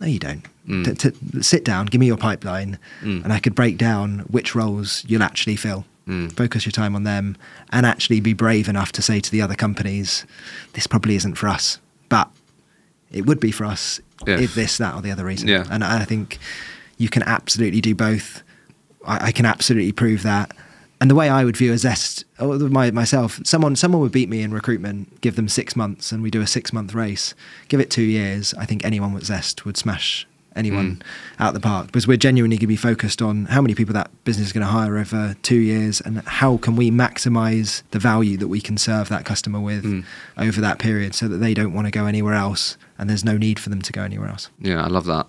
No, 0.00 0.06
you 0.06 0.18
don't. 0.18 0.44
Mm. 0.68 0.84
T- 0.98 1.10
t- 1.10 1.42
sit 1.42 1.64
down, 1.64 1.86
give 1.86 1.98
me 2.00 2.06
your 2.06 2.16
pipeline, 2.18 2.78
Mm. 3.02 3.24
and 3.24 3.32
I 3.32 3.38
could 3.40 3.54
break 3.54 3.78
down 3.78 4.20
which 4.28 4.54
roles 4.54 5.02
you'll 5.08 5.22
actually 5.22 5.56
fill. 5.56 5.86
Mm. 6.06 6.32
Focus 6.36 6.64
your 6.64 6.72
time 6.72 6.94
on 6.94 7.02
them 7.04 7.36
and 7.70 7.84
actually 7.84 8.20
be 8.20 8.32
brave 8.32 8.68
enough 8.68 8.92
to 8.92 9.02
say 9.02 9.20
to 9.20 9.30
the 9.30 9.42
other 9.42 9.54
companies, 9.54 10.24
this 10.74 10.86
probably 10.86 11.16
isn't 11.16 11.34
for 11.34 11.48
us, 11.48 11.78
but 12.08 12.30
it 13.10 13.26
would 13.26 13.40
be 13.40 13.50
for 13.50 13.64
us 13.64 14.00
Yeah. 14.26 14.38
if 14.38 14.54
this, 14.54 14.76
that, 14.78 14.94
or 14.94 15.02
the 15.02 15.10
other 15.10 15.24
reason. 15.24 15.48
Yeah. 15.48 15.64
And 15.70 15.82
I 15.82 16.04
think 16.04 16.38
you 16.96 17.08
can 17.08 17.22
absolutely 17.24 17.80
do 17.80 17.94
both. 17.94 18.42
I, 19.08 19.26
I 19.28 19.32
can 19.32 19.46
absolutely 19.46 19.92
prove 19.92 20.22
that. 20.22 20.52
And 21.00 21.08
the 21.10 21.14
way 21.14 21.28
I 21.28 21.44
would 21.44 21.56
view 21.56 21.72
a 21.72 21.78
zest, 21.78 22.24
or 22.40 22.58
my, 22.58 22.90
myself, 22.90 23.40
someone 23.44 23.76
someone 23.76 24.00
would 24.02 24.10
beat 24.12 24.28
me 24.28 24.42
in 24.42 24.52
recruitment. 24.52 25.20
Give 25.20 25.36
them 25.36 25.48
six 25.48 25.76
months, 25.76 26.10
and 26.12 26.22
we 26.24 26.30
do 26.30 26.40
a 26.40 26.46
six 26.46 26.72
month 26.72 26.92
race. 26.92 27.34
Give 27.68 27.78
it 27.80 27.88
two 27.90 28.02
years. 28.02 28.52
I 28.54 28.64
think 28.64 28.84
anyone 28.84 29.12
with 29.12 29.24
zest 29.24 29.64
would 29.64 29.76
smash 29.76 30.26
anyone 30.56 31.00
out 31.38 31.54
the 31.54 31.60
park 31.60 31.86
because 31.86 32.08
we're 32.08 32.16
genuinely 32.16 32.56
going 32.56 32.62
to 32.62 32.66
be 32.66 32.74
focused 32.74 33.22
on 33.22 33.44
how 33.44 33.62
many 33.62 33.76
people 33.76 33.94
that 33.94 34.10
business 34.24 34.48
is 34.48 34.52
going 34.52 34.66
to 34.66 34.72
hire 34.72 34.98
over 34.98 35.36
two 35.42 35.54
years 35.58 36.00
and 36.00 36.18
how 36.26 36.56
can 36.56 36.74
we 36.74 36.90
maximize 36.90 37.82
the 37.92 37.98
value 38.00 38.36
that 38.36 38.48
we 38.48 38.60
can 38.60 38.76
serve 38.76 39.08
that 39.08 39.24
customer 39.24 39.60
with 39.60 39.84
Mm. 39.84 40.04
over 40.36 40.60
that 40.60 40.80
period 40.80 41.14
so 41.14 41.28
that 41.28 41.36
they 41.36 41.54
don't 41.54 41.74
want 41.74 41.86
to 41.86 41.92
go 41.92 42.06
anywhere 42.06 42.34
else 42.34 42.76
and 42.98 43.08
there's 43.08 43.24
no 43.24 43.36
need 43.36 43.60
for 43.60 43.68
them 43.70 43.80
to 43.82 43.92
go 43.92 44.02
anywhere 44.02 44.28
else. 44.30 44.50
Yeah, 44.58 44.82
I 44.82 44.88
love 44.88 45.04
that. 45.06 45.28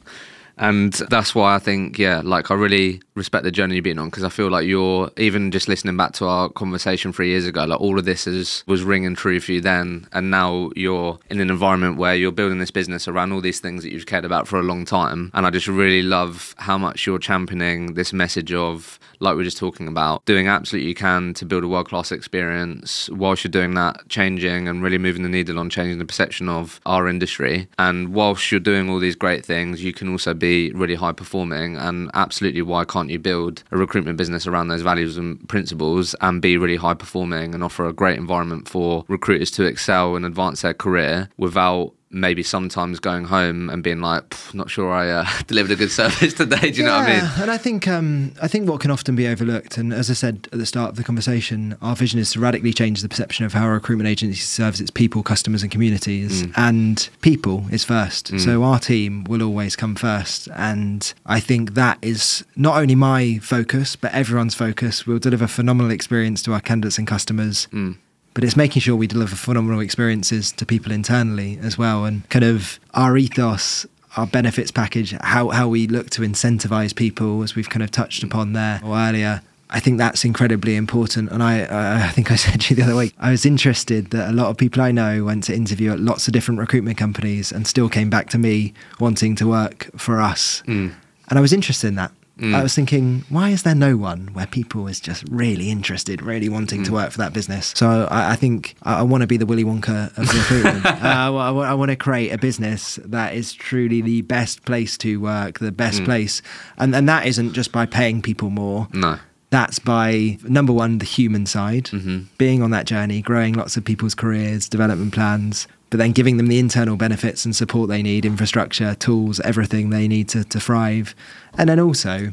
And 0.58 0.94
that's 0.94 1.36
why 1.36 1.54
I 1.56 1.60
think, 1.60 2.00
yeah, 2.00 2.22
like 2.24 2.50
I 2.50 2.56
really 2.56 3.00
respect 3.20 3.43
the 3.43 3.51
journey 3.51 3.76
you've 3.76 3.84
been 3.84 3.99
on 3.99 4.09
because 4.09 4.24
I 4.24 4.30
feel 4.30 4.49
like 4.49 4.65
you're 4.65 5.11
even 5.17 5.51
just 5.51 5.67
listening 5.67 5.95
back 5.95 6.13
to 6.13 6.26
our 6.26 6.49
conversation 6.49 7.13
three 7.13 7.30
years 7.30 7.45
ago, 7.45 7.65
like 7.65 7.80
all 7.80 7.99
of 7.99 8.05
this 8.05 8.26
is 8.26 8.63
was 8.65 8.84
ringing 8.84 9.13
true 9.13 9.39
for 9.39 9.51
you 9.51 9.61
then, 9.61 10.07
and 10.11 10.32
now 10.32 10.72
you're 10.76 11.20
in 11.30 11.39
an 11.39 11.51
environment 11.51 11.97
where 11.97 12.15
you're 12.15 12.32
building 12.32 12.57
this 12.57 12.72
business 12.72 13.07
around 13.07 13.32
all 13.32 13.41
these 13.41 13.59
things 13.59 13.84
that 13.84 13.91
you've 13.91 14.07
cared 14.07 14.26
about 14.26 14.47
for 14.47 14.59
a 14.59 14.63
long 14.63 14.86
time. 14.86 15.30
And 15.36 15.45
I 15.45 15.51
just 15.51 15.67
really 15.67 16.01
love 16.01 16.55
how 16.57 16.78
much 16.78 17.05
you're 17.05 17.20
championing 17.20 17.93
this 17.93 18.11
message 18.11 18.51
of, 18.53 18.97
like 19.20 19.36
we 19.36 19.41
are 19.41 19.45
just 19.45 19.57
talking 19.57 19.88
about, 19.88 20.26
doing 20.26 20.47
absolutely 20.47 20.89
you 20.89 20.95
can 20.95 21.34
to 21.36 21.45
build 21.45 21.63
a 21.63 21.67
world 21.67 21.89
class 21.89 22.11
experience 22.11 23.09
whilst 23.09 23.43
you're 23.43 23.51
doing 23.51 23.76
that, 23.76 24.07
changing 24.09 24.67
and 24.67 24.82
really 24.82 24.97
moving 24.97 25.24
the 25.24 25.30
needle 25.30 25.59
on 25.59 25.70
changing 25.70 25.99
the 25.99 26.05
perception 26.05 26.49
of 26.49 26.80
our 26.86 27.07
industry. 27.07 27.67
And 27.78 28.13
whilst 28.13 28.51
you're 28.51 28.59
doing 28.59 28.89
all 28.89 28.99
these 28.99 29.15
great 29.15 29.45
things, 29.45 29.84
you 29.84 29.93
can 29.93 30.09
also 30.09 30.34
be 30.34 30.72
really 30.72 30.95
high 30.95 31.11
performing. 31.11 31.76
And 31.76 32.09
absolutely, 32.13 32.61
why 32.61 32.86
can't 32.86 33.09
you 33.10 33.20
build 33.20 33.64
a 33.72 33.78
recruitment 33.78 34.18
business 34.18 34.47
around 34.47 34.68
those 34.68 34.82
values 34.82 35.18
and 35.18 35.47
principles 35.49 36.16
and 36.22 36.41
be 36.41 36.57
really 36.57 36.76
high 36.76 36.93
performing 36.93 37.53
and 37.53 37.64
offer 37.64 37.88
a 37.88 37.93
great 37.93 38.18
environment 38.18 38.68
for 38.68 39.05
recruiters 39.07 39.51
to 39.51 39.64
excel 39.64 40.16
and 40.16 40.26
advance 40.26 40.62
their 40.62 40.74
career 40.74 41.30
without 41.38 41.93
maybe 42.12 42.43
sometimes 42.43 42.99
going 42.99 43.26
home 43.26 43.70
and 43.70 43.84
being 43.84 44.01
like, 44.01 44.36
not 44.53 44.70
sure 44.70 44.91
I 44.91 45.10
uh, 45.10 45.28
delivered 45.47 45.72
a 45.72 45.76
good 45.76 45.91
service 45.91 46.34
today. 46.36 46.72
Do 46.72 46.82
you 46.82 46.86
know 46.86 46.97
what 46.97 47.10
I 47.10 47.22
mean? 47.22 47.32
And 47.41 47.51
I 47.51 47.57
think 47.57 47.88
um, 47.88 48.34
I 48.41 48.47
think 48.47 48.70
what 48.70 48.82
can 48.82 48.91
often 48.91 49.16
be 49.16 49.28
overlooked, 49.28 49.78
and 49.78 49.93
as 49.93 50.10
I 50.10 50.14
said 50.14 50.47
at 50.51 50.60
the 50.60 50.66
start 50.66 50.91
of 50.91 50.95
the 50.95 51.03
conversation, 51.03 51.78
our 51.82 51.95
vision 51.95 52.20
is 52.20 52.32
to 52.32 52.39
radically 52.39 52.74
change 52.74 53.01
the 53.01 53.10
perception 53.10 53.45
of 53.45 53.53
how 53.53 53.68
a 53.68 53.72
recruitment 53.72 54.07
agency 54.07 54.39
serves 54.39 54.82
its 54.82 54.91
people, 54.91 55.24
customers, 55.24 55.62
and 55.62 55.72
communities. 55.72 56.43
Mm. 56.43 56.53
And 56.57 57.10
people 57.22 57.66
is 57.72 57.84
first. 57.84 58.32
Mm. 58.32 58.39
So 58.39 58.64
our 58.64 58.80
team 58.80 59.24
will 59.26 59.41
always 59.41 59.76
come 59.76 59.95
first. 59.95 60.47
And 60.55 61.12
I 61.26 61.39
think 61.39 61.74
that 61.76 61.97
is 62.01 62.43
not 62.55 62.78
only 62.78 62.95
my 62.95 63.39
focus, 63.41 63.95
but 63.95 64.14
everyone's 64.14 64.55
focus. 64.55 65.05
We'll 65.05 65.20
deliver 65.20 65.47
phenomenal 65.47 65.91
experience 65.91 66.41
to 66.43 66.53
our 66.53 66.62
candidates 66.62 66.97
and 66.97 67.07
customers 67.07 67.68
Mm. 67.72 67.97
But 68.40 68.46
it's 68.46 68.56
making 68.56 68.80
sure 68.80 68.96
we 68.96 69.06
deliver 69.06 69.36
phenomenal 69.36 69.82
experiences 69.82 70.54
to 70.54 70.66
people 70.66 70.94
internally 70.94 71.60
as 71.62 71.78
well 71.78 72.06
and 72.06 72.28
kind 72.30 72.46
of 72.46 72.80
our 72.94 73.18
ethos 73.18 73.86
our 74.16 74.26
benefits 74.26 74.72
package 74.72 75.12
how, 75.20 75.50
how 75.50 75.68
we 75.68 75.88
look 75.88 76.10
to 76.10 76.22
incentivize 76.22 76.96
people 76.96 77.44
as 77.44 77.54
we've 77.54 77.70
kind 77.70 77.84
of 77.84 77.92
touched 77.92 78.24
upon 78.24 78.54
there 78.54 78.80
earlier 78.86 79.42
I 79.70 79.82
think 79.82 80.00
that's 80.00 80.26
incredibly 80.26 80.76
important. 80.76 81.30
And 81.32 81.44
I, 81.44 81.62
uh, 81.62 82.08
I 82.08 82.10
think 82.10 82.32
I 82.32 82.36
said 82.38 82.62
to 82.62 82.70
you 82.74 82.76
the 82.78 82.82
other 82.90 82.96
week, 82.96 83.14
I 83.20 83.30
was 83.30 83.46
interested 83.46 84.10
that 84.10 84.28
a 84.28 84.32
lot 84.32 84.48
of 84.48 84.58
people 84.58 84.82
I 84.82 84.92
know 84.92 85.26
went 85.26 85.44
to 85.44 85.54
interview 85.54 85.92
at 85.92 86.00
lots 86.00 86.28
of 86.28 86.34
different 86.34 86.60
recruitment 86.60 86.98
companies 86.98 87.52
and 87.52 87.68
still 87.68 87.88
came 87.88 88.10
back 88.10 88.30
to 88.30 88.40
me 88.40 88.74
wanting 89.00 89.36
to 89.36 89.48
work 89.48 89.92
for 89.96 90.20
us. 90.20 90.64
Mm. 90.66 90.96
And 91.30 91.38
I 91.38 91.40
was 91.40 91.54
interested 91.54 91.90
in 91.90 91.96
that. 91.96 92.12
Mm. 92.40 92.56
I 92.56 92.64
was 92.64 92.74
thinking, 92.74 93.24
why 93.30 93.50
is 93.50 93.64
there 93.64 93.76
no 93.76 93.98
one 93.98 94.30
where 94.34 94.48
people 94.48 94.88
is 94.88 95.00
just 95.00 95.24
really 95.30 95.70
interested, 95.70 96.22
really 96.22 96.50
wanting 96.50 96.84
to 96.86 96.92
Mm. 96.92 96.94
work 96.94 97.12
for 97.12 97.18
that 97.20 97.34
business? 97.34 97.74
So 97.76 98.08
I, 98.10 98.32
I 98.32 98.36
think 98.36 98.76
I, 98.84 99.00
I 99.00 99.02
want 99.04 99.22
to 99.22 99.28
be 99.28 99.38
the 99.38 99.46
Willy 99.46 99.64
Wonka 99.66 100.18
of 100.18 100.34
recruitment. 100.40 100.86
uh, 100.86 100.90
I, 101.04 101.50
I 101.72 101.74
want 101.74 101.90
to 101.92 101.96
create 101.98 102.32
a 102.32 102.38
business 102.38 102.98
that 103.06 103.36
is 103.36 103.54
truly 103.54 104.02
the 104.02 104.22
best 104.22 104.64
place 104.66 104.98
to 105.00 105.20
work, 105.20 105.60
the 105.60 105.72
best 105.72 106.02
Mm. 106.02 106.06
place, 106.06 106.42
and 106.78 106.96
and 106.96 107.08
that 107.10 107.26
isn't 107.26 107.54
just 107.54 107.72
by 107.72 107.86
paying 107.86 108.22
people 108.22 108.50
more. 108.50 108.88
No. 108.94 109.18
That's 109.52 109.80
by 109.80 110.38
number 110.44 110.72
one, 110.72 111.00
the 111.00 111.06
human 111.06 111.46
side, 111.48 111.86
Mhm. 111.86 112.26
being 112.38 112.62
on 112.62 112.70
that 112.72 112.86
journey, 112.86 113.22
growing 113.24 113.56
lots 113.56 113.76
of 113.78 113.84
people's 113.84 114.14
careers, 114.14 114.70
development 114.70 115.12
plans, 115.12 115.68
but 115.90 115.98
then 115.98 116.12
giving 116.12 116.38
them 116.38 116.48
the 116.48 116.60
internal 116.60 116.96
benefits 116.96 117.46
and 117.46 117.56
support 117.56 117.90
they 117.90 118.02
need, 118.04 118.26
infrastructure, 118.26 118.96
tools, 118.96 119.40
everything 119.42 119.90
they 119.90 120.08
need 120.08 120.30
to, 120.30 120.44
to 120.44 120.60
thrive. 120.60 121.16
And 121.58 121.70
then 121.70 121.80
also, 121.80 122.32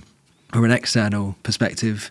from 0.53 0.65
an 0.65 0.71
external 0.71 1.37
perspective, 1.43 2.11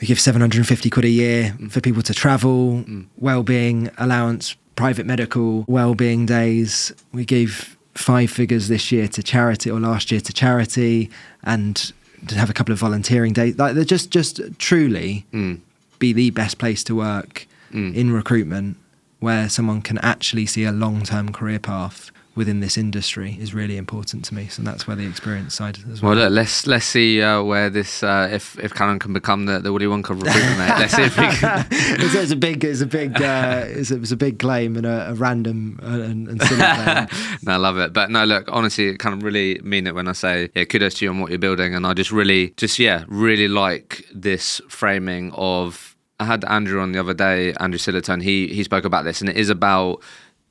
we 0.00 0.06
give 0.06 0.20
750 0.20 0.90
quid 0.90 1.04
a 1.04 1.08
year 1.08 1.56
for 1.70 1.80
people 1.80 2.02
to 2.02 2.14
travel, 2.14 2.84
well-being 3.18 3.90
allowance, 3.98 4.54
private 4.76 5.06
medical, 5.06 5.64
well-being 5.68 6.26
days. 6.26 6.92
We 7.12 7.24
gave 7.24 7.76
five 7.94 8.30
figures 8.30 8.68
this 8.68 8.90
year 8.92 9.08
to 9.08 9.22
charity 9.22 9.70
or 9.70 9.80
last 9.80 10.10
year 10.10 10.20
to 10.20 10.32
charity 10.32 11.10
and 11.42 11.92
to 12.28 12.34
have 12.36 12.48
a 12.50 12.52
couple 12.52 12.72
of 12.72 12.78
volunteering 12.78 13.32
days. 13.32 13.58
Like 13.58 13.74
they're 13.74 13.84
just 13.84 14.10
just 14.10 14.40
truly 14.58 15.24
Mm. 15.32 15.58
be 15.98 16.12
the 16.12 16.30
best 16.30 16.58
place 16.58 16.84
to 16.84 16.94
work 16.94 17.46
Mm. 17.74 17.94
in 17.94 18.10
recruitment 18.12 18.76
where 19.20 19.48
someone 19.48 19.82
can 19.82 19.98
actually 19.98 20.46
see 20.46 20.64
a 20.64 20.72
long-term 20.72 21.32
career 21.32 21.58
path 21.58 22.10
within 22.36 22.60
this 22.60 22.78
industry 22.78 23.36
is 23.40 23.52
really 23.52 23.76
important 23.76 24.24
to 24.24 24.34
me. 24.34 24.46
So 24.46 24.62
that's 24.62 24.86
where 24.86 24.96
the 24.96 25.06
experience 25.06 25.54
side 25.54 25.78
is 25.78 25.84
as 25.84 26.02
well. 26.02 26.14
Well, 26.14 26.24
look, 26.24 26.32
let's 26.32 26.66
let's 26.66 26.86
see 26.86 27.20
uh, 27.20 27.42
where 27.42 27.68
this 27.68 28.02
uh, 28.02 28.28
if 28.30 28.58
if 28.58 28.72
Calum 28.72 28.98
can 28.98 29.12
become 29.12 29.46
the, 29.46 29.58
the 29.58 29.72
Willy 29.72 29.86
Wonka 29.86 30.10
recruitment. 30.10 30.58
mate. 30.58 30.78
Let's 30.78 30.94
see 30.94 31.02
if 31.02 31.18
we 31.18 31.26
can. 31.26 31.66
it's, 31.70 32.14
it's 32.14 32.32
a 32.32 32.36
big, 32.36 32.64
it's 32.64 32.80
a 32.80 32.86
big, 32.86 33.20
uh, 33.20 33.64
it's, 33.66 33.90
a, 33.90 33.96
it's 33.96 34.12
a 34.12 34.16
big 34.16 34.38
claim 34.38 34.76
and 34.76 34.86
a, 34.86 35.10
a 35.10 35.14
random 35.14 35.80
uh, 35.82 35.86
and, 35.86 36.28
and 36.28 36.42
silly 36.42 36.62
claim. 36.62 37.08
no, 37.42 37.52
I 37.52 37.56
love 37.56 37.78
it. 37.78 37.92
But 37.92 38.10
no, 38.10 38.24
look, 38.24 38.48
honestly, 38.48 38.90
I 38.92 38.96
kind 38.96 39.14
of 39.14 39.22
really 39.22 39.60
mean 39.62 39.86
it 39.86 39.94
when 39.94 40.08
I 40.08 40.12
say, 40.12 40.50
yeah, 40.54 40.64
kudos 40.64 40.94
to 40.94 41.04
you 41.04 41.10
on 41.10 41.20
what 41.20 41.30
you're 41.30 41.38
building. 41.38 41.74
And 41.74 41.86
I 41.86 41.94
just 41.94 42.12
really, 42.12 42.54
just, 42.56 42.78
yeah, 42.78 43.04
really 43.08 43.48
like 43.48 44.06
this 44.14 44.60
framing 44.68 45.32
of. 45.32 45.89
I 46.20 46.24
had 46.24 46.44
Andrew 46.44 46.80
on 46.82 46.92
the 46.92 47.00
other 47.00 47.14
day, 47.14 47.54
Andrew 47.54 47.78
Sillerton. 47.78 48.22
He, 48.22 48.48
he 48.48 48.62
spoke 48.62 48.84
about 48.84 49.04
this, 49.04 49.22
and 49.22 49.30
it 49.30 49.38
is 49.38 49.48
about, 49.48 50.02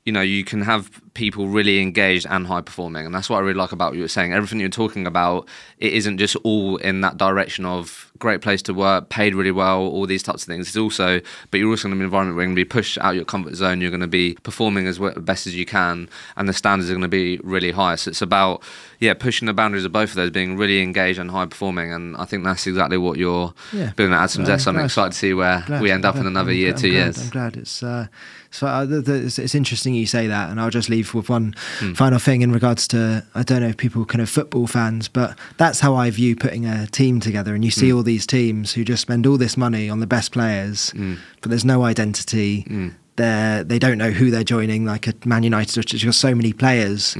you 0.04 0.12
know, 0.12 0.22
you 0.22 0.44
can 0.44 0.62
have 0.62 0.90
people 1.12 1.48
really 1.48 1.80
engaged 1.80 2.26
and 2.30 2.46
high 2.46 2.62
performing. 2.62 3.04
And 3.04 3.14
that's 3.14 3.28
what 3.28 3.36
I 3.36 3.40
really 3.40 3.54
like 3.58 3.72
about 3.72 3.90
what 3.90 3.96
you 3.96 4.02
were 4.02 4.08
saying. 4.08 4.32
Everything 4.32 4.58
you're 4.58 4.68
talking 4.70 5.06
about, 5.06 5.46
it 5.78 5.92
isn't 5.92 6.16
just 6.18 6.36
all 6.36 6.76
in 6.78 7.02
that 7.02 7.18
direction 7.18 7.66
of 7.66 8.10
great 8.18 8.40
place 8.40 8.62
to 8.62 8.72
work, 8.72 9.08
paid 9.10 9.34
really 9.34 9.50
well, 9.50 9.80
all 9.80 10.06
these 10.06 10.22
types 10.22 10.42
of 10.42 10.46
things. 10.46 10.68
It's 10.68 10.76
also, 10.76 11.20
but 11.50 11.58
you're 11.60 11.68
also 11.70 11.88
in 11.88 11.92
an 11.92 12.00
environment 12.00 12.36
where 12.36 12.44
you're 12.44 12.48
going 12.48 12.56
to 12.56 12.60
be 12.60 12.64
pushed 12.68 12.96
out 12.98 13.10
of 13.10 13.16
your 13.16 13.24
comfort 13.26 13.54
zone. 13.56 13.80
You're 13.82 13.90
going 13.90 14.00
to 14.00 14.06
be 14.06 14.34
performing 14.42 14.86
as 14.86 14.98
well, 14.98 15.12
best 15.16 15.46
as 15.46 15.54
you 15.54 15.66
can, 15.66 16.08
and 16.36 16.48
the 16.48 16.52
standards 16.54 16.88
are 16.90 16.94
going 16.94 17.02
to 17.02 17.08
be 17.08 17.38
really 17.42 17.70
high. 17.72 17.96
So 17.96 18.10
it's 18.10 18.22
about, 18.22 18.62
yeah, 19.00 19.12
pushing 19.14 19.46
the 19.46 19.52
boundaries 19.54 19.84
of 19.84 19.92
both 19.92 20.10
of 20.10 20.16
those, 20.16 20.30
being 20.30 20.56
really 20.56 20.80
engaged 20.80 21.18
and 21.18 21.30
high 21.30 21.46
performing. 21.46 21.92
And 21.92 22.16
I 22.16 22.24
think 22.24 22.44
that's 22.44 22.66
exactly 22.66 22.96
what 22.96 23.18
you're 23.18 23.52
Yeah. 23.72 23.90
building 23.96 24.14
at 24.14 24.22
Add 24.22 24.30
Some 24.30 24.46
Zest. 24.46 24.66
I'm 24.68 24.78
excited 24.78 25.12
to 25.12 25.18
see 25.18 25.34
where 25.34 25.62
Glad. 25.66 25.82
we 25.82 25.90
end 25.90 26.04
up 26.06 26.16
in 26.16 26.26
another 26.26 26.52
I'm 26.52 26.56
year, 26.56 26.72
glad- 26.72 26.80
two 26.80 26.86
I'm 26.88 26.92
glad- 26.94 27.04
years. 27.04 27.18
I'm 27.22 27.28
glad 27.30 27.56
it's. 27.56 27.82
Uh, 27.82 28.06
so 28.50 28.66
uh, 28.66 28.84
the, 28.84 29.00
the, 29.00 29.14
it's, 29.26 29.38
it's 29.38 29.54
interesting 29.54 29.94
you 29.94 30.06
say 30.06 30.26
that, 30.26 30.50
and 30.50 30.60
I'll 30.60 30.70
just 30.70 30.88
leave 30.88 31.14
with 31.14 31.28
one 31.28 31.54
Hmm. 31.78 31.92
final 31.94 32.18
thing 32.18 32.42
in 32.42 32.52
regards 32.52 32.88
to 32.88 33.24
I 33.34 33.42
don't 33.42 33.60
know 33.62 33.68
if 33.68 33.76
people 33.76 34.04
kind 34.04 34.20
of 34.22 34.28
football 34.28 34.66
fans, 34.66 35.08
but 35.08 35.38
that's 35.56 35.80
how 35.80 35.94
I 35.94 36.10
view 36.10 36.34
putting 36.36 36.66
a 36.66 36.86
team 36.88 37.20
together. 37.20 37.54
And 37.54 37.64
you 37.64 37.70
see 37.70 37.90
Mm. 37.90 37.96
all 37.96 38.02
these 38.02 38.26
teams 38.26 38.72
who 38.72 38.84
just 38.84 39.02
spend 39.02 39.26
all 39.26 39.36
this 39.38 39.56
money 39.56 39.88
on 39.88 40.00
the 40.00 40.06
best 40.06 40.32
players, 40.32 40.92
Mm. 40.96 41.18
but 41.40 41.50
there's 41.50 41.64
no 41.64 41.84
identity. 41.84 42.64
Mm. 42.68 42.92
They're, 43.16 43.62
they 43.64 43.78
don't 43.78 43.98
know 43.98 44.10
who 44.12 44.30
they're 44.30 44.44
joining, 44.44 44.84
like 44.86 45.06
at 45.06 45.26
Man 45.26 45.42
United, 45.42 45.76
which 45.76 45.92
has 45.92 46.02
got 46.02 46.14
so 46.14 46.34
many 46.34 46.52
players. 46.52 47.14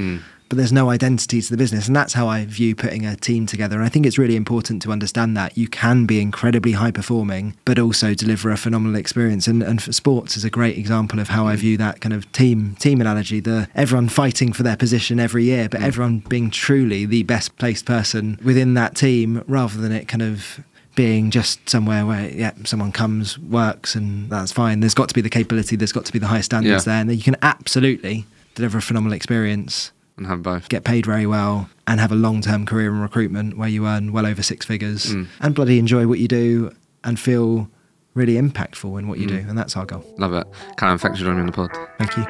Mm. 0.50 0.56
but 0.56 0.56
there's 0.56 0.72
no 0.72 0.90
identity 0.90 1.40
to 1.40 1.50
the 1.50 1.56
business. 1.56 1.86
And 1.86 1.94
that's 1.94 2.12
how 2.12 2.26
I 2.28 2.44
view 2.44 2.74
putting 2.74 3.06
a 3.06 3.14
team 3.16 3.46
together. 3.46 3.76
And 3.76 3.84
I 3.84 3.88
think 3.88 4.04
it's 4.04 4.18
really 4.18 4.34
important 4.36 4.82
to 4.82 4.90
understand 4.92 5.36
that 5.36 5.56
you 5.56 5.68
can 5.68 6.06
be 6.06 6.20
incredibly 6.20 6.72
high 6.72 6.90
performing, 6.90 7.54
but 7.64 7.78
also 7.78 8.14
deliver 8.14 8.50
a 8.50 8.56
phenomenal 8.56 8.96
experience. 8.96 9.46
And, 9.46 9.62
and 9.62 9.80
for 9.82 9.92
sports 9.92 10.36
is 10.36 10.44
a 10.44 10.50
great 10.50 10.76
example 10.76 11.20
of 11.20 11.28
how 11.28 11.46
I 11.46 11.56
view 11.56 11.76
that 11.78 12.00
kind 12.00 12.12
of 12.12 12.30
team 12.32 12.74
team 12.80 13.00
analogy. 13.00 13.40
The 13.40 13.68
everyone 13.74 14.08
fighting 14.08 14.52
for 14.52 14.62
their 14.64 14.76
position 14.76 15.20
every 15.20 15.44
year, 15.44 15.68
but 15.68 15.80
everyone 15.82 16.18
being 16.28 16.50
truly 16.50 17.06
the 17.06 17.22
best 17.22 17.56
placed 17.58 17.84
person 17.86 18.38
within 18.42 18.74
that 18.74 18.96
team 18.96 19.44
rather 19.46 19.80
than 19.80 19.92
it 19.92 20.08
kind 20.08 20.22
of 20.22 20.60
being 20.96 21.30
just 21.30 21.68
somewhere 21.70 22.04
where 22.04 22.28
yeah 22.30 22.50
someone 22.64 22.90
comes 22.90 23.38
works 23.38 23.94
and 23.94 24.28
that's 24.28 24.50
fine 24.50 24.80
there's 24.80 24.92
got 24.92 25.08
to 25.08 25.14
be 25.14 25.20
the 25.20 25.30
capability 25.30 25.76
there's 25.76 25.92
got 25.92 26.04
to 26.04 26.12
be 26.12 26.18
the 26.18 26.26
high 26.26 26.40
standards 26.40 26.84
Yeah. 26.84 26.92
there 26.92 27.00
and 27.02 27.12
you 27.16 27.22
can 27.22 27.36
absolutely 27.42 28.26
deliver 28.56 28.78
a 28.78 28.82
phenomenal 28.82 29.14
experience 29.14 29.92
and 30.20 30.28
have 30.28 30.42
both. 30.44 30.68
get 30.68 30.84
paid 30.84 31.04
very 31.06 31.26
well 31.26 31.68
and 31.88 31.98
have 31.98 32.12
a 32.12 32.14
long-term 32.14 32.64
career 32.66 32.90
in 32.90 33.00
recruitment 33.00 33.56
where 33.58 33.68
you 33.68 33.86
earn 33.88 34.12
well 34.12 34.24
over 34.26 34.42
six 34.42 34.64
figures 34.64 35.06
Mm. 35.12 35.26
and 35.40 35.54
bloody 35.56 35.78
enjoy 35.80 36.06
what 36.06 36.20
you 36.20 36.28
do 36.28 36.70
and 37.02 37.18
feel 37.18 37.68
really 38.14 38.34
impactful 38.34 38.98
in 38.98 39.08
what 39.08 39.18
you 39.18 39.26
Mm. 39.26 39.30
do 39.42 39.48
and 39.48 39.58
that's 39.58 39.76
our 39.76 39.86
goal 39.86 40.04
Love 40.18 40.34
it. 40.34 40.46
Calum, 40.76 40.98
thanks 40.98 41.18
for 41.18 41.24
joining 41.24 41.38
me 41.38 41.40
on 41.42 41.46
the 41.46 41.52
pod. 41.52 41.70
thank 41.98 42.16
you 42.16 42.24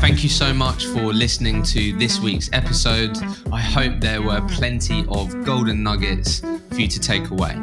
Thank 0.00 0.22
you 0.22 0.28
so 0.28 0.52
much 0.52 0.84
for 0.86 1.12
listening 1.14 1.62
to 1.62 1.96
this 1.96 2.20
week's 2.20 2.50
episode. 2.52 3.16
I 3.50 3.60
hope 3.60 4.00
there 4.00 4.20
were 4.20 4.42
plenty 4.48 5.04
of 5.08 5.44
golden 5.44 5.82
nuggets 5.82 6.40
for 6.40 6.80
you 6.80 6.88
to 6.88 7.00
take 7.00 7.30
away. 7.30 7.54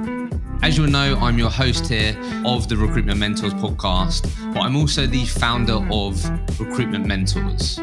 As 0.64 0.78
you'll 0.78 0.88
know, 0.88 1.18
I'm 1.20 1.40
your 1.40 1.50
host 1.50 1.88
here 1.88 2.16
of 2.46 2.70
the 2.70 2.78
Recruitment 2.78 3.20
Mentors 3.20 3.54
podcast, 3.56 4.30
but 4.54 4.62
I'm 4.62 4.76
also 4.76 5.08
the 5.08 5.26
founder 5.26 5.84
of 5.92 6.24
Recruitment 6.60 7.08
Mentors. 7.08 7.80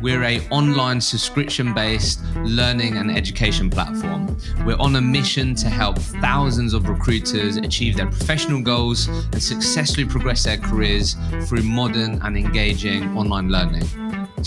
We're 0.00 0.22
a 0.24 0.40
online 0.48 1.02
subscription-based 1.02 2.20
learning 2.36 2.96
and 2.96 3.10
education 3.10 3.68
platform. 3.68 4.38
We're 4.64 4.78
on 4.78 4.96
a 4.96 5.02
mission 5.02 5.54
to 5.56 5.68
help 5.68 5.98
thousands 5.98 6.72
of 6.72 6.88
recruiters 6.88 7.58
achieve 7.58 7.96
their 7.96 8.06
professional 8.06 8.62
goals 8.62 9.06
and 9.08 9.42
successfully 9.42 10.06
progress 10.06 10.44
their 10.44 10.56
careers 10.56 11.16
through 11.46 11.62
modern 11.62 12.22
and 12.22 12.38
engaging 12.38 13.16
online 13.18 13.50
learning. 13.50 13.84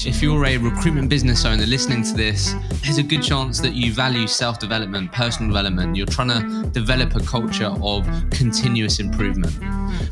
If 0.06 0.22
you're 0.22 0.46
a 0.46 0.58
recruitment 0.58 1.10
business 1.10 1.44
owner 1.44 1.66
listening 1.66 2.04
to 2.04 2.14
this, 2.14 2.54
there's 2.84 3.00
a 3.00 3.04
good 3.04 3.24
chance 3.24 3.60
that 3.62 3.74
you 3.74 3.92
value 3.92 4.28
self 4.28 4.60
development, 4.60 5.12
personal 5.12 5.50
development. 5.50 5.96
You're 5.96 6.06
trying 6.06 6.30
to 6.30 6.70
develop 6.70 7.16
a 7.16 7.20
culture 7.22 7.66
of 7.70 8.08
continuous 8.32 9.00
improvement. 9.00 9.54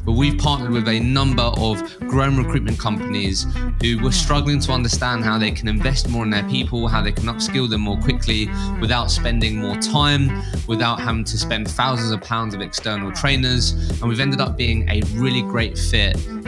But 0.05 0.13
we've 0.13 0.37
partnered 0.37 0.71
with 0.71 0.87
a 0.87 0.99
number 0.99 1.43
of 1.43 1.99
grown 1.99 2.37
recruitment 2.37 2.79
companies 2.79 3.45
who 3.81 4.01
were 4.03 4.11
struggling 4.11 4.59
to 4.61 4.71
understand 4.71 5.23
how 5.23 5.37
they 5.37 5.51
can 5.51 5.67
invest 5.67 6.09
more 6.09 6.23
in 6.23 6.29
their 6.29 6.47
people, 6.49 6.87
how 6.87 7.01
they 7.01 7.11
can 7.11 7.25
upskill 7.25 7.69
them 7.69 7.81
more 7.81 7.97
quickly 7.97 8.49
without 8.79 9.11
spending 9.11 9.57
more 9.57 9.75
time, 9.77 10.29
without 10.67 10.99
having 10.99 11.23
to 11.23 11.37
spend 11.37 11.67
thousands 11.69 12.11
of 12.11 12.21
pounds 12.21 12.53
of 12.53 12.61
external 12.61 13.11
trainers. 13.11 13.71
And 13.99 14.09
we've 14.09 14.19
ended 14.19 14.41
up 14.41 14.57
being 14.57 14.87
a 14.89 15.01
really 15.13 15.41
great 15.41 15.77
fit, 15.77 16.15